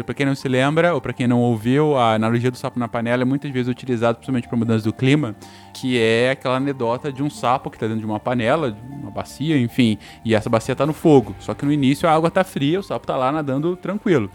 pra 0.05 0.15
quem 0.15 0.27
não 0.27 0.35
se 0.35 0.49
lembra, 0.49 0.95
ou 0.95 1.01
pra 1.01 1.13
quem 1.13 1.27
não 1.27 1.41
ouviu, 1.41 1.97
a 1.97 2.15
analogia 2.15 2.51
do 2.51 2.57
sapo 2.57 2.79
na 2.79 2.89
panela 2.89 3.23
é 3.23 3.25
muitas 3.25 3.51
vezes 3.51 3.69
utilizada 3.69 4.15
principalmente 4.15 4.49
pra 4.49 4.57
mudança 4.57 4.85
do 4.85 4.93
clima, 4.93 5.37
que 5.75 5.99
é 6.01 6.31
aquela 6.31 6.57
anedota 6.57 7.13
de 7.13 7.23
um 7.23 7.31
sapo 7.31 7.71
que 7.71 7.79
tá 7.79 7.87
dentro 7.87 8.01
de 8.01 8.07
uma 8.07 8.19
panela, 8.19 8.73
de 8.73 8.81
uma 8.81 9.11
bacia, 9.11 9.59
enfim, 9.59 9.99
e 10.25 10.35
essa 10.35 10.49
bacia 10.49 10.75
tá 10.75 10.87
no 10.87 10.93
fogo. 10.93 11.35
Só 11.39 11.55
que 11.55 11.65
no 11.65 11.73
início 11.73 12.09
a 12.09 12.13
água 12.13 12.31
tá 12.31 12.43
fria, 12.43 12.81
o 12.81 12.83
sapo 12.83 13.07
tá 13.07 13.17
lá 13.17 13.31
nadando 13.31 13.77
tranquilo. 13.77 14.31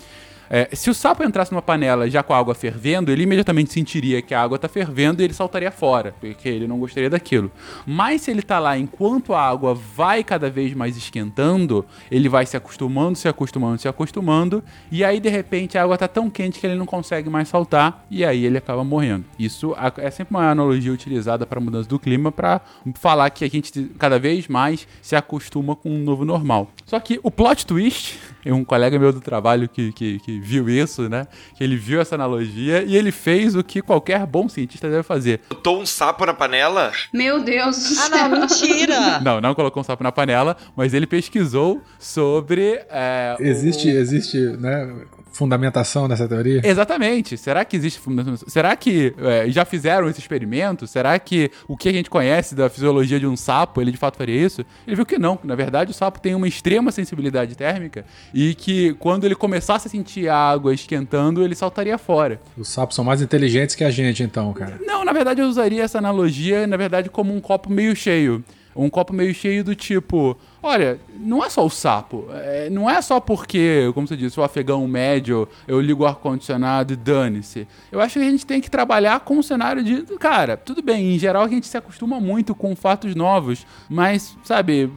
É, 0.53 0.67
se 0.73 0.89
o 0.89 0.93
sapo 0.93 1.23
entrasse 1.23 1.49
numa 1.53 1.61
panela 1.61 2.09
já 2.09 2.21
com 2.21 2.33
a 2.33 2.37
água 2.37 2.53
fervendo, 2.53 3.09
ele 3.09 3.23
imediatamente 3.23 3.71
sentiria 3.71 4.21
que 4.21 4.33
a 4.33 4.41
água 4.41 4.59
tá 4.59 4.67
fervendo 4.67 5.21
e 5.21 5.23
ele 5.23 5.33
saltaria 5.33 5.71
fora, 5.71 6.13
porque 6.19 6.49
ele 6.49 6.67
não 6.67 6.77
gostaria 6.77 7.09
daquilo. 7.09 7.49
Mas 7.85 8.23
se 8.23 8.31
ele 8.31 8.41
tá 8.41 8.59
lá 8.59 8.77
enquanto 8.77 9.33
a 9.33 9.41
água 9.41 9.73
vai 9.73 10.25
cada 10.25 10.49
vez 10.49 10.73
mais 10.73 10.97
esquentando, 10.97 11.85
ele 12.11 12.27
vai 12.27 12.45
se 12.45 12.57
acostumando, 12.57 13.17
se 13.17 13.29
acostumando, 13.29 13.79
se 13.79 13.87
acostumando, 13.87 14.61
e 14.91 15.05
aí 15.05 15.21
de 15.21 15.29
repente 15.29 15.77
a 15.77 15.83
água 15.83 15.97
tá 15.97 16.05
tão 16.05 16.29
quente 16.29 16.59
que 16.59 16.67
ele 16.67 16.75
não 16.75 16.85
consegue 16.85 17.29
mais 17.29 17.47
saltar, 17.47 18.05
e 18.11 18.25
aí 18.25 18.45
ele 18.45 18.57
acaba 18.57 18.83
morrendo. 18.83 19.23
Isso 19.39 19.73
é 19.95 20.11
sempre 20.11 20.35
uma 20.35 20.51
analogia 20.51 20.91
utilizada 20.91 21.45
para 21.45 21.61
mudança 21.61 21.87
do 21.87 21.97
clima 21.97 22.29
para 22.29 22.59
falar 22.95 23.29
que 23.29 23.45
a 23.45 23.49
gente 23.49 23.89
cada 23.97 24.19
vez 24.19 24.49
mais 24.49 24.85
se 25.01 25.15
acostuma 25.15 25.77
com 25.77 25.89
um 25.89 26.03
novo 26.03 26.25
normal. 26.25 26.69
Só 26.85 26.99
que 26.99 27.21
o 27.23 27.31
plot 27.31 27.65
twist, 27.65 28.19
um 28.45 28.65
colega 28.65 28.99
meu 28.99 29.13
do 29.13 29.21
trabalho 29.21 29.69
que, 29.69 29.93
que, 29.93 30.19
que 30.19 30.40
viu 30.41 30.67
isso, 30.69 31.07
né? 31.07 31.27
Que 31.55 31.63
ele 31.63 31.75
viu 31.77 32.01
essa 32.01 32.15
analogia 32.15 32.83
e 32.83 32.95
ele 32.95 33.11
fez 33.11 33.55
o 33.55 33.63
que 33.63 33.81
qualquer 33.81 34.25
bom 34.25 34.49
cientista 34.49 34.89
deve 34.89 35.03
fazer. 35.03 35.41
Botou 35.49 35.81
um 35.81 35.85
sapo 35.85 36.25
na 36.25 36.33
panela? 36.33 36.91
Meu 37.13 37.43
Deus 37.43 37.77
do 37.77 37.99
Ah, 37.99 38.03
céu. 38.09 38.29
não, 38.29 38.39
mentira! 38.41 39.19
Não, 39.21 39.39
não 39.39 39.53
colocou 39.53 39.81
um 39.81 39.83
sapo 39.83 40.03
na 40.03 40.11
panela, 40.11 40.57
mas 40.75 40.93
ele 40.93 41.05
pesquisou 41.05 41.81
sobre. 41.99 42.81
é, 42.89 43.35
o- 43.39 43.43
Existe, 43.43 43.87
existe, 43.89 44.37
né, 44.37 44.87
fundamentação 45.31 46.07
nessa 46.07 46.27
teoria? 46.27 46.61
Exatamente. 46.63 47.37
Será 47.37 47.63
que 47.63 47.75
existe 47.75 47.99
fundamentação? 47.99 48.47
Será 48.49 48.75
que 48.75 49.13
é, 49.17 49.49
já 49.49 49.65
fizeram 49.65 50.09
esse 50.09 50.19
experimento? 50.19 50.85
Será 50.85 51.17
que 51.17 51.49
o 51.67 51.77
que 51.77 51.89
a 51.89 51.93
gente 51.93 52.09
conhece 52.09 52.53
da 52.53 52.69
fisiologia 52.69 53.19
de 53.19 53.25
um 53.25 53.35
sapo, 53.35 53.81
ele 53.81 53.91
de 53.91 53.97
fato 53.97 54.17
faria 54.17 54.45
isso? 54.45 54.65
Ele 54.85 54.95
viu 54.95 55.05
que 55.05 55.17
não. 55.17 55.39
Na 55.43 55.55
verdade, 55.55 55.91
o 55.91 55.93
sapo 55.93 56.19
tem 56.19 56.35
uma 56.35 56.47
extrema 56.47 56.91
sensibilidade 56.91 57.55
térmica 57.55 58.05
e 58.33 58.53
que 58.53 58.93
quando 58.95 59.25
ele 59.25 59.35
começasse 59.35 59.87
a 59.87 59.91
sentir 59.91 60.27
a 60.27 60.35
água 60.35 60.73
esquentando, 60.73 61.43
ele 61.43 61.55
saltaria 61.55 61.97
fora. 61.97 62.39
Os 62.57 62.69
sapos 62.69 62.95
são 62.95 63.05
mais 63.05 63.21
inteligentes 63.21 63.75
que 63.75 63.83
a 63.83 63.91
gente, 63.91 64.23
então, 64.23 64.51
cara. 64.53 64.79
Não, 64.85 65.05
na 65.05 65.13
verdade 65.13 65.41
eu 65.41 65.47
usaria 65.47 65.83
essa 65.83 65.97
analogia, 65.97 66.67
na 66.67 66.77
verdade, 66.77 67.09
como 67.09 67.33
um 67.33 67.39
copo 67.39 67.69
meio 67.69 67.95
cheio. 67.95 68.43
Um 68.75 68.89
copo 68.89 69.13
meio 69.13 69.33
cheio 69.33 69.63
do 69.63 69.75
tipo, 69.75 70.37
olha, 70.61 70.99
não 71.19 71.43
é 71.43 71.49
só 71.49 71.65
o 71.65 71.69
sapo, 71.69 72.27
é, 72.31 72.69
não 72.69 72.89
é 72.89 73.01
só 73.01 73.19
porque, 73.19 73.91
como 73.93 74.07
você 74.07 74.15
disse, 74.15 74.39
o 74.39 74.43
afegão 74.43 74.87
médio, 74.87 75.47
eu 75.67 75.81
ligo 75.81 76.03
o 76.03 76.07
ar-condicionado 76.07 76.93
e 76.93 76.95
dane-se. 76.95 77.67
Eu 77.91 77.99
acho 77.99 78.19
que 78.19 78.25
a 78.25 78.29
gente 78.29 78.45
tem 78.45 78.61
que 78.61 78.69
trabalhar 78.69 79.19
com 79.21 79.37
um 79.37 79.43
cenário 79.43 79.83
de, 79.83 80.01
cara, 80.17 80.57
tudo 80.57 80.81
bem, 80.81 81.15
em 81.15 81.19
geral 81.19 81.43
a 81.43 81.47
gente 81.47 81.67
se 81.67 81.77
acostuma 81.77 82.19
muito 82.19 82.53
com 82.53 82.75
fatos 82.75 83.15
novos, 83.15 83.65
mas, 83.89 84.37
sabe, 84.43 84.91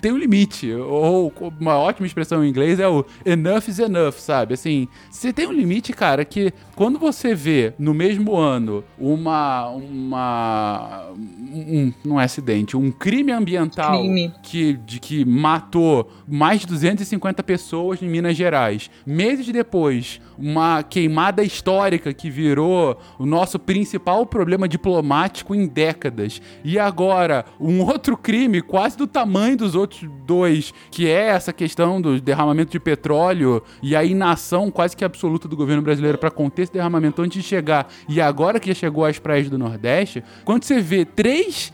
tem 0.00 0.12
um 0.12 0.18
limite. 0.18 0.72
Ou 0.72 1.32
uma 1.60 1.76
ótima 1.76 2.06
expressão 2.06 2.44
em 2.44 2.48
inglês 2.48 2.78
é 2.78 2.88
o 2.88 3.04
enough 3.24 3.68
is 3.68 3.78
enough, 3.78 4.14
sabe? 4.14 4.54
Assim, 4.54 4.88
você 5.10 5.32
tem 5.32 5.46
um 5.46 5.52
limite, 5.52 5.92
cara, 5.92 6.24
que 6.24 6.52
quando 6.74 6.98
você 6.98 7.34
vê 7.34 7.72
no 7.78 7.92
mesmo 7.92 8.36
ano 8.36 8.84
uma. 8.98 9.68
uma 9.68 11.10
um, 11.52 11.92
não 12.04 12.20
é 12.20 12.24
acidente, 12.24 12.76
um 12.76 12.90
crime 12.90 13.32
ambiental 13.32 14.00
Crime. 14.00 14.32
Que, 14.42 14.74
de 14.74 15.00
que 15.00 15.24
matou 15.24 16.10
mais 16.26 16.60
de 16.60 16.66
250 16.66 17.42
pessoas 17.42 18.02
em 18.02 18.08
Minas 18.08 18.36
Gerais. 18.36 18.90
Meses 19.04 19.46
depois, 19.48 20.20
uma 20.38 20.82
queimada 20.82 21.42
histórica 21.42 22.12
que 22.14 22.30
virou 22.30 22.98
o 23.18 23.26
nosso 23.26 23.58
principal 23.58 24.24
problema 24.24 24.68
diplomático 24.68 25.54
em 25.54 25.66
décadas. 25.66 26.40
E 26.64 26.78
agora, 26.78 27.44
um 27.58 27.80
outro 27.84 28.16
crime 28.16 28.62
quase 28.62 28.96
do 28.96 29.06
tamanho 29.06 29.56
dos 29.56 29.74
outros 29.74 29.89
dois, 30.26 30.72
que 30.90 31.08
é 31.08 31.28
essa 31.28 31.52
questão 31.52 32.00
do 32.00 32.20
derramamento 32.20 32.70
de 32.70 32.80
petróleo 32.80 33.62
e 33.82 33.94
a 33.94 34.04
inação 34.04 34.70
quase 34.70 34.96
que 34.96 35.04
absoluta 35.04 35.48
do 35.48 35.56
governo 35.56 35.82
brasileiro 35.82 36.18
para 36.18 36.30
conter 36.30 36.62
esse 36.62 36.72
derramamento 36.72 37.22
antes 37.22 37.42
de 37.42 37.48
chegar. 37.48 37.88
E 38.08 38.20
agora 38.20 38.60
que 38.60 38.68
já 38.68 38.74
chegou 38.74 39.04
às 39.04 39.18
praias 39.18 39.48
do 39.48 39.58
Nordeste, 39.58 40.22
quando 40.44 40.64
você 40.64 40.80
vê 40.80 41.04
três 41.04 41.72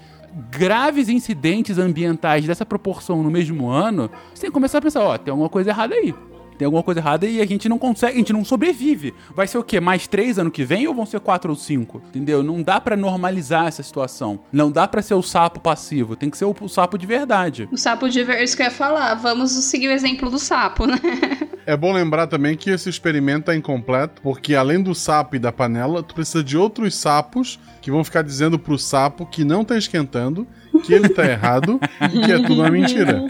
graves 0.50 1.08
incidentes 1.08 1.78
ambientais 1.78 2.44
dessa 2.46 2.66
proporção 2.66 3.22
no 3.22 3.30
mesmo 3.30 3.70
ano, 3.70 4.10
você 4.34 4.42
tem 4.42 4.50
que 4.50 4.54
começar 4.54 4.78
a 4.78 4.82
pensar, 4.82 5.02
ó, 5.02 5.16
tem 5.16 5.30
alguma 5.30 5.48
coisa 5.48 5.70
errada 5.70 5.94
aí. 5.94 6.14
Tem 6.58 6.66
alguma 6.66 6.82
coisa 6.82 7.00
errada 7.00 7.26
e 7.26 7.40
a 7.40 7.46
gente 7.46 7.68
não 7.68 7.78
consegue, 7.78 8.14
a 8.14 8.18
gente 8.18 8.32
não 8.32 8.44
sobrevive. 8.44 9.14
Vai 9.34 9.46
ser 9.46 9.58
o 9.58 9.64
quê? 9.64 9.80
Mais 9.80 10.06
três 10.06 10.38
ano 10.38 10.50
que 10.50 10.64
vem 10.64 10.86
ou 10.86 10.94
vão 10.94 11.06
ser 11.06 11.20
quatro 11.20 11.50
ou 11.50 11.56
cinco? 11.56 12.02
Entendeu? 12.08 12.42
Não 12.42 12.62
dá 12.62 12.80
pra 12.80 12.96
normalizar 12.96 13.66
essa 13.66 13.82
situação. 13.82 14.40
Não 14.52 14.70
dá 14.70 14.86
pra 14.86 15.02
ser 15.02 15.14
o 15.14 15.22
sapo 15.22 15.60
passivo. 15.60 16.16
Tem 16.16 16.30
que 16.30 16.36
ser 16.36 16.44
o, 16.44 16.54
o 16.60 16.68
sapo 16.68 16.98
de 16.98 17.06
verdade. 17.06 17.68
O 17.70 17.76
sapo 17.76 18.08
de 18.08 18.22
ver, 18.22 18.42
isso 18.42 18.56
que 18.56 18.62
eu 18.62 18.66
ia 18.66 18.72
falar. 18.72 19.14
Vamos 19.14 19.50
seguir 19.52 19.88
o 19.88 19.92
exemplo 19.92 20.30
do 20.30 20.38
sapo, 20.38 20.86
né? 20.86 20.96
É 21.66 21.76
bom 21.76 21.92
lembrar 21.92 22.28
também 22.28 22.56
que 22.56 22.70
esse 22.70 22.88
experimento 22.88 23.50
é 23.50 23.56
incompleto, 23.56 24.22
porque 24.22 24.54
além 24.54 24.80
do 24.80 24.94
sapo 24.94 25.34
e 25.34 25.38
da 25.38 25.50
panela, 25.50 26.00
tu 26.00 26.14
precisa 26.14 26.44
de 26.44 26.56
outros 26.56 26.94
sapos 26.94 27.58
que 27.82 27.90
vão 27.90 28.04
ficar 28.04 28.22
dizendo 28.22 28.56
pro 28.56 28.78
sapo 28.78 29.26
que 29.26 29.44
não 29.44 29.64
tá 29.64 29.76
esquentando, 29.76 30.46
que 30.84 30.94
ele 30.94 31.08
tá 31.08 31.24
errado 31.24 31.80
e 32.12 32.20
que 32.20 32.32
é 32.32 32.36
tudo 32.38 32.60
uma 32.60 32.70
mentira. 32.70 33.26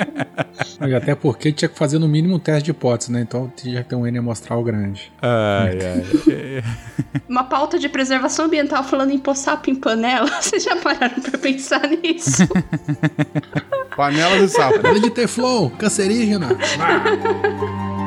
E 0.87 0.95
Até 0.95 1.15
porque 1.15 1.51
tinha 1.51 1.69
que 1.69 1.79
fazer 1.79 1.99
no 1.99 2.07
mínimo 2.07 2.37
um 2.37 2.39
teste 2.39 2.65
de 2.65 2.71
hipótese, 2.73 3.11
né? 3.11 3.23
Então 3.23 3.51
tinha 3.57 3.83
que 3.83 3.89
ter 3.89 3.97
um 3.97 4.07
N 4.07 4.19
amostral 4.19 4.63
grande. 4.63 5.11
Ai, 5.23 5.79
ai. 5.83 6.65
Uma 7.29 7.45
pauta 7.45 7.79
de 7.79 7.89
preservação 7.89 8.45
ambiental 8.45 8.85
falando 8.85 9.13
em 9.13 9.19
pôr 9.19 9.35
sapo 9.35 9.71
em 9.71 9.75
panela. 9.75 10.31
Vocês 10.41 10.63
já 10.63 10.77
pararam 10.77 11.21
pra 11.21 11.39
pensar 11.39 11.89
nisso? 11.89 12.47
Panela 13.97 14.39
de 14.39 14.49
sapo. 14.49 14.81
Panela 14.81 15.01
de 15.01 15.11
Teflon, 15.11 15.71
cancerígena. 15.71 16.49
Mas 16.79 18.06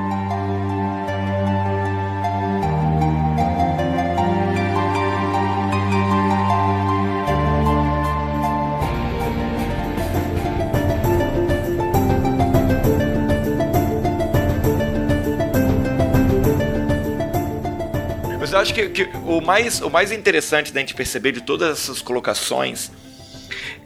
eu 18.59 18.61
acho 18.61 18.73
que, 18.73 18.89
que 18.89 19.03
o, 19.25 19.39
mais, 19.39 19.79
o 19.79 19.89
mais 19.89 20.11
interessante 20.11 20.73
da 20.73 20.81
gente 20.81 20.93
perceber 20.93 21.31
de 21.31 21.39
todas 21.39 21.79
essas 21.79 22.01
colocações 22.01 22.91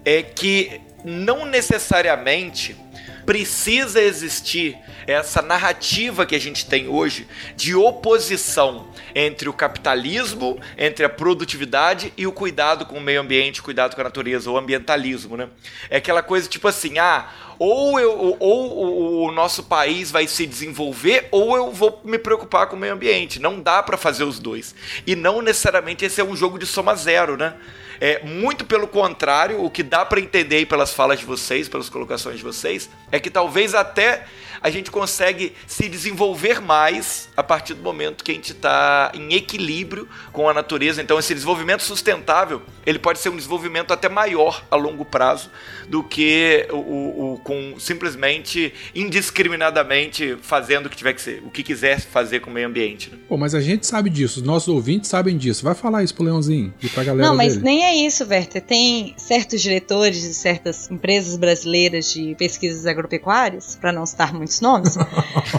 é 0.04 0.24
que 0.24 0.82
não 1.06 1.46
necessariamente 1.46 2.76
precisa 3.24 4.02
existir 4.02 4.76
essa 5.08 5.42
narrativa 5.42 6.26
que 6.26 6.36
a 6.36 6.40
gente 6.40 6.66
tem 6.66 6.88
hoje 6.88 7.28
de 7.56 7.76
oposição 7.76 8.88
entre 9.16 9.50
o 9.50 9.54
capitalismo, 9.54 10.60
entre 10.78 11.06
a 11.06 11.10
produtividade 11.10 12.14
e 12.18 12.26
o 12.26 12.32
cuidado 12.32 12.86
com 12.86 12.98
o 12.98 13.02
meio 13.02 13.22
ambiente, 13.22 13.62
cuidado 13.62 13.96
com 13.96 14.02
a 14.02 14.06
natureza, 14.06 14.50
o 14.50 14.58
ambientalismo, 14.58 15.38
né? 15.38 15.50
É 15.90 15.98
aquela 15.98 16.24
coisa 16.24 16.48
tipo 16.48 16.68
assim, 16.68 16.98
ah, 17.00 17.30
ou, 17.60 18.00
eu, 18.00 18.38
ou 18.40 19.28
o 19.28 19.32
nosso 19.32 19.64
país 19.64 20.12
vai 20.12 20.28
se 20.28 20.46
desenvolver, 20.46 21.28
ou 21.32 21.56
eu 21.56 21.72
vou 21.72 22.02
me 22.04 22.18
preocupar 22.18 22.68
com 22.68 22.76
o 22.76 22.80
meio 22.80 22.94
ambiente. 22.94 23.40
Não 23.40 23.60
dá 23.60 23.82
para 23.82 23.98
fazer 23.98 24.24
os 24.24 24.40
dois. 24.40 24.76
E 25.06 25.16
não 25.16 25.42
necessariamente 25.42 26.06
esse 26.06 26.20
é 26.20 26.24
um 26.24 26.36
jogo 26.36 26.58
de 26.58 26.66
soma 26.66 26.96
zero, 26.96 27.38
né? 27.38 27.54
É, 28.02 28.22
muito 28.24 28.66
pelo 28.66 28.88
contrário, 28.88 29.64
o 29.64 29.70
que 29.70 29.84
dá 29.84 30.06
para 30.06 30.20
entender 30.20 30.66
pelas 30.66 30.94
falas 30.94 31.20
de 31.20 31.26
vocês, 31.26 31.70
pelas 31.70 31.90
colocações 31.90 32.38
de 32.38 32.44
vocês, 32.44 32.90
é 33.12 33.20
que 33.20 33.30
talvez 33.30 33.74
até 33.74 34.26
a 34.64 34.70
gente 34.70 34.90
consegue 34.90 35.52
se 35.68 35.90
desenvolver 35.90 36.62
mais 36.62 37.28
a 37.36 37.44
partir 37.44 37.74
do 37.74 37.84
momento 37.84 38.24
que 38.24 38.32
a 38.32 38.34
gente 38.34 38.54
está 38.54 39.12
em 39.14 39.34
equilíbrio 39.34 40.08
com 40.32 40.48
a 40.48 40.54
natureza. 40.54 41.02
Então, 41.02 41.20
esse 41.20 41.34
desenvolvimento 41.34 41.84
sustentável, 41.84 42.62
ele 42.86 42.98
pode 42.98 43.20
ser 43.20 43.28
um 43.28 43.36
desenvolvimento 43.36 43.92
até 43.92 44.08
maior 44.08 44.64
a 44.72 44.78
longo 44.78 45.04
prazo 45.04 45.52
do 45.90 46.02
que 46.02 46.66
o, 46.72 46.78
o, 46.78 47.34
o 47.34 47.38
com 47.40 47.76
simplesmente 47.78 48.74
indiscriminadamente 48.96 50.38
fazendo 50.42 50.86
o 50.86 50.90
que 50.90 50.96
tiver 50.96 51.14
que 51.14 51.22
ser, 51.22 51.44
o 51.46 51.50
que 51.50 51.62
quiser 51.62 52.00
fazer 52.00 52.40
com 52.40 52.50
o 52.50 52.54
meio 52.54 52.68
ambiente. 52.68 53.10
Né? 53.12 53.18
Pô, 53.28 53.36
mas 53.36 53.54
a 53.54 53.60
gente 53.60 53.86
sabe 53.86 54.10
disso, 54.10 54.40
os 54.40 54.46
nossos 54.46 54.70
ouvintes 54.70 55.10
sabem 55.10 55.38
disso. 55.38 55.64
Vai 55.64 55.76
falar 55.76 56.04
isso 56.04 56.16
pro 56.16 56.24
Leãozinho 56.24 56.74
e 56.82 56.88
pra 56.88 57.04
galera 57.04 57.28
Não, 57.28 57.36
mas 57.36 57.56
dele. 57.56 57.66
nem 57.66 57.84
é 57.84 57.96
isso, 57.96 58.24
Werther. 58.24 58.62
Tem 58.62 59.14
certos 59.18 59.62
diretores 59.62 60.22
de 60.22 60.34
certas 60.34 60.90
empresas 60.90 61.36
brasileiras 61.36 62.14
de 62.14 62.34
pesquisas 62.36 62.86
agropecuárias, 62.86 63.76
para 63.76 63.92
não 63.92 64.06
citar 64.06 64.34
muitos 64.54 64.60
nomes, 64.60 64.98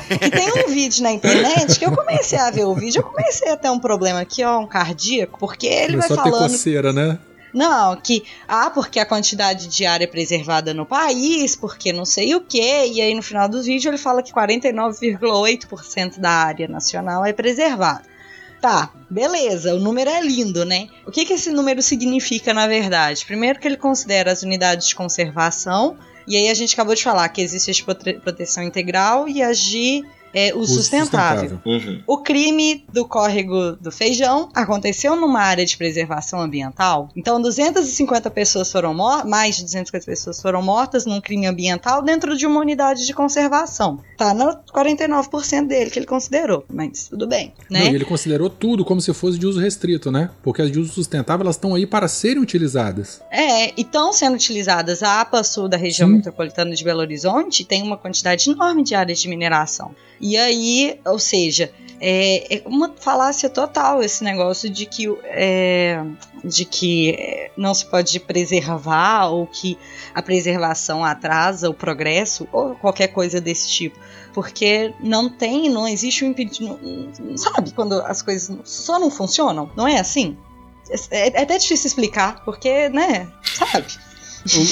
que 0.08 0.30
tem 0.30 0.64
um 0.64 0.68
vídeo 0.68 1.02
na 1.02 1.12
internet 1.12 1.78
que 1.78 1.84
eu 1.84 1.92
comecei 1.92 2.38
a 2.38 2.50
ver 2.50 2.64
o 2.64 2.74
vídeo, 2.74 3.00
eu 3.00 3.04
comecei 3.04 3.50
a 3.50 3.56
ter 3.56 3.70
um 3.70 3.78
problema 3.78 4.20
aqui, 4.20 4.44
ó, 4.44 4.58
um 4.58 4.66
cardíaco, 4.66 5.38
porque 5.38 5.66
ele 5.66 5.94
Começou 5.94 6.16
vai 6.16 6.18
a 6.18 6.24
ter 6.24 6.30
falando 6.30 6.50
coceira, 6.50 6.92
né? 6.92 7.18
Não, 7.52 7.96
que 7.96 8.24
ah, 8.48 8.68
porque 8.70 8.98
a 8.98 9.06
quantidade 9.06 9.68
de 9.68 9.86
área 9.86 10.04
é 10.04 10.08
preservada 10.08 10.74
no 10.74 10.84
país, 10.84 11.54
porque 11.54 11.92
não 11.92 12.04
sei 12.04 12.34
o 12.34 12.40
que, 12.40 12.86
e 12.86 13.00
aí 13.00 13.14
no 13.14 13.22
final 13.22 13.48
do 13.48 13.62
vídeo 13.62 13.90
ele 13.90 13.98
fala 13.98 14.22
que 14.22 14.32
49,8% 14.32 16.18
da 16.18 16.30
área 16.30 16.66
nacional 16.66 17.24
é 17.24 17.32
preservada. 17.32 18.02
Tá, 18.60 18.90
beleza, 19.10 19.74
o 19.74 19.78
número 19.78 20.10
é 20.10 20.20
lindo, 20.22 20.64
né? 20.64 20.88
O 21.06 21.12
que, 21.12 21.24
que 21.24 21.34
esse 21.34 21.50
número 21.50 21.80
significa 21.82 22.52
na 22.52 22.66
verdade? 22.66 23.24
Primeiro 23.24 23.60
que 23.60 23.68
ele 23.68 23.76
considera 23.76 24.32
as 24.32 24.42
unidades 24.42 24.88
de 24.88 24.96
conservação, 24.96 25.96
e 26.26 26.36
aí 26.36 26.48
a 26.48 26.54
gente 26.54 26.74
acabou 26.74 26.94
de 26.94 27.02
falar 27.02 27.28
que 27.28 27.40
existe 27.40 27.84
prote- 27.84 28.14
proteção 28.14 28.62
integral 28.62 29.28
e 29.28 29.42
as 29.42 29.58
de 29.58 30.04
é, 30.34 30.52
o 30.52 30.58
Uso 30.58 30.74
sustentável. 30.74 31.60
Uhum. 31.64 32.02
O 32.06 32.18
crime 32.18 32.84
do 32.92 33.06
córrego 33.06 33.72
do 33.80 33.92
Feijão 33.92 34.48
aconteceu 34.52 35.14
numa 35.14 35.40
área 35.40 35.64
de 35.64 35.76
preservação 35.76 36.40
ambiental. 36.40 37.08
Então, 37.14 37.40
250 37.40 38.30
pessoas 38.30 38.70
foram 38.70 38.92
mortas, 38.92 39.30
mais 39.30 39.56
de 39.56 39.62
250 39.62 40.04
pessoas 40.04 40.42
foram 40.42 40.60
mortas 40.60 41.06
num 41.06 41.20
crime 41.20 41.46
ambiental 41.46 42.02
dentro 42.02 42.36
de 42.36 42.46
uma 42.46 42.60
unidade 42.60 43.06
de 43.06 43.14
conservação. 43.14 44.00
Tá 44.18 44.34
no 44.34 44.56
49% 44.72 45.66
dele 45.66 45.90
que 45.90 45.98
ele 45.98 46.06
considerou, 46.06 46.64
mas 46.68 47.08
tudo 47.08 47.26
bem, 47.26 47.52
Não, 47.70 47.80
né? 47.80 47.92
e 47.92 47.94
ele 47.94 48.04
considerou 48.04 48.50
tudo 48.50 48.84
como 48.84 49.00
se 49.00 49.12
fosse 49.14 49.38
de 49.38 49.46
uso 49.46 49.60
restrito, 49.60 50.10
né? 50.10 50.30
Porque 50.42 50.62
as 50.62 50.70
de 50.70 50.78
uso 50.80 50.92
sustentável 50.92 51.44
elas 51.44 51.56
estão 51.56 51.74
aí 51.74 51.86
para 51.86 52.08
serem 52.08 52.42
utilizadas. 52.42 53.20
É, 53.30 53.68
e 53.78 53.82
estão 53.82 54.12
sendo 54.12 54.34
utilizadas 54.34 55.02
a 55.02 55.20
APA 55.20 55.44
Sul 55.44 55.68
da 55.68 55.76
região 55.76 56.08
Sim. 56.08 56.16
metropolitana 56.16 56.74
de 56.74 56.82
Belo 56.82 57.00
Horizonte, 57.00 57.64
tem 57.64 57.82
uma 57.82 57.96
quantidade 57.96 58.50
enorme 58.50 58.82
de 58.82 58.94
áreas 58.94 59.20
de 59.20 59.28
mineração. 59.28 59.94
E 60.26 60.38
aí, 60.38 60.98
ou 61.04 61.18
seja, 61.18 61.70
é, 62.00 62.56
é 62.56 62.62
uma 62.64 62.94
falácia 62.98 63.50
total 63.50 64.02
esse 64.02 64.24
negócio 64.24 64.70
de 64.70 64.86
que, 64.86 65.06
é, 65.24 66.02
de 66.42 66.64
que 66.64 67.10
é, 67.10 67.50
não 67.58 67.74
se 67.74 67.84
pode 67.84 68.18
preservar 68.20 69.26
ou 69.26 69.46
que 69.46 69.76
a 70.14 70.22
preservação 70.22 71.04
atrasa 71.04 71.68
o 71.68 71.74
progresso 71.74 72.48
ou 72.52 72.74
qualquer 72.74 73.08
coisa 73.08 73.38
desse 73.38 73.68
tipo. 73.68 73.98
Porque 74.32 74.94
não 74.98 75.28
tem, 75.28 75.68
não 75.68 75.86
existe 75.86 76.24
um 76.24 76.28
impedimento. 76.28 76.80
Sabe 77.36 77.72
quando 77.72 78.00
as 78.00 78.22
coisas 78.22 78.56
só 78.64 78.98
não 78.98 79.10
funcionam? 79.10 79.70
Não 79.76 79.86
é 79.86 80.00
assim? 80.00 80.38
É, 81.10 81.38
é 81.38 81.42
até 81.42 81.58
difícil 81.58 81.86
explicar, 81.86 82.42
porque, 82.46 82.88
né? 82.88 83.30
Sabe? 83.42 83.88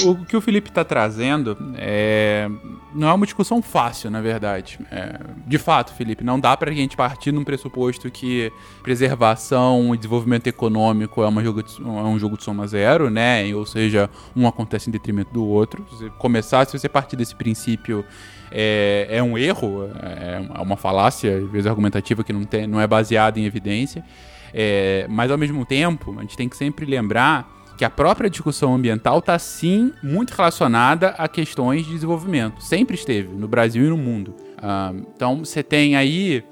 O, 0.05 0.11
o 0.21 0.25
que 0.25 0.37
o 0.37 0.41
Felipe 0.41 0.69
está 0.69 0.83
trazendo 0.83 1.57
é, 1.75 2.49
não 2.93 3.07
é 3.09 3.13
uma 3.13 3.25
discussão 3.25 3.61
fácil, 3.61 4.11
na 4.11 4.21
verdade. 4.21 4.79
É, 4.91 5.19
de 5.47 5.57
fato, 5.57 5.93
Felipe, 5.93 6.23
não 6.23 6.39
dá 6.39 6.55
para 6.55 6.69
a 6.71 6.73
gente 6.73 6.95
partir 6.95 7.31
num 7.31 7.43
pressuposto 7.43 8.09
que 8.11 8.51
preservação 8.83 9.93
e 9.93 9.97
desenvolvimento 9.97 10.47
econômico 10.47 11.23
é, 11.23 11.27
uma 11.27 11.43
jogo 11.43 11.63
de- 11.63 11.81
é 11.81 11.85
um 11.85 12.19
jogo 12.19 12.37
de 12.37 12.43
soma 12.43 12.67
zero, 12.67 13.09
né? 13.09 13.53
Ou 13.55 13.65
seja, 13.65 14.09
um 14.35 14.47
acontece 14.47 14.89
em 14.89 14.91
detrimento 14.91 15.33
do 15.33 15.45
outro. 15.45 15.85
Se 15.89 15.97
você 15.97 16.09
começar, 16.17 16.65
se 16.65 16.77
você 16.77 16.87
partir 16.87 17.15
desse 17.15 17.35
princípio, 17.35 18.05
é, 18.51 19.07
é 19.09 19.23
um 19.23 19.37
erro, 19.37 19.89
é 20.01 20.61
uma 20.61 20.77
falácia, 20.77 21.37
às 21.37 21.49
vezes 21.49 21.67
argumentativa 21.67 22.23
que 22.23 22.31
não, 22.31 22.43
tem, 22.43 22.67
não 22.67 22.79
é 22.79 22.85
baseada 22.85 23.39
em 23.39 23.45
evidência. 23.45 24.03
É, 24.53 25.07
mas 25.09 25.31
ao 25.31 25.37
mesmo 25.37 25.65
tempo, 25.65 26.13
a 26.17 26.21
gente 26.21 26.37
tem 26.37 26.47
que 26.47 26.55
sempre 26.55 26.85
lembrar 26.85 27.62
que 27.77 27.83
a 27.85 27.89
própria 27.89 28.29
discussão 28.29 28.73
ambiental 28.75 29.19
está 29.19 29.37
sim 29.39 29.91
muito 30.03 30.31
relacionada 30.31 31.09
a 31.17 31.27
questões 31.27 31.85
de 31.85 31.91
desenvolvimento. 31.93 32.61
Sempre 32.63 32.95
esteve, 32.95 33.29
no 33.29 33.47
Brasil 33.47 33.85
e 33.85 33.89
no 33.89 33.97
mundo. 33.97 34.35
Ah, 34.57 34.93
então 35.15 35.39
você 35.39 35.61
tem 35.63 35.95
aí 35.95 36.43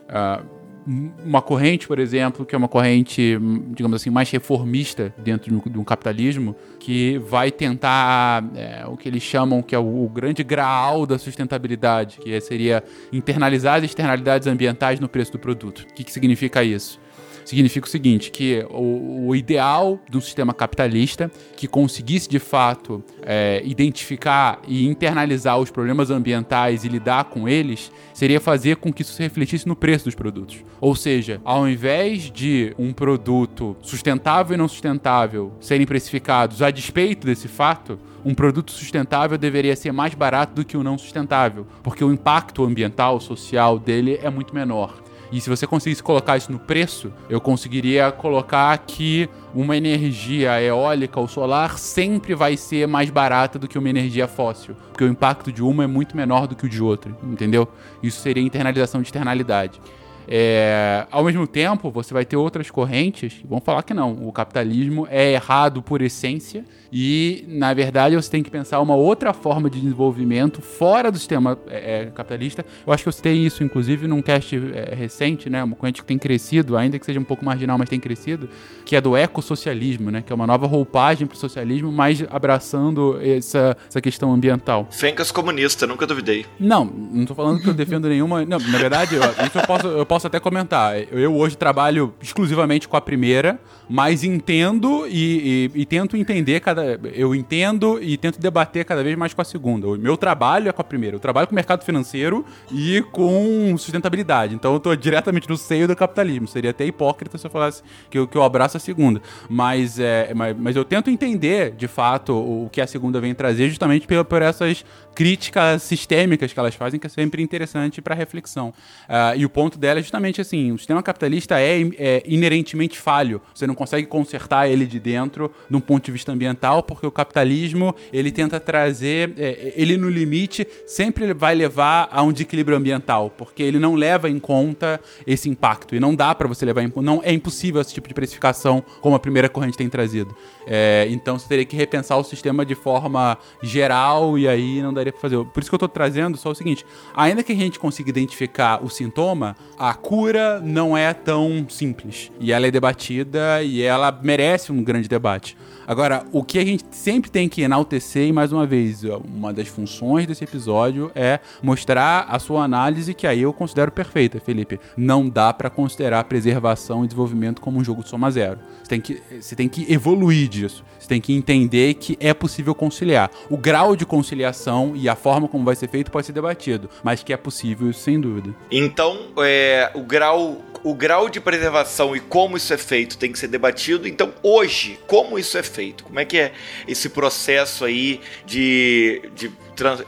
um- 0.88 1.12
uma 1.24 1.42
corrente, 1.44 1.88
por 1.88 2.00
exemplo, 2.00 2.44
que 2.44 2.56
é 2.56 2.58
uma 2.58 2.68
corrente, 2.68 3.38
digamos 3.76 4.02
assim, 4.02 4.10
mais 4.10 4.30
reformista 4.32 5.14
dentro 5.24 5.50
de 5.56 5.70
de 5.70 5.78
um 5.80 5.84
capitalismo, 5.84 6.56
que 6.80 7.20
vai 7.20 7.52
tentar 7.52 8.44
é, 8.56 8.84
o 8.88 8.98
que 8.98 9.08
eles 9.08 9.22
chamam 9.22 9.62
que 9.62 9.76
é 9.76 9.80
o, 9.80 10.04
o 10.06 10.10
grande 10.10 10.44
graal 10.44 11.06
da 11.06 11.20
sustentabilidade, 11.20 12.18
que 12.18 12.42
seria 12.42 12.84
internalizar 13.14 13.78
as 13.78 13.84
externalidades 13.84 14.48
ambientais 14.48 15.00
no 15.00 15.08
preço 15.08 15.32
do 15.34 15.40
produto. 15.40 15.86
O 15.90 15.94
que, 15.94 16.04
que 16.04 16.12
significa 16.12 16.64
isso? 16.64 17.00
Significa 17.46 17.88
o 17.88 17.90
seguinte, 17.90 18.32
que 18.32 18.66
o, 18.70 19.28
o 19.28 19.36
ideal 19.36 20.00
de 20.10 20.18
um 20.18 20.22
sistema 20.22 20.54
capitalista 20.54 21.32
que 21.56 21.68
conseguisse 21.68 22.30
de 22.30 22.40
fato 22.40 23.04
é, 23.24 23.62
identificar 23.66 24.60
e 24.68 24.88
internalizar 24.88 25.58
os 25.60 25.72
problemas 25.72 26.10
ambientais 26.10 26.84
e 26.84 26.88
lidar 26.90 27.26
com 27.26 27.48
eles, 27.48 27.92
seria 28.14 28.40
fazer 28.40 28.78
com 28.78 28.92
que 28.92 29.02
isso 29.02 29.14
se 29.14 29.22
refletisse 29.22 29.68
no 29.68 29.76
preço 29.76 30.06
dos 30.06 30.16
produtos. 30.16 30.64
Ou 30.80 30.96
seja, 30.96 31.42
ao 31.44 31.68
invés 31.68 32.32
de 32.32 32.74
um 32.78 32.94
produto 32.94 33.76
sustentável 33.82 34.56
e 34.56 34.58
não 34.58 34.68
sustentável 34.68 35.52
serem 35.60 35.86
precificados 35.86 36.62
a 36.62 36.72
despeito 36.72 37.26
desse 37.26 37.48
fato, 37.48 38.00
um 38.24 38.34
produto 38.34 38.72
sustentável 38.72 39.38
deveria 39.38 39.76
ser 39.76 39.92
mais 39.92 40.14
barato 40.14 40.54
do 40.54 40.66
que 40.66 40.78
o 40.78 40.84
não 40.84 40.98
sustentável, 40.98 41.66
porque 41.82 42.04
o 42.04 42.12
impacto 42.12 42.64
ambiental, 42.64 43.20
social 43.20 43.80
dele 43.80 44.20
é 44.22 44.30
muito 44.30 44.54
menor. 44.54 45.02
E 45.32 45.40
se 45.40 45.50
você 45.50 45.66
conseguisse 45.66 46.04
colocar 46.04 46.36
isso 46.36 46.52
no 46.52 46.60
preço, 46.60 47.12
eu 47.30 47.40
conseguiria 47.40 48.12
colocar 48.12 48.78
que 48.80 49.30
uma 49.56 49.78
energia 49.78 50.62
eólica 50.62 51.20
ou 51.20 51.28
solar 51.28 51.78
sempre 51.78 52.36
vai 52.36 52.58
ser 52.58 52.88
mais 52.88 53.10
barata 53.10 53.58
do 53.58 53.68
que 53.68 53.78
uma 53.78 53.90
energia 53.90 54.28
fóssil, 54.28 54.76
porque 54.90 55.04
o 55.04 55.08
impacto 55.08 55.52
de 55.52 55.64
uma 55.64 55.86
é 55.86 55.88
muito 55.88 56.18
menor 56.18 56.48
do 56.48 56.56
que 56.56 56.66
o 56.66 56.70
de 56.70 56.84
outra, 56.84 57.16
entendeu? 57.24 57.68
Isso 58.04 58.20
seria 58.20 58.44
internalização 58.44 59.02
de 59.02 59.08
externalidade. 59.08 59.80
É, 60.28 61.06
ao 61.12 61.24
mesmo 61.24 61.48
tempo, 61.48 61.90
você 61.92 62.14
vai 62.14 62.26
ter 62.26 62.38
outras 62.38 62.70
correntes 62.70 63.34
que 63.34 63.48
vão 63.48 63.60
falar 63.60 63.84
que 63.84 63.94
não, 63.94 64.14
o 64.28 64.32
capitalismo 64.32 65.08
é 65.10 65.34
errado 65.34 65.82
por 65.82 66.02
essência 66.02 66.64
e, 66.92 67.46
na 67.48 67.74
verdade, 67.74 68.16
você 68.16 68.30
tem 68.30 68.44
que 68.44 68.52
pensar 68.52 68.82
uma 68.82 68.96
outra 68.96 69.34
forma 69.34 69.70
de 69.70 69.80
desenvolvimento 69.80 70.62
fora 70.62 71.10
do 71.10 71.18
sistema 71.18 71.58
é, 71.68 72.02
é, 72.02 72.06
capitalista. 72.08 72.66
Eu 72.86 72.92
acho 72.92 73.04
que 73.04 73.10
eu 73.10 73.14
citei 73.14 73.34
isso, 73.34 73.64
inclusive, 73.64 74.08
num 74.08 74.22
cast 74.22 74.56
é, 74.74 74.94
recente, 74.94 75.50
né, 75.50 75.64
uma 75.64 75.76
corrente 75.76 76.02
que 76.02 76.08
tem 76.08 76.18
crescido, 76.18 76.76
ainda 76.76 77.00
que 77.00 77.06
seja 77.06 77.20
um 77.20 77.24
pouco 77.24 77.46
marginal, 77.46 77.78
mas 77.78 77.88
tem 77.88 78.00
crescido, 78.00 78.50
que 78.86 78.96
é 78.96 79.02
do 79.02 79.16
ecossocialismo, 79.16 80.12
né, 80.12 80.22
que 80.22 80.34
é 80.34 80.36
uma 80.36 80.46
nova 80.46 80.68
roupagem 80.68 81.26
para 81.26 81.36
o 81.36 81.38
socialismo, 81.38 81.92
mas 81.92 82.26
abraçando 82.30 83.18
essa, 83.22 83.78
essa 83.88 84.02
questão 84.02 84.34
ambiental. 84.34 84.88
Fencas 84.92 85.32
comunista, 85.32 85.88
nunca 85.88 86.06
duvidei. 86.06 86.46
Não, 86.60 86.84
não 86.84 87.26
tô 87.26 87.34
falando 87.34 87.62
que 87.62 87.70
eu 87.70 87.74
defendo 87.74 88.10
nenhuma. 88.10 88.44
Não, 88.46 88.60
na 88.60 88.78
verdade, 88.78 89.16
eu, 89.16 89.22
isso 89.46 89.58
eu 89.58 89.66
posso, 89.66 89.88
eu 89.88 90.06
posso 90.12 90.28
até 90.28 90.42
comentar. 90.42 90.96
Eu 91.10 91.34
hoje 91.38 91.56
trabalho 91.56 92.14
exclusivamente 92.22 92.86
com 92.86 92.98
a 92.98 93.02
primeira, 93.02 93.58
mas 93.90 94.26
entendo 94.26 95.08
e, 95.08 95.70
e, 95.74 95.82
e, 95.82 95.86
tento 95.86 96.18
entender 96.18 96.60
cada. 96.60 97.00
Eu 97.14 97.34
entendo 97.34 97.98
e 98.04 98.18
tento 98.18 98.38
debater 98.38 98.84
cada 98.84 99.02
vez 99.02 99.18
mais 99.18 99.34
com 99.34 99.42
a 99.42 99.46
segunda. 99.46 99.88
O 99.88 99.98
meu 99.98 100.18
trabalho 100.18 100.68
é 100.68 100.74
com 100.74 100.82
a 100.82 100.84
primeira. 100.84 101.16
Eu 101.16 101.20
trabalho 101.22 101.48
com 101.48 101.54
o 101.54 101.56
mercado 101.56 101.86
financeiro 101.86 102.46
e 102.70 103.02
com 103.14 103.74
sustentabilidade. 103.78 104.54
Então 104.54 104.74
eu 104.74 104.82
tô 104.82 104.94
diretamente 104.98 105.48
no 105.48 105.56
seio 105.56 105.88
do 105.88 105.96
capitalismo. 105.96 106.46
Seria 106.46 106.72
até 106.72 106.86
hipócrita 106.86 107.38
se 107.38 107.48
eu 107.48 107.52
falasse 107.52 107.82
que 108.10 108.18
eu, 108.18 108.28
que 108.28 108.38
eu 108.38 108.44
abraço 108.44 108.76
a 108.76 108.82
segunda. 108.82 109.22
Mas, 109.50 109.98
é, 109.98 110.34
mas, 110.34 110.58
mas 110.60 110.76
eu 110.76 110.84
tento 110.84 111.10
entender, 111.10 111.72
de 111.72 111.88
fato, 111.88 112.34
o 112.34 112.70
que 112.70 112.82
a 112.82 112.88
segunda 112.88 113.22
vem 113.22 113.34
trazer, 113.34 113.70
justamente 113.70 114.06
por, 114.06 114.26
por 114.26 114.42
essas 114.42 114.84
críticas 115.16 115.84
sistêmicas 115.84 116.52
que 116.52 116.60
elas 116.60 116.76
fazem, 116.76 117.00
que 117.00 117.08
é 117.08 117.10
sempre 117.10 117.42
interessante 117.42 118.02
para 118.02 118.14
reflexão. 118.14 118.74
Uh, 119.08 119.38
e 119.38 119.46
o 119.46 119.50
ponto 119.50 119.78
dela 119.78 120.01
é 120.02 120.04
justamente 120.04 120.42
assim: 120.42 120.72
o 120.72 120.78
sistema 120.78 121.02
capitalista 121.02 121.60
é, 121.60 121.82
é, 121.98 122.24
inerentemente 122.26 123.00
falho. 123.00 123.42
Você 123.54 123.66
não 123.66 123.76
consegue 123.76 124.08
consertar 124.08 124.68
ele 124.68 124.86
de 124.86 125.00
dentro, 125.00 125.52
de 125.70 125.76
um 125.76 125.80
ponto 125.80 126.06
de 126.06 126.12
vista 126.12 126.32
ambiental, 126.32 126.84
porque 126.84 127.06
o 127.06 127.12
capitalismo 127.12 127.96
ele 128.12 128.32
tenta 128.32 128.60
trazer, 128.60 129.34
é, 129.38 129.74
ele 129.76 129.98
no 129.98 130.10
limite 130.10 130.68
sempre 130.86 131.34
vai 131.34 131.56
levar 131.56 132.10
a 132.12 132.22
um 132.22 132.32
desequilíbrio 132.32 132.78
ambiental, 132.78 133.30
porque 133.38 133.64
ele 133.64 133.80
não 133.80 133.96
leva 133.96 134.30
em 134.30 134.40
conta 134.40 135.00
esse 135.26 135.50
impacto 135.50 135.96
e 135.96 136.00
não 136.00 136.14
dá 136.14 136.34
para 136.36 136.48
você 136.48 136.66
levar 136.66 136.82
não 137.02 137.22
é 137.24 137.32
impossível 137.32 137.80
esse 137.80 137.94
tipo 137.94 138.08
de 138.08 138.14
precificação 138.14 138.84
como 139.02 139.16
a 139.16 139.20
primeira 139.20 139.48
corrente 139.48 139.78
tem 139.78 139.88
trazido. 139.88 140.36
É, 140.66 141.08
então 141.10 141.38
você 141.38 141.48
teria 141.48 141.66
que 141.66 141.76
repensar 141.76 142.18
o 142.18 142.24
sistema 142.24 142.66
de 142.66 142.76
forma 142.76 143.38
geral 143.62 144.38
e 144.38 144.48
aí 144.48 144.82
não 144.82 144.94
daria 144.94 145.12
para 145.12 145.22
fazer. 145.22 145.44
Por 145.46 145.60
isso 145.60 145.70
que 145.70 145.74
eu 145.74 145.78
estou 145.78 145.90
trazendo 145.90 146.38
só 146.38 146.50
o 146.52 146.56
seguinte: 146.56 146.86
ainda 147.16 147.44
que 147.44 147.52
a 147.52 147.56
gente 147.56 147.80
consiga 147.80 148.10
identificar 148.10 148.84
o 148.84 148.90
sintoma, 148.90 149.56
a 149.78 149.94
cura 149.94 150.60
não 150.60 150.96
é 150.96 151.14
tão 151.14 151.66
simples 151.70 152.32
e 152.40 152.52
ela 152.52 152.68
é 152.68 152.72
debatida 152.72 153.62
e 153.64 153.82
ela 153.82 154.12
merece 154.12 154.72
um 154.72 154.84
grande 154.84 155.08
debate. 155.08 155.58
Agora, 155.88 156.26
o 156.32 156.44
que 156.44 156.60
a 156.60 156.66
gente 156.66 156.84
sempre 156.92 157.30
tem 157.30 157.50
que 157.50 157.62
enaltecer, 157.62 158.28
e 158.28 158.34
mais 158.34 158.52
uma 158.52 158.66
vez, 158.66 159.04
uma 159.04 159.54
das 159.54 159.68
funções 159.68 160.26
desse 160.28 160.44
episódio 160.44 161.12
é 161.16 161.40
mostrar 161.62 162.26
a 162.30 162.40
sua 162.40 162.64
análise, 162.64 163.14
que 163.14 163.28
aí 163.28 163.42
eu 163.42 163.54
considero 163.54 163.92
perfeita, 163.92 164.40
Felipe. 164.40 164.80
Não 164.96 165.28
dá 165.28 165.54
para 165.54 165.70
considerar 165.70 166.24
preservação 166.26 167.04
e 167.04 167.08
desenvolvimento 167.08 167.62
como 167.62 167.80
um 167.80 167.84
jogo 167.84 168.04
de 168.04 168.10
soma 168.10 168.32
zero. 168.32 168.60
Você 168.84 168.90
tem 168.90 169.02
que, 169.02 169.22
você 169.40 169.56
tem 169.56 169.70
que 169.70 169.92
evoluir 169.92 170.48
disso. 170.48 170.84
Você 171.00 171.08
tem 171.08 171.22
que 171.22 171.34
entender 171.34 171.96
que 171.96 172.18
é 172.20 172.34
possível 172.34 172.76
conciliar. 172.76 173.32
O 173.50 173.58
grau 173.58 173.96
de 173.96 174.06
conciliação 174.06 174.94
e 174.96 175.10
a 175.10 175.16
forma 175.16 175.48
como 175.48 175.66
vai 175.66 175.76
ser 175.76 175.90
feito 175.90 176.12
pode 176.12 176.26
ser 176.26 176.34
debatido, 176.34 176.90
mas 177.04 177.24
que 177.24 177.34
é 177.34 177.38
possível, 177.38 177.92
sem 177.92 178.20
dúvida. 178.20 178.54
Então, 178.70 179.18
é, 179.40 179.92
o 179.96 180.04
grau 180.04 180.62
o 180.84 180.96
grau 180.96 181.30
de 181.30 181.40
preservação 181.40 182.16
e 182.16 182.20
como 182.20 182.58
isso 182.58 182.74
é 182.74 182.78
feito 182.78 183.18
tem 183.18 183.32
que 183.32 183.40
ser 183.40 183.48
debatido. 183.48 184.08
Então, 184.08 184.34
hoje, 184.42 185.00
como 185.08 185.38
isso 185.38 185.58
é 185.58 185.64
feito? 185.72 186.04
Como 186.04 186.20
é 186.20 186.26
que 186.26 186.38
é 186.38 186.54
esse 186.88 187.10
processo 187.10 187.86
aí 187.86 188.22
de, 188.46 189.22
de 189.34 189.52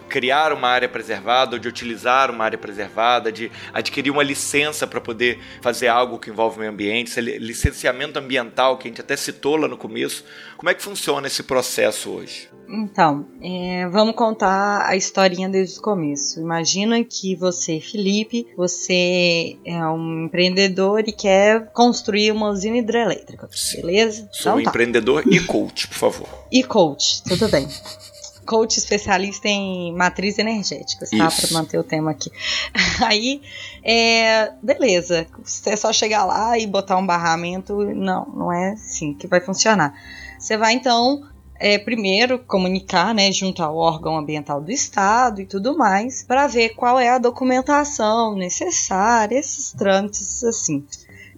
criar 0.09 0.53
uma 0.53 0.67
área 0.67 0.89
preservada, 0.89 1.55
ou 1.55 1.59
de 1.59 1.67
utilizar 1.67 2.31
uma 2.31 2.45
área 2.45 2.57
preservada, 2.57 3.31
de 3.31 3.51
adquirir 3.73 4.11
uma 4.11 4.23
licença 4.23 4.85
para 4.87 5.01
poder 5.01 5.39
fazer 5.61 5.87
algo 5.87 6.19
que 6.19 6.29
envolve 6.29 6.57
o 6.57 6.59
meio 6.59 6.71
ambiente, 6.71 7.19
licenciamento 7.19 8.19
ambiental, 8.19 8.77
que 8.77 8.87
a 8.87 8.91
gente 8.91 9.01
até 9.01 9.15
citou 9.15 9.55
lá 9.55 9.67
no 9.67 9.77
começo. 9.77 10.23
Como 10.57 10.69
é 10.69 10.73
que 10.73 10.81
funciona 10.81 11.27
esse 11.27 11.43
processo 11.43 12.09
hoje? 12.09 12.49
Então, 12.67 13.27
é, 13.41 13.87
vamos 13.89 14.15
contar 14.15 14.87
a 14.87 14.95
historinha 14.95 15.49
desde 15.49 15.79
o 15.79 15.81
começo. 15.81 16.39
Imagina 16.39 17.03
que 17.03 17.35
você, 17.35 17.79
Felipe, 17.79 18.47
você 18.55 19.57
é 19.65 19.85
um 19.87 20.25
empreendedor 20.25 21.03
e 21.07 21.11
quer 21.11 21.71
construir 21.73 22.31
uma 22.31 22.49
usina 22.49 22.77
hidrelétrica, 22.77 23.47
beleza? 23.75 24.27
Sou 24.31 24.53
então, 24.53 24.63
tá. 24.63 24.69
empreendedor 24.69 25.23
e 25.27 25.39
coach, 25.41 25.87
por 25.87 25.97
favor. 25.97 26.27
E 26.51 26.63
coach, 26.63 27.23
tudo 27.23 27.47
bem. 27.49 27.67
coach 28.43 28.77
especialista 28.77 29.47
em 29.47 29.93
matriz 29.95 30.37
energética, 30.37 31.05
tá? 31.05 31.29
Para 31.29 31.51
manter 31.51 31.77
o 31.77 31.83
tema 31.83 32.11
aqui. 32.11 32.31
Aí, 33.03 33.41
é, 33.83 34.51
beleza. 34.61 35.25
É 35.65 35.75
só 35.75 35.91
chegar 35.91 36.25
lá 36.25 36.57
e 36.57 36.67
botar 36.67 36.97
um 36.97 37.05
barramento. 37.05 37.75
Não, 37.95 38.25
não 38.27 38.51
é 38.51 38.71
assim 38.71 39.13
que 39.13 39.27
vai 39.27 39.41
funcionar. 39.41 39.93
Você 40.37 40.57
vai 40.57 40.73
então 40.73 41.23
é, 41.59 41.77
primeiro 41.77 42.39
comunicar, 42.39 43.13
né, 43.13 43.31
junto 43.31 43.63
ao 43.63 43.77
órgão 43.77 44.17
ambiental 44.17 44.59
do 44.59 44.71
estado 44.71 45.41
e 45.41 45.45
tudo 45.45 45.77
mais, 45.77 46.23
para 46.23 46.45
ver 46.45 46.69
qual 46.75 46.99
é 46.99 47.09
a 47.09 47.17
documentação 47.17 48.35
necessária, 48.35 49.39
esses 49.39 49.71
trâmites 49.71 50.43
assim. 50.43 50.85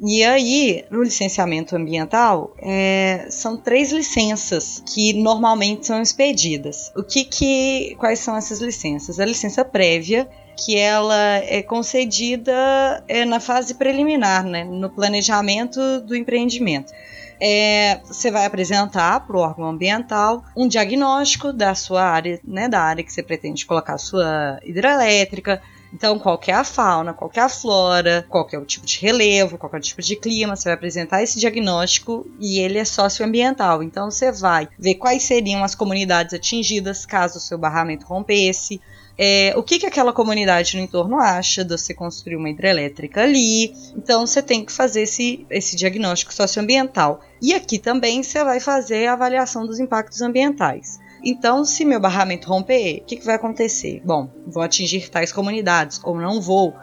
E 0.02 0.24
aí, 0.24 0.86
no 0.92 1.04
licenciamento 1.04 1.76
ambiental, 1.76 2.54
é, 2.60 3.28
são 3.30 3.56
três 3.56 3.92
licenças 3.92 4.84
que 4.86 5.14
normalmente 5.14 5.88
são 5.88 6.02
expedidas. 6.02 6.92
O 6.96 7.04
que 7.04 7.24
que, 7.24 7.96
quais 7.98 8.20
são 8.20 8.36
essas 8.36 8.60
licenças? 8.60 9.20
A 9.20 9.26
licença 9.26 9.64
prévia, 9.64 10.28
que 10.58 10.78
ela 10.78 11.38
é 11.38 11.62
concedida 11.62 13.04
é, 13.08 13.26
na 13.26 13.40
fase 13.40 13.74
preliminar, 13.74 14.44
né, 14.46 14.64
no 14.64 14.90
planejamento 14.90 16.02
do 16.02 16.16
empreendimento 16.16 16.94
é, 17.40 18.00
você 18.06 18.32
vai 18.32 18.46
apresentar 18.46 19.26
para 19.26 19.36
o 19.36 19.40
órgão 19.40 19.66
ambiental 19.66 20.44
um 20.56 20.68
diagnóstico 20.68 21.52
da 21.52 21.76
sua 21.76 22.04
área, 22.04 22.40
né, 22.44 22.68
da 22.68 22.82
área 22.82 23.04
que 23.04 23.12
você 23.12 23.22
pretende 23.22 23.66
colocar 23.66 23.98
sua 23.98 24.60
hidrelétrica, 24.64 25.62
então, 25.96 26.20
qual 26.20 26.38
é 26.46 26.52
a 26.52 26.66
fauna, 26.66 27.14
qual 27.14 27.32
é 27.34 27.40
a 27.40 27.48
flora, 27.48 28.26
qual 28.28 28.46
é 28.52 28.58
o 28.58 28.66
tipo 28.66 28.86
de 28.86 29.00
relevo, 29.00 29.58
qual 29.58 29.72
é 29.74 29.78
o 29.78 29.82
tipo 29.82 30.02
de 30.02 30.18
clima, 30.18 30.54
você 30.54 30.66
vai 30.66 30.74
apresentar 30.74 31.24
esse 31.24 31.40
diagnóstico 31.40 32.28
e 32.38 32.60
ele 32.60 32.78
é 32.78 32.84
socioambiental. 32.84 33.82
Então, 33.82 34.12
você 34.12 34.30
vai 34.30 34.68
ver 34.78 34.96
quais 34.96 35.24
seriam 35.24 35.64
as 35.64 35.74
comunidades 35.74 36.34
atingidas 36.34 37.06
caso 37.06 37.38
o 37.38 37.42
seu 37.42 37.58
barramento 37.58 38.06
rompesse, 38.06 38.82
é, 39.18 39.54
o 39.56 39.64
que, 39.64 39.80
que 39.80 39.86
aquela 39.86 40.12
comunidade 40.12 40.76
no 40.76 40.84
entorno 40.84 41.18
acha 41.18 41.64
de 41.64 41.78
você 41.78 41.94
construir 41.94 42.36
uma 42.36 42.50
hidrelétrica 42.50 43.22
ali. 43.22 43.74
Então 43.96 44.28
você 44.28 44.42
tem 44.42 44.66
que 44.66 44.74
fazer 44.74 45.04
esse, 45.04 45.46
esse 45.50 45.78
diagnóstico 45.78 46.34
socioambiental. 46.34 47.22
E 47.42 47.54
aqui 47.54 47.80
também 47.80 48.22
você 48.22 48.44
vai 48.44 48.60
fazer 48.60 49.08
a 49.08 49.14
avaliação 49.14 49.66
dos 49.66 49.80
impactos 49.80 50.22
ambientais. 50.22 51.00
Então, 51.26 51.66
se 51.66 51.84
meu 51.84 52.00
barramento 52.00 52.48
romper, 52.48 53.02
o 53.02 53.06
que, 53.06 53.16
que 53.18 53.26
vai 53.26 53.36
acontecer? 53.36 54.02
Bom, 54.06 54.30
vou 54.46 54.62
atingir 54.62 55.10
tais 55.10 55.32
comunidades 55.32 56.00
ou 56.04 56.16
não 56.20 56.40
vou 56.40 56.76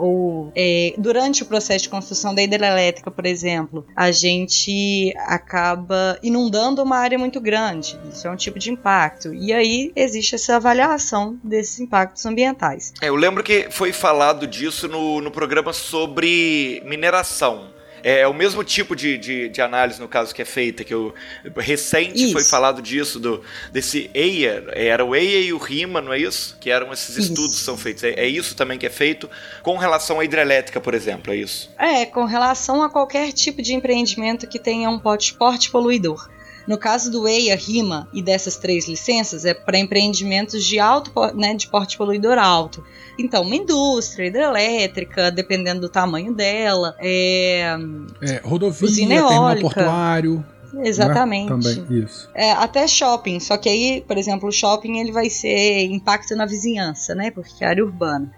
ou 0.00 0.50
é, 0.56 0.94
durante 0.96 1.42
o 1.42 1.46
processo 1.46 1.84
de 1.84 1.90
construção 1.90 2.34
da 2.34 2.42
hidrelétrica, 2.42 3.10
por 3.10 3.26
exemplo, 3.26 3.86
a 3.94 4.10
gente 4.10 5.12
acaba 5.26 6.18
inundando 6.22 6.82
uma 6.82 6.96
área 6.96 7.18
muito 7.18 7.38
grande. 7.38 8.00
Isso 8.10 8.26
é 8.26 8.30
um 8.30 8.36
tipo 8.36 8.58
de 8.58 8.70
impacto. 8.70 9.34
E 9.34 9.52
aí 9.52 9.92
existe 9.94 10.34
essa 10.34 10.56
avaliação 10.56 11.38
desses 11.44 11.78
impactos 11.80 12.24
ambientais. 12.24 12.94
É, 13.02 13.10
eu 13.10 13.16
lembro 13.16 13.42
que 13.42 13.68
foi 13.70 13.92
falado 13.92 14.46
disso 14.46 14.88
no, 14.88 15.20
no 15.20 15.30
programa 15.30 15.72
sobre 15.72 16.82
mineração. 16.86 17.68
É, 18.02 18.20
é, 18.20 18.28
o 18.28 18.34
mesmo 18.34 18.62
tipo 18.64 18.94
de, 18.96 19.18
de, 19.18 19.48
de, 19.48 19.60
análise, 19.60 20.00
no 20.00 20.08
caso, 20.08 20.34
que 20.34 20.42
é 20.42 20.44
feita, 20.44 20.84
que 20.84 20.92
eu, 20.92 21.14
recente 21.56 22.24
isso. 22.24 22.32
foi 22.32 22.44
falado 22.44 22.80
disso, 22.80 23.18
do, 23.18 23.42
desse 23.72 24.10
EIA, 24.14 24.64
era 24.72 25.04
o 25.04 25.14
EIA 25.14 25.40
e 25.40 25.52
o 25.52 25.58
RIMA, 25.58 26.00
não 26.00 26.12
é 26.12 26.18
isso? 26.18 26.56
Que 26.60 26.70
eram 26.70 26.92
esses 26.92 27.10
isso. 27.10 27.32
estudos 27.32 27.58
que 27.58 27.64
são 27.64 27.76
feitos. 27.76 28.04
É, 28.04 28.10
é, 28.10 28.26
isso 28.26 28.54
também 28.54 28.78
que 28.78 28.86
é 28.86 28.90
feito 28.90 29.28
com 29.62 29.76
relação 29.76 30.20
à 30.20 30.24
hidrelétrica, 30.24 30.80
por 30.80 30.94
exemplo, 30.94 31.32
é 31.32 31.36
isso? 31.36 31.70
É, 31.78 32.06
com 32.06 32.24
relação 32.24 32.82
a 32.82 32.90
qualquer 32.90 33.32
tipo 33.32 33.62
de 33.62 33.74
empreendimento 33.74 34.46
que 34.46 34.58
tenha 34.58 34.88
um 34.90 34.98
porte 34.98 35.70
poluidor. 35.70 36.28
No 36.66 36.78
caso 36.78 37.10
do 37.10 37.26
EIA, 37.26 37.56
RIMA 37.56 38.08
e 38.12 38.22
dessas 38.22 38.56
três 38.56 38.86
licenças, 38.86 39.44
é 39.44 39.54
para 39.54 39.78
empreendimentos 39.78 40.64
de 40.64 40.78
alto, 40.78 41.10
né, 41.34 41.54
de 41.54 41.66
porte 41.66 41.96
poluidor 41.96 42.38
alto. 42.38 42.84
Então, 43.20 43.42
uma 43.42 43.54
indústria 43.54 44.26
hidrelétrica, 44.26 45.30
dependendo 45.30 45.82
do 45.82 45.88
tamanho 45.88 46.32
dela, 46.32 46.96
é, 46.98 47.76
é 48.22 48.40
rodovia, 48.42 48.88
usina 48.88 49.14
eólica, 49.14 49.60
portuário. 49.60 50.44
Né? 50.72 50.88
Exatamente. 50.88 51.52
Né? 51.52 51.74
Também, 51.74 52.02
isso. 52.04 52.30
É, 52.34 52.52
até 52.52 52.86
shopping, 52.86 53.38
só 53.40 53.56
que 53.56 53.68
aí, 53.68 54.04
por 54.06 54.16
exemplo, 54.16 54.48
o 54.48 54.52
shopping 54.52 54.98
ele 54.98 55.12
vai 55.12 55.28
ser 55.28 55.84
impacto 55.84 56.34
na 56.34 56.46
vizinhança, 56.46 57.14
né? 57.14 57.30
Porque 57.30 57.62
é 57.62 57.68
área 57.68 57.84
urbana. 57.84 58.32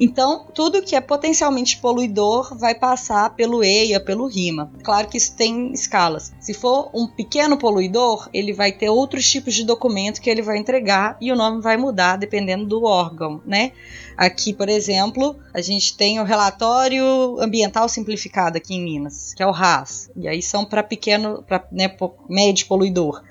Então, 0.00 0.46
tudo 0.52 0.82
que 0.82 0.96
é 0.96 1.00
potencialmente 1.00 1.78
poluidor 1.78 2.58
vai 2.58 2.74
passar 2.74 3.36
pelo 3.36 3.62
EIA, 3.62 4.00
pelo 4.00 4.26
RIMA. 4.26 4.68
Claro 4.82 5.06
que 5.06 5.16
isso 5.16 5.36
tem 5.36 5.72
escalas. 5.72 6.32
Se 6.40 6.52
for 6.52 6.90
um 6.92 7.06
pequeno 7.06 7.56
poluidor, 7.56 8.28
ele 8.32 8.52
vai 8.52 8.72
ter 8.72 8.88
outros 8.88 9.30
tipos 9.30 9.54
de 9.54 9.64
documento 9.64 10.20
que 10.20 10.28
ele 10.28 10.42
vai 10.42 10.58
entregar 10.58 11.16
e 11.20 11.30
o 11.30 11.36
nome 11.36 11.62
vai 11.62 11.76
mudar 11.76 12.16
dependendo 12.16 12.66
do 12.66 12.82
órgão, 12.82 13.40
né? 13.46 13.70
Aqui, 14.16 14.52
por 14.52 14.68
exemplo, 14.68 15.38
a 15.52 15.60
gente 15.60 15.96
tem 15.96 16.20
o 16.20 16.24
relatório 16.24 17.40
ambiental 17.40 17.88
simplificado 17.88 18.56
aqui 18.56 18.74
em 18.74 18.82
Minas, 18.82 19.34
que 19.34 19.42
é 19.42 19.46
o 19.46 19.50
RAS. 19.50 20.10
E 20.16 20.28
aí 20.28 20.42
são 20.42 20.64
para 20.64 20.82
pequeno, 20.82 21.42
para 21.42 21.66
né, 21.72 21.94
médio 22.28 22.66
poluidor. 22.66 23.22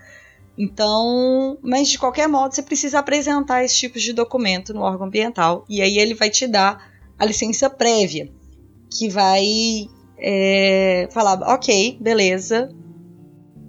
Então, 0.58 1.58
mas 1.62 1.90
de 1.90 1.98
qualquer 1.98 2.28
modo, 2.28 2.54
você 2.54 2.62
precisa 2.62 3.00
apresentar 3.00 3.64
esse 3.64 3.76
tipo 3.76 3.98
de 3.98 4.14
documento 4.14 4.74
no 4.74 4.82
órgão 4.82 5.08
ambiental 5.08 5.66
e 5.70 5.82
aí 5.82 5.98
ele 5.98 6.14
vai 6.14 6.30
te 6.30 6.46
dar 6.46 6.92
a 7.18 7.26
licença 7.26 7.70
prévia, 7.70 8.30
que 8.90 9.10
vai 9.10 9.88
é, 10.18 11.08
falar, 11.12 11.42
ok, 11.54 11.98
beleza, 12.02 12.70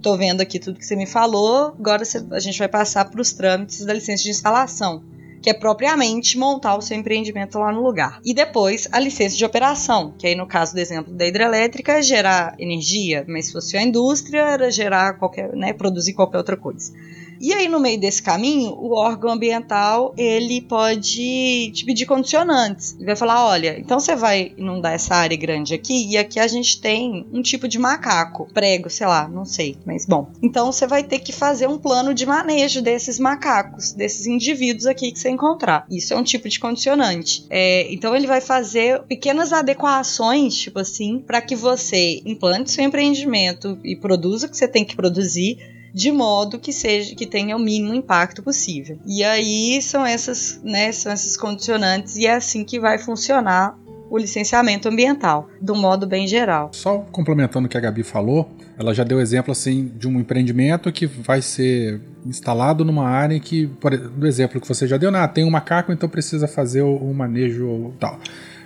tô 0.01 0.17
vendo 0.17 0.41
aqui 0.41 0.59
tudo 0.59 0.77
que 0.77 0.85
você 0.85 0.95
me 0.95 1.05
falou, 1.05 1.67
agora 1.79 2.03
a 2.31 2.39
gente 2.39 2.59
vai 2.59 2.67
passar 2.67 3.09
para 3.09 3.21
os 3.21 3.31
trâmites 3.31 3.85
da 3.85 3.93
licença 3.93 4.23
de 4.23 4.29
instalação, 4.29 5.03
que 5.43 5.49
é 5.49 5.53
propriamente 5.53 6.37
montar 6.37 6.77
o 6.77 6.81
seu 6.81 6.97
empreendimento 6.97 7.59
lá 7.59 7.69
no 7.71 7.83
lugar. 7.83 8.21
E 8.23 8.33
depois 8.33 8.87
a 8.93 8.99
licença 8.99 9.35
de 9.35 9.43
operação, 9.43 10.15
que 10.17 10.25
aí 10.25 10.35
no 10.35 10.47
caso 10.47 10.73
do 10.73 10.79
exemplo 10.79 11.13
da 11.13 11.27
hidrelétrica 11.27 12.01
gerar 12.01 12.55
energia, 12.57 13.25
mas 13.27 13.47
se 13.47 13.51
fosse 13.51 13.75
a 13.75 13.83
indústria 13.83 14.39
era 14.39 14.71
gerar 14.71 15.19
qualquer, 15.19 15.53
né, 15.53 15.73
produzir 15.73 16.13
qualquer 16.13 16.37
outra 16.37 16.55
coisa. 16.55 16.93
E 17.39 17.53
aí, 17.53 17.67
no 17.67 17.79
meio 17.79 17.99
desse 17.99 18.21
caminho, 18.21 18.71
o 18.71 18.93
órgão 18.93 19.31
ambiental 19.31 20.13
ele 20.17 20.61
pode 20.61 21.71
te 21.73 21.85
pedir 21.85 22.05
condicionantes. 22.05 22.95
Ele 22.95 23.05
vai 23.05 23.15
falar: 23.15 23.45
olha, 23.45 23.79
então 23.79 23.99
você 23.99 24.15
vai 24.15 24.53
inundar 24.57 24.93
essa 24.93 25.15
área 25.15 25.37
grande 25.37 25.73
aqui, 25.73 26.09
e 26.09 26.17
aqui 26.17 26.39
a 26.39 26.47
gente 26.47 26.79
tem 26.79 27.25
um 27.31 27.41
tipo 27.41 27.67
de 27.67 27.79
macaco, 27.79 28.47
prego, 28.53 28.89
sei 28.89 29.07
lá, 29.07 29.27
não 29.27 29.45
sei, 29.45 29.77
mas 29.85 30.05
bom. 30.05 30.29
Então 30.41 30.71
você 30.71 30.87
vai 30.87 31.03
ter 31.03 31.19
que 31.19 31.31
fazer 31.31 31.67
um 31.67 31.77
plano 31.77 32.13
de 32.13 32.25
manejo 32.25 32.81
desses 32.81 33.19
macacos, 33.19 33.91
desses 33.91 34.25
indivíduos 34.25 34.85
aqui 34.85 35.11
que 35.11 35.19
você 35.19 35.29
encontrar. 35.29 35.85
Isso 35.89 36.13
é 36.13 36.17
um 36.17 36.23
tipo 36.23 36.47
de 36.47 36.59
condicionante. 36.59 37.45
É, 37.49 37.91
então 37.93 38.15
ele 38.15 38.27
vai 38.27 38.41
fazer 38.41 39.01
pequenas 39.03 39.53
adequações, 39.53 40.55
tipo 40.55 40.79
assim, 40.79 41.19
para 41.19 41.41
que 41.41 41.55
você 41.55 42.21
implante 42.25 42.71
seu 42.71 42.83
empreendimento 42.83 43.77
e 43.83 43.95
produza 43.95 44.47
o 44.47 44.49
que 44.49 44.57
você 44.57 44.67
tem 44.67 44.85
que 44.85 44.95
produzir 44.95 45.72
de 45.93 46.11
modo 46.11 46.57
que 46.57 46.73
seja 46.73 47.15
que 47.15 47.25
tenha 47.27 47.55
o 47.55 47.59
mínimo 47.59 47.93
impacto 47.93 48.41
possível. 48.41 48.97
E 49.05 49.23
aí 49.23 49.79
são 49.81 50.05
essas, 50.05 50.59
né, 50.63 50.91
são 50.91 51.11
esses 51.13 51.37
condicionantes 51.37 52.15
e 52.17 52.25
é 52.25 52.33
assim 52.33 52.63
que 52.63 52.79
vai 52.79 52.97
funcionar 52.97 53.77
o 54.09 54.17
licenciamento 54.17 54.87
ambiental, 54.89 55.49
de 55.59 55.71
um 55.71 55.79
modo 55.79 56.05
bem 56.05 56.27
geral. 56.27 56.69
Só 56.71 56.99
complementando 57.11 57.65
o 57.65 57.69
que 57.69 57.77
a 57.77 57.79
Gabi 57.79 58.03
falou, 58.03 58.47
ela 58.77 58.93
já 58.93 59.03
deu 59.03 59.19
exemplo 59.19 59.51
assim 59.51 59.91
de 59.97 60.07
um 60.07 60.19
empreendimento 60.19 60.91
que 60.91 61.07
vai 61.07 61.41
ser 61.41 61.99
instalado 62.25 62.85
numa 62.85 63.07
área 63.07 63.39
que, 63.39 63.67
por, 63.67 63.97
do 63.97 64.27
exemplo 64.27 64.61
que 64.61 64.67
você 64.67 64.87
já 64.87 64.97
deu, 64.97 65.11
né, 65.11 65.27
tem 65.27 65.43
um 65.43 65.49
macaco, 65.49 65.91
então 65.91 66.07
precisa 66.07 66.47
fazer 66.47 66.81
o, 66.83 67.13
manejo 67.13 67.91
tal. 67.99 68.19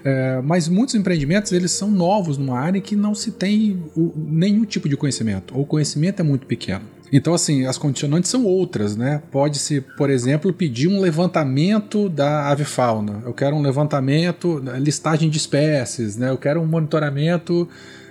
É, 0.04 0.42
mas 0.44 0.68
muitos 0.70 0.96
empreendimentos 0.96 1.52
eles 1.52 1.72
são 1.72 1.90
novos 1.90 2.38
numa 2.38 2.60
área 2.60 2.80
que 2.80 2.96
não 2.96 3.16
se 3.16 3.32
tem 3.32 3.84
o- 3.96 4.14
nenhum 4.16 4.64
tipo 4.64 4.88
de 4.88 4.96
conhecimento, 4.96 5.56
ou 5.56 5.64
o 5.64 5.66
conhecimento 5.66 6.20
é 6.20 6.24
muito 6.24 6.46
pequeno. 6.46 6.86
Então, 7.12 7.34
assim, 7.34 7.66
as 7.66 7.78
condicionantes 7.78 8.30
são 8.30 8.44
outras, 8.44 8.96
né? 8.98 9.22
Pode-se, 9.32 9.82
por 9.98 10.10
exemplo, 10.10 10.52
pedir 10.52 10.88
um 10.88 11.00
levantamento 11.00 12.10
da 12.10 12.48
avifauna. 12.50 13.22
Eu 13.26 13.34
quero 13.34 13.56
um 13.56 13.62
levantamento, 13.62 14.62
listagem 14.80 15.30
de 15.30 15.38
espécies, 15.38 16.18
né? 16.18 16.30
Eu 16.30 16.38
quero 16.38 16.60
um 16.62 16.66
monitoramento 16.66 17.68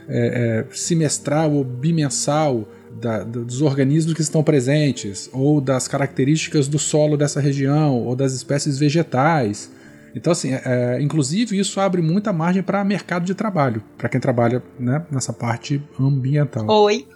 é, 0.09 0.65
é, 0.71 0.75
semestral 0.75 1.53
ou 1.53 1.65
bimensal 1.65 2.67
da- 3.01 3.23
do- 3.25 3.45
dos 3.45 3.61
organismos 3.61 4.15
que 4.15 4.23
estão 4.23 4.43
presentes, 4.43 5.29
ou 5.33 5.61
das 5.61 5.89
características 5.89 6.69
do 6.69 6.79
solo 6.79 7.17
dessa 7.17 7.41
região, 7.41 7.97
ou 8.03 8.15
das 8.17 8.33
espécies 8.33 8.79
vegetais. 8.79 9.71
Então, 10.17 10.33
assim, 10.33 10.55
é, 10.55 10.99
inclusive 11.03 11.59
isso 11.59 11.79
abre 11.79 12.01
muita 12.01 12.33
margem 12.33 12.63
para 12.63 12.83
mercado 12.83 13.27
de 13.27 13.35
trabalho, 13.35 13.83
para 13.99 14.09
quem 14.09 14.19
trabalha 14.19 14.63
né, 14.81 15.05
nessa 15.11 15.31
parte 15.31 15.83
ambiental. 16.01 16.65
Oi, 16.67 17.07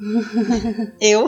eu, 1.00 1.26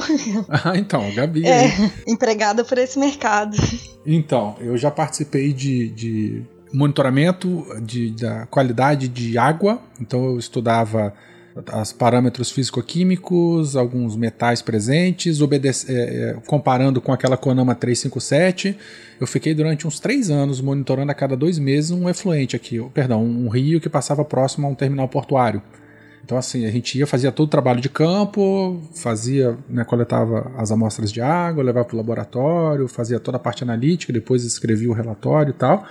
Ah, 0.51 0.77
então, 0.77 1.11
Gabi. 1.15 1.47
é, 1.47 1.71
empregada 2.07 2.63
por 2.63 2.77
esse 2.77 2.99
mercado. 2.99 3.57
Então, 4.05 4.55
eu 4.61 4.77
já 4.77 4.91
participei 4.91 5.55
de, 5.55 5.89
de 5.89 6.43
monitoramento 6.75 7.65
de, 7.83 8.11
da 8.11 8.45
qualidade 8.47 9.09
de 9.09 9.39
água, 9.39 9.81
então 9.99 10.25
eu 10.27 10.39
estudava 10.39 11.15
os 11.81 11.93
parâmetros 11.93 12.51
físico-químicos, 12.51 13.77
alguns 13.77 14.17
metais 14.17 14.63
presentes, 14.63 15.39
é, 15.41 15.93
é, 15.93 16.37
comparando 16.47 17.01
com 17.01 17.13
aquela 17.13 17.37
Conama 17.37 17.75
357. 17.75 18.77
Eu 19.21 19.27
fiquei 19.27 19.55
durante 19.55 19.87
uns 19.87 20.01
três 20.01 20.31
anos 20.31 20.61
monitorando 20.61 21.13
a 21.13 21.15
cada 21.15 21.37
dois 21.37 21.59
meses 21.59 21.91
um 21.91 22.09
efluente 22.09 22.57
aqui, 22.57 22.81
perdão, 22.95 23.23
um 23.23 23.49
rio 23.49 23.81
que 23.81 23.89
passava 23.89 24.25
próximo 24.25 24.67
a 24.67 24.71
um 24.71 24.75
terminal 24.75 25.09
portuário. 25.09 25.63
Então, 26.25 26.39
assim, 26.39 26.65
a 26.65 26.71
gente 26.71 26.99
ia, 26.99 27.07
fazia 27.07 27.33
todo 27.33 27.49
o 27.49 27.51
trabalho 27.51 27.81
de 27.81 27.89
campo, 27.89 28.81
fazia, 28.95 29.59
né, 29.69 29.85
coletava 29.85 30.53
as 30.57 30.71
amostras 30.71 31.13
de 31.13 31.21
água, 31.21 31.65
levava 31.65 31.85
para 31.85 31.95
o 31.95 31.99
laboratório, 31.99 32.87
fazia 32.87 33.19
toda 33.19 33.37
a 33.37 33.41
parte 33.41 33.65
analítica, 33.65 34.13
depois 34.13 34.45
escrevia 34.45 34.89
o 34.89 34.93
relatório 34.93 35.51
e 35.51 35.55
tal. 35.55 35.85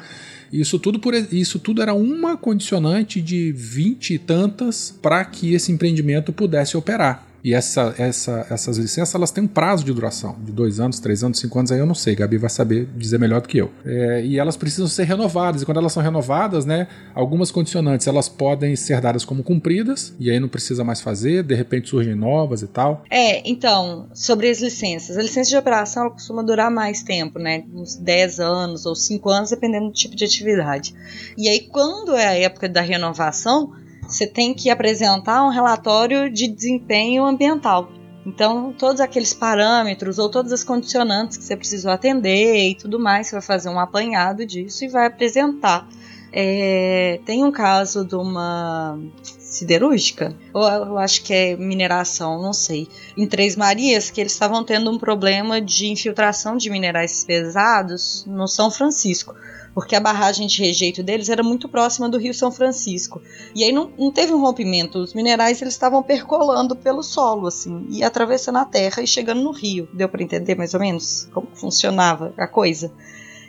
Isso 0.52 0.78
tudo, 0.78 1.00
por, 1.00 1.14
isso 1.14 1.60
tudo 1.60 1.82
era 1.82 1.94
uma 1.94 2.36
condicionante 2.36 3.22
de 3.22 3.52
20 3.54 4.16
e 4.16 4.20
tantas 4.20 4.94
para 5.02 5.24
que 5.24 5.54
esse 5.54 5.72
empreendimento 5.72 6.34
pudesse 6.34 6.76
operar. 6.76 7.31
E 7.44 7.54
essa, 7.54 7.94
essa, 7.98 8.46
essas 8.50 8.78
licenças 8.78 9.14
elas 9.16 9.32
têm 9.32 9.44
um 9.44 9.48
prazo 9.48 9.84
de 9.84 9.94
duração, 9.94 10.36
de 10.44 10.52
dois 10.52 10.80
anos, 10.80 11.00
três 11.00 11.24
anos, 11.24 11.40
cinco 11.40 11.58
anos, 11.58 11.72
aí 11.72 11.80
eu 11.80 11.86
não 11.86 11.96
sei, 11.96 12.16
Gabi 12.16 12.38
vai 12.38 12.50
saber 12.50 12.88
dizer 12.96 13.20
melhor 13.20 13.42
do 13.42 13.48
que 13.48 13.58
eu. 13.58 13.72
É, 13.86 14.24
e 14.24 14.38
elas 14.38 14.56
precisam 14.56 14.88
ser 14.88 15.04
renovadas, 15.04 15.62
e 15.62 15.66
quando 15.66 15.78
elas 15.78 15.92
são 15.92 16.04
renovadas, 16.04 16.66
né, 16.66 16.88
algumas 17.14 17.52
condicionantes 17.52 18.08
elas 18.08 18.30
podem 18.30 18.76
ser 18.76 19.02
dadas 19.02 19.26
como 19.26 19.44
cumpridas, 19.44 20.14
e 20.20 20.30
aí 20.30 20.40
não 20.40 20.48
precisa 20.48 20.84
mais 20.84 21.02
fazer, 21.02 21.44
de 21.44 21.56
repente 21.56 21.90
surgem 21.90 22.16
novas 22.16 22.62
e 22.62 22.68
tal. 22.68 23.04
É, 23.10 23.48
então, 23.50 24.08
sobre 24.14 24.50
as 24.50 24.62
licenças. 24.62 25.18
A 25.18 25.22
licença 25.22 25.50
de 25.50 25.58
operação 25.58 26.04
ela 26.04 26.12
costuma 26.12 26.42
durar 26.44 26.70
mais 26.70 27.04
tempo, 27.04 27.40
né? 27.40 27.64
Uns 27.74 27.96
10 27.96 28.40
anos 28.40 28.86
ou 28.86 28.96
5 28.96 29.30
anos, 29.30 29.50
dependendo 29.50 29.88
do 29.88 29.94
tipo 29.94 30.16
de 30.16 30.26
atividade. 30.26 30.94
E 31.38 31.48
aí, 31.48 31.62
quando 31.62 32.16
é 32.16 32.28
a 32.28 32.38
época 32.38 32.70
da 32.70 32.82
renovação, 32.82 33.74
você 34.12 34.28
tem 34.28 34.54
que 34.54 34.70
apresentar 34.70 35.44
um 35.44 35.50
relatório 35.50 36.30
de 36.30 36.48
desempenho 36.48 37.26
ambiental. 37.26 37.90
Então, 38.26 38.74
todos 38.78 39.02
aqueles 39.02 39.34
parâmetros 39.34 40.20
ou 40.20 40.30
todas 40.30 40.52
as 40.52 40.64
condicionantes 40.64 41.38
que 41.38 41.44
você 41.44 41.58
precisou 41.58 41.92
atender 41.92 42.70
e 42.70 42.76
tudo 42.76 43.00
mais, 43.00 43.28
você 43.28 43.34
vai 43.34 43.42
fazer 43.42 43.70
um 43.70 43.80
apanhado 43.80 44.46
disso 44.46 44.86
e 44.86 44.88
vai 44.88 45.08
apresentar. 45.08 45.88
É, 46.34 47.20
tem 47.26 47.44
um 47.44 47.52
caso 47.52 48.06
de 48.06 48.16
uma 48.16 48.98
siderúrgica, 49.24 50.34
ou 50.54 50.64
eu 50.64 50.98
acho 50.98 51.24
que 51.24 51.34
é 51.34 51.58
mineração, 51.58 52.42
não 52.42 52.54
sei, 52.54 52.88
em 53.18 53.28
Três 53.28 53.58
Marias, 53.58 54.10
que 54.10 54.22
eles 54.22 54.32
estavam 54.32 54.64
tendo 54.64 54.90
um 54.90 54.98
problema 54.98 55.60
de 55.60 55.88
infiltração 55.88 56.56
de 56.56 56.70
minerais 56.70 57.26
pesados 57.26 58.24
no 58.26 58.48
São 58.48 58.72
Francisco. 58.72 59.36
Porque 59.74 59.96
a 59.96 60.00
barragem 60.00 60.48
de 60.48 60.62
rejeito 60.62 61.02
deles 61.02 61.30
era 61.30 61.42
muito 61.42 61.70
próxima 61.70 62.10
do 62.10 62.18
Rio 62.18 62.34
São 62.34 62.52
Francisco. 62.52 63.22
E 63.56 63.64
aí 63.64 63.72
não, 63.72 63.92
não 63.98 64.12
teve 64.12 64.34
um 64.34 64.42
rompimento. 64.42 65.00
Os 65.00 65.14
minerais 65.14 65.62
eles 65.62 65.74
estavam 65.74 66.04
percolando 66.04 66.76
pelo 66.76 67.02
solo, 67.02 67.48
assim, 67.48 67.86
e 67.90 68.04
atravessando 68.04 68.58
a 68.58 68.66
terra 68.66 69.02
e 69.02 69.08
chegando 69.08 69.42
no 69.42 69.52
rio. 69.52 69.88
Deu 69.94 70.10
para 70.10 70.24
entender 70.24 70.56
mais 70.56 70.74
ou 70.74 70.80
menos 70.80 71.30
como 71.34 71.48
funcionava 71.54 72.34
a 72.38 72.48
coisa? 72.48 72.92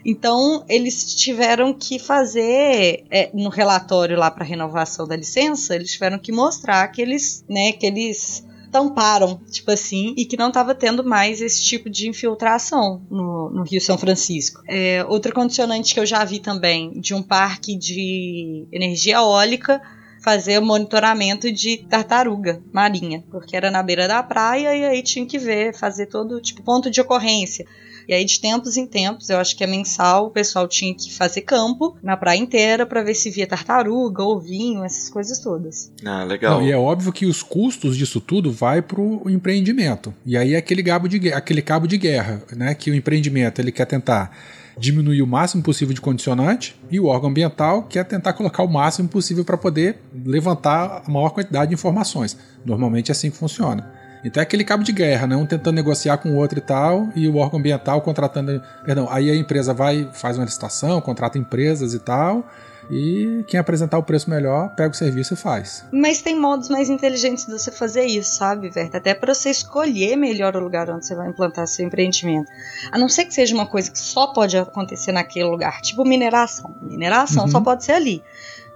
Então, 0.04 0.64
eles 0.68 1.14
tiveram 1.14 1.72
que 1.72 1.98
fazer, 1.98 3.04
é, 3.08 3.30
no 3.32 3.48
relatório 3.48 4.18
lá 4.18 4.30
para 4.30 4.44
renovação 4.44 5.06
da 5.06 5.14
licença, 5.14 5.76
eles 5.76 5.92
tiveram 5.92 6.18
que 6.18 6.32
mostrar 6.32 6.86
que 6.88 7.00
eles, 7.00 7.44
né, 7.48 7.72
que 7.72 7.86
eles 7.86 8.44
tamparam, 8.72 9.38
tipo 9.50 9.70
assim, 9.70 10.14
e 10.16 10.24
que 10.24 10.36
não 10.36 10.48
estava 10.48 10.74
tendo 10.74 11.04
mais 11.04 11.42
esse 11.42 11.62
tipo 11.62 11.90
de 11.90 12.08
infiltração 12.08 13.02
no, 13.10 13.50
no 13.50 13.62
Rio 13.62 13.80
São 13.80 13.98
Francisco. 13.98 14.62
É, 14.66 15.04
outra 15.06 15.30
condicionante 15.30 15.92
que 15.92 16.00
eu 16.00 16.06
já 16.06 16.24
vi 16.24 16.40
também, 16.40 16.98
de 16.98 17.14
um 17.14 17.22
parque 17.22 17.76
de 17.76 18.66
energia 18.72 19.16
eólica, 19.16 19.80
fazer 20.22 20.58
monitoramento 20.60 21.52
de 21.52 21.76
tartaruga 21.76 22.62
marinha, 22.72 23.22
porque 23.30 23.56
era 23.56 23.70
na 23.70 23.82
beira 23.82 24.08
da 24.08 24.22
praia 24.22 24.74
e 24.74 24.84
aí 24.84 25.02
tinha 25.02 25.26
que 25.26 25.38
ver, 25.38 25.74
fazer 25.74 26.06
todo 26.06 26.40
tipo 26.40 26.62
ponto 26.62 26.90
de 26.90 27.00
ocorrência. 27.00 27.66
E 28.08 28.14
aí, 28.14 28.24
de 28.24 28.40
tempos 28.40 28.76
em 28.76 28.86
tempos, 28.86 29.28
eu 29.30 29.38
acho 29.38 29.56
que 29.56 29.62
é 29.64 29.66
mensal, 29.66 30.26
o 30.26 30.30
pessoal 30.30 30.66
tinha 30.68 30.94
que 30.94 31.12
fazer 31.12 31.42
campo 31.42 31.96
na 32.02 32.16
praia 32.16 32.38
inteira 32.38 32.84
para 32.86 33.02
ver 33.02 33.14
se 33.14 33.30
via 33.30 33.46
tartaruga, 33.46 34.22
ovinho, 34.22 34.84
essas 34.84 35.08
coisas 35.08 35.38
todas. 35.38 35.90
Ah, 36.04 36.24
legal. 36.24 36.60
Não, 36.60 36.66
e 36.66 36.70
é 36.72 36.76
óbvio 36.76 37.12
que 37.12 37.26
os 37.26 37.42
custos 37.42 37.96
disso 37.96 38.20
tudo 38.20 38.50
vai 38.52 38.82
para 38.82 39.00
o 39.00 39.28
empreendimento. 39.30 40.12
E 40.26 40.36
aí 40.36 40.54
é 40.54 40.56
aquele 40.58 40.82
cabo 40.82 41.08
de, 41.08 41.18
guerra- 41.18 41.38
aquele 41.38 41.62
cabo 41.62 41.86
de 41.86 41.96
guerra, 41.98 42.42
né? 42.56 42.74
Que 42.74 42.90
o 42.90 42.94
empreendimento 42.94 43.60
ele 43.60 43.72
quer 43.72 43.86
tentar 43.86 44.36
diminuir 44.78 45.20
o 45.20 45.26
máximo 45.26 45.62
possível 45.62 45.94
de 45.94 46.00
condicionante 46.00 46.74
e 46.90 46.98
o 46.98 47.04
órgão 47.04 47.28
ambiental 47.28 47.82
quer 47.82 48.04
tentar 48.06 48.32
colocar 48.32 48.62
o 48.62 48.66
máximo 48.72 49.06
possível 49.06 49.44
para 49.44 49.58
poder 49.58 49.98
levantar 50.24 51.02
a 51.06 51.10
maior 51.10 51.28
quantidade 51.30 51.68
de 51.68 51.74
informações. 51.74 52.36
Normalmente 52.64 53.10
é 53.10 53.12
assim 53.12 53.30
que 53.30 53.36
funciona. 53.36 53.92
Então 54.24 54.40
é 54.40 54.44
aquele 54.44 54.64
cabo 54.64 54.84
de 54.84 54.92
guerra, 54.92 55.26
né? 55.26 55.36
Um 55.36 55.46
tentando 55.46 55.74
negociar 55.74 56.16
com 56.18 56.30
o 56.30 56.36
outro 56.36 56.58
e 56.58 56.62
tal, 56.62 57.08
e 57.14 57.26
o 57.28 57.36
órgão 57.36 57.58
ambiental 57.58 58.00
contratando. 58.02 58.62
Perdão, 58.84 59.08
aí 59.10 59.30
a 59.30 59.34
empresa 59.36 59.74
vai, 59.74 60.08
faz 60.12 60.36
uma 60.38 60.44
licitação, 60.44 61.00
contrata 61.00 61.38
empresas 61.38 61.92
e 61.94 61.98
tal, 61.98 62.46
e 62.90 63.44
quem 63.48 63.58
apresentar 63.58 63.98
o 63.98 64.02
preço 64.02 64.28
melhor 64.28 64.68
pega 64.76 64.90
o 64.90 64.96
serviço 64.96 65.34
e 65.34 65.36
faz. 65.36 65.84
Mas 65.92 66.20
tem 66.22 66.38
modos 66.38 66.68
mais 66.68 66.88
inteligentes 66.90 67.46
de 67.46 67.52
você 67.52 67.70
fazer 67.72 68.04
isso, 68.04 68.34
sabe, 68.36 68.68
Verta? 68.70 68.98
Até 68.98 69.14
para 69.14 69.34
você 69.34 69.50
escolher 69.50 70.16
melhor 70.16 70.54
o 70.56 70.60
lugar 70.60 70.88
onde 70.90 71.06
você 71.06 71.14
vai 71.14 71.28
implantar 71.28 71.66
seu 71.66 71.84
empreendimento. 71.86 72.48
A 72.90 72.98
não 72.98 73.08
ser 73.08 73.24
que 73.24 73.34
seja 73.34 73.54
uma 73.54 73.66
coisa 73.66 73.90
que 73.90 73.98
só 73.98 74.28
pode 74.28 74.56
acontecer 74.56 75.12
naquele 75.12 75.46
lugar, 75.46 75.80
tipo 75.80 76.04
mineração. 76.04 76.74
Mineração 76.82 77.44
Uhum. 77.44 77.50
só 77.50 77.60
pode 77.60 77.84
ser 77.84 77.92
ali. 77.92 78.22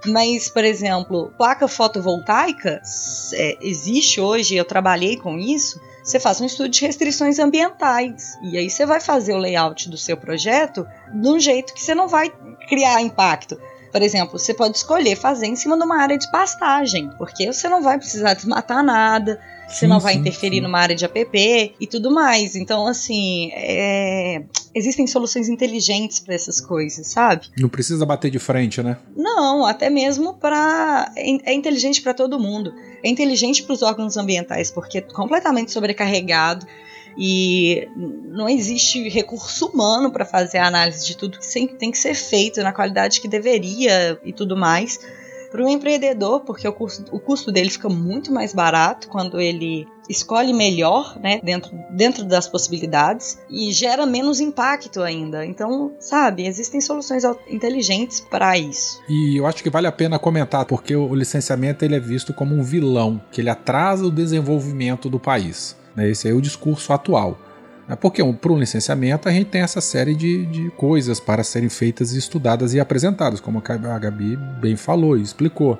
Mas, 0.05 0.49
por 0.49 0.65
exemplo, 0.65 1.33
placa 1.39 1.67
fotovoltaica, 1.67 2.81
é, 3.35 3.57
existe 3.61 4.21
hoje, 4.21 4.57
eu 4.57 4.65
trabalhei 4.65 5.17
com 5.17 5.39
isso, 5.39 5.81
você 6.05 6.21
faz 6.21 6.41
um 6.41 6.47
estudo 6.47 6.69
de 6.69 6.83
restrições 6.83 7.39
ambientais. 7.39 8.39
E 8.43 8.57
aí 8.57 8.71
você 8.71 8.87
vai 8.87 9.01
fazer 9.01 9.35
o 9.35 9.39
layout 9.39 9.89
do 9.89 9.97
seu 9.97 10.17
projeto 10.17 10.87
de 11.13 11.29
um 11.29 11.41
jeito 11.41 11.75
que 11.75 11.83
você 11.83 11.95
não 11.95 12.07
vai 12.07 12.33
criar 12.69 13.03
impacto. 13.03 13.59
Por 13.91 14.03
exemplo, 14.03 14.39
você 14.39 14.55
pode 14.55 14.77
escolher 14.77 15.17
fazer 15.17 15.47
em 15.47 15.57
cima 15.57 15.77
de 15.77 15.83
uma 15.83 16.01
área 16.01 16.19
de 16.19 16.31
pastagem, 16.31 17.11
porque 17.19 17.53
você 17.53 17.69
não 17.69 17.83
vai 17.83 17.99
precisar 17.99 18.35
desmatar 18.35 18.85
nada, 18.85 19.41
você 19.67 19.81
Sim, 19.81 19.87
não 19.89 19.99
vai 19.99 20.15
sim, 20.15 20.21
interferir 20.21 20.57
sim. 20.57 20.63
numa 20.63 20.79
área 20.79 20.95
de 20.95 21.05
app 21.05 21.75
e 21.81 21.87
tudo 21.87 22.11
mais. 22.11 22.55
Então, 22.55 22.87
assim, 22.87 23.51
é, 23.53 24.43
existem 24.75 25.07
soluções 25.07 25.49
inteligentes 25.49 26.21
para 26.21 26.35
essas 26.35 26.61
coisas, 26.61 27.07
sabe? 27.09 27.49
Não 27.59 27.69
precisa 27.69 28.07
bater 28.07 28.31
de 28.31 28.39
frente, 28.39 28.83
né? 28.83 28.97
Não, 29.17 29.67
até 29.67 29.91
mesmo 29.91 30.35
para 30.35 31.13
é 31.17 31.53
inteligente 31.53 32.01
para 32.01 32.15
todo 32.15 32.39
mundo. 32.39 32.73
É 33.03 33.09
inteligente 33.09 33.63
para 33.63 33.73
os 33.73 33.83
órgãos 33.83 34.17
ambientais 34.17 34.71
porque 34.71 34.99
é 34.99 35.01
completamente 35.01 35.73
sobrecarregado 35.73 36.67
e 37.19 37.89
não 37.95 38.49
existe 38.49 39.09
recurso 39.09 39.67
humano 39.67 40.11
para 40.11 40.25
fazer 40.25 40.59
a 40.59 40.67
análise 40.67 41.07
de 41.07 41.17
tudo 41.17 41.39
que 41.39 41.67
tem 41.75 41.91
que 41.91 41.99
ser 41.99 42.15
feito 42.15 42.63
na 42.63 42.73
qualidade 42.73 43.21
que 43.21 43.29
deveria 43.29 44.21
e 44.23 44.33
tudo 44.33 44.57
mais. 44.57 45.01
Para 45.51 45.65
o 45.65 45.69
empreendedor, 45.69 46.41
porque 46.41 46.67
o 46.67 46.73
custo, 46.73 47.05
o 47.15 47.21
custo 47.21 47.53
dele 47.53 47.71
fica 47.71 47.89
muito 47.89 48.33
mais 48.33 48.53
barato 48.53 49.09
quando 49.09 49.41
ele 49.41 49.87
escolhe 50.09 50.53
melhor, 50.53 51.19
né, 51.21 51.41
dentro, 51.43 51.73
dentro 51.91 52.25
das 52.25 52.49
possibilidades 52.49 53.39
e 53.51 53.73
gera 53.73 54.07
menos 54.07 54.41
impacto 54.41 55.03
ainda. 55.03 55.45
Então, 55.45 55.93
sabe, 55.99 56.47
existem 56.47 56.81
soluções 56.81 57.25
inteligentes 57.49 58.21
para 58.21 58.57
isso. 58.57 59.01
E 59.09 59.37
eu 59.37 59.47
acho 59.47 59.63
que 59.63 59.71
vale 59.71 59.87
a 59.87 59.93
pena 59.93 60.19
comentar, 60.19 60.65
porque 60.65 60.95
o 60.95 61.15
licenciamento 61.15 61.85
ele 61.85 61.97
é 61.97 62.01
visto 62.01 62.33
como 62.33 62.55
um 62.55 62.63
vilão, 62.63 63.21
que 63.31 63.41
ele 63.41 63.51
atrasa 63.51 64.05
o 64.05 64.11
desenvolvimento 64.11 65.11
do 65.11 65.19
país. 65.19 65.77
né? 65.95 66.09
Esse 66.09 66.29
é 66.29 66.33
o 66.33 66.41
discurso 66.41 66.93
atual. 66.93 67.39
É 67.89 67.95
Porque 67.95 68.23
para 68.35 68.53
um 68.53 68.59
licenciamento 68.59 69.29
a 69.29 69.33
gente 69.33 69.47
tem 69.49 69.61
essa 69.61 69.81
série 69.81 70.15
de, 70.15 70.45
de 70.47 70.71
coisas 70.71 71.21
para 71.21 71.45
serem 71.45 71.69
feitas, 71.69 72.13
estudadas 72.13 72.75
e 72.75 72.81
apresentadas, 72.81 73.41
como 73.41 73.63
a 73.65 73.99
Gabi 73.99 74.37
bem 74.61 74.77
falou 74.77 75.17
e 75.17 75.23
explicou. 75.23 75.79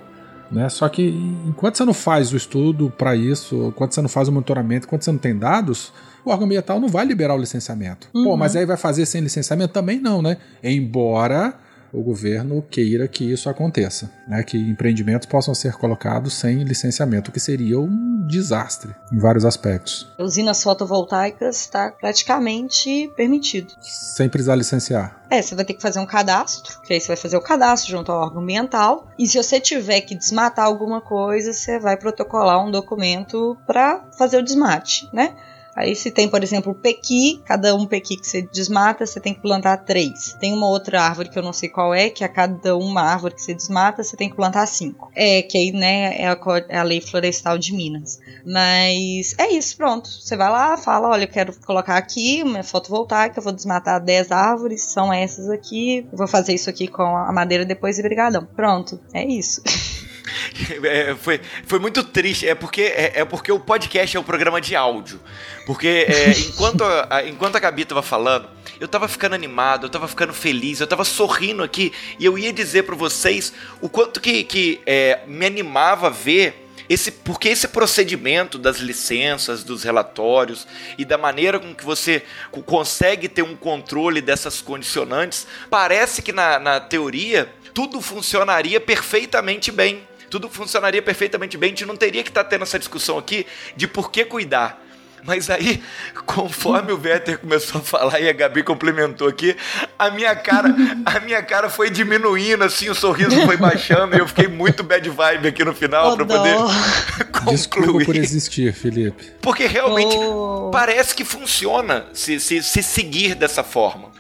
Né? 0.51 0.69
Só 0.69 0.89
que 0.89 1.09
enquanto 1.47 1.77
você 1.77 1.85
não 1.85 1.93
faz 1.95 2.33
o 2.33 2.37
estudo 2.37 2.93
para 2.97 3.17
isso, 3.17 3.67
enquanto 3.69 3.93
você 3.95 4.01
não 4.03 4.09
faz 4.09 4.29
o 4.29 4.33
monitoramento, 4.33 4.87
enquanto 4.87 5.03
você 5.03 5.11
não 5.11 5.19
tem 5.19 5.37
dados, 5.37 5.93
o 6.25 6.31
órgão 6.31 6.47
ambiental 6.47 6.79
não 6.79 6.87
vai 6.89 7.05
liberar 7.05 7.35
o 7.35 7.39
licenciamento. 7.39 8.09
Pô, 8.13 8.21
Uhum. 8.21 8.37
mas 8.37 8.55
aí 8.55 8.65
vai 8.65 8.77
fazer 8.77 9.05
sem 9.07 9.21
licenciamento? 9.21 9.73
Também 9.73 9.99
não, 9.99 10.23
né? 10.23 10.37
Embora 10.63 11.55
o 11.97 12.03
governo 12.03 12.63
queira 12.71 13.09
que 13.09 13.25
isso 13.25 13.49
aconteça, 13.49 14.11
né? 14.29 14.43
que 14.43 14.59
empreendimentos 14.59 15.27
possam 15.27 15.55
ser 15.55 15.73
colocados 15.75 16.35
sem 16.35 16.63
licenciamento, 16.63 17.31
o 17.31 17.33
que 17.33 17.41
seria 17.41 17.81
um 17.81 18.27
desastre 18.27 18.95
em 19.11 19.19
vários 19.19 19.45
aspectos, 19.45 20.13
Usinas 20.19 20.63
fotovoltaicas 20.63 21.61
está 21.61 21.91
praticamente 21.91 23.11
permitido. 23.17 23.73
sem 23.81 24.29
precisar 24.29 24.57
licenciar. 24.57 25.25
É, 25.31 25.41
você 25.41 25.55
vai 25.55 25.65
ter 25.65 25.75
que 25.75 25.83
fazer 25.83 25.99
um 25.99 26.07
cadastro, 26.07 26.81
que 26.83 26.93
aí 26.93 27.01
você 27.01 27.09
vai 27.09 27.17
fazer 27.17 27.37
o 27.37 27.43
cadastro 27.43 27.91
junto 27.91 28.13
ao 28.13 28.21
órgão 28.21 28.43
ambiental. 28.43 29.09
E 29.19 29.27
se 29.27 29.43
você 29.43 29.59
tiver 29.59 30.01
que 30.03 30.15
desmatar 30.15 30.67
alguma 30.67 31.01
coisa, 31.01 31.53
você 31.53 31.79
vai 31.79 31.97
protocolar 31.97 32.65
um 32.65 32.71
documento 32.71 33.57
para 33.67 34.05
fazer 34.17 34.39
o 34.39 34.43
desmate, 34.43 35.09
né? 35.13 35.35
Aí 35.77 35.95
se 35.95 36.11
tem, 36.11 36.27
por 36.27 36.43
exemplo, 36.43 36.75
pequi, 36.75 37.43
cada 37.45 37.75
um 37.75 37.85
pequi 37.85 38.17
que 38.17 38.27
você 38.27 38.41
desmata, 38.41 39.05
você 39.05 39.21
tem 39.21 39.35
que 39.35 39.43
plantar 39.43 39.77
três. 39.85 40.35
Tem 40.41 40.55
uma 40.55 40.67
outra 40.67 41.03
árvore 41.03 41.29
que 41.29 41.39
eu 41.39 41.43
não 41.43 41.53
sei 41.53 41.69
qual 41.69 41.93
é, 41.93 42.09
que 42.09 42.25
a 42.25 42.29
cada 42.29 42.75
uma 42.75 43.03
árvore 43.03 43.35
que 43.35 43.43
você 43.43 43.53
desmata, 43.53 44.03
você 44.03 44.17
tem 44.17 44.31
que 44.31 44.35
plantar 44.35 44.67
cinco. 44.67 45.11
É, 45.15 45.43
que 45.43 45.59
aí, 45.59 45.73
né, 45.73 46.19
é 46.19 46.29
a, 46.29 46.39
é 46.71 46.79
a 46.79 46.83
lei 46.83 47.03
florestal 47.03 47.59
de 47.59 47.75
Minas. 47.75 48.19
Mas 48.45 49.35
é 49.37 49.51
isso, 49.51 49.77
pronto. 49.77 50.09
Você 50.09 50.35
vai 50.35 50.51
lá, 50.51 50.79
fala, 50.79 51.09
olha, 51.09 51.25
eu 51.25 51.29
quero 51.29 51.55
colocar 51.61 51.99
aqui 51.99 52.43
uma 52.43 52.63
fotovoltaica, 52.63 53.39
eu 53.39 53.45
vou 53.45 53.53
desmatar 53.53 54.03
10 54.03 54.33
árvores, 54.33 54.83
são 54.83 55.13
essas 55.13 55.51
aqui, 55.51 56.09
vou 56.11 56.27
fazer 56.27 56.55
isso 56.55 56.71
aqui 56.71 56.89
com 56.89 57.03
a 57.03 57.31
madeira 57.33 57.67
depois 57.67 57.99
e 57.99 58.03
brigadão. 58.03 58.47
Pronto, 58.57 58.99
é 59.13 59.27
isso. 59.27 59.61
É, 60.85 61.15
foi, 61.15 61.41
foi 61.67 61.79
muito 61.79 62.03
triste. 62.05 62.47
É 62.49 62.55
porque, 62.55 62.83
é, 62.83 63.13
é 63.21 63.25
porque 63.25 63.51
o 63.51 63.59
podcast 63.59 64.17
é 64.17 64.21
um 64.21 64.25
programa 64.25 64.61
de 64.61 64.75
áudio. 64.77 65.21
Porque 65.67 66.07
é, 66.09 66.31
enquanto, 66.49 66.83
a, 66.85 67.07
a- 67.11 67.27
enquanto 67.27 67.57
a 67.57 67.59
Gabi 67.59 67.85
tava 67.85 68.03
falando, 68.03 68.49
eu 68.79 68.87
tava 68.89 69.09
ficando 69.09 69.35
animado, 69.35 69.87
eu 69.87 69.91
tava 69.91 70.07
ficando 70.09 70.33
feliz, 70.33 70.81
eu 70.81 70.87
tava 70.87 71.05
sorrindo 71.05 71.63
aqui. 71.63 71.93
E 72.19 72.25
eu 72.25 72.39
ia 72.39 72.53
dizer 72.53 72.83
pra 72.85 72.95
vocês 72.95 73.53
o 73.81 73.89
quanto 73.89 74.21
que, 74.21 74.45
que 74.45 74.81
é, 74.87 75.21
me 75.27 75.47
animava 75.47 76.11
ver 76.11 76.63
esse, 76.89 77.11
porque 77.11 77.49
esse 77.49 77.67
procedimento 77.69 78.59
das 78.59 78.77
licenças, 78.79 79.65
dos 79.65 79.83
relatórios 79.83 80.67
e 80.97 81.05
da 81.05 81.19
maneira 81.19 81.59
com 81.59 81.75
que 81.75 81.85
você 81.85 82.23
co- 82.53 82.63
consegue 82.63 83.29
ter 83.29 83.43
um 83.43 83.57
controle 83.57 84.21
dessas 84.21 84.61
condicionantes, 84.61 85.47
parece 85.69 86.23
que 86.23 86.33
na, 86.33 86.59
na 86.61 86.79
teoria 86.81 87.51
tudo 87.75 88.01
funcionaria 88.01 88.81
perfeitamente 88.81 89.73
bem. 89.73 90.07
Tudo 90.31 90.49
funcionaria 90.49 91.03
perfeitamente 91.03 91.57
bem, 91.57 91.69
a 91.69 91.71
gente 91.71 91.87
não 91.87 91.97
teria 91.97 92.23
que 92.23 92.31
estar 92.31 92.45
tendo 92.45 92.63
essa 92.63 92.79
discussão 92.79 93.19
aqui 93.19 93.47
de 93.77 93.87
por 93.87 94.11
que 94.11 94.25
cuidar. 94.25 94.83
Mas 95.25 95.51
aí, 95.51 95.83
conforme 96.25 96.93
o 96.93 97.01
Werther 97.03 97.39
começou 97.39 97.81
a 97.81 97.85
falar 97.85 98.21
e 98.21 98.29
a 98.29 98.33
Gabi 98.33 98.63
complementou 98.63 99.27
aqui, 99.27 99.57
a 99.99 100.09
minha 100.11 100.37
cara, 100.37 100.73
a 101.05 101.19
minha 101.21 101.43
cara 101.43 101.69
foi 101.69 101.91
diminuindo, 101.91 102.63
assim, 102.63 102.89
o 102.89 102.95
sorriso 102.95 103.41
foi 103.45 103.57
baixando 103.57 104.15
e 104.15 104.21
eu 104.21 104.29
fiquei 104.29 104.47
muito 104.47 104.85
bad 104.85 105.09
vibe 105.09 105.49
aqui 105.49 105.65
no 105.65 105.75
final 105.75 106.13
Ô, 106.13 106.17
para 106.17 106.27
poder 106.27 106.57
Desculpa 107.51 107.87
por 107.89 107.99
concluir. 107.99 108.19
existir, 108.21 108.73
Felipe. 108.73 109.33
Porque 109.41 109.67
realmente 109.67 110.17
Oh. 110.17 110.71
parece 110.73 111.15
que 111.15 111.25
funciona 111.25 112.07
se, 112.13 112.39
se, 112.39 112.63
se 112.63 112.83
seguir 112.83 113.35
dessa 113.35 113.63
forma. 113.65 114.11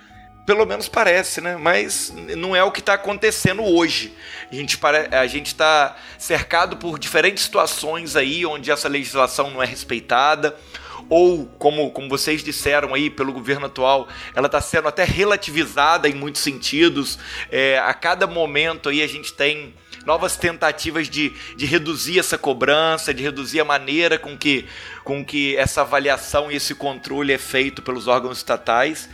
Pelo 0.46 0.64
menos 0.64 0.88
parece, 0.88 1.40
né? 1.40 1.56
Mas 1.56 2.14
não 2.36 2.54
é 2.54 2.62
o 2.62 2.70
que 2.70 2.78
está 2.78 2.94
acontecendo 2.94 3.64
hoje. 3.64 4.14
A 5.10 5.26
gente 5.26 5.46
está 5.48 5.96
cercado 6.16 6.76
por 6.76 7.00
diferentes 7.00 7.42
situações 7.42 8.14
aí 8.14 8.46
onde 8.46 8.70
essa 8.70 8.88
legislação 8.88 9.50
não 9.50 9.60
é 9.60 9.66
respeitada. 9.66 10.56
Ou, 11.08 11.46
como, 11.58 11.90
como 11.90 12.08
vocês 12.08 12.44
disseram 12.44 12.94
aí, 12.94 13.10
pelo 13.10 13.32
governo 13.32 13.66
atual, 13.66 14.08
ela 14.34 14.46
está 14.46 14.60
sendo 14.60 14.86
até 14.86 15.04
relativizada 15.04 16.08
em 16.08 16.14
muitos 16.14 16.42
sentidos. 16.42 17.18
É, 17.50 17.78
a 17.78 17.92
cada 17.92 18.26
momento 18.26 18.88
aí 18.88 19.02
a 19.02 19.06
gente 19.08 19.32
tem 19.32 19.74
novas 20.04 20.36
tentativas 20.36 21.08
de, 21.08 21.32
de 21.56 21.66
reduzir 21.66 22.20
essa 22.20 22.38
cobrança, 22.38 23.12
de 23.12 23.22
reduzir 23.22 23.60
a 23.60 23.64
maneira 23.64 24.16
com 24.16 24.38
que, 24.38 24.64
com 25.02 25.24
que 25.24 25.56
essa 25.56 25.80
avaliação 25.80 26.50
e 26.50 26.54
esse 26.54 26.74
controle 26.74 27.32
é 27.32 27.38
feito 27.38 27.82
pelos 27.82 28.06
órgãos 28.06 28.38
estatais. 28.38 29.08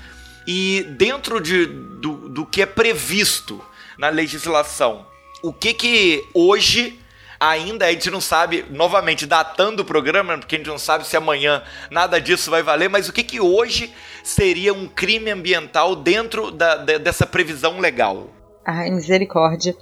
E 0.46 0.82
dentro 0.96 1.40
de, 1.40 1.66
do, 1.66 2.28
do 2.28 2.46
que 2.46 2.62
é 2.62 2.66
previsto 2.66 3.62
na 3.98 4.08
legislação, 4.08 5.06
o 5.42 5.52
que 5.52 5.72
que 5.74 6.24
hoje 6.34 6.98
ainda 7.38 7.86
a 7.86 7.90
gente 7.90 8.08
não 8.08 8.20
sabe, 8.20 8.64
novamente, 8.70 9.26
datando 9.26 9.82
o 9.82 9.84
programa, 9.84 10.38
porque 10.38 10.54
a 10.54 10.58
gente 10.58 10.68
não 10.68 10.78
sabe 10.78 11.04
se 11.06 11.16
amanhã 11.16 11.62
nada 11.90 12.20
disso 12.20 12.50
vai 12.50 12.62
valer, 12.62 12.88
mas 12.88 13.08
o 13.08 13.12
que 13.12 13.24
que 13.24 13.40
hoje 13.40 13.92
seria 14.22 14.72
um 14.72 14.86
crime 14.86 15.28
ambiental 15.30 15.96
dentro 15.96 16.52
da, 16.52 16.76
de- 16.76 17.00
dessa 17.00 17.26
previsão 17.26 17.80
legal? 17.80 18.28
Ai, 18.64 18.90
misericórdia. 18.90 19.76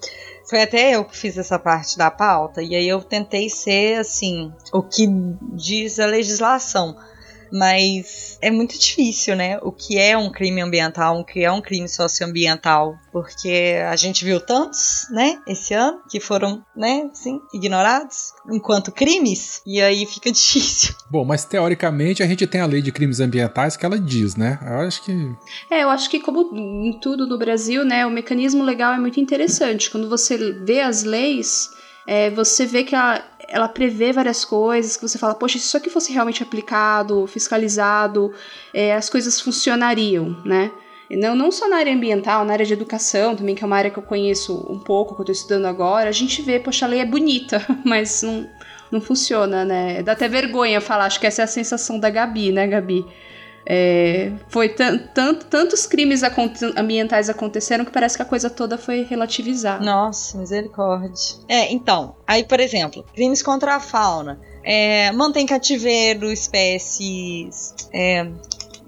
Foi 0.49 0.63
até 0.63 0.95
eu 0.97 1.05
que 1.05 1.17
fiz 1.17 1.37
essa 1.37 1.59
parte 1.59 1.99
da 1.99 2.11
pauta, 2.11 2.63
e 2.63 2.75
aí 2.75 2.89
eu 2.89 3.03
tentei 3.03 3.51
ser, 3.51 3.99
assim, 3.99 4.51
o 4.73 4.83
que 4.83 5.07
diz 5.53 6.01
a 6.01 6.07
legislação. 6.07 6.97
Mas 7.53 8.39
é 8.41 8.51
muito 8.51 8.79
difícil, 8.79 9.37
né? 9.37 9.59
O 9.63 9.73
que 9.73 9.99
é 9.99 10.17
um 10.17 10.31
crime 10.31 10.61
ambiental, 10.61 11.19
o 11.21 11.25
que 11.25 11.45
é 11.45 11.51
um 11.51 11.61
crime 11.61 11.89
socioambiental. 11.89 12.97
Porque 13.13 13.77
a 13.89 13.97
gente 13.97 14.25
viu 14.25 14.41
tantos, 14.41 15.07
né, 15.11 15.39
esse 15.47 15.75
ano, 15.75 16.01
que 16.09 16.21
foram, 16.21 16.65
né, 16.77 17.09
assim, 17.13 17.41
ignorados 17.53 18.33
enquanto 18.51 18.93
crimes, 18.93 19.61
e 19.67 19.81
aí 19.81 20.07
fica 20.07 20.31
difícil. 20.33 20.95
Bom, 21.11 21.25
mas 21.25 21.45
teoricamente 21.45 22.23
a 22.23 22.27
gente 22.27 22.47
tem 22.47 22.61
a 22.61 22.67
lei 22.67 22.81
de 22.81 22.93
crimes 22.93 23.21
ambientais 23.21 23.77
que 23.77 23.85
ela 23.85 23.99
diz, 23.99 24.37
né? 24.37 24.59
Eu 24.63 24.81
acho 24.81 25.03
que 25.03 25.13
É, 25.71 25.83
eu 25.83 25.91
acho 25.91 26.09
que 26.09 26.21
como 26.21 26.57
em 26.57 26.99
tudo 27.01 27.27
no 27.27 27.39
Brasil, 27.39 27.85
né, 27.85 28.07
o 28.07 28.11
mecanismo 28.11 28.63
legal 28.63 28.93
é 28.93 28.99
muito 28.99 29.19
interessante. 29.21 29.91
Quando 29.91 30.09
você 30.09 30.53
vê 30.65 30.81
as 30.81 31.03
leis, 31.03 31.71
é, 32.07 32.31
você 32.31 32.67
vê 32.67 32.85
que 32.85 32.95
ela, 32.95 33.23
ela 33.49 33.69
prevê 33.69 34.13
várias 34.13 34.45
coisas, 34.45 34.97
que 34.97 35.03
você 35.03 35.19
fala, 35.19 35.35
poxa, 35.35 35.59
se 35.59 35.65
isso 35.65 35.77
aqui 35.77 35.91
fosse 35.91 36.13
realmente 36.13 36.43
aplicado, 36.43 37.27
fiscalizado, 37.27 38.33
é, 38.73 38.95
as 38.95 39.11
coisas 39.11 39.41
funcionariam, 39.41 40.37
né? 40.45 40.71
Não, 41.11 41.35
não 41.35 41.51
só 41.51 41.69
na 41.69 41.79
área 41.79 41.93
ambiental, 41.93 42.45
na 42.45 42.53
área 42.53 42.65
de 42.65 42.73
educação 42.73 43.35
também, 43.35 43.55
que 43.55 43.65
é 43.65 43.67
uma 43.67 43.77
área 43.77 43.91
que 43.91 43.99
eu 43.99 44.03
conheço 44.03 44.65
um 44.71 44.79
pouco, 44.79 45.17
que 45.17 45.23
eu 45.23 45.27
tô 45.27 45.33
estudando 45.33 45.67
agora, 45.67 46.09
a 46.09 46.13
gente 46.13 46.41
vê, 46.41 46.61
poxa, 46.61 46.87
a 46.87 46.89
lei 46.89 47.01
é 47.01 47.05
bonita, 47.05 47.67
mas 47.85 48.23
não, 48.23 48.49
não 48.93 49.01
funciona, 49.01 49.65
né? 49.65 50.03
Dá 50.05 50.13
até 50.13 50.29
vergonha 50.29 50.81
falar, 50.81 51.07
acho 51.07 51.19
que 51.19 51.27
essa 51.27 51.43
é 51.43 51.45
a 51.45 51.49
sensação 51.49 51.99
da 51.99 52.09
Gabi, 52.09 52.53
né, 52.53 52.67
Gabi? 52.69 53.05
É, 53.67 54.33
foi 54.49 54.71
tan- 54.71 54.99
tanto, 55.15 55.47
tantos 55.47 55.87
crimes 55.87 56.23
ambientais 56.77 57.29
aconteceram 57.29 57.85
que 57.85 57.93
parece 57.93 58.17
que 58.17 58.23
a 58.23 58.25
coisa 58.25 58.49
toda 58.49 58.79
foi 58.79 59.03
relativizada. 59.05 59.85
Nossa, 59.85 60.39
misericórdia. 60.39 61.37
É, 61.49 61.71
então, 61.73 62.17
aí, 62.27 62.43
por 62.45 62.59
exemplo, 62.59 63.05
crimes 63.15 63.43
contra 63.43 63.77
a 63.77 63.81
fauna. 63.81 64.41
É, 64.65 65.11
mantém 65.13 65.47
cativeiro 65.47 66.31
espécies 66.33 67.75
é, 67.93 68.27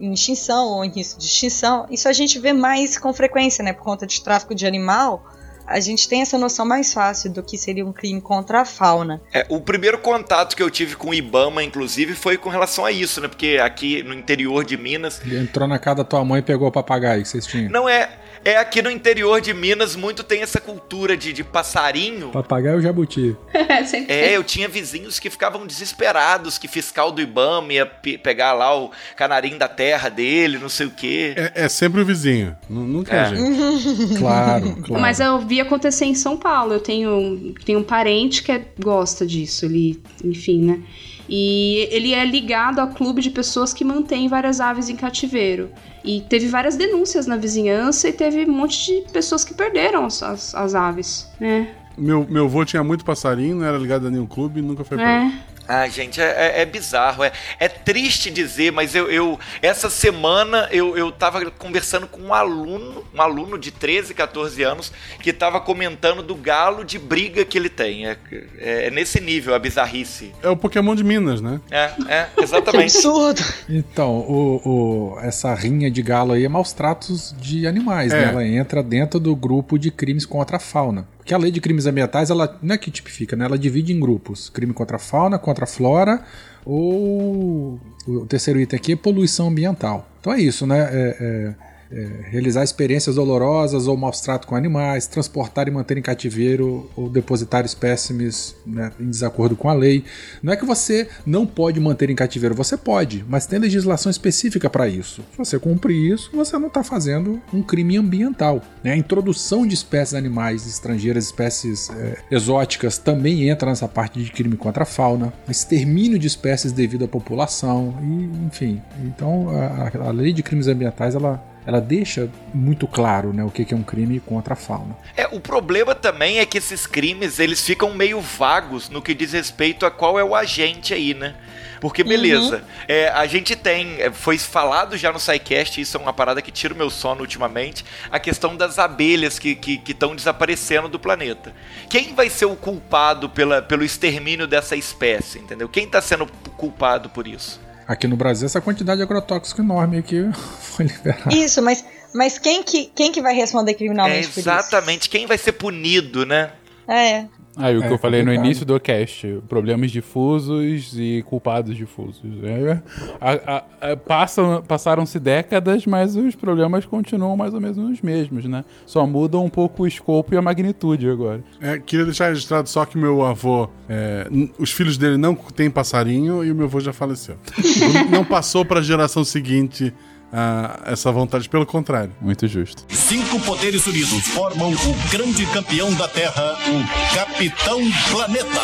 em 0.01 0.13
extinção 0.13 0.69
ou 0.69 0.85
em 0.85 0.91
risco 0.91 1.19
de 1.21 1.27
extinção. 1.27 1.87
Isso 1.91 2.09
a 2.09 2.13
gente 2.13 2.39
vê 2.39 2.53
mais 2.53 2.99
com 2.99 3.13
frequência, 3.13 3.63
né? 3.63 3.73
Por 3.73 3.83
conta 3.85 4.07
de 4.07 4.23
tráfico 4.23 4.55
de 4.55 4.67
animal. 4.67 5.25
A 5.67 5.81
gente 5.81 6.09
tem 6.09 6.23
essa 6.23 6.37
noção 6.39 6.67
mais 6.67 6.93
fácil 6.93 7.31
do 7.33 7.43
que 7.43 7.57
seria 7.57 7.85
um 7.87 7.93
crime 7.93 8.21
contra 8.21 8.61
a 8.61 8.65
fauna. 8.65 9.21
É, 9.33 9.47
o 9.49 9.61
primeiro 9.61 9.99
contato 9.99 10.55
que 10.57 10.63
eu 10.63 10.71
tive 10.71 10.97
com 10.97 11.11
o 11.11 11.15
Ibama, 11.15 11.63
inclusive, 11.63 12.15
foi 12.15 12.37
com 12.37 12.49
relação 12.49 12.85
a 12.85 12.93
isso, 12.93 13.21
né? 13.21 13.29
Porque 13.29 13.59
aqui 13.63 14.03
no 14.03 14.13
interior 14.15 14.65
de 14.65 14.77
Minas. 14.77 15.21
Ele 15.25 15.39
entrou 15.39 15.67
na 15.69 15.79
casa 15.79 15.97
da 15.97 16.05
tua 16.05 16.25
mãe 16.25 16.41
e 16.41 16.43
pegou 16.43 16.69
o 16.69 16.73
papagaio 16.73 17.23
que 17.23 17.29
vocês 17.29 17.47
tinham. 17.47 17.71
Não 17.71 17.89
é. 17.89 18.19
É 18.45 18.57
aqui 18.57 18.83
no 18.83 18.91
interior 18.91 19.41
de 19.41 19.55
Minas 19.55 19.95
muito 19.95 20.25
tem 20.25 20.43
essa 20.43 20.61
cultura 20.61 21.17
de, 21.17 21.33
de 21.33 21.45
passarinho. 21.45 22.31
Papagaio 22.31 22.81
jabuti? 22.83 23.37
É, 24.09 24.37
eu 24.37 24.43
tinha 24.45 24.69
vizinhos 24.69 25.19
que 25.19 25.31
ficavam 25.31 25.67
desesperados 25.67 26.59
que 26.59 26.67
fiscal 26.69 27.11
do 27.13 27.21
Ibama 27.21 27.73
ia 27.73 27.87
pe- 27.87 28.19
pegar 28.19 28.53
lá 28.53 28.77
o 28.79 28.91
canarinho 29.17 29.59
da 29.59 29.69
terra 29.69 30.09
dele, 30.09 30.59
não 30.59 30.69
sei 30.69 30.87
o 30.87 30.91
quê. 30.91 31.35
É, 31.37 31.65
é 31.65 31.69
sempre 31.69 32.01
o 32.01 32.05
vizinho. 32.05 32.57
nu- 32.69 32.83
Nunca 32.85 33.15
é, 33.15 33.19
É. 33.19 33.21
a 33.23 33.35
gente. 33.35 34.15
Claro, 34.19 34.77
claro. 34.83 35.01
Mas 35.01 35.21
eu 35.21 35.39
vi 35.53 35.61
acontecer 35.61 36.07
em 36.07 36.15
São 36.15 36.35
Paulo. 36.35 36.73
Eu 36.73 36.81
tenho, 36.81 37.55
tenho 37.65 37.81
um 37.81 37.83
parente 37.83 38.43
que 38.43 38.51
é- 38.51 38.65
gosta 38.81 39.27
disso. 39.27 39.67
Ele, 39.67 40.01
enfim, 40.25 40.63
né? 40.63 40.83
E 41.29 41.89
ele 41.91 42.15
é 42.15 42.25
ligado 42.25 42.79
a 42.81 42.87
clube 42.87 43.21
de 43.21 43.31
pessoas 43.31 43.75
que 43.75 43.85
mantém 43.85 44.29
várias 44.29 44.61
aves 44.61 44.89
em 44.89 44.97
cativeiro. 44.97 45.69
E 46.03 46.23
teve 46.23 46.47
várias 46.47 46.75
denúncias 46.75 47.27
na 47.27 47.37
vizinhança 47.37 48.09
e 48.09 48.13
teve 48.13 48.45
um 48.47 48.53
monte 48.53 48.87
de 48.87 49.13
pessoas 49.13 49.45
que 49.45 49.53
perderam 49.53 50.07
as, 50.07 50.23
as, 50.23 50.55
as 50.55 50.75
aves, 50.75 51.29
né? 51.39 51.69
Meu, 51.99 52.27
meu 52.29 52.47
avô 52.47 52.65
tinha 52.65 52.83
muito 52.83 53.05
passarinho, 53.05 53.57
não 53.57 53.67
era 53.67 53.77
ligado 53.77 54.07
a 54.07 54.11
nenhum 54.11 54.27
clube, 54.27 54.63
nunca 54.63 54.83
foi. 54.83 54.99
É. 54.99 55.31
Ah, 55.75 55.89
gente, 55.89 56.21
é, 56.21 56.25
é- 56.25 56.61
é 56.63 56.65
bizarro. 56.67 57.25
É, 57.25 57.33
é 57.59 57.67
triste 57.69 58.31
dizer, 58.31 58.71
mas 58.73 58.95
eu, 58.95 59.11
eu- 59.11 59.41
essa 59.63 59.89
semana 59.89 60.69
eu, 60.71 60.97
eu 60.99 61.11
tava 61.11 61.51
conversando 61.53 62.07
com 62.07 62.21
um 62.21 62.35
aluno, 62.35 63.03
um 63.15 63.23
aluno 63.23 63.59
de 63.59 63.71
13, 63.71 64.13
14 64.13 64.63
anos, 64.63 64.93
que 65.21 65.33
tava 65.33 65.61
comentando 65.61 66.23
do 66.23 66.35
galo 66.35 66.85
de 66.85 66.99
briga 66.99 67.45
que 67.45 67.57
ele 67.57 67.71
tem. 67.71 68.07
É, 68.07 68.17
é- 68.59 68.87
é 68.87 68.91
nesse 68.91 69.19
nível 69.21 69.55
a 69.55 69.59
bizarrice. 69.59 70.33
É 70.43 70.49
o 70.51 70.57
Pokémon 70.57 70.95
de 70.95 71.03
Minas, 71.05 71.41
né? 71.41 71.59
É, 71.71 71.91
é, 72.09 72.29
Que 72.37 72.43
exatamente. 72.43 72.97
absurdo! 72.97 73.43
Então, 73.69 74.11
o, 74.19 75.15
o- 75.15 75.21
essa 75.21 75.55
rinha 75.55 75.91
de 75.91 76.03
galo 76.03 76.33
aí 76.33 76.45
é 76.45 76.49
maus 76.49 76.73
tratos 76.73 77.35
de 77.41 77.67
animais, 77.67 78.13
É. 78.13 78.21
né? 78.21 78.29
Ela 78.31 78.47
entra 78.47 78.83
dentro 78.83 79.19
do 79.19 79.35
grupo 79.35 79.79
de 79.79 79.91
crimes 79.91 80.27
contra 80.27 80.57
a 80.59 80.61
fauna. 80.61 81.07
Porque 81.23 81.33
a 81.33 81.39
lei 81.39 81.53
de 81.53 81.61
crimes 81.61 81.87
ambientais, 81.87 82.31
ela 82.31 82.59
não 82.61 82.75
é 82.75 82.79
que 82.79 82.91
tipifica, 82.91 83.37
né? 83.37 83.45
Ela 83.45 83.57
divide 83.57 83.93
em 83.93 84.01
grupos. 84.01 84.51
Crime 84.51 84.73
contra 84.75 84.97
a 84.97 84.99
fauna, 84.99 85.39
contra 85.39 85.63
a 85.63 85.69
flora, 85.69 86.21
ou 86.67 87.81
o 88.09 88.27
terceiro 88.27 88.59
item 88.61 88.77
aqui 88.77 88.93
é 88.95 88.97
poluição 88.97 89.47
ambiental. 89.47 90.09
Então 90.21 90.33
é 90.33 90.41
isso, 90.41 90.67
né? 90.67 90.81
É- 90.81 91.17
é- 91.21 91.72
é 91.93 92.31
realizar 92.31 92.65
experiências 92.65 93.17
dolorosas 93.17 93.87
ou 93.87 93.97
maus 93.97 94.21
trato 94.21 94.47
com 94.47 94.57
animais, 94.57 95.07
transportar 95.07 95.69
e 95.69 95.71
manter 95.71 95.99
em 95.99 96.03
cativeiro 96.03 96.91
ou 96.97 97.09
depositar 97.09 97.65
espécimes 97.65 98.57
né, 98.67 98.91
em 98.99 99.11
desacordo 99.11 99.55
com 99.55 99.69
a 99.69 99.75
lei. 99.75 100.05
Não 100.43 100.53
é 100.53 100.57
que 100.57 100.65
você 100.65 101.09
não 101.27 101.47
pode 101.47 101.79
manter 101.79 102.09
em 102.09 102.15
cativeiro, 102.15 102.55
você 102.55 102.77
pode, 102.77 103.25
mas 103.29 103.47
tem 103.47 103.59
legislação 103.59 104.11
específica 104.11 104.71
para 104.71 104.89
isso. 104.89 105.23
Se 105.33 105.39
você 105.39 105.59
cumprir 105.59 106.15
isso, 106.15 106.31
você 106.33 106.59
não 106.59 106.69
está 106.69 106.83
fazendo 106.83 107.41
um 107.53 107.63
crime 107.63 107.99
ambiental. 107.99 108.63
né? 108.83 108.93
A 108.93 108.97
introdução 108.97 109.67
de 109.67 109.75
espécies 109.75 110.15
animais 110.15 110.67
estrangeiras, 110.67 111.27
espécies 111.27 111.91
é, 111.91 112.17
exóticas, 112.31 112.97
também 112.97 113.49
entra 113.49 113.69
nessa 113.69 113.87
parte 113.87 114.23
de 114.23 114.33
crime 114.33 114.57
contra 114.57 114.85
a 114.85 114.87
fauna. 114.87 115.33
Extermínio 115.49 116.19
de 116.19 116.27
espécies 116.27 116.73
devido 116.73 117.05
à 117.05 117.09
população, 117.09 117.95
e, 118.03 118.47
enfim. 118.47 118.81
Então, 119.05 119.51
a, 119.51 120.09
a 120.09 120.11
lei 120.11 120.33
de 120.33 120.43
crimes 120.43 120.67
ambientais, 120.67 121.15
ela 121.15 121.52
ela 121.67 121.81
deixa 121.81 122.29
muito 122.53 122.87
claro 122.87 123.33
né, 123.33 123.45
o 123.45 123.51
que 123.51 123.73
é 123.73 123.77
um 123.77 123.83
crime 123.83 124.21
contra 124.21 124.55
a 124.55 124.57
fauna. 124.57 124.97
É, 125.17 125.27
o 125.29 125.41
problema 125.41 125.95
também 125.95 126.39
é 126.39 126.47
que 126.47 126.59
esses 126.59 126.87
crimes 126.87 127.39
eles 127.39 127.65
ficam 127.65 127.95
meio 127.95 128.21
vagos 128.21 128.89
no 128.89 129.01
que 129.01 129.15
diz 129.15 129.33
respeito 129.33 129.87
a 129.87 129.91
qual 129.91 130.19
é 130.19 130.25
o 130.25 130.35
agente 130.35 130.93
aí, 130.93 131.15
né? 131.15 131.35
Porque, 131.83 132.05
beleza, 132.05 132.63
é, 132.87 133.09
a 133.09 133.27
gente 133.27 133.57
tem, 133.57 134.01
é, 134.01 134.09
foi 134.13 134.39
falado 134.39 134.97
já 134.97 135.13
no 135.13 135.19
SciCast, 135.19 135.81
isso 135.81 135.97
é 135.97 136.01
uma 136.01 136.13
parada 136.13 136.41
que 136.41 136.53
tira 136.53 136.73
o 136.73 136.77
meu 136.77 136.89
sono 136.89 137.23
ultimamente, 137.23 137.85
a 138.09 138.21
questão 138.21 138.57
das 138.57 138.79
abelhas 138.79 139.37
que 139.37 139.59
estão 139.89 140.15
desaparecendo 140.15 140.89
do 140.89 141.01
planeta. 141.01 141.53
Quem 141.91 142.15
vai 142.15 142.31
ser 142.31 142.45
o 142.45 142.55
culpado 142.55 143.29
pela, 143.29 143.61
pelo 143.61 143.83
extermínio 143.83 144.47
dessa 144.47 144.77
espécie, 144.77 145.41
entendeu? 145.41 145.69
Quem 145.69 145.85
está 145.85 146.01
sendo 146.01 146.29
culpado 146.57 147.11
por 147.11 147.27
isso? 147.27 147.61
Aqui 147.93 148.07
no 148.09 148.17
Brasil, 148.17 148.47
essa 148.47 148.59
quantidade 148.59 148.97
de 148.97 149.03
agrotóxico 149.03 149.61
enorme 149.61 149.99
aqui 149.99 150.25
foi 150.59 150.87
liberada. 150.87 151.35
Isso, 151.35 151.61
mas, 151.61 151.85
mas 152.15 152.39
quem, 152.39 152.63
que, 152.63 152.87
quem 152.87 153.13
que 153.13 153.21
vai 153.21 153.35
responder 153.35 153.73
É 153.73 153.75
criminalmente 153.75 154.29
por 154.29 154.41
isso? 154.41 154.49
exatamente 154.49 155.11
quem 155.11 155.27
vai 155.27 155.37
ser 155.37 155.53
punido, 155.53 156.25
né? 156.25 156.53
É. 156.89 157.27
Aí 157.57 157.77
o 157.77 157.81
que 157.83 157.87
É 157.87 157.93
eu 157.93 157.99
falei 157.99 158.21
no 158.21 158.27
complicado. 158.27 158.47
início 158.47 158.65
do 158.67 158.81
cast, 158.81 159.43
problemas 159.49 159.91
difusos 159.91 160.95
e 160.99 161.23
culpados 161.29 161.77
difusos. 161.77 162.23
É, 162.43 162.81
a- 163.21 163.33
a- 163.81 163.93
a- 163.93 163.97
passam, 163.97 164.63
passaram-se 164.67 165.19
décadas, 165.21 165.85
mas 165.87 166.17
os 166.17 166.35
problemas 166.35 166.87
continuam 166.87 167.37
mais 167.37 167.53
ou 167.53 167.61
menos 167.61 167.77
os 167.77 168.01
mesmos, 168.01 168.47
né? 168.47 168.65
Só 168.87 169.07
mudam 169.07 169.45
um 169.45 169.51
pouco 169.51 169.83
o 169.83 169.87
escopo 169.87 170.33
e 170.35 170.37
a 170.39 170.43
magnitude 170.43 171.09
agora. 171.11 171.43
É, 171.61 171.79
queria 171.79 172.07
deixar 172.07 172.29
registrado 172.31 172.69
só 172.69 172.85
que 172.87 172.97
meu 172.97 173.23
avô, 173.25 173.69
é, 173.89 174.27
os 174.59 174.73
filhos 174.73 174.97
dele 174.97 175.19
não 175.19 175.35
têm 175.35 175.71
passarinho 175.71 176.43
e 176.45 176.51
o 176.51 176.55
meu 176.55 176.65
avô 176.67 176.81
já 176.81 176.93
faleceu. 176.93 177.37
não 178.11 178.25
passou 178.25 178.65
para 178.65 178.81
a 178.81 178.83
geração 178.83 179.25
seguinte 179.25 179.93
ah, 180.33 180.81
essa 180.87 181.13
vontade, 181.13 181.49
pelo 181.49 181.67
contrário. 181.67 182.13
Muito 182.21 182.49
justo. 182.49 182.85
Cinco 182.89 183.39
poderes 183.41 183.87
unidos 183.87 184.27
formam 184.29 184.73
o 184.73 185.11
grande 185.11 185.45
campeão 185.47 185.93
da 185.95 186.09
Terra, 186.09 186.57
o 186.69 187.15
Capitão 187.15 187.81
Planeta. 188.11 188.61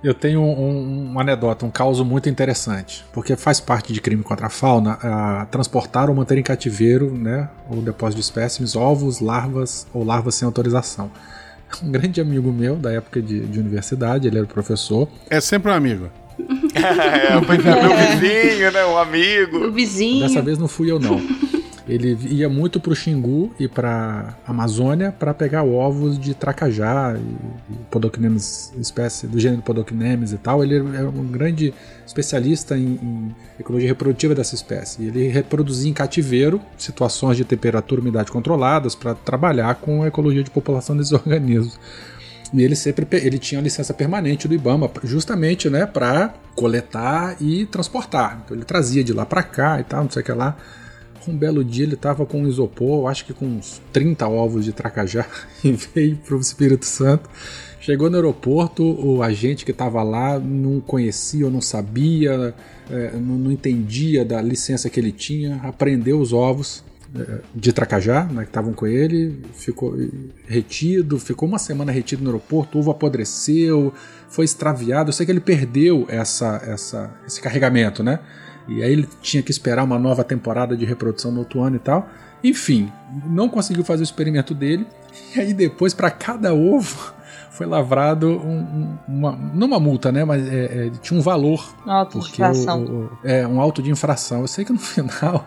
Eu 0.00 0.14
tenho 0.14 0.40
um, 0.40 1.12
um 1.12 1.20
anedota, 1.20 1.66
um 1.66 1.70
caso 1.70 2.04
muito 2.04 2.28
interessante, 2.28 3.04
porque 3.12 3.34
faz 3.34 3.58
parte 3.58 3.92
de 3.92 4.00
crime 4.00 4.22
contra 4.22 4.46
a 4.46 4.50
fauna 4.50 4.96
ah, 5.02 5.46
transportar 5.50 6.08
ou 6.08 6.14
manter 6.14 6.38
em 6.38 6.42
cativeiro, 6.42 7.12
né, 7.12 7.48
ou 7.68 7.82
depósito 7.82 8.20
de 8.20 8.24
espécimes, 8.24 8.76
ovos, 8.76 9.18
larvas 9.18 9.88
ou 9.92 10.04
larvas 10.04 10.36
sem 10.36 10.46
autorização. 10.46 11.10
Um 11.82 11.90
grande 11.90 12.20
amigo 12.20 12.50
meu 12.52 12.76
da 12.76 12.92
época 12.92 13.20
de, 13.20 13.40
de 13.40 13.58
universidade, 13.58 14.26
ele 14.26 14.38
era 14.38 14.46
professor, 14.46 15.08
É 15.30 15.40
sempre 15.40 15.70
um 15.70 15.74
amigo. 15.74 16.08
É, 16.74 17.40
pois 17.44 17.66
é, 17.66 17.82
meu 17.82 17.96
vizinho, 17.96 18.70
né? 18.70 18.86
Um 18.86 18.96
amigo. 18.98 19.66
O 19.66 19.72
vizinho. 19.72 20.26
Dessa 20.26 20.40
vez 20.40 20.56
não 20.56 20.68
fui 20.68 20.90
eu 20.90 20.98
não. 21.00 21.20
Ele 21.88 22.18
ia 22.28 22.48
muito 22.48 22.78
pro 22.78 22.94
Xingu 22.94 23.50
e 23.58 23.66
pra 23.66 24.36
Amazônia 24.46 25.10
para 25.10 25.32
pegar 25.32 25.62
ovos 25.62 26.18
de 26.18 26.34
tracajá 26.34 27.16
e, 27.16 27.72
e 27.72 27.76
Podocnemis, 27.90 28.74
espécie 28.78 29.26
do 29.26 29.40
gênero 29.40 29.62
Podocnemis 29.62 30.32
e 30.32 30.36
tal. 30.36 30.62
Ele 30.62 30.76
era 30.76 31.08
um 31.08 31.26
grande 31.26 31.72
especialista 32.06 32.76
em, 32.76 32.98
em 33.02 33.36
ecologia 33.58 33.88
reprodutiva 33.88 34.34
dessa 34.34 34.54
espécie. 34.54 35.04
Ele 35.04 35.28
reproduzia 35.28 35.90
em 35.90 35.94
cativeiro 35.94 36.60
situações 36.76 37.38
de 37.38 37.44
temperatura 37.44 38.00
e 38.00 38.02
umidade 38.02 38.30
controladas 38.30 38.94
para 38.94 39.14
trabalhar 39.14 39.74
com 39.76 40.02
a 40.02 40.08
ecologia 40.08 40.42
de 40.42 40.50
população 40.50 40.94
desses 40.94 41.12
organismos. 41.12 41.78
E 42.52 42.62
ele 42.62 42.76
sempre 42.76 43.06
ele 43.12 43.38
tinha 43.38 43.60
licença 43.60 43.92
permanente 43.92 44.48
do 44.48 44.54
IBAMA, 44.54 44.90
justamente, 45.04 45.68
né, 45.68 45.86
para 45.86 46.34
coletar 46.54 47.36
e 47.40 47.66
transportar. 47.66 48.40
Então 48.44 48.56
ele 48.56 48.64
trazia 48.64 49.04
de 49.04 49.12
lá 49.12 49.24
para 49.24 49.42
cá 49.42 49.80
e 49.80 49.84
tal, 49.84 50.04
não 50.04 50.10
sei 50.10 50.22
o 50.22 50.24
que 50.24 50.32
lá. 50.32 50.56
Um 51.28 51.36
belo 51.36 51.64
dia 51.64 51.84
ele 51.84 51.96
tava 51.96 52.24
com 52.24 52.42
um 52.42 52.48
isopor, 52.48 53.08
acho 53.10 53.24
que 53.24 53.32
com 53.32 53.46
uns 53.46 53.80
30 53.92 54.26
ovos 54.26 54.64
de 54.64 54.72
tracajá, 54.72 55.26
e 55.62 55.72
veio 55.72 56.16
pro 56.16 56.38
Espírito 56.40 56.86
Santo. 56.86 57.28
Chegou 57.80 58.10
no 58.10 58.16
aeroporto, 58.16 58.82
o 58.82 59.22
agente 59.22 59.64
que 59.64 59.70
estava 59.70 60.02
lá 60.02 60.38
não 60.38 60.80
conhecia 60.80 61.46
ou 61.46 61.52
não 61.52 61.60
sabia, 61.60 62.54
é, 62.90 63.12
não, 63.12 63.36
não 63.36 63.52
entendia 63.52 64.24
da 64.24 64.42
licença 64.42 64.90
que 64.90 64.98
ele 64.98 65.12
tinha, 65.12 65.56
apreendeu 65.62 66.20
os 66.20 66.32
ovos 66.32 66.84
é, 67.14 67.38
de 67.54 67.72
tracajá, 67.72 68.24
né, 68.24 68.42
que 68.42 68.50
estavam 68.50 68.72
com 68.74 68.86
ele, 68.86 69.40
ficou 69.54 69.96
retido, 70.46 71.18
ficou 71.18 71.48
uma 71.48 71.58
semana 71.58 71.90
retido 71.90 72.22
no 72.22 72.28
aeroporto, 72.28 72.76
o 72.76 72.80
ovo 72.80 72.90
apodreceu, 72.90 73.94
foi 74.28 74.44
extraviado. 74.44 75.08
Eu 75.08 75.14
sei 75.14 75.24
que 75.24 75.32
ele 75.32 75.40
perdeu 75.40 76.04
essa, 76.08 76.62
essa, 76.66 77.10
esse 77.26 77.40
carregamento, 77.40 78.02
né? 78.02 78.20
E 78.68 78.82
aí 78.82 78.92
ele 78.92 79.08
tinha 79.22 79.42
que 79.42 79.50
esperar 79.50 79.82
uma 79.82 79.98
nova 79.98 80.22
temporada 80.22 80.76
de 80.76 80.84
reprodução 80.84 81.32
no 81.32 81.40
outro 81.40 81.62
ano 81.62 81.76
e 81.76 81.78
tal. 81.78 82.08
Enfim, 82.44 82.92
não 83.26 83.48
conseguiu 83.48 83.84
fazer 83.84 84.02
o 84.02 84.04
experimento 84.04 84.54
dele. 84.54 84.86
E 85.34 85.40
aí 85.40 85.54
depois, 85.54 85.94
para 85.94 86.10
cada 86.10 86.54
ovo, 86.54 87.12
foi 87.50 87.66
lavrado 87.66 88.28
um, 88.28 88.58
um, 88.58 88.98
uma, 89.08 89.32
não 89.32 89.66
uma 89.66 89.80
multa, 89.80 90.12
né? 90.12 90.24
Mas 90.24 90.46
é, 90.46 90.86
é, 90.86 90.90
tinha 91.02 91.18
um 91.18 91.22
valor. 91.22 91.74
Auto 91.84 92.20
de 92.20 92.28
infração. 92.28 92.84
O, 92.84 93.04
o, 93.04 93.10
é, 93.24 93.46
um 93.46 93.60
auto 93.60 93.82
de 93.82 93.90
infração. 93.90 94.42
Eu 94.42 94.46
sei 94.46 94.64
que 94.64 94.72
no 94.72 94.78
final 94.78 95.44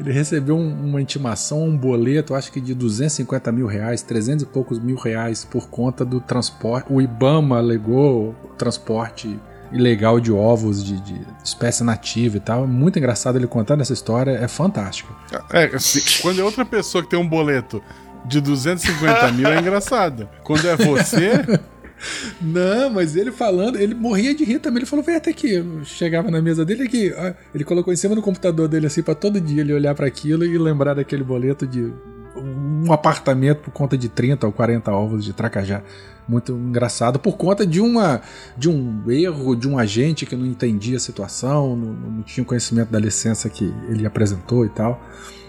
ele 0.00 0.12
recebeu 0.12 0.56
um, 0.56 0.88
uma 0.88 1.00
intimação, 1.00 1.62
um 1.64 1.76
boleto, 1.76 2.34
acho 2.34 2.50
que 2.50 2.60
de 2.60 2.74
250 2.74 3.52
mil 3.52 3.66
reais, 3.66 4.02
300 4.02 4.42
e 4.42 4.46
poucos 4.46 4.80
mil 4.80 4.96
reais 4.96 5.44
por 5.44 5.68
conta 5.68 6.04
do 6.04 6.20
transporte. 6.20 6.86
O 6.90 7.00
Ibama 7.00 7.58
alegou 7.58 8.34
o 8.44 8.48
transporte 8.56 9.38
ilegal 9.72 10.20
de 10.20 10.30
ovos 10.30 10.84
de, 10.84 11.00
de 11.00 11.20
espécie 11.42 11.82
nativa 11.82 12.36
e 12.36 12.40
tal. 12.40 12.66
Muito 12.66 12.98
engraçado 12.98 13.36
ele 13.36 13.46
contando 13.46 13.80
essa 13.80 13.92
história, 13.92 14.32
é 14.32 14.48
fantástico. 14.48 15.14
É, 15.52 15.64
assim, 15.74 16.00
quando 16.20 16.40
é 16.40 16.44
outra 16.44 16.64
pessoa 16.64 17.02
que 17.02 17.10
tem 17.10 17.18
um 17.18 17.28
boleto 17.28 17.82
de 18.24 18.40
250 18.40 19.32
mil 19.32 19.48
é 19.48 19.58
engraçado. 19.58 20.28
Quando 20.42 20.68
é 20.68 20.76
você. 20.76 21.42
Não, 22.40 22.90
mas 22.90 23.14
ele 23.14 23.30
falando, 23.30 23.78
ele 23.78 23.94
morria 23.94 24.34
de 24.34 24.44
rir 24.44 24.58
também. 24.58 24.78
Ele 24.78 24.86
falou, 24.86 25.04
vem 25.04 25.16
até 25.16 25.30
aqui. 25.30 25.64
Chegava 25.84 26.30
na 26.30 26.42
mesa 26.42 26.64
dele 26.64 26.82
aqui. 26.82 27.12
Ele 27.54 27.64
colocou 27.64 27.92
em 27.92 27.96
cima 27.96 28.14
do 28.14 28.22
computador 28.22 28.68
dele 28.68 28.86
assim 28.86 29.02
para 29.02 29.14
todo 29.14 29.40
dia 29.40 29.60
ele 29.60 29.72
olhar 29.72 29.94
para 29.94 30.06
aquilo 30.06 30.44
e 30.44 30.58
lembrar 30.58 30.94
daquele 30.94 31.22
boleto 31.22 31.66
de 31.66 31.92
um 32.36 32.92
apartamento 32.92 33.60
por 33.60 33.70
conta 33.70 33.96
de 33.96 34.08
30 34.08 34.46
ou 34.46 34.52
40 34.52 34.90
ovos 34.90 35.24
de 35.24 35.32
tracajá. 35.32 35.82
Muito 36.28 36.52
engraçado 36.52 37.18
por 37.18 37.36
conta 37.36 37.66
de 37.66 37.80
uma 37.80 38.20
de 38.56 38.68
um 38.68 39.10
erro 39.10 39.56
de 39.56 39.68
um 39.68 39.78
agente 39.78 40.24
que 40.24 40.36
não 40.36 40.46
entendia 40.46 40.96
a 40.96 41.00
situação, 41.00 41.76
não, 41.76 41.92
não 41.92 42.22
tinha 42.22 42.44
conhecimento 42.44 42.90
da 42.90 42.98
licença 42.98 43.48
que 43.48 43.64
ele 43.88 44.06
apresentou 44.06 44.64
e 44.64 44.68
tal. 44.68 45.00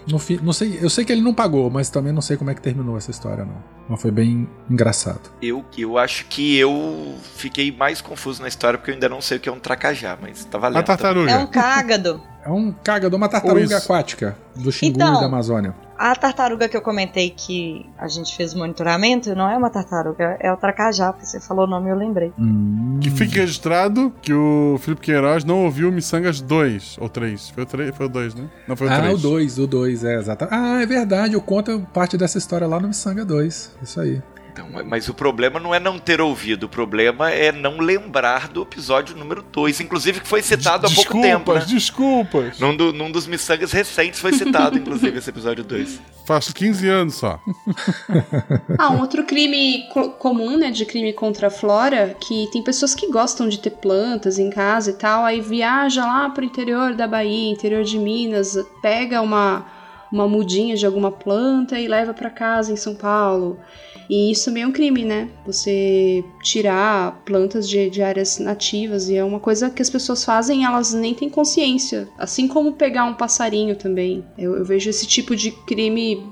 No 0.06 0.18
fim, 0.18 0.38
não 0.42 0.52
sei, 0.52 0.78
eu 0.82 0.90
sei 0.90 1.04
que 1.04 1.12
ele 1.12 1.22
não 1.22 1.32
pagou, 1.32 1.70
mas 1.70 1.88
também 1.88 2.12
não 2.12 2.20
sei 2.20 2.36
como 2.36 2.50
é 2.50 2.54
que 2.54 2.60
terminou 2.60 2.96
essa 2.96 3.10
história, 3.10 3.44
não. 3.44 3.62
Mas 3.88 4.00
foi 4.00 4.10
bem 4.10 4.48
engraçado. 4.68 5.30
Eu, 5.40 5.64
eu 5.78 5.96
acho 5.96 6.26
que 6.26 6.56
eu 6.56 7.14
fiquei 7.36 7.72
mais 7.72 8.00
confuso 8.00 8.42
na 8.42 8.48
história 8.48 8.78
porque 8.78 8.90
eu 8.90 8.94
ainda 8.94 9.08
não 9.08 9.20
sei 9.20 9.38
o 9.38 9.40
que 9.40 9.48
é 9.48 9.52
um 9.52 9.58
tracajá, 9.58 10.18
mas 10.20 10.44
tá 10.44 10.58
valendo. 10.58 10.78
A 10.78 10.82
tartaruga. 10.82 11.30
É 11.30 11.38
um 11.38 11.46
cágado. 11.46 12.20
É 12.44 12.50
um 12.50 12.72
cágado, 12.72 13.16
uma 13.16 13.28
tartaruga 13.28 13.78
aquática 13.78 14.36
do 14.54 14.70
Xingu 14.70 14.96
Então, 14.96 15.16
e 15.16 15.20
da 15.20 15.26
Amazônia. 15.26 15.74
A 15.96 16.14
tartaruga 16.14 16.68
que 16.68 16.76
eu 16.76 16.82
comentei 16.82 17.30
que 17.30 17.88
a 17.96 18.08
gente 18.08 18.36
fez 18.36 18.52
o 18.52 18.58
monitoramento 18.58 19.34
não 19.34 19.48
é 19.48 19.56
uma 19.56 19.70
tartaruga, 19.70 20.36
é 20.40 20.52
o 20.52 20.56
tracajá, 20.56 21.12
porque 21.12 21.24
você 21.24 21.40
falou 21.40 21.64
o 21.66 21.68
nome 21.70 21.86
e 21.88 21.90
eu 21.92 21.96
lembrei. 21.96 22.32
Hum. 22.38 22.98
Que 23.00 23.10
fique 23.10 23.38
registrado 23.38 24.12
que 24.20 24.32
o 24.34 24.76
Felipe 24.80 25.00
Queiroz 25.02 25.44
não 25.44 25.64
ouviu 25.64 25.90
Missangas 25.92 26.40
2 26.40 26.98
ou 27.00 27.08
3. 27.08 27.50
Foi 27.50 27.62
o 27.62 27.66
3, 27.66 27.96
foi 27.96 28.06
o 28.06 28.08
2, 28.08 28.34
né? 28.34 28.48
Não 28.68 28.76
foi 28.76 28.88
o 28.88 28.92
Ah, 28.92 28.98
3. 29.00 29.14
o 29.14 29.18
2, 29.18 29.58
o 29.58 29.66
2, 29.66 30.04
é, 30.04 30.16
exato. 30.16 30.46
Ah, 30.50 30.82
é 30.82 30.86
verdade, 30.86 31.34
eu 31.34 31.40
conto 31.40 31.80
parte 31.94 32.16
dessa 32.18 32.38
história 32.38 32.66
lá 32.66 32.78
no 32.80 32.88
Missanga 32.88 33.24
2. 33.24 33.70
Isso 33.82 34.00
aí. 34.00 34.20
Então, 34.54 34.68
mas 34.86 35.08
o 35.08 35.14
problema 35.14 35.58
não 35.58 35.74
é 35.74 35.80
não 35.80 35.98
ter 35.98 36.20
ouvido, 36.20 36.64
o 36.64 36.68
problema 36.68 37.28
é 37.28 37.50
não 37.50 37.78
lembrar 37.78 38.46
do 38.46 38.62
episódio 38.62 39.16
número 39.16 39.42
2, 39.42 39.80
inclusive 39.80 40.20
que 40.20 40.28
foi 40.28 40.42
citado 40.42 40.86
há 40.86 40.90
pouco 40.90 41.12
Desculpas, 41.12 41.28
tempo, 41.28 41.54
né? 41.54 41.64
desculpas. 41.66 42.60
Num, 42.60 42.76
do- 42.76 42.92
num 42.92 43.10
dos 43.10 43.26
miçangas 43.26 43.72
recentes 43.72 44.20
foi 44.20 44.32
citado, 44.32 44.78
inclusive, 44.78 45.18
esse 45.18 45.28
episódio 45.28 45.64
2. 45.64 46.00
Faz 46.24 46.52
15 46.52 46.88
anos 46.88 47.14
só. 47.16 47.40
Ah, 48.78 48.90
um 48.92 49.00
outro 49.00 49.24
crime 49.24 49.88
co- 49.92 50.10
comum, 50.10 50.56
né, 50.56 50.70
de 50.70 50.84
crime 50.86 51.12
contra 51.12 51.48
a 51.48 51.50
flora, 51.50 52.16
que 52.20 52.48
tem 52.52 52.62
pessoas 52.62 52.94
que 52.94 53.10
gostam 53.10 53.48
de 53.48 53.58
ter 53.58 53.70
plantas 53.70 54.38
em 54.38 54.50
casa 54.50 54.90
e 54.90 54.94
tal, 54.94 55.24
aí 55.24 55.40
viaja 55.40 56.04
lá 56.04 56.30
pro 56.30 56.44
interior 56.44 56.94
da 56.94 57.06
Bahia, 57.06 57.50
interior 57.52 57.82
de 57.84 57.98
Minas, 57.98 58.56
pega 58.82 59.20
uma, 59.20 59.66
uma 60.12 60.28
mudinha 60.28 60.76
de 60.76 60.86
alguma 60.86 61.10
planta 61.10 61.78
e 61.78 61.88
leva 61.88 62.14
pra 62.14 62.30
casa 62.30 62.72
em 62.72 62.76
São 62.76 62.94
Paulo. 62.94 63.58
E 64.08 64.30
isso 64.30 64.46
também 64.46 64.62
é 64.62 64.66
um 64.66 64.72
crime, 64.72 65.04
né? 65.04 65.28
Você 65.46 66.24
tirar 66.42 67.22
plantas 67.24 67.68
de, 67.68 67.88
de 67.90 68.02
áreas 68.02 68.38
nativas 68.38 69.08
e 69.08 69.16
é 69.16 69.24
uma 69.24 69.40
coisa 69.40 69.70
que 69.70 69.82
as 69.82 69.90
pessoas 69.90 70.24
fazem 70.24 70.62
e 70.62 70.64
elas 70.64 70.92
nem 70.92 71.14
têm 71.14 71.28
consciência. 71.28 72.08
Assim 72.18 72.46
como 72.46 72.72
pegar 72.72 73.04
um 73.04 73.14
passarinho 73.14 73.76
também. 73.76 74.24
Eu, 74.36 74.56
eu 74.56 74.64
vejo 74.64 74.90
esse 74.90 75.06
tipo 75.06 75.34
de 75.34 75.50
crime, 75.50 76.26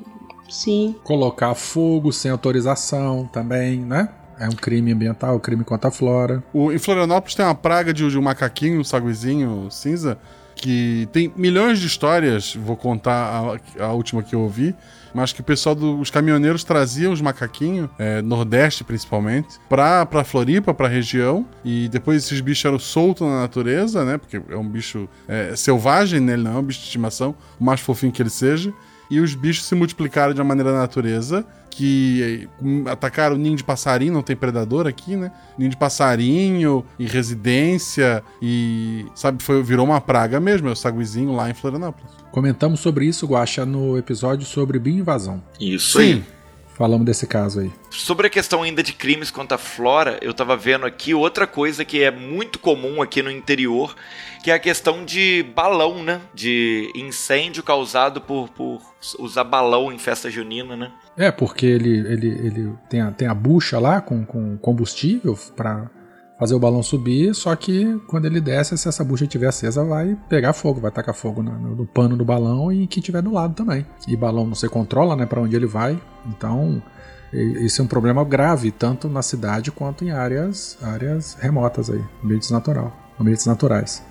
sim, 0.48 0.94
Colocar 1.02 1.54
fogo 1.54 2.12
sem 2.12 2.30
autorização 2.30 3.26
também, 3.26 3.80
né? 3.80 4.08
É 4.38 4.48
um 4.48 4.56
crime 4.56 4.92
ambiental, 4.92 5.38
crime 5.38 5.62
contra 5.64 5.88
a 5.88 5.92
flora. 5.92 6.42
O, 6.52 6.72
em 6.72 6.78
Florianópolis 6.78 7.34
tem 7.34 7.44
uma 7.44 7.54
praga 7.54 7.92
de, 7.92 8.08
de 8.08 8.18
um 8.18 8.22
macaquinho, 8.22 8.80
um 8.80 8.84
saguizinho 8.84 9.68
cinza, 9.70 10.18
que 10.56 11.08
tem 11.12 11.32
milhões 11.36 11.78
de 11.78 11.86
histórias. 11.86 12.54
Vou 12.56 12.76
contar 12.76 13.60
a, 13.78 13.84
a 13.84 13.92
última 13.92 14.22
que 14.22 14.34
eu 14.34 14.40
ouvi. 14.40 14.74
Mas 15.14 15.32
que 15.32 15.40
o 15.40 15.44
pessoal 15.44 15.74
dos 15.74 16.10
caminhoneiros 16.10 16.64
traziam 16.64 17.12
os 17.12 17.20
macaquinhos, 17.20 17.88
é, 17.98 18.22
Nordeste 18.22 18.82
principalmente, 18.84 19.58
pra, 19.68 20.06
pra 20.06 20.24
Floripa, 20.24 20.72
pra 20.72 20.88
região. 20.88 21.46
E 21.64 21.88
depois 21.88 22.24
esses 22.24 22.40
bichos 22.40 22.64
eram 22.64 22.78
soltos 22.78 23.26
na 23.26 23.40
natureza, 23.40 24.04
né? 24.04 24.18
Porque 24.18 24.40
é 24.48 24.56
um 24.56 24.68
bicho 24.68 25.08
é, 25.28 25.54
selvagem, 25.54 26.20
né? 26.20 26.34
Ele 26.34 26.42
não 26.42 26.56
é 26.56 26.58
um 26.58 26.62
bicho 26.62 26.80
de 26.80 26.86
estimação, 26.86 27.34
o 27.60 27.64
mais 27.64 27.80
fofinho 27.80 28.12
que 28.12 28.22
ele 28.22 28.30
seja. 28.30 28.72
E 29.10 29.20
os 29.20 29.34
bichos 29.34 29.66
se 29.66 29.74
multiplicaram 29.74 30.32
de 30.32 30.40
uma 30.40 30.48
maneira 30.48 30.72
natureza, 30.72 31.44
que 31.72 32.48
eh, 32.62 32.90
atacaram 32.90 33.36
ninho 33.36 33.56
de 33.56 33.64
passarinho, 33.64 34.12
não 34.12 34.22
tem 34.22 34.36
predador 34.36 34.86
aqui, 34.86 35.16
né? 35.16 35.32
Ninho 35.56 35.70
de 35.70 35.76
passarinho, 35.76 36.84
e 36.98 37.06
residência, 37.06 38.22
e, 38.42 39.06
sabe, 39.14 39.42
foi, 39.42 39.62
virou 39.62 39.86
uma 39.86 40.00
praga 40.00 40.38
mesmo, 40.38 40.68
é 40.68 40.72
o 40.72 40.76
saguizinho 40.76 41.32
lá 41.32 41.48
em 41.48 41.54
Florianópolis. 41.54 42.10
Comentamos 42.30 42.80
sobre 42.80 43.06
isso, 43.06 43.26
Guaxa, 43.26 43.64
no 43.64 43.96
episódio 43.96 44.46
sobre 44.46 44.78
bioinvasão. 44.78 45.42
Isso 45.58 45.98
aí. 45.98 46.22
Falamos 46.74 47.06
desse 47.06 47.26
caso 47.26 47.60
aí. 47.60 47.70
Sobre 47.90 48.26
a 48.26 48.30
questão 48.30 48.62
ainda 48.62 48.82
de 48.82 48.92
crimes 48.92 49.30
contra 49.30 49.54
a 49.54 49.58
flora, 49.58 50.18
eu 50.22 50.34
tava 50.34 50.56
vendo 50.56 50.84
aqui 50.84 51.14
outra 51.14 51.46
coisa 51.46 51.84
que 51.84 52.02
é 52.02 52.10
muito 52.10 52.58
comum 52.58 53.00
aqui 53.00 53.22
no 53.22 53.30
interior, 53.30 53.94
que 54.42 54.50
é 54.50 54.54
a 54.54 54.58
questão 54.58 55.04
de 55.04 55.44
balão, 55.54 56.02
né? 56.02 56.20
De 56.34 56.90
incêndio 56.94 57.62
causado 57.62 58.20
por, 58.20 58.48
por 58.48 58.80
usar 59.18 59.44
balão 59.44 59.92
em 59.92 59.98
festa 59.98 60.30
junina, 60.30 60.76
né? 60.76 60.90
É, 61.16 61.30
porque 61.30 61.66
ele, 61.66 61.90
ele, 61.98 62.28
ele 62.28 62.74
tem, 62.88 63.00
a, 63.00 63.10
tem 63.10 63.28
a 63.28 63.34
bucha 63.34 63.78
lá 63.78 64.00
com, 64.00 64.24
com 64.24 64.56
combustível 64.58 65.36
pra 65.56 65.90
fazer 66.38 66.54
o 66.54 66.58
balão 66.58 66.82
subir, 66.82 67.34
só 67.34 67.54
que 67.54 68.00
quando 68.08 68.24
ele 68.24 68.40
desce, 68.40 68.76
se 68.76 68.88
essa 68.88 69.04
bucha 69.04 69.24
estiver 69.24 69.46
acesa, 69.46 69.84
vai 69.84 70.18
pegar 70.28 70.52
fogo, 70.52 70.80
vai 70.80 70.90
tacar 70.90 71.14
fogo 71.14 71.42
no, 71.42 71.52
no- 71.52 71.76
no 71.76 71.86
pano 71.86 72.16
do 72.16 72.24
balão 72.24 72.72
e 72.72 72.86
que 72.86 73.00
tiver 73.00 73.22
do 73.22 73.30
lado 73.30 73.54
também. 73.54 73.86
E 74.08 74.16
balão 74.16 74.46
não 74.46 74.54
se 74.54 74.68
controla, 74.68 75.14
né, 75.14 75.24
para 75.26 75.40
onde 75.40 75.54
ele 75.54 75.66
vai. 75.66 76.00
Então, 76.26 76.82
esse 77.32 77.80
é 77.80 77.84
um 77.84 77.86
problema 77.86 78.24
grave, 78.24 78.70
tanto 78.72 79.08
na 79.08 79.22
cidade 79.22 79.70
quanto 79.70 80.04
em 80.04 80.10
áreas, 80.10 80.76
áreas 80.82 81.34
remotas 81.40 81.88
aí, 81.90 82.02
ambientes 82.24 82.50
natural, 82.50 82.92
ambientes 83.20 83.46
naturais. 83.46 84.02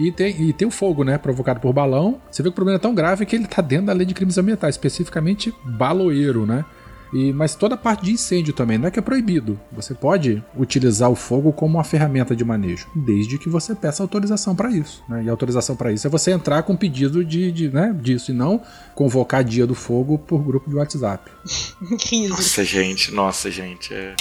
E 0.00 0.10
tem, 0.12 0.40
e 0.42 0.52
tem 0.52 0.66
o 0.66 0.70
fogo, 0.70 1.04
né? 1.04 1.18
Provocado 1.18 1.60
por 1.60 1.72
balão. 1.72 2.20
Você 2.30 2.42
vê 2.42 2.48
que 2.48 2.52
o 2.52 2.54
problema 2.54 2.76
é 2.78 2.80
tão 2.80 2.94
grave 2.94 3.26
que 3.26 3.36
ele 3.36 3.46
tá 3.46 3.60
dentro 3.60 3.86
da 3.86 3.92
lei 3.92 4.06
de 4.06 4.14
crimes 4.14 4.38
ambientais, 4.38 4.74
especificamente 4.74 5.52
baloeiro, 5.64 6.46
né? 6.46 6.64
E, 7.12 7.32
mas 7.32 7.56
toda 7.56 7.74
a 7.74 7.76
parte 7.76 8.04
de 8.04 8.12
incêndio 8.12 8.52
também, 8.54 8.78
não 8.78 8.86
é 8.86 8.90
que 8.90 8.98
é 9.00 9.02
proibido. 9.02 9.58
Você 9.72 9.92
pode 9.94 10.42
utilizar 10.56 11.10
o 11.10 11.16
fogo 11.16 11.52
como 11.52 11.76
uma 11.76 11.82
ferramenta 11.82 12.36
de 12.36 12.44
manejo, 12.44 12.86
desde 12.94 13.36
que 13.36 13.48
você 13.48 13.74
peça 13.74 14.00
autorização 14.00 14.54
para 14.54 14.70
isso. 14.70 15.02
Né? 15.08 15.24
E 15.24 15.28
a 15.28 15.32
autorização 15.32 15.74
para 15.74 15.90
isso 15.90 16.06
é 16.06 16.10
você 16.10 16.30
entrar 16.30 16.62
com 16.62 16.76
pedido 16.76 17.24
de, 17.24 17.50
de, 17.50 17.68
né, 17.68 17.92
disso 18.00 18.30
e 18.30 18.34
não 18.34 18.62
convocar 18.94 19.42
dia 19.42 19.66
do 19.66 19.74
fogo 19.74 20.18
por 20.18 20.40
grupo 20.40 20.70
de 20.70 20.76
WhatsApp. 20.76 21.28
Nossa, 22.30 22.62
gente, 22.64 23.12
nossa, 23.12 23.50
gente. 23.50 23.92
É, 23.92 24.14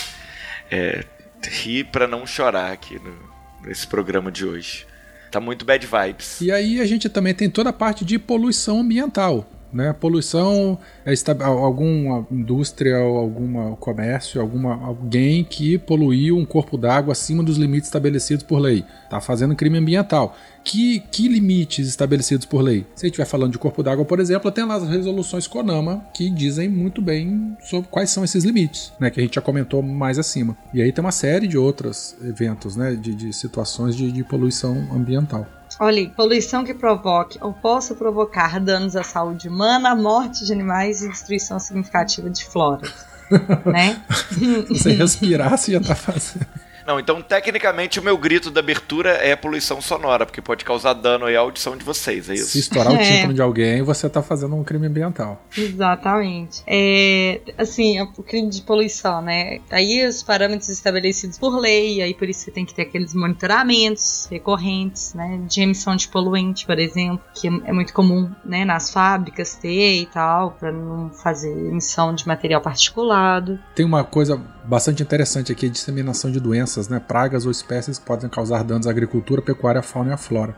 é 0.71 1.05
rir 1.47 1.83
pra 1.85 2.07
não 2.07 2.25
chorar 2.25 2.71
aqui 2.71 2.95
no- 2.99 3.67
nesse 3.67 3.85
programa 3.85 4.31
de 4.31 4.45
hoje. 4.45 4.87
Tá 5.31 5.39
muito 5.39 5.65
bad 5.65 5.85
vibes. 5.85 6.41
E 6.41 6.51
aí 6.51 6.81
a 6.81 6.85
gente 6.85 7.07
também 7.07 7.33
tem 7.33 7.49
toda 7.49 7.69
a 7.69 7.73
parte 7.73 8.03
de 8.03 8.17
poluição 8.17 8.79
ambiental. 8.79 9.45
Né? 9.71 9.93
Poluição 9.93 10.77
é 11.05 11.13
alguma 11.43 12.25
indústria, 12.31 12.99
ou 12.99 13.17
alguma 13.17 13.75
comércio, 13.75 14.41
alguma, 14.41 14.73
alguém 14.83 15.43
que 15.43 15.77
poluiu 15.77 16.37
um 16.37 16.45
corpo 16.45 16.77
d'água 16.77 17.11
acima 17.11 17.43
dos 17.43 17.57
limites 17.57 17.87
estabelecidos 17.87 18.43
por 18.43 18.59
lei. 18.59 18.83
Está 19.03 19.21
fazendo 19.21 19.55
crime 19.55 19.77
ambiental. 19.77 20.35
Que, 20.63 20.99
que 21.11 21.27
limites 21.27 21.87
estabelecidos 21.87 22.45
por 22.45 22.61
lei? 22.61 22.85
Se 22.95 23.05
a 23.05 23.07
gente 23.07 23.13
estiver 23.13 23.25
falando 23.25 23.53
de 23.53 23.57
corpo 23.57 23.81
d'água, 23.81 24.05
por 24.05 24.19
exemplo, 24.19 24.51
tem 24.51 24.65
lá 24.65 24.75
as 24.75 24.87
resoluções 24.87 25.47
CONAMA 25.47 26.03
que 26.13 26.29
dizem 26.29 26.67
muito 26.67 27.01
bem 27.01 27.57
sobre 27.61 27.89
quais 27.89 28.09
são 28.09 28.23
esses 28.23 28.43
limites, 28.43 28.91
né? 28.99 29.09
que 29.09 29.19
a 29.19 29.23
gente 29.23 29.35
já 29.35 29.41
comentou 29.41 29.81
mais 29.81 30.19
acima. 30.19 30.57
E 30.73 30.81
aí 30.81 30.91
tem 30.91 31.03
uma 31.03 31.11
série 31.11 31.47
de 31.47 31.57
outros 31.57 32.15
eventos, 32.23 32.75
né? 32.75 32.93
de, 32.95 33.15
de 33.15 33.33
situações 33.33 33.95
de, 33.95 34.11
de 34.11 34.23
poluição 34.23 34.75
ambiental. 34.93 35.47
Olha, 35.79 36.09
poluição 36.09 36.65
que 36.65 36.73
provoque 36.73 37.39
ou 37.41 37.53
possa 37.53 37.95
provocar 37.95 38.59
danos 38.59 38.97
à 38.97 39.03
saúde 39.03 39.47
humana, 39.47 39.95
morte 39.95 40.45
de 40.45 40.51
animais 40.51 41.01
e 41.01 41.07
destruição 41.07 41.57
significativa 41.57 42.29
de 42.29 42.43
flora. 42.43 42.91
né? 43.65 44.01
Se 44.33 44.63
você 44.63 44.91
respirar, 44.91 45.57
você 45.57 45.71
já 45.71 45.79
tá 45.79 45.95
fazendo. 45.95 46.45
Não, 46.89 46.99
então 46.99 47.21
tecnicamente 47.21 47.99
o 47.99 48.03
meu 48.03 48.17
grito 48.17 48.49
da 48.49 48.61
abertura 48.61 49.11
é 49.11 49.35
poluição 49.35 49.79
sonora, 49.79 50.25
porque 50.25 50.41
pode 50.41 50.65
causar 50.65 50.93
dano 50.93 51.27
aí 51.27 51.35
à 51.35 51.39
audição 51.39 51.77
de 51.77 51.83
vocês, 51.85 52.27
é 52.31 52.33
isso? 52.33 52.47
Se 52.47 52.57
estourar 52.57 52.91
o 52.91 52.95
É. 52.95 53.03
tímpano 53.03 53.31
de 53.35 53.41
alguém, 53.43 53.83
você 53.83 54.09
tá 54.09 54.23
fazendo 54.23 54.55
um 54.55 54.63
crime 54.63 54.87
ambiental. 54.87 55.39
Exatamente. 55.55 56.63
É, 56.65 57.41
assim, 57.59 58.01
o 58.01 58.23
crime 58.23 58.49
de 58.49 58.63
poluição, 58.63 59.21
né? 59.21 59.59
Aí 59.69 60.03
os 60.07 60.23
parâmetros 60.23 60.67
estabelecidos 60.69 61.37
por 61.37 61.59
lei, 61.59 62.01
aí 62.01 62.15
por 62.15 62.27
isso 62.27 62.39
você 62.45 62.49
tem 62.49 62.65
que 62.65 62.73
ter 62.73 62.81
aqueles 62.81 63.13
monitoramentos 63.13 64.27
recorrentes, 64.31 65.13
né? 65.13 65.41
De 65.47 65.61
emissão 65.61 65.95
de 65.95 66.07
poluente, 66.07 66.65
por 66.65 66.79
exemplo, 66.79 67.21
que 67.35 67.47
é 67.65 67.71
muito 67.71 67.93
comum, 67.93 68.31
né? 68.43 68.65
Nas 68.65 68.91
fábricas 68.91 69.53
ter 69.53 70.01
e 70.01 70.07
tal, 70.07 70.53
para 70.59 70.71
não 70.71 71.11
fazer 71.11 71.51
emissão 71.51 72.15
de 72.15 72.27
material 72.27 72.61
particulado. 72.61 73.59
Tem 73.75 73.85
uma 73.85 74.03
coisa 74.03 74.41
bastante 74.65 75.03
interessante 75.03 75.51
aqui, 75.51 75.65
a 75.65 75.69
disseminação 75.69 76.31
de 76.31 76.39
doenças, 76.39 76.87
né? 76.87 76.99
Pragas 76.99 77.45
ou 77.45 77.51
espécies 77.51 77.97
que 77.97 78.05
podem 78.05 78.29
causar 78.29 78.63
danos 78.63 78.87
à 78.87 78.89
agricultura, 78.89 79.41
pecuária, 79.41 79.81
fauna 79.81 80.11
e 80.11 80.13
à 80.13 80.17
flora. 80.17 80.55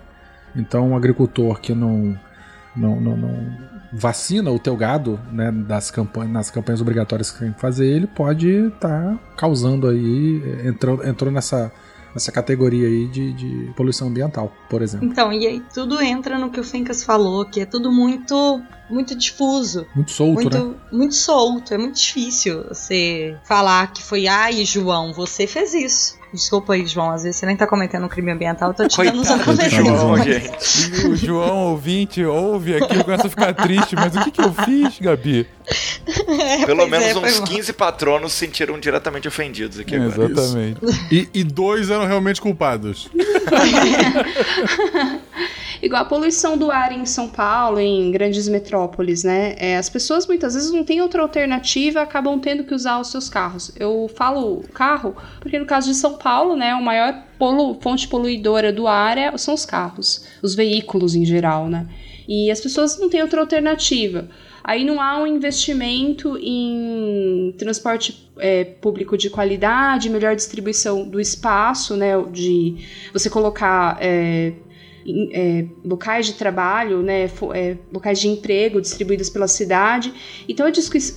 Então, 0.55 0.89
um 0.89 0.95
agricultor 0.97 1.59
que 1.59 1.73
não, 1.73 2.19
não, 2.75 2.99
não, 2.99 3.17
não 3.17 3.57
vacina 3.91 4.49
o 4.51 4.59
teu 4.59 4.75
gado, 4.75 5.19
né, 5.31 5.51
das 5.51 5.91
campanhas, 5.91 6.31
nas 6.31 6.49
campanhas 6.49 6.81
obrigatórias 6.81 7.31
que 7.31 7.39
tem 7.39 7.51
que 7.51 7.59
fazer, 7.59 7.85
ele 7.85 8.07
pode 8.07 8.49
estar 8.49 9.17
causando 9.37 9.87
aí, 9.87 10.41
entrou, 10.65 11.05
entrou 11.05 11.31
nessa, 11.31 11.71
nessa 12.13 12.31
categoria 12.31 12.87
aí 12.87 13.07
de, 13.07 13.33
de 13.33 13.73
poluição 13.75 14.07
ambiental, 14.07 14.51
por 14.69 14.81
exemplo. 14.81 15.07
Então, 15.07 15.31
e 15.31 15.47
aí 15.47 15.61
tudo 15.73 16.01
entra 16.01 16.37
no 16.37 16.49
que 16.49 16.59
o 16.59 16.63
Fencas 16.63 17.03
falou, 17.03 17.45
que 17.45 17.61
é 17.61 17.65
tudo 17.65 17.91
muito 17.91 18.61
muito 18.89 19.15
difuso. 19.15 19.87
Muito 19.95 20.11
solto, 20.11 20.33
muito, 20.33 20.67
né? 20.67 20.75
muito 20.91 21.15
solto, 21.15 21.73
é 21.73 21.77
muito 21.77 21.95
difícil 21.95 22.65
você 22.67 23.37
falar 23.43 23.91
que 23.93 24.03
foi, 24.03 24.27
ai, 24.27 24.65
João, 24.65 25.13
você 25.13 25.47
fez 25.47 25.73
isso. 25.73 26.20
Desculpa 26.33 26.73
aí, 26.73 26.85
João, 26.85 27.11
às 27.11 27.23
vezes 27.23 27.37
você 27.37 27.45
nem 27.45 27.57
tá 27.57 27.67
cometendo 27.67 28.05
um 28.05 28.09
crime 28.09 28.31
ambiental, 28.31 28.69
eu 28.69 28.73
tô 28.73 28.87
te 28.87 29.03
dando 29.03 29.21
os 29.21 29.29
argumentos. 29.29 29.71
João, 29.71 30.17
gente. 30.17 31.07
O 31.07 31.15
João 31.15 31.57
ouvinte 31.71 32.23
ouve 32.23 32.75
aqui 32.75 32.97
e 32.97 33.03
começa 33.03 33.27
a 33.27 33.29
ficar 33.29 33.53
triste. 33.53 33.95
Mas 33.95 34.15
o 34.15 34.23
que, 34.23 34.31
que 34.31 34.41
eu 34.41 34.53
fiz, 34.53 34.99
Gabi? 34.99 35.47
É, 36.27 36.65
Pelo 36.65 36.87
menos 36.87 37.07
é, 37.07 37.15
uns 37.15 37.39
mal. 37.39 37.47
15 37.47 37.73
patronos 37.73 38.33
se 38.33 38.39
sentiram 38.39 38.79
diretamente 38.79 39.27
ofendidos 39.27 39.79
aqui 39.79 39.95
agora. 39.95 40.31
Exatamente. 40.31 40.79
E, 41.11 41.29
e 41.33 41.43
dois 41.43 41.89
eram 41.89 42.07
realmente 42.07 42.39
culpados. 42.41 43.09
Igual 45.81 46.03
a 46.03 46.05
poluição 46.05 46.55
do 46.57 46.69
ar 46.69 46.91
em 46.91 47.05
São 47.05 47.27
Paulo, 47.27 47.79
em 47.79 48.11
grandes 48.11 48.47
metrópoles, 48.47 49.23
né? 49.23 49.55
É, 49.57 49.77
as 49.77 49.89
pessoas 49.89 50.27
muitas 50.27 50.53
vezes 50.53 50.71
não 50.71 50.83
têm 50.83 51.01
outra 51.01 51.21
alternativa, 51.23 52.01
acabam 52.01 52.39
tendo 52.39 52.63
que 52.63 52.73
usar 52.73 52.99
os 52.99 53.07
seus 53.09 53.27
carros. 53.27 53.71
Eu 53.79 54.09
falo 54.15 54.63
carro 54.73 55.15
porque 55.39 55.57
no 55.57 55.65
caso 55.65 55.87
de 55.87 55.95
São 55.95 56.17
Paulo, 56.17 56.55
né, 56.55 56.75
o 56.75 56.83
maior 56.83 57.23
polu 57.39 57.79
fonte 57.81 58.07
poluidora 58.07 58.71
do 58.71 58.87
ar 58.87 59.17
é- 59.17 59.35
são 59.37 59.55
os 59.55 59.65
carros, 59.65 60.27
os 60.41 60.53
veículos 60.53 61.15
em 61.15 61.25
geral, 61.25 61.67
né? 61.67 61.87
E 62.27 62.51
as 62.51 62.61
pessoas 62.61 62.99
não 62.99 63.09
têm 63.09 63.23
outra 63.23 63.41
alternativa. 63.41 64.29
Aí 64.63 64.85
não 64.85 65.01
há 65.01 65.17
um 65.17 65.25
investimento 65.25 66.37
em 66.37 67.53
transporte 67.57 68.29
é, 68.37 68.63
público 68.63 69.17
de 69.17 69.29
qualidade, 69.29 70.09
melhor 70.09 70.35
distribuição 70.35 71.09
do 71.09 71.19
espaço, 71.19 71.97
né? 71.97 72.11
De 72.31 72.75
você 73.11 73.29
colocar 73.29 73.97
é, 73.99 74.53
é, 75.33 75.65
locais 75.83 76.25
de 76.25 76.33
trabalho, 76.33 77.01
né, 77.01 77.29
é, 77.53 77.77
locais 77.91 78.19
de 78.19 78.27
emprego 78.27 78.81
distribuídos 78.81 79.29
pela 79.29 79.47
cidade. 79.47 80.13
Então 80.47 80.65
a, 80.65 80.69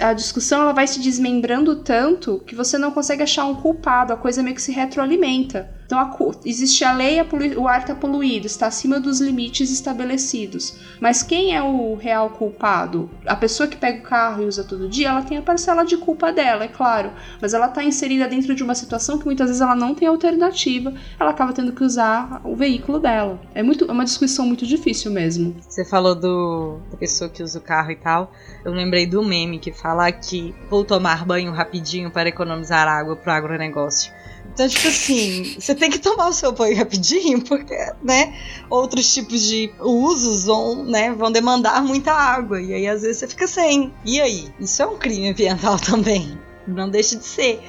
a 0.09 0.13
discussão 0.13 0.63
ela 0.63 0.73
vai 0.73 0.87
se 0.87 1.01
desmembrando 1.01 1.77
tanto 1.77 2.41
que 2.47 2.55
você 2.55 2.79
não 2.79 2.91
consegue 2.91 3.23
achar 3.23 3.45
um 3.45 3.55
culpado, 3.55 4.13
a 4.13 4.17
coisa 4.17 4.43
meio 4.43 4.55
que 4.55 4.63
se 4.63 4.73
retroalimenta. 4.73 5.71
Então 5.87 5.99
a 5.99 6.15
existe 6.45 6.85
a 6.85 6.93
lei, 6.93 7.21
a 7.21 7.27
o 7.59 7.69
ar 7.69 7.81
está 7.81 7.95
poluído, 7.95 8.47
está 8.47 8.67
acima 8.67 8.99
dos 8.99 9.21
limites 9.21 9.71
estabelecidos. 9.71 10.79
Mas 11.01 11.23
quem 11.23 11.55
é 11.55 11.63
o 11.63 11.95
real 11.95 12.31
culpado? 12.31 13.11
A 13.27 13.37
pessoa 13.37 13.69
que 13.69 13.77
pega 13.77 13.99
o 13.99 14.03
carro 14.03 14.43
e 14.43 14.47
usa 14.47 14.65
todo 14.65 14.89
dia, 14.89 15.09
ela 15.09 15.23
tem 15.23 15.39
a 15.39 15.43
parcela 15.43 15.85
de 15.85 15.97
culpa 15.97 16.33
dela, 16.33 16.65
é 16.65 16.69
claro. 16.69 17.13
Mas 17.41 17.53
ela 17.53 17.67
está 17.67 17.83
inserida 17.85 18.27
dentro 18.27 18.55
de 18.55 18.63
uma 18.63 18.75
situação 18.75 19.19
que 19.19 19.27
muitas 19.27 19.49
vezes 19.49 19.61
ela 19.61 19.75
não 19.75 19.95
tem 19.95 20.09
alternativa, 20.09 20.95
ela 21.19 21.31
acaba 21.31 21.53
tendo 21.53 21.73
que 21.73 21.85
usar 21.85 22.41
o 22.45 22.57
veículo 22.57 22.99
dela. 22.99 23.41
É, 23.55 23.63
muito, 23.63 23.85
é 23.85 23.93
uma 23.93 24.05
discussão 24.05 24.47
muito 24.47 24.67
difícil 24.67 25.11
mesmo. 25.11 25.55
Você 25.61 25.85
falou 25.85 26.15
do, 26.15 26.79
da 26.91 26.97
pessoa 26.97 27.29
que 27.29 27.43
usa 27.43 27.59
o 27.59 27.63
carro 27.63 27.91
e 27.91 27.97
tal. 27.97 28.33
Eu 28.65 28.73
lembrei 28.73 29.07
do 29.07 29.23
meme 29.23 29.59
que 29.59 29.73
fala 29.73 30.11
que 30.11 30.55
vou 30.71 30.85
tomar 30.85 31.25
banho 31.25 31.53
rapidinho 31.53 32.11
para 32.11 32.29
economizar 32.29 32.89
água 32.89 33.17
pro 33.17 33.33
agronegócio. 33.33 34.13
Então, 34.55 34.69
tipo 34.69 34.87
assim, 34.87 35.57
você 35.59 35.75
tem 35.75 35.91
que 35.91 35.99
tomar 35.99 36.29
o 36.29 36.33
seu 36.33 36.53
banho 36.53 36.77
rapidinho, 36.77 37.43
porque, 37.43 37.75
né, 38.03 38.39
outros 38.71 39.13
tipos 39.13 39.43
de 39.43 39.73
usos 39.81 40.45
vão, 40.45 40.85
né, 40.85 41.13
vão 41.13 41.31
demandar 41.33 41.83
muita 41.83 42.13
água. 42.13 42.63
E 42.63 42.73
aí, 42.73 42.87
às 42.87 43.03
vezes, 43.03 43.19
você 43.19 43.27
fica 43.29 43.49
sem. 43.49 43.93
E 44.05 44.21
aí? 44.21 44.49
Isso 44.61 44.81
é 44.81 44.87
um 44.87 44.97
crime 44.97 45.29
ambiental 45.29 45.77
também. 45.85 46.39
Não 46.69 46.89
deixa 46.89 47.17
de 47.17 47.25
ser. 47.25 47.61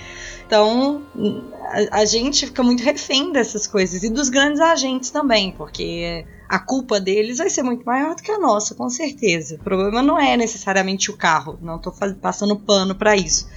Então, 0.46 1.02
a, 1.92 2.02
a 2.02 2.06
gente 2.06 2.46
fica 2.46 2.62
muito 2.62 2.84
refém 2.84 3.32
dessas 3.32 3.66
coisas. 3.66 4.04
E 4.04 4.10
dos 4.10 4.30
grandes 4.30 4.62
agentes 4.62 5.10
também, 5.10 5.52
porque 5.58 6.24
a 6.48 6.60
culpa 6.60 7.00
deles 7.00 7.40
vai 7.40 7.50
ser 7.50 7.64
muito 7.64 7.84
maior 7.84 8.16
do 8.16 8.22
que 8.22 8.32
a 8.32 8.38
nossa, 8.38 8.76
com 8.76 8.88
certeza. 8.90 9.56
O 9.56 9.64
problema 9.64 10.04
não 10.04 10.20
é 10.20 10.38
necessariamente 10.38 11.10
o 11.10 11.18
carro, 11.18 11.58
não 11.64 11.82
faz- 11.92 12.14
passando 12.22 12.56
pano 12.56 12.94
para 12.94 13.16
isso. 13.18 13.48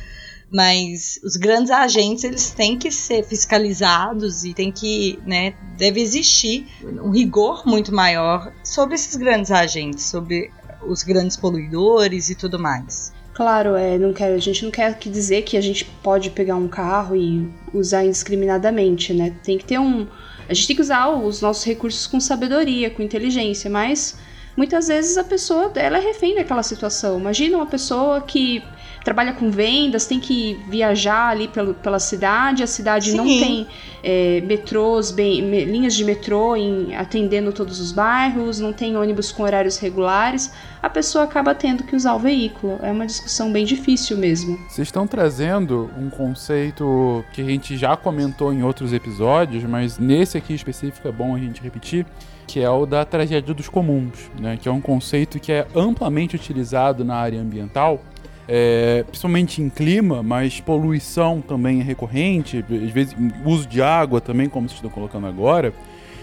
Mas 0.51 1.20
os 1.23 1.37
grandes 1.37 1.70
agentes, 1.70 2.25
eles 2.25 2.51
têm 2.51 2.79
que 2.79 2.91
ser 2.91 3.23
fiscalizados 3.23 4.45
e 4.45 4.55
tem 4.55 4.73
que, 4.73 5.19
né, 5.27 5.55
deve 5.77 6.01
existir 6.01 6.66
um 6.83 7.11
rigor 7.11 7.66
muito 7.66 7.95
maior 7.95 8.53
sobre 8.65 8.95
esses 8.95 9.15
grandes 9.16 9.51
agentes, 9.51 10.05
sobre 10.05 10.51
os 10.87 11.03
grandes 11.03 11.37
poluidores 11.37 12.31
e 12.31 12.35
tudo 12.35 12.59
mais. 12.59 13.12
Claro, 13.39 13.77
é, 13.77 13.97
não 13.99 14.12
quero, 14.12 14.35
a 14.35 14.39
gente 14.39 14.65
não 14.65 14.70
quer 14.70 14.99
que 14.99 15.09
dizer 15.09 15.43
que 15.43 15.57
a 15.57 15.61
gente 15.61 15.85
pode 16.03 16.31
pegar 16.31 16.57
um 16.57 16.66
carro 16.66 17.15
e 17.15 17.49
usar 17.73 18.05
indiscriminadamente, 18.05 19.15
né? 19.15 19.37
Tem 19.45 19.57
que 19.57 19.65
ter 19.65 19.79
um. 19.79 20.09
A 20.49 20.55
gente 20.55 20.66
tem 20.66 20.75
que 20.75 20.83
usar 20.83 21.09
os 21.09 21.41
nossos 21.41 21.62
recursos 21.65 22.05
com 22.07 22.19
sabedoria, 22.19 22.91
com 22.91 23.01
inteligência, 23.01 23.70
mas 23.70 24.19
muitas 24.57 24.89
vezes 24.89 25.16
a 25.16 25.23
pessoa 25.23 25.70
ela 25.77 25.99
é 25.99 26.01
refém 26.01 26.35
daquela 26.35 26.65
situação. 26.65 27.20
Imagina 27.20 27.59
uma 27.59 27.66
pessoa 27.66 28.20
que 28.23 28.61
trabalha 29.09 29.33
com 29.33 29.51
vendas, 29.51 30.05
tem 30.05 30.21
que 30.21 30.61
viajar 30.69 31.29
ali 31.31 31.49
pelo, 31.49 31.73
pela 31.73 31.99
cidade, 31.99 32.63
a 32.63 32.67
cidade 32.67 33.15
não 33.15 33.25
Sim. 33.27 33.41
tem 33.41 33.67
é, 34.05 34.43
metrôs, 34.43 35.11
bem, 35.11 35.41
me- 35.41 35.65
linhas 35.65 35.95
de 35.95 36.05
metrô 36.05 36.55
em, 36.55 36.95
atendendo 36.95 37.51
todos 37.51 37.81
os 37.81 37.91
bairros, 37.91 38.61
não 38.61 38.71
tem 38.71 38.99
ônibus 38.99 39.33
com 39.33 39.45
horários 39.45 39.79
regulares, 39.79 40.53
a 40.83 40.91
pessoa 40.91 41.25
acaba 41.25 41.55
tendo 41.55 41.85
que 41.85 41.97
usar 41.97 42.15
o 42.17 42.19
veículo. 42.19 42.79
É 42.83 42.93
uma 42.93 43.07
discussão 43.07 43.51
bem 43.51 43.65
difícil 43.65 44.19
mesmo. 44.19 44.59
Vocês 44.69 44.89
estão 44.89 45.07
trazendo 45.07 45.91
um 45.99 46.11
conceito 46.11 47.25
que 47.33 47.41
a 47.41 47.45
gente 47.45 47.79
já 47.79 47.97
comentou 47.97 48.53
em 48.53 48.63
outros 48.63 48.93
episódios, 48.93 49.65
mas 49.65 49.99
nesse 49.99 50.37
aqui 50.37 50.53
específico 50.53 51.09
é 51.09 51.13
bom 51.13 51.35
a 51.35 51.39
gente 51.39 51.63
repetir, 51.63 52.05
que 52.47 52.61
é 52.61 52.69
o 52.71 52.85
da 52.85 53.05
tragédia 53.07 53.55
dos 53.55 53.69
comuns, 53.71 54.31
né? 54.39 54.59
que 54.61 54.69
é 54.69 54.73
um 54.73 54.81
conceito 54.83 55.41
que 55.41 55.51
é 55.51 55.67
amplamente 55.75 56.37
utilizado 56.37 57.05
na 57.05 57.17
área 57.17 57.41
ambiental, 57.41 58.03
é, 58.49 59.05
principalmente 59.07 59.61
em 59.61 59.69
clima, 59.69 60.23
mas 60.23 60.59
poluição 60.59 61.43
também 61.43 61.81
é 61.81 61.83
recorrente, 61.83 62.65
às 62.70 62.91
vezes 62.91 63.15
uso 63.45 63.69
de 63.69 63.83
água 63.83 64.23
também, 64.23 64.49
como 64.49 64.66
vocês 64.66 64.79
estão 64.79 64.91
colocando 64.91 65.27
agora. 65.27 65.73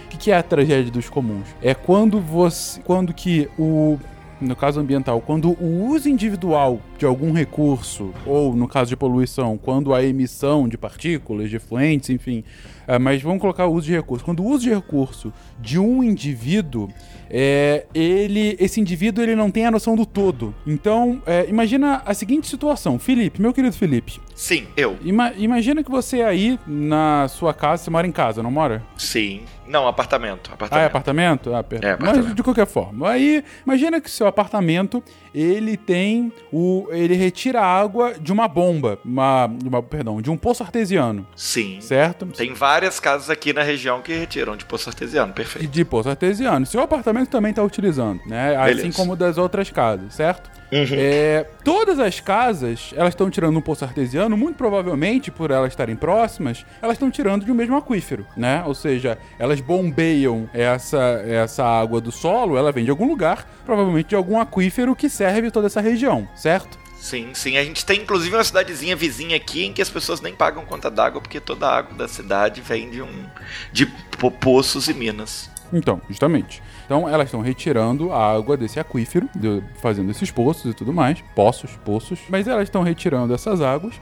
O 0.05 0.09
que 0.09 0.17
que 0.17 0.31
é 0.31 0.37
a 0.37 0.43
tragédia 0.43 0.91
dos 0.91 1.07
comuns? 1.07 1.47
É 1.61 1.75
quando 1.75 2.19
você, 2.19 2.81
quando 2.81 3.13
que 3.13 3.47
o 3.57 3.99
no 4.41 4.55
caso 4.55 4.79
ambiental, 4.79 5.21
quando 5.21 5.51
o 5.51 5.87
uso 5.87 6.09
individual 6.09 6.81
de 6.97 7.05
algum 7.05 7.31
recurso, 7.33 8.13
ou 8.25 8.55
no 8.55 8.67
caso 8.67 8.89
de 8.89 8.95
poluição, 8.95 9.57
quando 9.57 9.93
a 9.93 10.01
emissão 10.03 10.67
de 10.67 10.77
partículas, 10.77 11.49
de 11.49 11.57
efluentes, 11.57 12.09
enfim, 12.09 12.43
ah, 12.87 12.97
mas 12.99 13.21
vamos 13.21 13.41
colocar 13.41 13.65
o 13.65 13.73
uso 13.73 13.87
de 13.87 13.93
recurso. 13.93 14.23
Quando 14.23 14.41
o 14.41 14.47
uso 14.47 14.63
de 14.63 14.73
recurso 14.73 15.33
de 15.59 15.77
um 15.77 16.01
indivíduo, 16.03 16.87
é, 17.29 17.85
ele, 17.93 18.55
esse 18.59 18.79
indivíduo 18.79 19.23
ele 19.23 19.35
não 19.35 19.49
tem 19.51 19.65
a 19.65 19.71
noção 19.71 19.95
do 19.95 20.05
todo. 20.05 20.53
Então, 20.65 21.21
é, 21.25 21.45
imagina 21.49 22.01
a 22.05 22.13
seguinte 22.13 22.47
situação, 22.47 22.97
Felipe, 22.99 23.41
meu 23.41 23.51
querido 23.53 23.75
Felipe, 23.75 24.19
Sim, 24.35 24.67
eu. 24.77 24.95
ima- 25.03 25.33
imagina 25.37 25.83
que 25.83 25.89
você 25.91 26.21
aí 26.21 26.57
na 26.67 27.27
sua 27.27 27.53
casa, 27.53 27.83
você 27.83 27.89
mora 27.89 28.07
em 28.07 28.11
casa, 28.11 28.41
não 28.41 28.51
mora? 28.51 28.81
Sim. 28.97 29.41
Não, 29.67 29.87
apartamento. 29.87 30.51
Ah, 30.51 30.51
é 30.51 30.53
Apartamento. 30.53 30.85
apartamento? 30.85 31.55
Ah, 31.55 31.63
perdão. 31.63 31.89
É, 31.89 31.93
apartamento. 31.93 32.25
Mas 32.27 32.35
de 32.35 32.43
qualquer 32.43 32.67
forma. 32.67 33.09
Aí, 33.09 33.43
imagina 33.65 33.99
que 33.99 34.11
seu 34.11 34.27
apartamento, 34.27 35.03
ele 35.33 35.75
tem 35.75 36.31
o. 36.53 36.84
ele 36.91 37.15
retira 37.15 37.61
água 37.61 38.13
de 38.19 38.31
uma 38.31 38.47
bomba. 38.47 38.97
Uma, 39.03 39.47
de 39.47 39.67
uma- 39.67 39.81
perdão, 39.83 40.21
de 40.21 40.29
um 40.29 40.37
poço 40.37 40.63
artesiano. 40.63 41.25
Sim. 41.35 41.79
Certo? 41.81 42.25
Tem 42.27 42.53
várias 42.53 42.99
casas 42.99 43.29
aqui 43.29 43.53
na 43.53 43.63
região 43.63 44.01
que 44.01 44.13
retiram 44.13 44.55
de 44.55 44.65
poço 44.65 44.89
artesiano, 44.89 45.33
perfeito. 45.33 45.67
De 45.69 45.85
poço 45.85 46.09
artesiano. 46.09 46.65
Seu 46.65 46.81
apartamento 46.81 47.29
também 47.29 47.49
está 47.51 47.63
utilizando, 47.63 48.21
né? 48.25 48.55
Assim 48.55 48.75
Beleza. 48.75 48.97
como 48.97 49.15
das 49.15 49.37
outras 49.37 49.69
casas, 49.69 50.13
certo? 50.13 50.49
É, 50.97 51.45
todas 51.63 51.99
as 51.99 52.19
casas, 52.19 52.91
elas 52.95 53.09
estão 53.09 53.29
tirando 53.29 53.57
um 53.57 53.61
poço 53.61 53.85
artesiano, 53.85 54.35
muito 54.35 54.55
provavelmente, 54.57 55.31
por 55.31 55.51
elas 55.51 55.69
estarem 55.71 55.95
próximas, 55.95 56.65
elas 56.81 56.95
estão 56.95 57.09
tirando 57.09 57.45
de 57.45 57.51
um 57.51 57.55
mesmo 57.55 57.75
aquífero, 57.77 58.25
né? 58.35 58.63
Ou 58.65 58.73
seja, 58.75 59.17
elas 59.39 59.61
bombeiam 59.61 60.49
essa, 60.53 61.23
essa 61.27 61.63
água 61.63 62.01
do 62.01 62.11
solo, 62.11 62.57
ela 62.57 62.71
vem 62.71 62.83
de 62.83 62.91
algum 62.91 63.07
lugar, 63.07 63.47
provavelmente 63.65 64.09
de 64.09 64.15
algum 64.15 64.39
aquífero 64.39 64.95
que 64.95 65.09
serve 65.09 65.51
toda 65.51 65.67
essa 65.67 65.81
região, 65.81 66.27
certo? 66.35 66.77
Sim, 66.97 67.29
sim. 67.33 67.55
A 67.57 67.63
gente 67.63 67.85
tem 67.85 68.01
inclusive 68.01 68.35
uma 68.35 68.43
cidadezinha 68.43 68.95
vizinha 68.95 69.35
aqui 69.37 69.63
em 69.65 69.71
que 69.71 69.81
as 69.81 69.89
pessoas 69.89 70.21
nem 70.21 70.33
pagam 70.33 70.65
conta 70.65 70.89
d'água 70.89 71.21
porque 71.21 71.39
toda 71.39 71.67
a 71.67 71.77
água 71.77 71.95
da 71.95 72.07
cidade 72.07 72.61
vem 72.61 72.89
de 72.89 73.01
um 73.01 73.25
de 73.71 73.85
po- 73.85 74.31
poços 74.31 74.87
e 74.87 74.93
minas. 74.93 75.49
Então, 75.71 76.01
justamente. 76.09 76.63
Então, 76.85 77.09
elas 77.09 77.27
estão 77.27 77.41
retirando 77.41 78.11
a 78.11 78.33
água 78.35 78.55
desse 78.55 78.79
aquífero, 78.79 79.27
de- 79.35 79.63
fazendo 79.81 80.11
esses 80.11 80.29
poços 80.31 80.71
e 80.71 80.73
tudo 80.73 80.93
mais. 80.93 81.21
Poços, 81.35 81.71
poços. 81.83 82.19
Mas 82.29 82.47
elas 82.47 82.63
estão 82.63 82.83
retirando 82.83 83.33
essas 83.33 83.59
águas. 83.61 83.95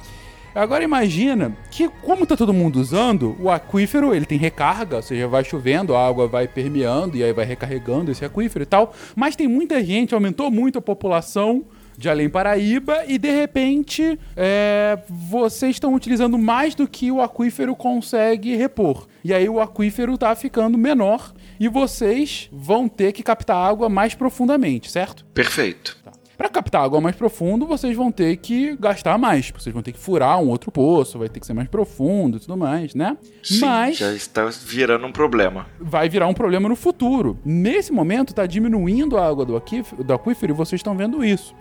Agora 0.56 0.84
imagina 0.84 1.52
que, 1.72 1.90
como 2.04 2.28
tá 2.28 2.38
todo 2.38 2.54
mundo 2.54 2.76
usando, 2.80 3.36
o 3.40 3.50
aquífero 3.50 4.14
ele 4.14 4.26
tem 4.26 4.38
recarga, 4.38 4.98
ou 4.98 5.02
seja, 5.02 5.28
vai 5.28 5.44
chovendo, 5.44 5.96
a 5.96 6.08
água 6.08 6.28
vai 6.28 6.48
permeando 6.48 7.18
e 7.18 7.24
aí 7.24 7.34
vai 7.34 7.44
recarregando 7.44 8.12
esse 8.12 8.24
aquífero 8.24 8.62
e 8.62 8.68
tal. 8.68 8.94
Mas 9.16 9.36
tem 9.36 9.48
muita 9.48 9.84
gente, 9.84 10.14
aumentou 10.14 10.52
muito 10.52 10.78
a 10.78 10.82
população 10.82 11.64
de 11.98 12.08
Além 12.08 12.30
Paraíba 12.30 13.04
e 13.08 13.18
de 13.18 13.32
repente 13.32 14.20
é, 14.38 15.00
vocês 15.10 15.76
estão 15.76 15.94
utilizando 15.96 16.38
mais 16.38 16.76
do 16.76 16.88
que 16.88 17.12
o 17.12 17.20
aquífero 17.22 17.76
consegue 17.76 18.56
repor. 18.56 19.08
E 19.24 19.34
aí 19.34 19.48
o 19.48 19.60
aquífero 19.62 20.18
tá 20.18 20.36
ficando 20.36 20.78
menor 20.78 21.34
e 21.60 21.68
vocês 21.68 22.50
vão 22.52 22.88
ter 22.88 23.12
que 23.14 23.24
captar 23.24 23.58
água 23.58 23.88
mais 23.90 24.14
profundamente, 24.16 24.92
certo? 24.92 25.24
Perfeito. 25.34 25.98
Para 26.36 26.50
captar 26.50 26.84
água 26.84 27.00
mais 27.00 27.16
profundo, 27.16 27.66
vocês 27.66 27.96
vão 27.96 28.12
ter 28.12 28.36
que 28.38 28.76
gastar 28.76 29.18
mais. 29.20 29.52
Vocês 29.52 29.72
vão 29.72 29.84
ter 29.84 29.92
que 29.94 30.00
furar 30.00 30.42
um 30.42 30.50
outro 30.50 30.72
poço, 30.72 31.20
vai 31.20 31.30
ter 31.30 31.40
que 31.40 31.46
ser 31.46 31.54
mais 31.54 31.70
profundo 31.70 32.38
e 32.38 32.40
tudo 32.40 32.58
mais, 32.58 32.96
né? 32.96 33.16
Sim, 33.44 33.60
Mas 33.60 33.98
já 33.98 34.12
está 34.14 34.46
virando 34.48 35.06
um 35.06 35.12
problema. 35.12 35.68
vai 35.80 36.10
virar 36.10 36.28
um 36.28 36.34
problema 36.34 36.68
no 36.68 36.76
futuro. 36.76 37.38
Nesse 37.46 37.94
momento, 37.94 38.32
está 38.32 38.46
diminuindo 38.48 39.16
a 39.16 39.26
água 39.26 39.46
do 39.46 39.56
aquífero, 39.56 40.04
do 40.04 40.12
aquífero 40.14 40.54
e 40.54 40.56
vocês 40.56 40.80
estão 40.80 40.98
vendo 40.98 41.24
isso. 41.24 41.54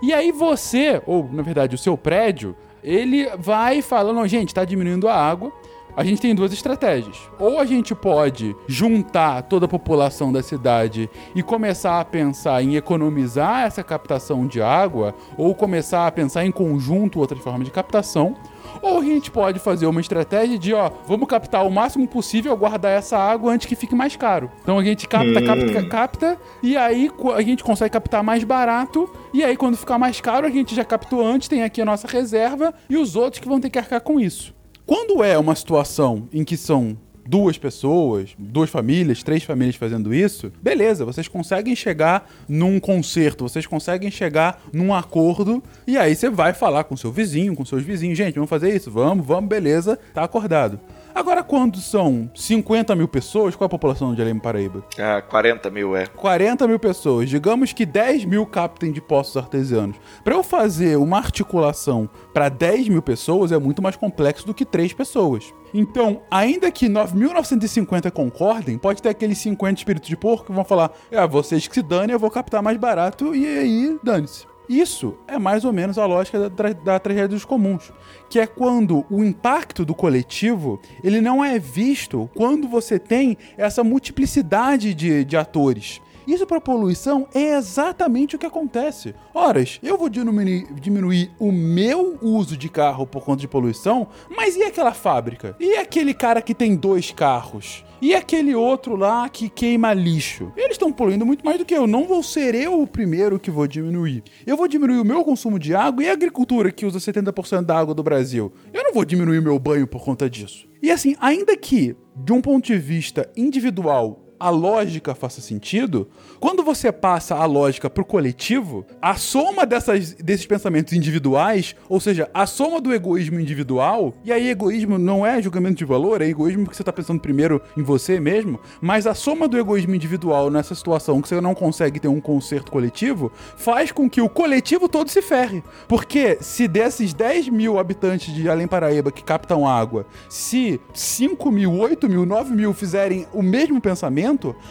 E 0.00 0.12
aí 0.14 0.30
você, 0.32 1.02
ou 1.06 1.28
na 1.30 1.42
verdade 1.42 1.74
o 1.74 1.78
seu 1.78 1.98
prédio, 1.98 2.56
ele 2.82 3.28
vai 3.36 3.82
falando, 3.82 4.26
gente, 4.28 4.48
está 4.48 4.64
diminuindo 4.64 5.08
a 5.08 5.14
água. 5.14 5.52
A 5.96 6.04
gente 6.04 6.20
tem 6.20 6.34
duas 6.34 6.52
estratégias. 6.52 7.18
Ou 7.38 7.58
a 7.58 7.64
gente 7.64 7.94
pode 7.94 8.56
juntar 8.66 9.42
toda 9.42 9.66
a 9.66 9.68
população 9.68 10.32
da 10.32 10.42
cidade 10.42 11.10
e 11.34 11.42
começar 11.42 12.00
a 12.00 12.04
pensar 12.04 12.62
em 12.62 12.76
economizar 12.76 13.64
essa 13.64 13.82
captação 13.82 14.46
de 14.46 14.62
água, 14.62 15.14
ou 15.36 15.54
começar 15.54 16.06
a 16.06 16.12
pensar 16.12 16.44
em 16.44 16.52
conjunto 16.52 17.20
outras 17.20 17.40
formas 17.40 17.64
de 17.64 17.70
captação. 17.70 18.34
Ou 18.82 18.98
a 18.98 19.04
gente 19.04 19.30
pode 19.30 19.58
fazer 19.58 19.86
uma 19.86 20.00
estratégia 20.00 20.58
de, 20.58 20.72
ó, 20.72 20.90
vamos 21.06 21.28
captar 21.28 21.66
o 21.66 21.70
máximo 21.70 22.06
possível, 22.06 22.56
guardar 22.56 22.92
essa 22.92 23.18
água 23.18 23.52
antes 23.52 23.66
que 23.66 23.74
fique 23.74 23.94
mais 23.94 24.16
caro. 24.16 24.50
Então 24.62 24.78
a 24.78 24.84
gente 24.84 25.08
capta, 25.08 25.42
capta, 25.42 25.88
capta, 25.88 26.38
e 26.62 26.76
aí 26.76 27.10
a 27.34 27.42
gente 27.42 27.64
consegue 27.64 27.90
captar 27.90 28.22
mais 28.22 28.44
barato, 28.44 29.10
e 29.34 29.42
aí 29.42 29.56
quando 29.56 29.76
ficar 29.76 29.98
mais 29.98 30.20
caro, 30.20 30.46
a 30.46 30.50
gente 30.50 30.74
já 30.74 30.84
captou 30.84 31.24
antes, 31.26 31.48
tem 31.48 31.62
aqui 31.62 31.82
a 31.82 31.84
nossa 31.84 32.06
reserva, 32.06 32.72
e 32.88 32.96
os 32.96 33.16
outros 33.16 33.40
que 33.40 33.48
vão 33.48 33.60
ter 33.60 33.70
que 33.70 33.78
arcar 33.78 34.00
com 34.00 34.20
isso. 34.20 34.54
Quando 34.90 35.22
é 35.22 35.38
uma 35.38 35.54
situação 35.54 36.28
em 36.32 36.42
que 36.42 36.56
são 36.56 36.98
duas 37.30 37.56
pessoas, 37.56 38.34
duas 38.36 38.68
famílias, 38.68 39.22
três 39.22 39.44
famílias 39.44 39.76
fazendo 39.76 40.12
isso, 40.12 40.52
beleza, 40.60 41.04
vocês 41.04 41.28
conseguem 41.28 41.76
chegar 41.76 42.28
num 42.48 42.80
conserto, 42.80 43.44
vocês 43.44 43.68
conseguem 43.68 44.10
chegar 44.10 44.60
num 44.72 44.92
acordo, 44.92 45.62
e 45.86 45.96
aí 45.96 46.16
você 46.16 46.28
vai 46.28 46.52
falar 46.52 46.82
com 46.82 46.96
seu 46.96 47.12
vizinho, 47.12 47.54
com 47.54 47.64
seus 47.64 47.84
vizinhos, 47.84 48.18
gente, 48.18 48.34
vamos 48.34 48.50
fazer 48.50 48.74
isso, 48.74 48.90
vamos, 48.90 49.24
vamos, 49.24 49.48
beleza, 49.48 49.96
tá 50.12 50.24
acordado. 50.24 50.80
Agora, 51.14 51.42
quando 51.42 51.78
são 51.78 52.30
50 52.34 52.94
mil 52.96 53.06
pessoas, 53.06 53.54
qual 53.54 53.66
é 53.66 53.68
a 53.68 53.70
população 53.70 54.14
de 54.14 54.22
Além 54.22 54.38
Paraíba? 54.38 54.84
Ah, 54.98 55.22
40 55.22 55.70
mil 55.70 55.96
é. 55.96 56.06
40 56.06 56.66
mil 56.66 56.78
pessoas, 56.78 57.28
digamos 57.28 57.72
que 57.72 57.86
10 57.86 58.24
mil 58.24 58.46
captem 58.46 58.90
de 58.90 59.00
poços 59.00 59.36
artesianos. 59.36 59.96
Para 60.24 60.34
eu 60.34 60.42
fazer 60.42 60.96
uma 60.96 61.18
articulação 61.18 62.08
para 62.32 62.48
10 62.48 62.88
mil 62.88 63.02
pessoas 63.02 63.52
é 63.52 63.58
muito 63.58 63.82
mais 63.82 63.96
complexo 63.96 64.46
do 64.46 64.54
que 64.54 64.64
3 64.64 64.92
pessoas. 64.92 65.52
Então, 65.72 66.22
ainda 66.30 66.70
que 66.70 66.86
9.950 66.86 68.10
concordem, 68.10 68.76
pode 68.76 69.00
ter 69.02 69.10
aqueles 69.10 69.38
50 69.38 69.80
espíritos 69.80 70.08
de 70.08 70.16
porco 70.16 70.46
que 70.46 70.52
vão 70.52 70.64
falar: 70.64 70.92
é, 71.10 71.26
vocês 71.26 71.66
que 71.66 71.74
se 71.74 71.82
dane, 71.82 72.12
eu 72.12 72.18
vou 72.18 72.30
captar 72.30 72.62
mais 72.62 72.76
barato 72.76 73.34
e 73.34 73.46
aí 73.46 73.98
dane-se. 74.02 74.50
Isso 74.70 75.16
é 75.26 75.36
mais 75.36 75.64
ou 75.64 75.72
menos 75.72 75.98
a 75.98 76.06
lógica 76.06 76.38
da, 76.38 76.48
tra 76.48 76.72
da 76.72 76.98
tragédia 77.00 77.26
dos 77.26 77.44
comuns, 77.44 77.92
que 78.28 78.38
é 78.38 78.46
quando 78.46 79.04
o 79.10 79.24
impacto 79.24 79.84
do 79.84 79.96
coletivo 79.96 80.80
ele 81.02 81.20
não 81.20 81.44
é 81.44 81.58
visto 81.58 82.30
quando 82.36 82.68
você 82.68 82.96
tem 82.96 83.36
essa 83.56 83.82
multiplicidade 83.82 84.94
de, 84.94 85.24
de 85.24 85.36
atores. 85.36 86.00
Isso 86.30 86.46
para 86.46 86.60
poluição 86.60 87.26
é 87.34 87.56
exatamente 87.56 88.36
o 88.36 88.38
que 88.38 88.46
acontece. 88.46 89.16
Horas, 89.34 89.80
eu 89.82 89.98
vou 89.98 90.08
diminuir, 90.08 90.72
diminuir 90.74 91.32
o 91.40 91.50
meu 91.50 92.20
uso 92.22 92.56
de 92.56 92.68
carro 92.68 93.04
por 93.04 93.24
conta 93.24 93.40
de 93.40 93.48
poluição, 93.48 94.06
mas 94.30 94.54
e 94.54 94.62
aquela 94.62 94.92
fábrica? 94.92 95.56
E 95.58 95.74
aquele 95.74 96.14
cara 96.14 96.40
que 96.40 96.54
tem 96.54 96.76
dois 96.76 97.10
carros? 97.10 97.84
E 98.00 98.14
aquele 98.14 98.54
outro 98.54 98.94
lá 98.94 99.28
que 99.28 99.48
queima 99.48 99.92
lixo? 99.92 100.52
Eles 100.56 100.72
estão 100.72 100.92
poluindo 100.92 101.26
muito 101.26 101.44
mais 101.44 101.58
do 101.58 101.64
que 101.64 101.74
eu. 101.74 101.88
Não 101.88 102.06
vou 102.06 102.22
ser 102.22 102.54
eu 102.54 102.80
o 102.80 102.86
primeiro 102.86 103.40
que 103.40 103.50
vou 103.50 103.66
diminuir. 103.66 104.22
Eu 104.46 104.56
vou 104.56 104.68
diminuir 104.68 105.00
o 105.00 105.04
meu 105.04 105.24
consumo 105.24 105.58
de 105.58 105.74
água 105.74 106.04
e 106.04 106.08
a 106.08 106.12
agricultura 106.12 106.70
que 106.70 106.86
usa 106.86 107.00
70% 107.00 107.62
da 107.62 107.76
água 107.76 107.92
do 107.92 108.04
Brasil. 108.04 108.52
Eu 108.72 108.84
não 108.84 108.94
vou 108.94 109.04
diminuir 109.04 109.40
o 109.40 109.42
meu 109.42 109.58
banho 109.58 109.84
por 109.84 110.04
conta 110.04 110.30
disso. 110.30 110.68
E 110.80 110.92
assim, 110.92 111.16
ainda 111.20 111.56
que 111.56 111.96
de 112.14 112.32
um 112.32 112.40
ponto 112.40 112.66
de 112.66 112.78
vista 112.78 113.28
individual 113.36 114.29
a 114.40 114.48
lógica 114.48 115.14
faça 115.14 115.42
sentido, 115.42 116.08
quando 116.40 116.64
você 116.64 116.90
passa 116.90 117.36
a 117.36 117.44
lógica 117.44 117.90
pro 117.90 118.06
coletivo, 118.06 118.86
a 119.02 119.14
soma 119.16 119.66
dessas, 119.66 120.14
desses 120.14 120.46
pensamentos 120.46 120.94
individuais, 120.94 121.76
ou 121.90 122.00
seja, 122.00 122.30
a 122.32 122.46
soma 122.46 122.80
do 122.80 122.94
egoísmo 122.94 123.38
individual, 123.38 124.14
e 124.24 124.32
aí 124.32 124.48
egoísmo 124.48 124.98
não 124.98 125.26
é 125.26 125.42
julgamento 125.42 125.76
de 125.76 125.84
valor, 125.84 126.22
é 126.22 126.26
egoísmo 126.26 126.64
porque 126.64 126.76
você 126.76 126.82
tá 126.82 126.92
pensando 126.92 127.20
primeiro 127.20 127.60
em 127.76 127.82
você 127.82 128.18
mesmo, 128.18 128.58
mas 128.80 129.06
a 129.06 129.12
soma 129.14 129.46
do 129.46 129.58
egoísmo 129.58 129.94
individual 129.94 130.50
nessa 130.50 130.74
situação 130.74 131.20
que 131.20 131.28
você 131.28 131.38
não 131.38 131.54
consegue 131.54 132.00
ter 132.00 132.08
um 132.08 132.20
conserto 132.20 132.72
coletivo, 132.72 133.30
faz 133.58 133.92
com 133.92 134.08
que 134.08 134.22
o 134.22 134.28
coletivo 134.28 134.88
todo 134.88 135.10
se 135.10 135.20
ferre. 135.20 135.62
Porque 135.86 136.38
se 136.40 136.66
desses 136.66 137.12
10 137.12 137.50
mil 137.50 137.78
habitantes 137.78 138.32
de 138.32 138.48
Além 138.48 138.66
Paraíba 138.66 139.12
que 139.12 139.22
captam 139.22 139.68
água, 139.68 140.06
se 140.30 140.80
5 140.94 141.50
mil, 141.50 141.78
8 141.78 142.08
mil, 142.08 142.24
9 142.24 142.54
mil 142.54 142.72
fizerem 142.72 143.26
o 143.34 143.42
mesmo 143.42 143.80
pensamento, 143.80 144.29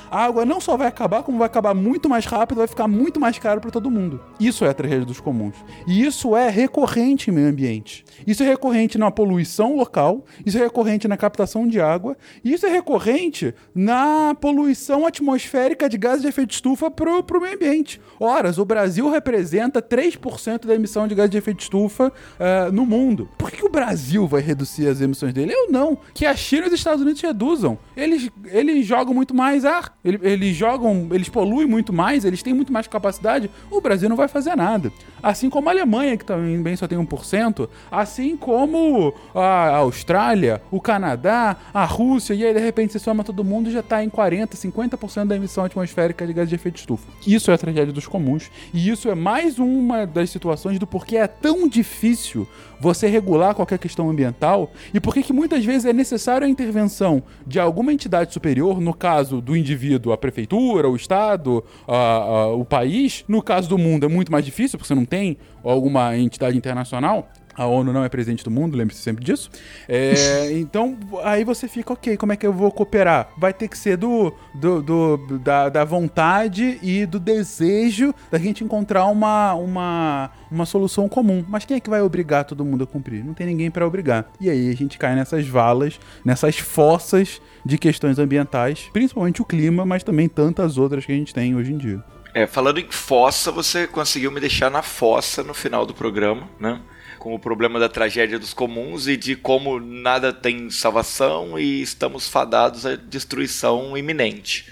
a 0.10 0.24
água 0.24 0.46
não 0.46 0.60
só 0.60 0.78
vai 0.78 0.88
acabar, 0.88 1.24
como 1.24 1.38
vai 1.38 1.48
acabar 1.48 1.74
muito 1.74 2.10
mais 2.10 2.26
rápido, 2.26 2.58
vai 2.58 2.68
ficar 2.68 2.88
muito 2.88 3.20
mais 3.20 3.38
caro 3.40 3.62
para 3.62 3.72
todo 3.72 3.90
mundo. 3.90 4.20
Isso 4.40 4.66
é 4.66 4.70
a 4.70 4.74
tragédia 4.74 5.06
dos 5.06 5.20
comuns. 5.20 5.56
E 5.88 6.06
isso 6.06 6.36
é 6.36 6.50
recorrente 6.50 7.30
em 7.30 7.34
meio 7.34 7.48
ambiente. 7.48 8.04
Isso 8.26 8.44
é 8.44 8.46
recorrente 8.46 8.98
na 8.98 9.12
poluição 9.12 9.76
local, 9.76 10.26
isso 10.46 10.58
é 10.58 10.62
recorrente 10.62 11.08
na 11.08 11.18
captação 11.18 11.68
de 11.68 11.80
água, 11.80 12.18
e 12.44 12.54
isso 12.54 12.66
é 12.66 12.70
recorrente 12.70 13.54
na 13.74 14.36
poluição 14.40 15.06
atmosférica 15.06 15.90
de 15.90 15.98
gases 15.98 16.22
de 16.22 16.28
efeito 16.28 16.52
estufa 16.52 16.92
pro, 16.92 17.24
pro 17.24 17.42
meio 17.42 17.56
ambiente. 17.56 18.02
Horas, 18.20 18.58
o 18.58 18.66
Brasil 18.66 19.10
representa 19.10 19.82
3% 19.82 20.66
da 20.66 20.76
emissão 20.76 21.08
de 21.08 21.16
gases 21.16 21.32
de 21.32 21.38
efeito 21.38 21.62
estufa 21.62 22.12
eh, 22.40 22.70
no 22.72 22.86
mundo. 22.86 23.30
Por 23.38 23.52
que 23.52 23.66
o 23.66 23.70
Brasil 23.70 24.28
vai 24.28 24.42
reduzir 24.42 24.88
as 24.88 25.02
emissões 25.02 25.34
dele? 25.34 25.54
Eu 25.54 25.72
não. 25.72 25.98
Que 26.14 26.26
a 26.26 26.36
China 26.36 26.66
e 26.66 26.68
os 26.68 26.74
Estados 26.74 27.02
Unidos 27.02 27.22
reduzam. 27.22 27.78
Eles, 27.96 28.30
eles 28.46 28.86
jogam 28.86 29.14
muito 29.14 29.34
mais 29.34 29.49
ar, 29.66 29.98
eles, 30.04 30.22
eles 30.24 30.56
jogam, 30.56 31.08
eles 31.12 31.30
poluem 31.30 31.68
muito 31.68 31.92
mais, 31.94 32.26
eles 32.26 32.44
têm 32.44 32.54
muito 32.54 32.72
mais 32.72 32.88
capacidade. 32.88 33.50
O 33.70 33.82
Brasil 33.82 34.10
não 34.10 34.16
vai 34.16 34.28
fazer 34.28 34.56
nada. 34.56 34.92
Assim 35.22 35.50
como 35.50 35.70
a 35.70 35.72
Alemanha, 35.72 36.16
que 36.18 36.26
também 36.26 36.76
só 36.76 36.88
tem 36.88 36.98
1%, 36.98 37.68
assim 37.92 38.38
como 38.38 39.14
a 39.36 39.78
Austrália, 39.78 40.62
o 40.72 40.80
Canadá, 40.80 41.56
a 41.74 41.86
Rússia, 41.86 42.34
e 42.34 42.46
aí 42.46 42.54
de 42.54 42.60
repente 42.60 42.94
você 42.94 43.00
soma 43.00 43.24
todo 43.24 43.44
mundo 43.44 43.70
e 43.70 43.74
já 43.74 43.82
tá 43.84 44.04
em 44.04 44.10
40, 44.10 44.56
50% 44.56 45.26
da 45.28 45.36
emissão 45.36 45.64
atmosférica 45.66 46.26
de 46.26 46.34
gases 46.34 46.50
de 46.50 46.56
efeito 46.56 46.78
estufa. 46.78 47.08
Isso 47.26 47.52
é 47.52 47.54
a 47.54 47.58
tragédia 47.58 47.94
dos 47.94 48.08
comuns. 48.08 48.50
E 48.74 48.90
isso 48.90 49.10
é 49.10 49.16
mais 49.16 49.60
uma 49.60 50.06
das 50.06 50.30
situações 50.30 50.80
do 50.80 50.88
porquê 50.88 51.18
é 51.18 51.28
tão 51.28 51.68
difícil 51.68 52.48
você 52.82 53.08
regular 53.08 53.54
qualquer 53.54 53.78
questão 53.78 54.10
ambiental 54.10 54.72
e 54.94 55.02
por 55.02 55.14
que 55.14 55.34
muitas 55.34 55.66
vezes 55.66 55.86
é 55.86 55.92
necessário 55.92 56.48
a 56.48 56.50
intervenção 56.50 57.22
de 57.46 57.60
alguma 57.60 57.92
entidade 57.92 58.32
superior, 58.34 58.80
no 58.80 58.94
caso 58.94 59.42
do 59.42 59.56
indivíduo, 59.56 60.14
a 60.14 60.18
prefeitura, 60.18 60.88
o 60.90 60.96
Estado, 60.96 61.62
a- 61.86 61.94
a- 61.94 62.48
o 62.54 62.64
país. 62.64 63.26
No 63.28 63.42
caso 63.42 63.68
do 63.68 63.78
mundo 63.78 64.06
é 64.06 64.10
muito 64.10 64.32
mais 64.32 64.46
difícil, 64.46 64.78
porque 64.80 64.88
você 64.88 64.96
não 64.96 65.04
tem 65.10 65.38
alguma 65.64 66.16
entidade 66.18 66.56
internacional. 66.58 67.30
A 67.56 67.66
ONU 67.66 67.92
não 67.92 68.06
é 68.06 68.08
presidente 68.08 68.42
do 68.42 68.50
mundo, 68.50 68.78
lembre-se 68.78 69.02
sempre 69.02 69.22
disso. 69.26 69.50
É, 69.86 70.50
então, 70.58 70.98
aí 71.24 71.44
você 71.44 71.68
fica, 71.68 71.92
ok, 71.92 72.16
como 72.16 72.32
é 72.32 72.38
que 72.38 72.48
eu 72.48 72.54
vou 72.54 72.72
cooperar? 72.72 73.28
Vai 73.38 73.52
ter 73.54 73.68
que 73.68 73.78
ser 73.78 73.98
do, 73.98 74.34
do, 74.56 74.82
do- 74.82 75.40
da, 75.40 75.68
da 75.68 75.84
vontade 75.84 76.80
e 76.82 77.06
do 77.06 77.20
desejo 77.20 78.14
da 78.32 78.40
gente 78.40 78.64
encontrar 78.64 79.08
uma, 79.08 79.56
uma, 79.56 80.32
uma 80.50 80.66
solução 80.66 81.10
comum. 81.10 81.44
Mas 81.50 81.66
quem 81.66 81.76
é 81.76 81.80
que 81.82 81.90
vai 81.90 82.02
obrigar 82.02 82.46
todo 82.46 82.64
mundo 82.64 82.86
a 82.86 82.88
cumprir? 82.88 83.26
Não 83.26 83.34
tem 83.34 83.48
ninguém 83.48 83.70
para 83.70 83.86
obrigar. 83.86 84.32
E 84.40 84.50
aí 84.50 84.70
a 84.70 84.76
gente 84.76 84.98
cai 84.98 85.14
nessas 85.14 85.46
valas, 85.46 86.00
nessas 86.24 86.58
fossas 86.60 87.42
de 87.66 87.78
questões 87.78 88.18
ambientais, 88.20 88.90
principalmente 88.94 89.42
o 89.42 89.46
clima, 89.46 89.86
mas 89.86 90.02
também 90.02 90.30
tantas 90.30 90.78
outras 90.78 91.06
que 91.06 91.12
a 91.12 91.16
gente 91.16 91.34
tem 91.34 91.54
hoje 91.58 91.74
em 91.74 91.78
dia. 91.78 92.02
É, 92.34 92.46
falando 92.46 92.80
em 92.80 92.90
fossa, 92.92 93.52
você 93.52 93.88
conseguiu 93.88 94.32
me 94.32 94.40
deixar 94.40 94.70
na 94.70 94.84
fossa 94.84 95.44
no 95.44 95.54
final 95.54 95.86
do 95.86 95.94
programa, 95.94 96.48
né? 96.60 96.80
Com 97.18 97.34
o 97.34 97.40
problema 97.40 97.80
da 97.80 97.90
tragédia 97.90 98.38
dos 98.38 98.54
comuns 98.54 99.08
e 99.08 99.18
de 99.18 99.36
como 99.36 99.80
nada 99.80 100.32
tem 100.32 100.70
salvação 100.70 101.58
e 101.60 101.82
estamos 101.82 102.30
fadados 102.30 102.86
à 102.86 102.96
destruição 102.96 103.98
iminente. 103.98 104.68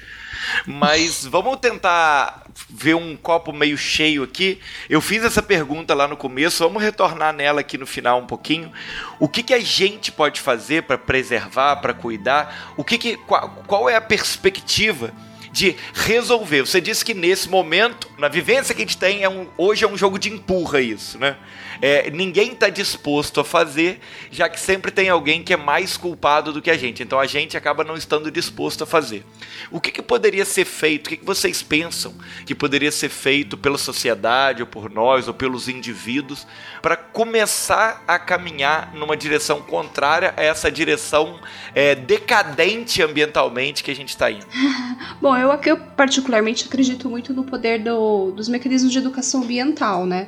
Mas 0.66 1.26
vamos 1.26 1.58
tentar 1.58 2.46
ver 2.70 2.94
um 2.94 3.18
copo 3.18 3.52
meio 3.52 3.76
cheio 3.76 4.24
aqui. 4.24 4.60
Eu 4.88 5.02
fiz 5.02 5.24
essa 5.24 5.42
pergunta 5.42 5.96
lá 5.96 6.08
no 6.08 6.16
começo, 6.16 6.64
vamos 6.64 6.82
retornar 6.82 7.34
nela 7.34 7.62
aqui 7.62 7.78
no 7.78 7.88
final 7.88 8.20
um 8.20 8.28
pouquinho. 8.28 8.72
O 9.20 9.28
que, 9.28 9.42
que 9.42 9.54
a 9.54 9.60
gente 9.60 10.12
pode 10.12 10.40
fazer 10.40 10.84
para 10.84 10.98
preservar, 10.98 11.78
para 11.78 11.94
cuidar? 11.94 12.74
O 12.78 12.84
que, 12.84 13.00
que 13.00 13.18
qual, 13.18 13.50
qual 13.66 13.90
é 13.90 13.96
a 13.96 14.02
perspectiva 14.02 15.12
de 15.52 15.76
resolver. 15.94 16.61
Você 16.61 16.82
disse 16.82 17.03
que 17.03 17.14
nesse 17.14 17.49
momento, 17.49 18.10
na 18.18 18.28
vivência 18.28 18.74
que 18.74 18.82
a 18.82 18.86
gente 18.86 18.98
tem, 18.98 19.24
é 19.24 19.30
um, 19.30 19.48
hoje 19.57 19.84
é 19.84 19.88
um 19.88 19.98
jogo 19.98 20.18
de 20.19 20.32
empurra 20.32 20.82
isso, 20.82 21.18
né? 21.18 21.38
É, 21.82 22.10
ninguém 22.10 22.53
está 22.53 22.69
disposto 22.69 23.40
a 23.40 23.44
fazer, 23.44 23.99
já 24.32 24.49
que 24.49 24.60
sempre 24.60 24.91
tem 24.91 25.10
alguém 25.10 25.44
que 25.44 25.53
é 25.53 25.57
mais 25.57 25.95
culpado 25.95 26.52
do 26.52 26.61
que 26.61 26.72
a 26.72 26.78
gente. 26.78 27.03
Então 27.03 27.19
a 27.19 27.26
gente 27.26 27.56
acaba 27.56 27.84
não 27.84 27.95
estando 27.95 28.32
disposto 28.32 28.84
a 28.84 28.88
fazer. 28.88 29.24
O 29.72 29.80
que, 29.80 29.91
que 29.91 30.02
poderia 30.02 30.45
ser 30.45 30.65
feito? 30.65 31.07
O 31.07 31.10
que, 31.10 31.18
que 31.18 31.26
vocês 31.26 31.61
pensam 31.61 32.15
que 32.45 32.56
poderia 32.56 32.91
ser 32.91 33.10
feito 33.10 33.57
pela 33.57 33.78
sociedade, 33.78 34.61
ou 34.61 34.68
por 34.68 34.90
nós, 34.90 35.28
ou 35.28 35.34
pelos 35.34 35.68
indivíduos, 35.68 36.48
para 36.82 36.98
começar 36.98 38.03
a 38.07 38.18
caminhar 38.18 38.94
numa 38.94 39.15
direção 39.15 39.61
contrária 39.61 40.34
a 40.36 40.44
essa 40.44 40.72
direção 40.72 41.40
é, 41.76 41.94
decadente 41.94 43.03
ambientalmente 43.03 43.84
que 43.84 43.91
a 43.91 43.95
gente 43.95 44.10
está 44.10 44.32
indo? 44.32 44.48
Bom, 45.22 45.37
eu, 45.40 45.60
eu 45.66 45.78
particularmente 45.78 46.66
acredito 46.66 47.10
muito 47.10 47.34
no 47.34 47.44
poder 47.44 47.80
do- 47.84 48.32
dos 48.32 48.48
mecanismos 48.48 48.92
de 48.92 48.98
educação 49.00 49.42
ambiental, 49.44 50.06
né? 50.06 50.28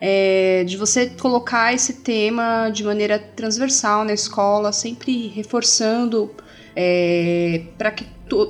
É, 0.00 0.64
de 0.66 0.76
você 0.78 1.06
colocar 1.06 1.74
esse 1.74 1.92
tema 1.94 2.70
de 2.72 2.82
maneira 2.82 3.18
transversal 3.18 4.04
na 4.04 4.14
escola, 4.14 4.72
sempre 4.72 5.28
reforçando 5.28 6.30
para 7.76 7.90
que 7.90 8.06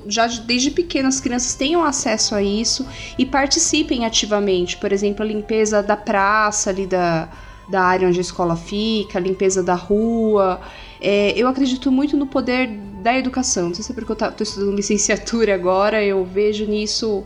já 0.07 0.27
de- 0.27 0.41
desde 0.43 0.71
pequenas 0.71 1.17
as 1.17 1.21
crianças 1.21 1.55
tenham 1.55 1.83
acesso 1.83 2.35
a 2.35 2.43
isso 2.43 2.87
e 3.19 3.25
participem 3.25 4.05
ativamente. 4.05 4.77
Por 4.77 4.93
exemplo, 4.93 5.25
a 5.25 5.27
limpeza 5.29 5.83
da 5.83 5.97
praça 5.97 6.71
ali 6.71 6.87
da, 6.87 7.29
da 7.69 7.83
área 7.83 8.07
onde 8.07 8.19
a 8.19 8.21
escola 8.21 8.57
fica, 8.57 9.19
a 9.19 9.23
limpeza 9.23 9.63
da 9.63 9.75
rua. 9.75 10.61
É, 11.01 11.33
eu 11.37 11.49
acredito 11.49 11.91
muito 11.91 12.17
no 12.17 12.27
poder 12.27 12.69
da 13.03 13.17
educação. 13.17 13.69
Não 13.69 13.75
sei 13.75 13.85
se 13.85 13.93
é 13.93 13.95
porque 13.95 14.13
eu 14.13 14.29
estou 14.29 14.45
estudando 14.45 14.77
licenciatura 14.77 15.55
agora, 15.55 16.05
eu 16.05 16.25
vejo 16.25 16.67
nisso 16.67 17.25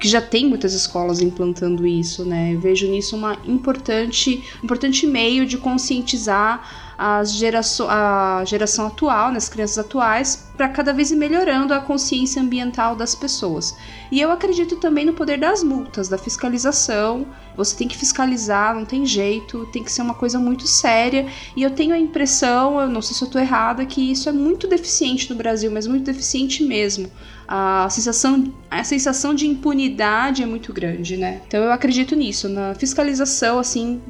que 0.00 0.08
já 0.08 0.20
tem 0.20 0.48
muitas 0.48 0.74
escolas 0.74 1.20
implantando 1.20 1.86
isso, 1.86 2.24
né? 2.24 2.54
Eu 2.54 2.60
vejo 2.60 2.88
nisso 2.88 3.14
uma 3.14 3.38
importante, 3.44 4.42
importante 4.62 5.06
meio 5.06 5.46
de 5.46 5.58
conscientizar 5.58 6.91
as 7.04 7.32
geraço 7.32 7.84
a 7.88 8.44
geração 8.44 8.86
atual, 8.86 9.32
né, 9.32 9.36
as 9.36 9.48
crianças 9.48 9.76
atuais, 9.76 10.46
para 10.56 10.68
cada 10.68 10.92
vez 10.92 11.10
ir 11.10 11.16
melhorando 11.16 11.74
a 11.74 11.80
consciência 11.80 12.40
ambiental 12.40 12.94
das 12.94 13.12
pessoas. 13.12 13.74
E 14.08 14.20
eu 14.20 14.30
acredito 14.30 14.76
também 14.76 15.04
no 15.04 15.12
poder 15.12 15.36
das 15.36 15.64
multas, 15.64 16.08
da 16.08 16.16
fiscalização. 16.16 17.26
Você 17.56 17.76
tem 17.76 17.88
que 17.88 17.96
fiscalizar, 17.98 18.72
não 18.72 18.84
tem 18.84 19.04
jeito, 19.04 19.66
tem 19.72 19.82
que 19.82 19.90
ser 19.90 20.00
uma 20.00 20.14
coisa 20.14 20.38
muito 20.38 20.68
séria. 20.68 21.26
E 21.56 21.62
eu 21.64 21.70
tenho 21.70 21.92
a 21.92 21.98
impressão, 21.98 22.80
eu 22.80 22.88
não 22.88 23.02
sei 23.02 23.16
se 23.16 23.24
eu 23.24 23.26
estou 23.26 23.40
errada, 23.40 23.84
que 23.84 24.12
isso 24.12 24.28
é 24.28 24.32
muito 24.32 24.68
deficiente 24.68 25.28
no 25.28 25.34
Brasil, 25.34 25.72
mas 25.72 25.88
muito 25.88 26.04
deficiente 26.04 26.62
mesmo. 26.62 27.10
A 27.48 27.88
sensação, 27.90 28.54
a 28.70 28.84
sensação 28.84 29.34
de 29.34 29.48
impunidade 29.48 30.40
é 30.40 30.46
muito 30.46 30.72
grande, 30.72 31.16
né? 31.16 31.40
Então 31.48 31.64
eu 31.64 31.72
acredito 31.72 32.14
nisso, 32.14 32.48
na 32.48 32.76
fiscalização, 32.76 33.58
assim, 33.58 34.00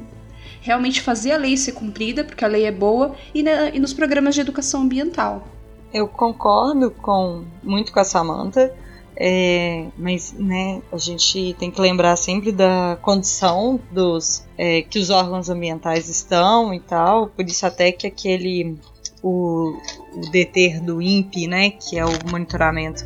realmente 0.63 1.01
fazer 1.01 1.33
a 1.33 1.37
lei 1.37 1.55
ser 1.57 1.73
cumprida, 1.73 2.23
porque 2.23 2.43
a 2.43 2.47
lei 2.47 2.65
é 2.65 2.71
boa, 2.71 3.13
e, 3.35 3.43
na- 3.43 3.69
e 3.69 3.79
nos 3.79 3.93
programas 3.93 4.33
de 4.33 4.41
educação 4.41 4.81
ambiental. 4.81 5.45
Eu 5.93 6.07
concordo 6.07 6.89
com 6.89 7.43
muito 7.61 7.91
com 7.91 7.99
a 7.99 8.03
Samantha, 8.03 8.73
é, 9.15 9.85
mas 9.95 10.33
né, 10.33 10.81
a 10.91 10.97
gente 10.97 11.53
tem 11.59 11.69
que 11.69 11.79
lembrar 11.79 12.15
sempre 12.15 12.51
da 12.51 12.97
condição 13.01 13.79
dos 13.91 14.43
é, 14.57 14.81
que 14.81 14.97
os 14.97 15.11
órgãos 15.11 15.49
ambientais 15.49 16.09
estão 16.09 16.73
e 16.73 16.79
tal. 16.79 17.27
Por 17.27 17.45
isso 17.45 17.63
até 17.65 17.91
que 17.91 18.07
aquele 18.07 18.75
o, 19.21 19.77
o 20.15 20.31
deter 20.31 20.81
do 20.81 20.99
INPE, 21.01 21.47
né, 21.47 21.69
que 21.71 21.99
é 21.99 22.05
o 22.05 22.09
monitoramento 22.31 23.05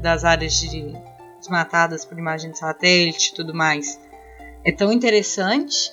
das 0.00 0.24
áreas 0.24 0.54
de, 0.60 0.94
desmatadas 1.40 2.04
por 2.04 2.16
imagem 2.18 2.52
de 2.52 2.58
satélite 2.58 3.30
e 3.32 3.34
tudo 3.34 3.52
mais, 3.52 3.98
é 4.64 4.70
tão 4.70 4.92
interessante. 4.92 5.90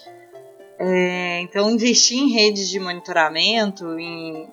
É, 0.86 1.40
então 1.40 1.72
investir 1.72 2.18
em 2.18 2.34
redes 2.34 2.68
de 2.68 2.78
monitoramento, 2.78 3.98
em 3.98 4.50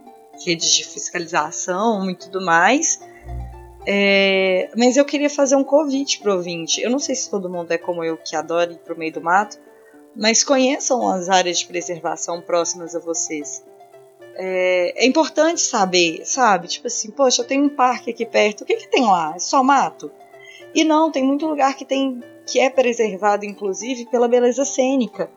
redes 0.46 0.70
de 0.70 0.84
fiscalização 0.84 2.08
e 2.08 2.14
tudo 2.14 2.40
mais. 2.40 3.00
É, 3.84 4.70
mas 4.76 4.96
eu 4.96 5.04
queria 5.04 5.28
fazer 5.28 5.56
um 5.56 5.64
convite 5.64 6.20
pro 6.20 6.34
ouvinte. 6.34 6.80
Eu 6.80 6.88
não 6.88 7.00
sei 7.00 7.16
se 7.16 7.28
todo 7.28 7.50
mundo 7.50 7.72
é 7.72 7.78
como 7.78 8.04
eu 8.04 8.16
que 8.16 8.36
adora 8.36 8.72
ir 8.72 8.78
pro 8.78 8.96
meio 8.96 9.12
do 9.12 9.20
mato, 9.20 9.58
mas 10.14 10.44
conheçam 10.44 11.08
as 11.10 11.28
áreas 11.28 11.58
de 11.58 11.66
preservação 11.66 12.40
próximas 12.40 12.94
a 12.94 13.00
vocês. 13.00 13.64
É, 14.36 15.04
é 15.04 15.06
importante 15.06 15.60
saber, 15.60 16.24
sabe? 16.24 16.68
Tipo 16.68 16.86
assim, 16.86 17.10
poxa, 17.10 17.42
eu 17.42 17.46
tenho 17.46 17.64
um 17.64 17.68
parque 17.68 18.10
aqui 18.10 18.24
perto, 18.24 18.60
o 18.60 18.64
que, 18.64 18.76
que 18.76 18.88
tem 18.88 19.02
lá? 19.02 19.32
É 19.34 19.40
só 19.40 19.64
mato? 19.64 20.12
E 20.72 20.84
não, 20.84 21.10
tem 21.10 21.24
muito 21.24 21.44
lugar 21.46 21.74
que 21.74 21.84
tem 21.84 22.22
que 22.46 22.60
é 22.60 22.70
preservado, 22.70 23.44
inclusive, 23.44 24.06
pela 24.06 24.28
beleza 24.28 24.64
cênica 24.64 25.28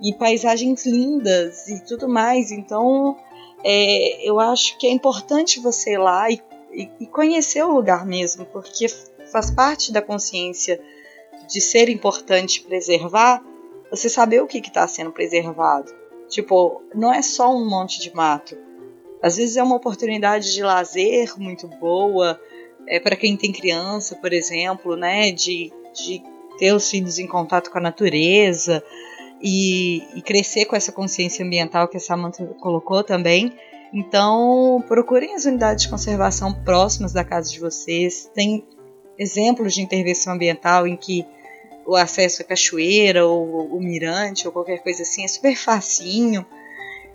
e 0.00 0.12
paisagens 0.14 0.86
lindas 0.86 1.68
e 1.68 1.80
tudo 1.84 2.08
mais. 2.08 2.50
Então, 2.50 3.16
é, 3.64 4.28
eu 4.28 4.38
acho 4.38 4.78
que 4.78 4.86
é 4.86 4.90
importante 4.90 5.60
você 5.60 5.92
ir 5.94 5.98
lá 5.98 6.30
e, 6.30 6.40
e- 6.72 6.90
e 7.00 7.06
conhecer 7.06 7.62
o 7.64 7.72
lugar 7.72 8.06
mesmo, 8.06 8.44
porque 8.46 8.86
faz 9.32 9.50
parte 9.50 9.92
da 9.92 10.00
consciência 10.00 10.80
de 11.48 11.60
ser 11.60 11.88
importante 11.88 12.62
preservar 12.62 13.42
você 13.90 14.08
saber 14.08 14.42
o 14.42 14.46
que 14.46 14.58
está 14.58 14.86
sendo 14.86 15.10
preservado. 15.10 15.92
Tipo, 16.28 16.82
não 16.94 17.12
é 17.12 17.22
só 17.22 17.54
um 17.54 17.68
monte 17.68 18.00
de 18.00 18.14
mato. 18.14 18.56
Às 19.22 19.36
vezes 19.36 19.56
é 19.56 19.62
uma 19.62 19.76
oportunidade 19.76 20.52
de 20.52 20.62
lazer 20.62 21.32
muito 21.38 21.66
boa, 21.66 22.38
é, 22.86 23.00
para 23.00 23.16
quem 23.16 23.36
tem 23.36 23.50
criança, 23.50 24.14
por 24.16 24.32
exemplo, 24.32 24.94
né? 24.94 25.32
De, 25.32 25.72
de 25.94 26.22
ter 26.58 26.72
os 26.74 26.88
filhos 26.90 27.18
em 27.18 27.26
contato 27.26 27.70
com 27.70 27.78
a 27.78 27.80
natureza 27.80 28.84
e, 29.42 30.02
e 30.14 30.22
crescer 30.22 30.64
com 30.64 30.76
essa 30.76 30.92
consciência 30.92 31.44
ambiental 31.44 31.88
que 31.88 31.96
a 31.96 32.00
Samantha 32.00 32.44
colocou 32.60 33.02
também. 33.02 33.52
Então, 33.92 34.82
procurem 34.86 35.34
as 35.34 35.44
unidades 35.44 35.84
de 35.84 35.90
conservação 35.90 36.52
próximas 36.52 37.12
da 37.12 37.24
casa 37.24 37.50
de 37.50 37.58
vocês. 37.58 38.30
Tem 38.34 38.66
exemplos 39.18 39.74
de 39.74 39.82
intervenção 39.82 40.34
ambiental 40.34 40.86
em 40.86 40.96
que 40.96 41.26
o 41.86 41.96
acesso 41.96 42.42
à 42.42 42.44
cachoeira 42.44 43.26
ou 43.26 43.74
o 43.74 43.80
mirante 43.80 44.46
ou 44.46 44.52
qualquer 44.52 44.82
coisa 44.82 45.02
assim 45.02 45.24
é 45.24 45.28
super 45.28 45.56
facinho 45.56 46.44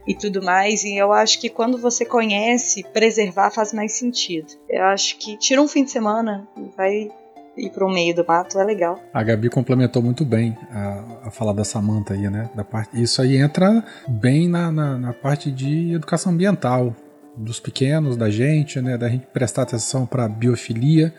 e 0.07 0.15
tudo 0.15 0.41
mais. 0.41 0.83
E 0.83 0.95
eu 0.95 1.13
acho 1.13 1.39
que 1.39 1.49
quando 1.49 1.77
você 1.77 2.03
conhece, 2.05 2.83
preservar 2.91 3.51
faz 3.51 3.71
mais 3.71 3.93
sentido. 3.93 4.53
Eu 4.67 4.83
acho 4.85 5.17
que 5.17 5.37
tira 5.37 5.61
um 5.61 5.67
fim 5.67 5.83
de 5.83 5.91
semana 5.91 6.47
vai 6.75 7.11
ir 7.57 7.69
para 7.69 7.85
o 7.85 7.91
meio 7.91 8.15
do 8.15 8.25
mato 8.25 8.59
é 8.59 8.63
legal. 8.63 8.99
A 9.13 9.23
Gabi 9.23 9.49
complementou 9.49 10.01
muito 10.01 10.25
bem 10.25 10.57
a, 10.71 11.29
a 11.47 11.53
da 11.53 11.63
Samantha 11.63 12.13
aí, 12.13 12.29
né? 12.29 12.49
Da 12.55 12.63
parte, 12.63 13.01
isso 13.01 13.21
aí 13.21 13.37
entra 13.37 13.83
bem 14.07 14.47
na, 14.47 14.71
na, 14.71 14.97
na 14.97 15.13
parte 15.13 15.51
de 15.51 15.93
educação 15.93 16.31
ambiental, 16.31 16.95
dos 17.35 17.59
pequenos, 17.59 18.15
da 18.15 18.29
gente, 18.29 18.81
né? 18.81 18.97
Da 18.97 19.09
gente 19.09 19.25
prestar 19.27 19.63
atenção 19.63 20.05
para 20.05 20.25
a 20.25 20.29
biofilia, 20.29 21.13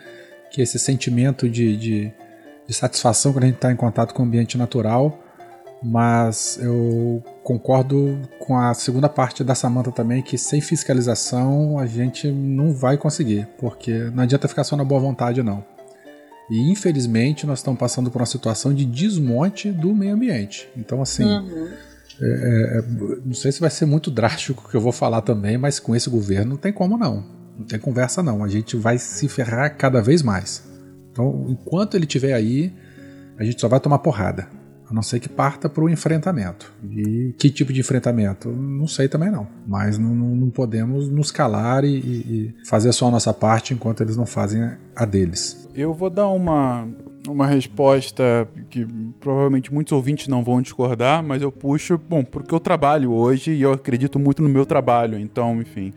que 0.51 0.61
é 0.61 0.63
esse 0.63 0.79
sentimento 0.79 1.49
de, 1.49 1.75
de, 1.77 2.13
de 2.67 2.73
satisfação 2.73 3.33
quando 3.33 3.43
a 3.43 3.47
gente 3.47 3.55
está 3.55 3.71
em 3.71 3.75
contato 3.75 4.13
com 4.13 4.23
o 4.23 4.25
ambiente 4.25 4.57
natural. 4.57 5.19
Mas 5.83 6.57
eu 6.61 7.21
concordo 7.43 8.17
com 8.39 8.57
a 8.57 8.73
segunda 8.73 9.07
parte 9.07 9.43
da 9.43 9.53
Samantha 9.53 9.91
também, 9.91 10.21
que 10.23 10.37
sem 10.37 10.59
fiscalização 10.59 11.77
a 11.77 11.85
gente 11.85 12.31
não 12.31 12.73
vai 12.73 12.97
conseguir, 12.97 13.47
porque 13.57 13.91
não 14.13 14.23
adianta 14.23 14.47
ficar 14.47 14.63
só 14.63 14.75
na 14.75 14.83
boa 14.83 14.99
vontade, 14.99 15.43
não. 15.43 15.63
E 16.49 16.71
infelizmente 16.71 17.45
nós 17.45 17.59
estamos 17.59 17.79
passando 17.79 18.11
por 18.11 18.19
uma 18.21 18.25
situação 18.25 18.73
de 18.73 18.85
desmonte 18.85 19.71
do 19.71 19.93
meio 19.95 20.13
ambiente. 20.13 20.69
Então, 20.77 21.01
assim, 21.01 21.23
Uhum. 21.23 21.69
É, 22.21 22.79
é, 22.79 22.83
não 23.25 23.33
sei 23.33 23.51
se 23.51 23.59
vai 23.59 23.69
ser 23.69 23.85
muito 23.85 24.09
drástico 24.11 24.63
o 24.65 24.69
que 24.69 24.75
eu 24.75 24.81
vou 24.81 24.91
falar 24.91 25.21
também, 25.21 25.57
mas 25.57 25.79
com 25.79 25.95
esse 25.95 26.09
governo 26.09 26.51
não 26.51 26.57
tem 26.57 26.71
como 26.71 26.97
não. 26.97 27.23
Não 27.57 27.65
tem 27.65 27.79
conversa 27.79 28.21
não. 28.21 28.43
A 28.43 28.47
gente 28.47 28.75
vai 28.75 28.97
se 28.97 29.27
ferrar 29.27 29.77
cada 29.77 30.01
vez 30.01 30.21
mais. 30.21 30.63
Então, 31.11 31.45
enquanto 31.49 31.95
ele 31.95 32.05
estiver 32.05 32.33
aí, 32.33 32.73
a 33.37 33.43
gente 33.43 33.59
só 33.59 33.67
vai 33.67 33.79
tomar 33.79 33.99
porrada. 33.99 34.47
Não 34.95 35.01
ser 35.01 35.19
que 35.19 35.27
parta 35.27 35.67
para 35.67 35.83
o 35.83 35.89
enfrentamento. 35.89 36.73
E 36.89 37.35
que 37.37 37.49
tipo 37.49 37.73
de 37.73 37.81
enfrentamento? 37.81 38.49
Não 38.49 38.87
sei 38.87 39.09
também 39.09 39.29
não. 39.29 39.45
Mas 39.67 39.97
não, 39.97 40.15
não, 40.15 40.33
não 40.33 40.49
podemos 40.49 41.09
nos 41.09 41.31
calar 41.31 41.83
e, 41.83 41.97
e, 41.97 42.55
fazer 42.65 42.93
só 42.93 43.09
a 43.09 43.11
nossa 43.11 43.33
parte 43.33 43.73
enquanto 43.73 43.99
eles 43.99 44.15
não 44.15 44.25
fazem 44.25 44.71
a 44.95 45.03
deles. 45.03 45.67
Eu 45.75 45.93
vou 45.93 46.09
dar 46.09 46.29
uma, 46.29 46.87
uma 47.27 47.45
resposta 47.45 48.47
que 48.69 48.87
provavelmente 49.19 49.73
muitos 49.73 49.91
ouvintes 49.91 50.29
não 50.29 50.41
vão 50.45 50.61
discordar, 50.61 51.21
mas 51.21 51.41
eu 51.41 51.51
puxo, 51.51 51.97
bom, 51.97 52.23
porque 52.23 52.55
eu 52.55 52.59
trabalho 52.61 53.11
hoje 53.11 53.51
e 53.51 53.63
eu 53.63 53.73
acredito 53.73 54.17
muito 54.17 54.41
no 54.41 54.47
meu 54.47 54.65
trabalho. 54.65 55.19
Então, 55.19 55.61
enfim, 55.61 55.91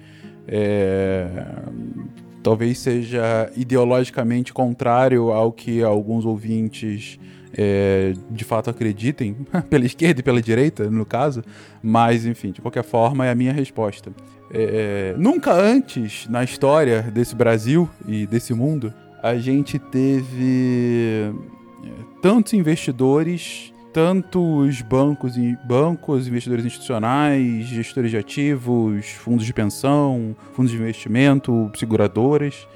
é, 0.49 1.47
talvez 2.43 2.81
seja 2.81 3.49
ideologicamente 3.55 4.53
contrário 4.53 5.31
ao 5.31 5.53
que 5.53 5.85
alguns 5.85 6.25
ouvintes 6.25 7.17
é, 7.57 8.15
de 8.31 8.45
fato 8.45 8.71
acreditem, 8.71 9.37
pela 9.69 9.85
esquerda 9.85 10.21
e 10.21 10.23
pela 10.23 10.41
direita, 10.41 10.91
no 10.91 11.07
caso, 11.07 11.43
mas 11.83 12.27
enfim, 12.27 12.53
de 12.53 12.61
qualquer 12.61 12.85
forma, 12.85 13.27
é 13.27 13.31
a 13.31 13.35
minha 13.35 13.53
resposta. 13.53 14.13
É, 14.51 15.15
nunca 15.19 15.53
antes 15.53 16.27
na 16.29 16.43
história 16.43 17.03
desse 17.03 17.35
Brasil 17.35 17.89
e 18.07 18.27
desse 18.27 18.55
mundo 18.55 18.93
a 19.23 19.37
gente 19.37 19.79
teve 19.79 21.31
é, 21.85 21.91
tantos 22.23 22.55
investidores, 22.55 23.75
tantos 23.93 24.81
bancos 24.81 25.35
bancos, 25.67 26.29
investidores 26.29 26.65
institucionais, 26.65 27.67
gestores 27.67 28.11
de 28.11 28.17
ativos, 28.17 29.07
fundos 29.07 29.45
de 29.45 29.53
pensão, 29.53 30.35
fundos 30.53 30.71
de 30.71 30.79
investimento, 30.79 31.71
seguradoras 31.75 32.67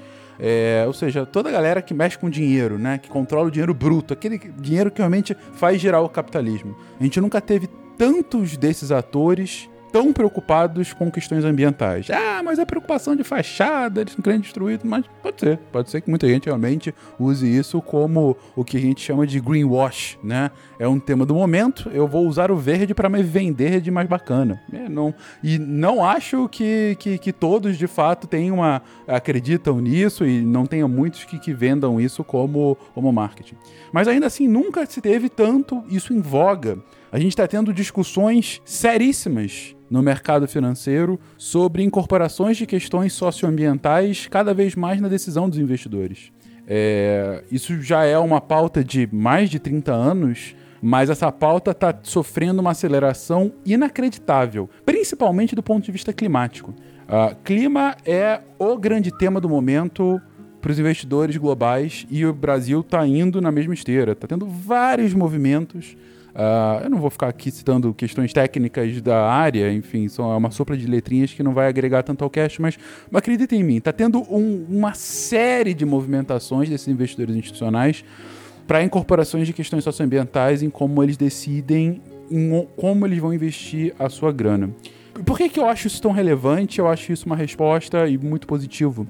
é, 0.45 0.83
ou 0.85 0.91
seja, 0.91 1.25
toda 1.25 1.47
a 1.47 1.51
galera 1.53 1.81
que 1.81 1.93
mexe 1.93 2.17
com 2.19 2.29
dinheiro, 2.29 2.77
né? 2.77 2.97
Que 2.97 3.07
controla 3.07 3.47
o 3.47 3.51
dinheiro 3.51 3.73
bruto, 3.73 4.11
aquele 4.13 4.37
dinheiro 4.37 4.91
que 4.91 4.97
realmente 4.97 5.37
faz 5.53 5.79
gerar 5.79 6.01
o 6.01 6.09
capitalismo. 6.09 6.75
A 6.99 7.03
gente 7.03 7.21
nunca 7.21 7.39
teve 7.39 7.69
tantos 7.97 8.57
desses 8.57 8.91
atores 8.91 9.69
tão 9.93 10.11
preocupados 10.11 10.91
com 10.91 11.11
questões 11.11 11.45
ambientais. 11.45 12.09
Ah, 12.09 12.41
mas 12.43 12.57
é 12.57 12.65
preocupação 12.65 13.15
de 13.15 13.23
fachada, 13.23 14.01
eles 14.01 14.17
não 14.17 14.23
querem 14.23 14.39
destruir, 14.39 14.79
mas 14.83 15.05
pode 15.21 15.39
ser. 15.39 15.59
Pode 15.71 15.91
ser 15.91 16.01
que 16.01 16.09
muita 16.09 16.27
gente 16.27 16.47
realmente 16.47 16.93
use 17.19 17.47
isso 17.47 17.79
como 17.79 18.35
o 18.55 18.65
que 18.65 18.75
a 18.75 18.79
gente 18.79 19.01
chama 19.01 19.27
de 19.27 19.39
greenwash, 19.39 20.17
né? 20.23 20.49
É 20.79 20.87
um 20.87 20.99
tema 20.99 21.27
do 21.27 21.35
momento, 21.35 21.91
eu 21.93 22.07
vou 22.07 22.27
usar 22.27 22.49
o 22.49 22.57
verde 22.57 22.95
para 22.95 23.07
me 23.07 23.21
vender 23.21 23.79
de 23.79 23.91
mais 23.91 24.09
bacana. 24.09 24.59
É, 24.73 24.89
não, 24.89 25.13
e 25.43 25.59
não 25.59 26.03
acho 26.03 26.49
que, 26.49 26.97
que, 26.99 27.19
que, 27.19 27.31
todos 27.31 27.77
de 27.77 27.85
fato 27.85 28.25
tenham 28.25 28.55
uma, 28.55 28.81
acreditam 29.07 29.79
nisso 29.79 30.25
e 30.25 30.41
não 30.41 30.65
tenha 30.65 30.87
muitos 30.87 31.23
que, 31.23 31.37
que 31.37 31.53
vendam 31.53 32.01
isso 32.01 32.23
como, 32.23 32.75
como 32.95 33.13
marketing. 33.13 33.55
Mas 33.91 34.07
ainda 34.07 34.25
assim, 34.25 34.47
nunca 34.47 34.83
se 34.87 34.99
teve 34.99 35.29
tanto 35.29 35.83
isso 35.87 36.13
em 36.13 36.19
voga. 36.19 36.79
A 37.13 37.19
gente 37.19 37.33
está 37.33 37.47
tendo 37.47 37.71
discussões 37.71 38.59
seríssimas 38.65 39.75
no 39.87 40.01
mercado 40.01 40.47
financeiro 40.47 41.19
sobre 41.37 41.83
incorporações 41.83 42.57
de 42.57 42.65
questões 42.65 43.13
socioambientais 43.13 44.25
cada 44.25 44.51
vez 44.51 44.73
mais 44.73 44.99
na 44.99 45.07
decisão 45.07 45.47
dos 45.47 45.59
investidores. 45.59 46.31
É, 46.67 47.43
isso 47.51 47.79
já 47.83 48.03
é 48.03 48.17
uma 48.17 48.41
pauta 48.41 48.83
de 48.83 49.07
mais 49.11 49.51
de 49.51 49.59
30 49.59 49.93
anos, 49.93 50.55
mas 50.81 51.11
essa 51.11 51.31
pauta 51.31 51.69
está 51.69 51.95
sofrendo 52.01 52.61
uma 52.61 52.71
aceleração 52.71 53.53
inacreditável, 53.63 54.67
principalmente 54.83 55.53
do 55.53 55.61
ponto 55.61 55.85
de 55.85 55.91
vista 55.91 56.11
climático. 56.11 56.71
Uh, 56.71 57.35
clima 57.43 57.95
é 58.07 58.41
o 58.57 58.75
grande 58.75 59.15
tema 59.15 59.39
do 59.39 59.47
momento 59.47 60.19
para 60.59 60.71
os 60.71 60.79
investidores 60.79 61.37
globais 61.37 62.07
e 62.09 62.25
o 62.25 62.33
Brasil 62.33 62.79
está 62.79 63.05
indo 63.05 63.39
na 63.39 63.51
mesma 63.51 63.75
esteira. 63.75 64.13
Está 64.13 64.25
tendo 64.25 64.47
vários 64.47 65.13
movimentos 65.13 65.95
Uh, 66.33 66.83
eu 66.83 66.89
não 66.89 66.97
vou 66.97 67.11
ficar 67.11 67.27
aqui 67.27 67.51
citando 67.51 67.93
questões 67.93 68.33
técnicas 68.33 68.99
da 69.01 69.29
área, 69.29 69.71
enfim, 69.71 70.07
são 70.07 70.35
uma 70.35 70.49
sopra 70.49 70.75
de 70.75 70.87
letrinhas 70.87 71.31
que 71.31 71.43
não 71.43 71.53
vai 71.53 71.67
agregar 71.67 72.01
tanto 72.01 72.23
ao 72.23 72.29
cast, 72.29 72.59
mas, 72.59 72.77
mas 73.11 73.19
acredita 73.19 73.55
em 73.55 73.63
mim, 73.63 73.77
está 73.77 73.93
tendo 73.93 74.19
um, 74.33 74.65
uma 74.67 74.95
série 74.95 75.75
de 75.75 75.85
movimentações 75.85 76.69
desses 76.69 76.87
investidores 76.87 77.35
institucionais 77.35 78.03
para 78.65 78.83
incorporações 78.83 79.45
de 79.45 79.53
questões 79.53 79.83
socioambientais 79.83 80.63
em 80.63 80.71
como 80.71 81.03
eles 81.03 81.17
decidem 81.17 82.01
em 82.31 82.67
como 82.77 83.05
eles 83.05 83.19
vão 83.19 83.31
investir 83.31 83.93
a 83.99 84.09
sua 84.09 84.31
grana. 84.31 84.71
Por 85.25 85.37
que, 85.37 85.49
que 85.49 85.59
eu 85.59 85.67
acho 85.67 85.85
isso 85.85 86.01
tão 86.01 86.11
relevante? 86.11 86.79
Eu 86.79 86.87
acho 86.87 87.11
isso 87.11 87.27
uma 87.27 87.35
resposta 87.35 88.07
e 88.07 88.17
muito 88.17 88.47
positivo. 88.47 89.07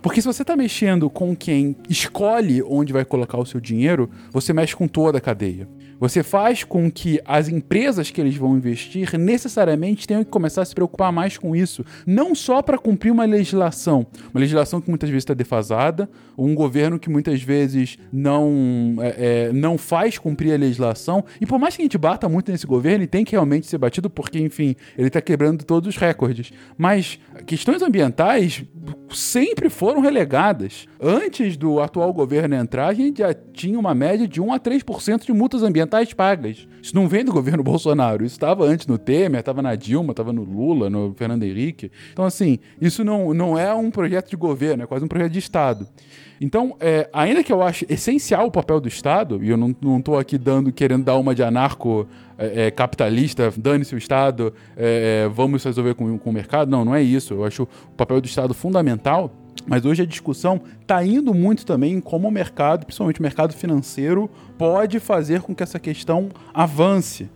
Porque 0.00 0.20
se 0.20 0.26
você 0.26 0.42
está 0.42 0.56
mexendo 0.56 1.10
com 1.10 1.36
quem 1.36 1.76
escolhe 1.88 2.62
onde 2.62 2.92
vai 2.92 3.04
colocar 3.04 3.38
o 3.38 3.44
seu 3.44 3.60
dinheiro, 3.60 4.10
você 4.32 4.52
mexe 4.52 4.74
com 4.74 4.88
toda 4.88 5.18
a 5.18 5.20
cadeia. 5.20 5.68
Você 6.02 6.24
faz 6.24 6.64
com 6.64 6.90
que 6.90 7.20
as 7.24 7.48
empresas 7.48 8.10
que 8.10 8.20
eles 8.20 8.36
vão 8.36 8.56
investir 8.56 9.16
necessariamente 9.16 10.04
tenham 10.04 10.24
que 10.24 10.30
começar 10.32 10.62
a 10.62 10.64
se 10.64 10.74
preocupar 10.74 11.12
mais 11.12 11.38
com 11.38 11.54
isso, 11.54 11.84
não 12.04 12.34
só 12.34 12.60
para 12.60 12.76
cumprir 12.76 13.12
uma 13.12 13.24
legislação, 13.24 14.04
uma 14.34 14.40
legislação 14.40 14.80
que 14.80 14.90
muitas 14.90 15.08
vezes 15.08 15.22
está 15.22 15.32
defasada, 15.32 16.10
um 16.36 16.56
governo 16.56 16.98
que 16.98 17.08
muitas 17.08 17.40
vezes 17.40 18.00
não, 18.12 18.96
é, 18.98 19.14
é, 19.46 19.52
não 19.52 19.78
faz 19.78 20.18
cumprir 20.18 20.52
a 20.52 20.56
legislação, 20.56 21.24
e 21.40 21.46
por 21.46 21.56
mais 21.56 21.76
que 21.76 21.82
a 21.82 21.84
gente 21.84 21.96
bata 21.96 22.28
muito 22.28 22.50
nesse 22.50 22.66
governo, 22.66 23.04
e 23.04 23.06
tem 23.06 23.24
que 23.24 23.30
realmente 23.30 23.68
ser 23.68 23.78
batido, 23.78 24.10
porque, 24.10 24.40
enfim, 24.40 24.74
ele 24.98 25.06
está 25.06 25.20
quebrando 25.20 25.64
todos 25.64 25.88
os 25.88 25.96
recordes, 25.96 26.52
mas 26.76 27.16
questões 27.46 27.80
ambientais 27.80 28.64
sempre 29.08 29.70
foram 29.70 30.00
relegadas. 30.00 30.88
Antes 31.00 31.56
do 31.56 31.80
atual 31.80 32.12
governo 32.12 32.56
entrar, 32.56 32.88
a 32.88 32.94
gente 32.94 33.18
já 33.18 33.32
tinha 33.32 33.78
uma 33.78 33.94
média 33.94 34.26
de 34.26 34.40
1 34.40 34.52
a 34.52 34.58
3% 34.58 35.24
de 35.24 35.32
multas 35.32 35.62
ambientais 35.62 35.91
pagas. 36.14 36.66
Isso 36.82 36.94
não 36.94 37.06
vem 37.06 37.24
do 37.24 37.30
governo 37.32 37.62
Bolsonaro. 37.62 38.24
Isso 38.24 38.34
estava 38.34 38.64
antes 38.64 38.86
no 38.86 38.98
Temer, 38.98 39.40
estava 39.40 39.62
na 39.62 39.74
Dilma, 39.74 40.12
estava 40.12 40.32
no 40.32 40.42
Lula, 40.42 40.90
no 40.90 41.14
Fernando 41.14 41.42
Henrique. 41.42 41.90
Então, 42.12 42.24
assim, 42.24 42.58
isso 42.80 43.04
não, 43.04 43.32
não 43.32 43.58
é 43.58 43.72
um 43.74 43.90
projeto 43.90 44.30
de 44.30 44.36
governo, 44.36 44.82
é 44.82 44.86
quase 44.86 45.04
um 45.04 45.08
projeto 45.08 45.32
de 45.32 45.38
Estado. 45.38 45.86
Então, 46.40 46.76
é, 46.80 47.08
ainda 47.12 47.44
que 47.44 47.52
eu 47.52 47.62
ache 47.62 47.86
essencial 47.88 48.46
o 48.46 48.50
papel 48.50 48.80
do 48.80 48.88
Estado, 48.88 49.38
e 49.44 49.50
eu 49.50 49.56
não, 49.56 50.02
tô 50.02 50.16
aqui 50.16 50.36
dando, 50.36 50.72
querendo 50.72 51.04
dar 51.04 51.16
uma 51.16 51.36
de 51.36 51.42
anarco 51.42 52.08
é, 52.36 52.66
é 52.66 52.70
capitalista, 52.70 53.52
dane-se 53.56 53.94
o 53.94 53.98
Estado, 53.98 54.52
é, 54.76 55.24
é, 55.26 55.28
vamos 55.28 55.62
resolver 55.62 55.94
com, 55.94 56.18
com 56.18 56.30
o 56.30 56.32
mercado. 56.32 56.68
Não, 56.68 56.84
não 56.84 56.94
é 56.94 57.02
isso. 57.02 57.34
Eu 57.34 57.44
acho 57.44 57.62
o 57.62 57.96
papel 57.96 58.20
do 58.20 58.26
Estado 58.26 58.52
fundamental. 58.54 59.30
Mas 59.66 59.84
hoje 59.84 60.02
a 60.02 60.06
discussão 60.06 60.60
está 60.80 61.04
indo 61.04 61.32
muito 61.32 61.64
também 61.64 61.94
em 61.94 62.00
como 62.00 62.28
o 62.28 62.30
mercado, 62.30 62.84
principalmente 62.84 63.20
o 63.20 63.22
mercado 63.22 63.54
financeiro, 63.54 64.30
pode 64.58 64.98
fazer 64.98 65.42
com 65.42 65.54
que 65.54 65.62
essa 65.62 65.78
questão 65.78 66.28
avance. 66.52 67.28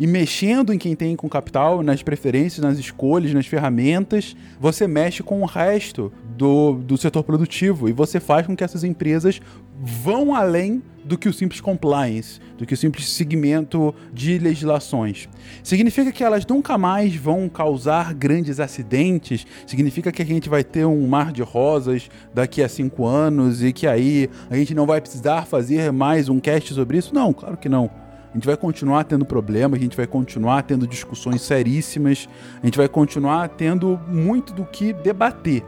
E 0.00 0.06
mexendo 0.06 0.72
em 0.72 0.78
quem 0.78 0.96
tem 0.96 1.14
com 1.14 1.28
capital, 1.28 1.82
nas 1.82 2.02
preferências, 2.02 2.64
nas 2.64 2.78
escolhas, 2.78 3.32
nas 3.32 3.46
ferramentas, 3.46 4.34
você 4.58 4.86
mexe 4.86 5.22
com 5.22 5.42
o 5.42 5.46
resto 5.46 6.12
do, 6.36 6.74
do 6.74 6.96
setor 6.96 7.22
produtivo 7.22 7.88
e 7.88 7.92
você 7.92 8.18
faz 8.18 8.46
com 8.46 8.56
que 8.56 8.64
essas 8.64 8.84
empresas 8.84 9.40
vão 9.80 10.34
além 10.34 10.82
do 11.04 11.18
que 11.18 11.28
o 11.28 11.32
simples 11.32 11.60
compliance, 11.60 12.40
do 12.56 12.64
que 12.64 12.74
o 12.74 12.76
simples 12.76 13.08
segmento 13.08 13.94
de 14.12 14.38
legislações. 14.38 15.28
Significa 15.62 16.12
que 16.12 16.22
elas 16.22 16.46
nunca 16.46 16.78
mais 16.78 17.14
vão 17.16 17.48
causar 17.48 18.14
grandes 18.14 18.60
acidentes, 18.60 19.44
significa 19.66 20.12
que 20.12 20.22
a 20.22 20.26
gente 20.26 20.48
vai 20.48 20.62
ter 20.62 20.84
um 20.84 21.06
mar 21.06 21.32
de 21.32 21.42
rosas 21.42 22.08
daqui 22.32 22.62
a 22.62 22.68
cinco 22.68 23.04
anos 23.04 23.62
e 23.62 23.72
que 23.72 23.86
aí 23.86 24.30
a 24.48 24.56
gente 24.56 24.74
não 24.74 24.86
vai 24.86 25.00
precisar 25.00 25.46
fazer 25.46 25.92
mais 25.92 26.28
um 26.28 26.38
cast 26.38 26.72
sobre 26.72 26.98
isso? 26.98 27.14
Não, 27.14 27.32
claro 27.32 27.56
que 27.56 27.68
não. 27.68 28.01
A 28.32 28.34
gente 28.34 28.46
vai 28.46 28.56
continuar 28.56 29.04
tendo 29.04 29.26
problemas, 29.26 29.78
a 29.78 29.82
gente 29.82 29.96
vai 29.96 30.06
continuar 30.06 30.62
tendo 30.62 30.86
discussões 30.86 31.42
seríssimas, 31.42 32.26
a 32.62 32.64
gente 32.64 32.78
vai 32.78 32.88
continuar 32.88 33.48
tendo 33.50 34.00
muito 34.08 34.54
do 34.54 34.64
que 34.64 34.94
debater. 34.94 35.62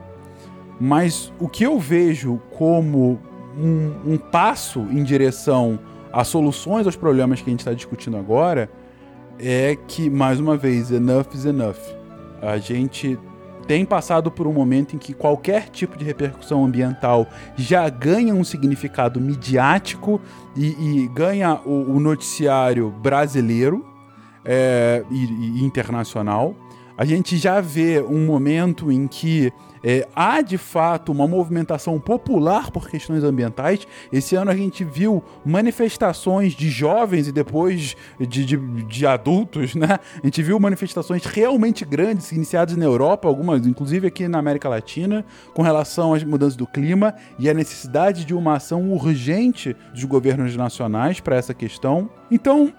Mas 0.80 1.30
o 1.38 1.46
que 1.46 1.64
eu 1.64 1.78
vejo 1.78 2.40
como 2.56 3.20
um, 3.56 4.14
um 4.14 4.16
passo 4.16 4.80
em 4.90 5.04
direção 5.04 5.78
a 6.10 6.24
soluções 6.24 6.86
aos 6.86 6.96
problemas 6.96 7.42
que 7.42 7.50
a 7.50 7.52
gente 7.52 7.60
está 7.60 7.74
discutindo 7.74 8.16
agora 8.16 8.70
é 9.38 9.76
que, 9.86 10.08
mais 10.08 10.40
uma 10.40 10.56
vez, 10.56 10.90
enough 10.90 11.26
is 11.34 11.44
enough. 11.44 11.76
A 12.40 12.56
gente 12.56 13.18
tem 13.66 13.84
passado 13.84 14.30
por 14.30 14.46
um 14.46 14.52
momento 14.52 14.94
em 14.94 14.98
que 14.98 15.14
qualquer 15.14 15.68
tipo 15.68 15.96
de 15.96 16.04
repercussão 16.04 16.64
ambiental 16.64 17.26
já 17.56 17.88
ganha 17.88 18.34
um 18.34 18.44
significado 18.44 19.20
midiático 19.20 20.20
e, 20.56 21.02
e 21.04 21.08
ganha 21.08 21.60
o, 21.64 21.96
o, 21.96 22.00
noticiário 22.00 22.90
brasileiro 22.90 23.84
é, 24.44 25.02
e, 25.10 25.60
e 25.60 25.64
internacional. 25.64 26.54
A 26.96 27.04
gente 27.04 27.36
já 27.36 27.60
vê 27.60 28.00
um 28.00 28.24
momento 28.24 28.92
em 28.92 29.08
que 29.08 29.52
é, 29.84 30.08
há 30.16 30.40
de 30.40 30.56
fato 30.56 31.12
uma 31.12 31.28
movimentação 31.28 32.00
popular 32.00 32.70
por 32.70 32.88
questões 32.88 33.22
ambientais. 33.22 33.86
Esse 34.10 34.34
ano 34.34 34.50
a 34.50 34.56
gente 34.56 34.82
viu 34.82 35.22
manifestações 35.44 36.54
de 36.54 36.70
jovens 36.70 37.28
e 37.28 37.32
depois 37.32 37.94
de, 38.18 38.46
de, 38.46 38.56
de, 38.56 39.06
adultos, 39.06 39.74
né? 39.74 39.98
A 40.22 40.26
gente 40.26 40.42
viu 40.42 40.58
manifestações 40.58 41.26
realmente 41.26 41.84
grandes 41.84 42.32
iniciadas 42.32 42.76
na 42.76 42.84
Europa, 42.84 43.28
algumas 43.28 43.66
inclusive 43.66 44.06
aqui 44.06 44.26
na 44.26 44.38
América 44.38 44.68
Latina, 44.68 45.24
com 45.52 45.60
relação 45.60 46.14
às 46.14 46.24
mudanças 46.24 46.56
do 46.56 46.66
clima 46.66 47.14
e 47.38 47.50
a 47.50 47.54
necessidade 47.54 48.24
de 48.24 48.32
uma 48.32 48.54
ação 48.54 48.90
urgente 48.90 49.76
dos 49.92 50.04
governos 50.04 50.56
nacionais 50.56 51.20
para 51.20 51.36
essa 51.36 51.52
questão. 51.52 52.08
Então, 52.30 52.72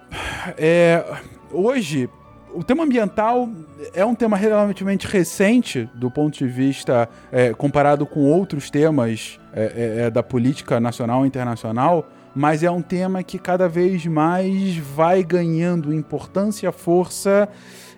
é, 0.58 1.04
hoje 1.52 2.08
o 2.56 2.64
tema 2.64 2.84
ambiental 2.84 3.50
é 3.92 4.04
um 4.04 4.14
tema 4.14 4.34
relativamente 4.34 5.06
recente 5.06 5.88
do 5.94 6.10
ponto 6.10 6.38
de 6.38 6.46
vista 6.46 7.06
é, 7.30 7.52
comparado 7.52 8.06
com 8.06 8.20
outros 8.24 8.70
temas 8.70 9.38
é, 9.52 9.62
é, 9.62 10.06
é, 10.06 10.10
da 10.10 10.22
política 10.22 10.80
nacional 10.80 11.24
e 11.24 11.28
internacional, 11.28 12.08
mas 12.34 12.62
é 12.62 12.70
um 12.70 12.80
tema 12.80 13.22
que 13.22 13.38
cada 13.38 13.68
vez 13.68 14.06
mais 14.06 14.78
vai 14.78 15.22
ganhando 15.22 15.92
importância, 15.92 16.72
força 16.72 17.46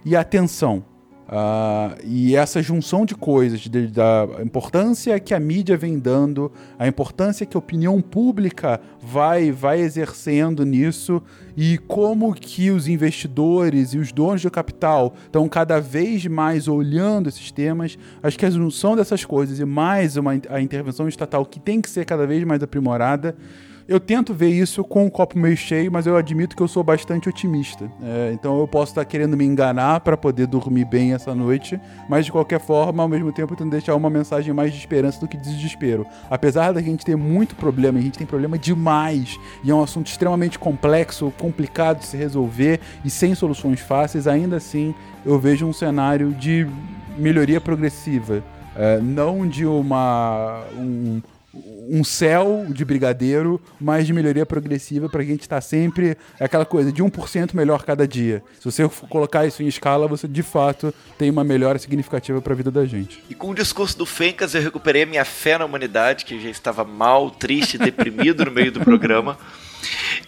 e 0.05 0.17
atenção. 0.17 0.85
Uh, 1.29 1.95
e 2.05 2.35
essa 2.35 2.63
junção 2.63 3.05
de 3.05 3.15
coisas, 3.15 3.61
de, 3.61 3.89
da 3.89 4.27
importância 4.43 5.21
que 5.21 5.35
a 5.35 5.41
mídia 5.41 5.77
vem 5.77 5.99
dando, 5.99 6.51
a 6.79 6.89
importância 6.89 7.45
que 7.45 7.55
a 7.55 7.59
opinião 7.59 8.01
pública 8.01 8.81
vai, 8.99 9.53
vai 9.53 9.79
exercendo 9.79 10.65
nisso 10.65 11.23
e 11.55 11.77
como 11.77 12.33
que 12.33 12.71
os 12.71 12.89
investidores 12.89 13.93
e 13.93 13.99
os 13.99 14.11
donos 14.11 14.41
do 14.41 14.51
capital 14.51 15.13
estão 15.27 15.47
cada 15.51 15.79
vez 15.79 16.25
mais 16.25 16.67
olhando 16.67 17.29
esses 17.29 17.53
temas, 17.53 17.99
acho 18.23 18.39
que 18.39 18.47
a 18.47 18.51
junção 18.51 18.97
dessas 18.97 19.23
coisas 19.23 19.61
e 19.61 19.67
mais 19.67 20.17
uma, 20.17 20.33
a 20.49 20.63
intervenção 20.63 21.07
estatal 21.07 21.45
que 21.45 21.61
tem 21.61 21.83
que 21.83 21.91
ser 21.91 22.07
cada 22.07 22.27
vez 22.27 22.43
mais 22.45 22.63
aprimorada, 22.63 23.37
eu 23.89 23.99
tento 23.99 24.35
ver 24.35 24.51
isso 24.51 24.85
com 24.85 25.07
o 25.07 25.11
copo 25.11 25.39
meio 25.39 25.57
cheio, 25.57 25.91
mas 25.91 26.07
eu 26.07 26.15
admito 26.15 26.55
que 26.55 26.63
eu 26.63 26.69
sou 26.69 26.85
bastante 26.85 27.27
otimista. 27.27 27.91
É, 28.03 28.33
então 28.35 28.61
eu 28.61 28.69
posso 28.69 28.93
estar 28.93 29.05
querendo 29.07 29.35
me 29.35 29.47
enganar 29.47 30.01
para 30.01 30.15
poder 30.15 30.47
dormir 30.47 30.85
bem 30.85 31.15
essa 31.15 31.35
noite, 31.35 31.81
mas 32.07 32.27
de 32.27 32.31
qualquer 32.31 32.61
forma, 32.61 33.03
ao 33.03 33.09
mesmo 33.09 33.33
tempo, 33.33 33.55
eu 33.55 33.57
tento 33.57 33.71
deixar 33.71 33.95
uma 33.95 34.11
mensagem 34.11 34.53
mais 34.53 34.75
de 34.75 34.79
esperança 34.79 35.19
do 35.19 35.27
que 35.27 35.39
de 35.39 35.55
desespero. 35.55 36.07
Apesar 36.29 36.73
da 36.73 36.83
gente 36.83 37.03
ter 37.03 37.17
muito 37.17 37.57
problema, 37.57 37.99
a 37.99 38.03
gente 38.03 38.19
tem 38.19 38.27
problema 38.27 38.59
demais, 38.59 39.41
e 39.65 39.71
é 39.71 39.75
um 39.75 39.83
assunto 39.83 40.09
extremamente 40.09 40.59
complexo, 40.59 41.33
complicado 41.39 42.01
de 42.01 42.07
se 42.07 42.17
resolver 42.17 42.81
e 43.03 43.09
sem 43.09 43.35
soluções 43.35 43.81
fáceis, 43.81 44.27
ainda 44.27 44.57
assim 44.57 44.95
eu 45.25 45.39
vejo 45.39 45.67
um 45.67 45.73
cenário 45.73 46.33
de 46.35 46.67
melhoria 47.17 47.59
progressiva. 47.59 48.45
É, 48.77 49.01
não 49.01 49.49
de 49.49 49.65
uma. 49.65 50.63
Um, 50.77 51.21
um 51.91 52.05
céu 52.05 52.67
de 52.69 52.85
brigadeiro, 52.85 53.61
mas 53.81 54.07
de 54.07 54.13
melhoria 54.13 54.45
progressiva 54.45 55.09
para 55.09 55.23
a 55.23 55.25
gente 55.25 55.41
estar 55.41 55.57
tá 55.57 55.61
sempre 55.61 56.17
aquela 56.39 56.65
coisa 56.65 56.93
de 56.93 57.03
1% 57.03 57.55
melhor 57.55 57.85
cada 57.85 58.07
dia. 58.07 58.43
Se 58.59 58.65
você 58.65 58.89
colocar 59.09 59.47
isso 59.47 59.63
em 59.63 59.67
escala, 59.67 60.07
você 60.07 60.29
de 60.29 60.43
fato 60.43 60.93
tem 61.17 61.31
uma 61.31 61.43
melhora 61.45 61.79
significativa 61.79 62.41
para 62.41 62.53
a 62.53 62.57
vida 62.57 62.71
da 62.71 62.85
gente. 62.85 63.23
E 63.29 63.35
com 63.35 63.51
o 63.51 63.55
discurso 63.55 63.97
do 63.97 64.07
Fencas, 64.07 64.55
eu 64.55 64.63
recuperei 64.63 65.03
a 65.03 65.07
minha 65.07 65.25
fé 65.25 65.59
na 65.59 65.65
humanidade, 65.65 66.25
que 66.25 66.39
já 66.41 66.51
estava 66.51 66.85
mal, 66.85 67.31
triste, 67.31 67.79
deprimido 67.79 68.45
no 68.45 68.51
meio 68.51 68.73
do 68.73 68.81
programa. 68.81 69.39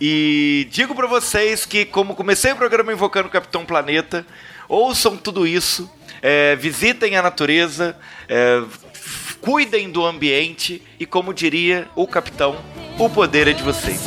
E 0.01 0.67
digo 0.71 0.95
para 0.95 1.07
vocês 1.07 1.67
que, 1.67 1.85
como 1.85 2.15
comecei 2.15 2.53
o 2.53 2.57
programa 2.57 2.93
invocando 2.93 3.29
o 3.29 3.31
Capitão 3.31 3.67
Planeta, 3.67 4.25
ouçam 4.69 5.17
tudo 5.17 5.47
isso, 5.47 5.91
é, 6.23 6.57
visitem 6.57 7.17
a 7.17 7.23
natureza, 7.23 7.97
é, 8.29 8.63
cuidem 9.41 9.91
do 9.91 10.05
ambiente 10.05 10.83
e, 10.99 11.07
como 11.07 11.33
diria 11.33 11.89
o 11.97 12.07
capitão, 12.07 12.57
o 12.99 13.09
poder 13.09 13.49
é 13.49 13.53
de 13.53 13.63
vocês. 13.63 14.01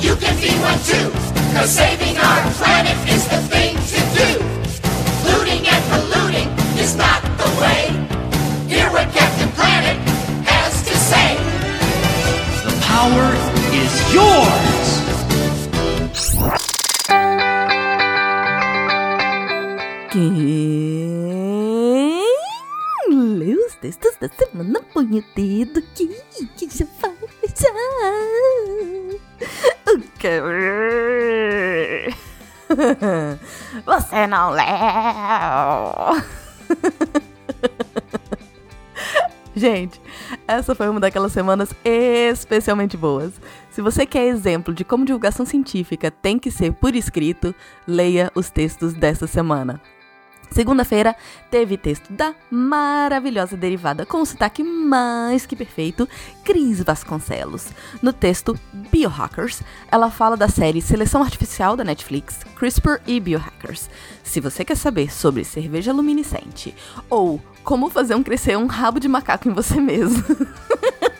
You 0.00 0.16
can 0.16 0.36
be 0.36 0.50
one 0.60 0.78
too, 0.84 1.10
cause 1.54 1.70
saving 1.70 2.16
our 2.18 2.52
planet 2.52 2.96
is 3.08 3.26
the 3.26 3.38
thing 3.48 3.74
to 3.74 4.00
do. 4.14 4.30
Looting 5.30 5.66
and 5.66 5.82
polluting 5.90 6.48
is 6.78 6.94
not 6.94 7.22
the 7.22 7.48
way. 7.60 7.88
Hear 8.68 8.90
what 8.90 9.10
Captain 9.12 9.48
Planet 9.50 9.96
has 10.46 10.82
to 10.82 10.96
say. 10.96 11.36
The 12.64 12.76
power 12.82 13.53
is 13.84 14.14
yours! 14.14 15.04
Quem 20.10 20.34
os 23.66 23.74
textos 23.76 24.16
da 24.20 24.28
semana 24.28 24.80
põe 24.92 25.18
o 25.18 25.24
dedo 25.34 25.80
aqui 25.80 26.08
que 26.56 26.68
já 26.70 26.86
vai 27.00 27.12
O 29.86 29.98
que? 30.18 30.40
Você 33.84 34.26
não 34.26 34.50
leu! 34.50 34.64
Gente, 39.56 40.00
essa 40.48 40.74
foi 40.74 40.88
uma 40.88 40.98
daquelas 40.98 41.30
semanas 41.32 41.70
especialmente 41.84 42.96
boas. 42.96 43.32
Se 43.74 43.82
você 43.82 44.06
quer 44.06 44.28
exemplo 44.28 44.72
de 44.72 44.84
como 44.84 45.04
divulgação 45.04 45.44
científica 45.44 46.08
tem 46.08 46.38
que 46.38 46.48
ser 46.48 46.72
por 46.72 46.94
escrito, 46.94 47.52
leia 47.88 48.30
os 48.32 48.48
textos 48.48 48.94
dessa 48.94 49.26
semana. 49.26 49.80
Segunda-feira 50.48 51.16
teve 51.50 51.76
texto 51.76 52.12
da 52.12 52.36
maravilhosa 52.48 53.56
derivada 53.56 54.06
com 54.06 54.22
o 54.22 54.24
sotaque 54.24 54.62
mais 54.62 55.44
que 55.44 55.56
perfeito, 55.56 56.08
Cris 56.44 56.84
Vasconcelos. 56.84 57.70
No 58.00 58.12
texto 58.12 58.56
Biohackers, 58.92 59.60
ela 59.90 60.08
fala 60.08 60.36
da 60.36 60.46
série 60.46 60.80
Seleção 60.80 61.20
Artificial 61.20 61.76
da 61.76 61.82
Netflix, 61.82 62.44
CRISPR 62.54 63.00
e 63.04 63.18
Biohackers. 63.18 63.90
Se 64.22 64.38
você 64.38 64.64
quer 64.64 64.76
saber 64.76 65.12
sobre 65.12 65.42
cerveja 65.42 65.92
luminescente 65.92 66.72
ou 67.10 67.42
como 67.64 67.90
fazer 67.90 68.14
um 68.14 68.22
crescer 68.22 68.56
um 68.56 68.66
rabo 68.66 69.00
de 69.00 69.08
macaco 69.08 69.48
em 69.48 69.52
você 69.52 69.80
mesmo. 69.80 70.22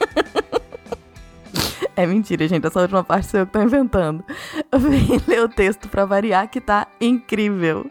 É 1.97 2.07
mentira, 2.07 2.47
gente. 2.49 2.67
Essa 2.67 2.81
última 2.81 3.05
parte 3.05 3.29
sou 3.29 3.41
eu 3.41 3.47
que 3.47 3.53
tô 3.53 3.63
inventando. 3.63 4.25
Vem 4.77 5.21
ler 5.27 5.43
o 5.43 5.49
texto 5.49 5.89
pra 5.89 6.05
variar, 6.05 6.49
que 6.49 6.61
tá 6.61 6.87
incrível. 7.01 7.87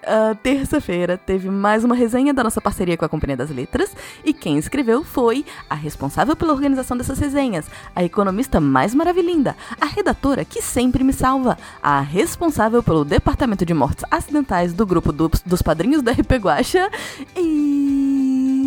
Uh, 0.00 0.34
Terça-feira 0.42 1.18
teve 1.18 1.50
mais 1.50 1.84
uma 1.84 1.94
resenha 1.94 2.32
da 2.32 2.42
nossa 2.42 2.58
parceria 2.58 2.96
com 2.96 3.04
a 3.04 3.08
Companhia 3.08 3.36
das 3.36 3.50
Letras 3.50 3.94
e 4.24 4.32
quem 4.32 4.56
escreveu 4.56 5.04
foi 5.04 5.44
a 5.68 5.74
responsável 5.74 6.34
pela 6.34 6.54
organização 6.54 6.96
dessas 6.96 7.18
resenhas, 7.18 7.66
a 7.94 8.02
economista 8.02 8.58
mais 8.60 8.94
maravilhinda, 8.94 9.54
a 9.78 9.84
redatora 9.84 10.42
que 10.42 10.62
sempre 10.62 11.04
me 11.04 11.12
salva, 11.12 11.58
a 11.82 12.00
responsável 12.00 12.82
pelo 12.82 13.04
departamento 13.04 13.66
de 13.66 13.74
mortes 13.74 14.02
acidentais 14.10 14.72
do 14.72 14.86
grupo 14.86 15.12
do, 15.12 15.30
dos 15.44 15.60
padrinhos 15.60 16.00
da 16.00 16.12
RP 16.12 16.32
Guacha, 16.40 16.90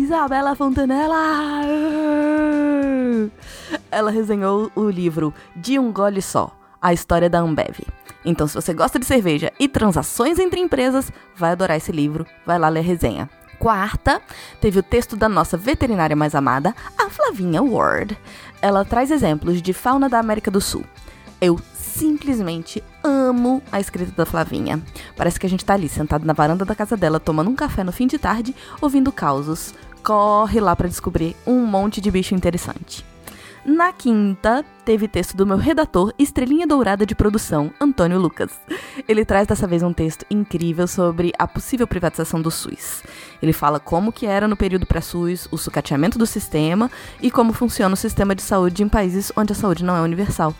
Isabela 0.04 0.54
Fontanella. 0.54 1.62
Ela 3.90 4.10
resenhou 4.10 4.70
o 4.76 4.90
livro 4.90 5.32
De 5.56 5.78
um 5.78 5.90
Gole 5.90 6.20
Só, 6.20 6.54
a 6.80 6.92
história 6.92 7.30
da 7.30 7.40
Ambev. 7.40 7.80
Então, 8.22 8.46
se 8.46 8.54
você 8.54 8.74
gosta 8.74 8.98
de 8.98 9.06
cerveja 9.06 9.50
e 9.58 9.66
transações 9.66 10.38
entre 10.38 10.60
empresas, 10.60 11.10
vai 11.34 11.52
adorar 11.52 11.78
esse 11.78 11.90
livro, 11.90 12.26
vai 12.44 12.58
lá 12.58 12.68
ler 12.68 12.80
a 12.80 12.82
resenha. 12.82 13.30
Quarta, 13.58 14.20
teve 14.60 14.78
o 14.78 14.82
texto 14.82 15.16
da 15.16 15.26
nossa 15.26 15.56
veterinária 15.56 16.14
mais 16.14 16.34
amada, 16.34 16.74
a 16.98 17.08
Flavinha 17.08 17.62
Ward. 17.62 18.14
Ela 18.60 18.84
traz 18.84 19.10
exemplos 19.10 19.62
de 19.62 19.72
fauna 19.72 20.06
da 20.06 20.18
América 20.18 20.50
do 20.50 20.60
Sul. 20.60 20.84
Eu 21.40 21.58
simplesmente 21.94 22.82
amo 23.02 23.62
a 23.70 23.80
escrita 23.80 24.12
da 24.12 24.26
Flavinha. 24.26 24.82
Parece 25.16 25.38
que 25.38 25.46
a 25.46 25.48
gente 25.48 25.64
tá 25.64 25.74
ali 25.74 25.88
sentado 25.88 26.26
na 26.26 26.32
varanda 26.32 26.64
da 26.64 26.74
casa 26.74 26.96
dela, 26.96 27.20
tomando 27.20 27.48
um 27.48 27.54
café 27.54 27.84
no 27.84 27.92
fim 27.92 28.06
de 28.06 28.18
tarde, 28.18 28.54
ouvindo 28.80 29.12
causos. 29.12 29.72
Corre 30.04 30.60
lá 30.60 30.76
para 30.76 30.86
descobrir 30.86 31.34
um 31.46 31.64
monte 31.64 31.98
de 31.98 32.10
bicho 32.10 32.34
interessante. 32.34 33.02
Na 33.64 33.90
quinta, 33.90 34.62
teve 34.84 35.08
texto 35.08 35.34
do 35.34 35.46
meu 35.46 35.56
redator 35.56 36.12
Estrelinha 36.18 36.66
Dourada 36.66 37.06
de 37.06 37.14
Produção, 37.14 37.72
Antônio 37.80 38.20
Lucas. 38.20 38.50
Ele 39.08 39.24
traz 39.24 39.46
dessa 39.46 39.66
vez 39.66 39.82
um 39.82 39.94
texto 39.94 40.26
incrível 40.30 40.86
sobre 40.86 41.32
a 41.38 41.48
possível 41.48 41.86
privatização 41.86 42.42
do 42.42 42.50
SUS. 42.50 43.02
Ele 43.40 43.54
fala 43.54 43.80
como 43.80 44.12
que 44.12 44.26
era 44.26 44.46
no 44.46 44.58
período 44.58 44.84
pré-SUS, 44.84 45.48
o 45.50 45.56
sucateamento 45.56 46.18
do 46.18 46.26
sistema 46.26 46.90
e 47.22 47.30
como 47.30 47.54
funciona 47.54 47.94
o 47.94 47.96
sistema 47.96 48.34
de 48.34 48.42
saúde 48.42 48.82
em 48.82 48.88
países 48.90 49.32
onde 49.34 49.52
a 49.52 49.56
saúde 49.56 49.82
não 49.82 49.96
é 49.96 50.02
universal. 50.02 50.54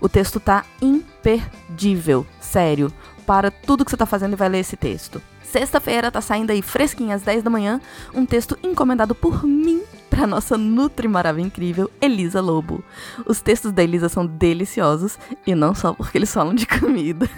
O 0.00 0.08
texto 0.08 0.40
tá 0.40 0.64
imperdível, 0.82 2.26
sério. 2.40 2.92
Para 3.24 3.52
tudo 3.52 3.84
que 3.84 3.92
você 3.92 3.96
tá 3.96 4.06
fazendo 4.06 4.32
e 4.32 4.36
vai 4.36 4.48
ler 4.48 4.58
esse 4.58 4.76
texto. 4.76 5.22
Sexta-feira 5.50 6.10
tá 6.10 6.20
saindo 6.20 6.50
aí 6.50 6.60
fresquinho 6.60 7.14
às 7.14 7.22
10 7.22 7.42
da 7.42 7.48
manhã, 7.48 7.80
um 8.14 8.26
texto 8.26 8.58
encomendado 8.62 9.14
por 9.14 9.44
mim 9.44 9.82
para 10.10 10.26
nossa 10.26 10.58
Nutri 10.58 11.08
Maravilha 11.08 11.46
incrível, 11.46 11.90
Elisa 12.02 12.40
Lobo. 12.40 12.84
Os 13.24 13.40
textos 13.40 13.72
da 13.72 13.82
Elisa 13.82 14.10
são 14.10 14.26
deliciosos, 14.26 15.18
e 15.46 15.54
não 15.54 15.74
só 15.74 15.94
porque 15.94 16.18
eles 16.18 16.32
falam 16.34 16.54
de 16.54 16.66
comida, 16.66 17.30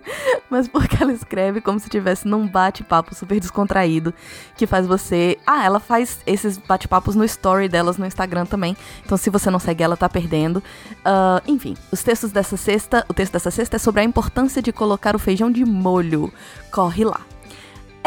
mas 0.48 0.66
porque 0.66 1.02
ela 1.02 1.12
escreve 1.12 1.60
como 1.60 1.78
se 1.78 1.86
estivesse 1.86 2.26
num 2.26 2.46
bate-papo 2.46 3.14
super 3.14 3.38
descontraído, 3.38 4.14
que 4.56 4.66
faz 4.66 4.86
você... 4.86 5.36
Ah, 5.46 5.64
ela 5.64 5.80
faz 5.80 6.20
esses 6.26 6.56
bate-papos 6.56 7.14
no 7.16 7.24
story 7.24 7.68
delas 7.68 7.98
no 7.98 8.06
Instagram 8.06 8.46
também, 8.46 8.76
então 9.04 9.18
se 9.18 9.28
você 9.28 9.50
não 9.50 9.58
segue 9.58 9.82
ela, 9.82 9.96
tá 9.96 10.08
perdendo. 10.08 10.58
Uh, 10.98 11.42
enfim, 11.46 11.76
os 11.92 12.02
textos 12.02 12.30
dessa 12.32 12.56
sexta, 12.56 13.04
o 13.08 13.14
texto 13.14 13.32
dessa 13.32 13.50
sexta 13.50 13.76
é 13.76 13.78
sobre 13.78 14.00
a 14.00 14.04
importância 14.04 14.62
de 14.62 14.72
colocar 14.72 15.14
o 15.14 15.18
feijão 15.18 15.50
de 15.50 15.64
molho. 15.66 16.32
Corre 16.70 17.04
lá. 17.04 17.20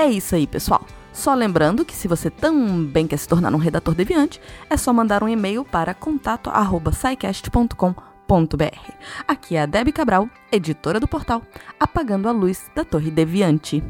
É 0.01 0.09
isso 0.09 0.33
aí, 0.33 0.47
pessoal. 0.47 0.83
Só 1.13 1.35
lembrando 1.35 1.85
que 1.85 1.93
se 1.93 2.07
você 2.07 2.31
também 2.31 3.05
quer 3.05 3.17
se 3.17 3.27
tornar 3.27 3.53
um 3.53 3.59
redator 3.59 3.93
deviante, 3.93 4.41
é 4.67 4.75
só 4.75 4.91
mandar 4.91 5.23
um 5.23 5.29
e-mail 5.29 5.63
para 5.63 5.93
contato@saicast.com.br. 5.93 8.91
Aqui 9.27 9.55
é 9.55 9.61
a 9.61 9.67
Debbie 9.67 9.91
Cabral, 9.91 10.27
editora 10.51 10.99
do 10.99 11.07
portal 11.07 11.43
Apagando 11.79 12.27
a 12.27 12.31
Luz 12.31 12.67
da 12.75 12.83
Torre 12.83 13.11
Deviante. 13.11 13.83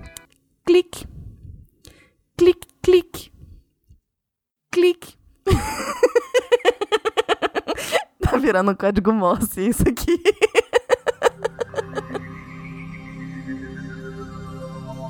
Clique. 0.65 1.07
Clique, 2.35 2.67
clique. 2.81 3.31
Clique. 4.69 5.15
tá 8.19 8.37
virando 8.37 8.71
um 8.71 8.75
código 8.75 9.13
Morse 9.13 9.65
isso 9.65 9.87
aqui. 9.87 10.21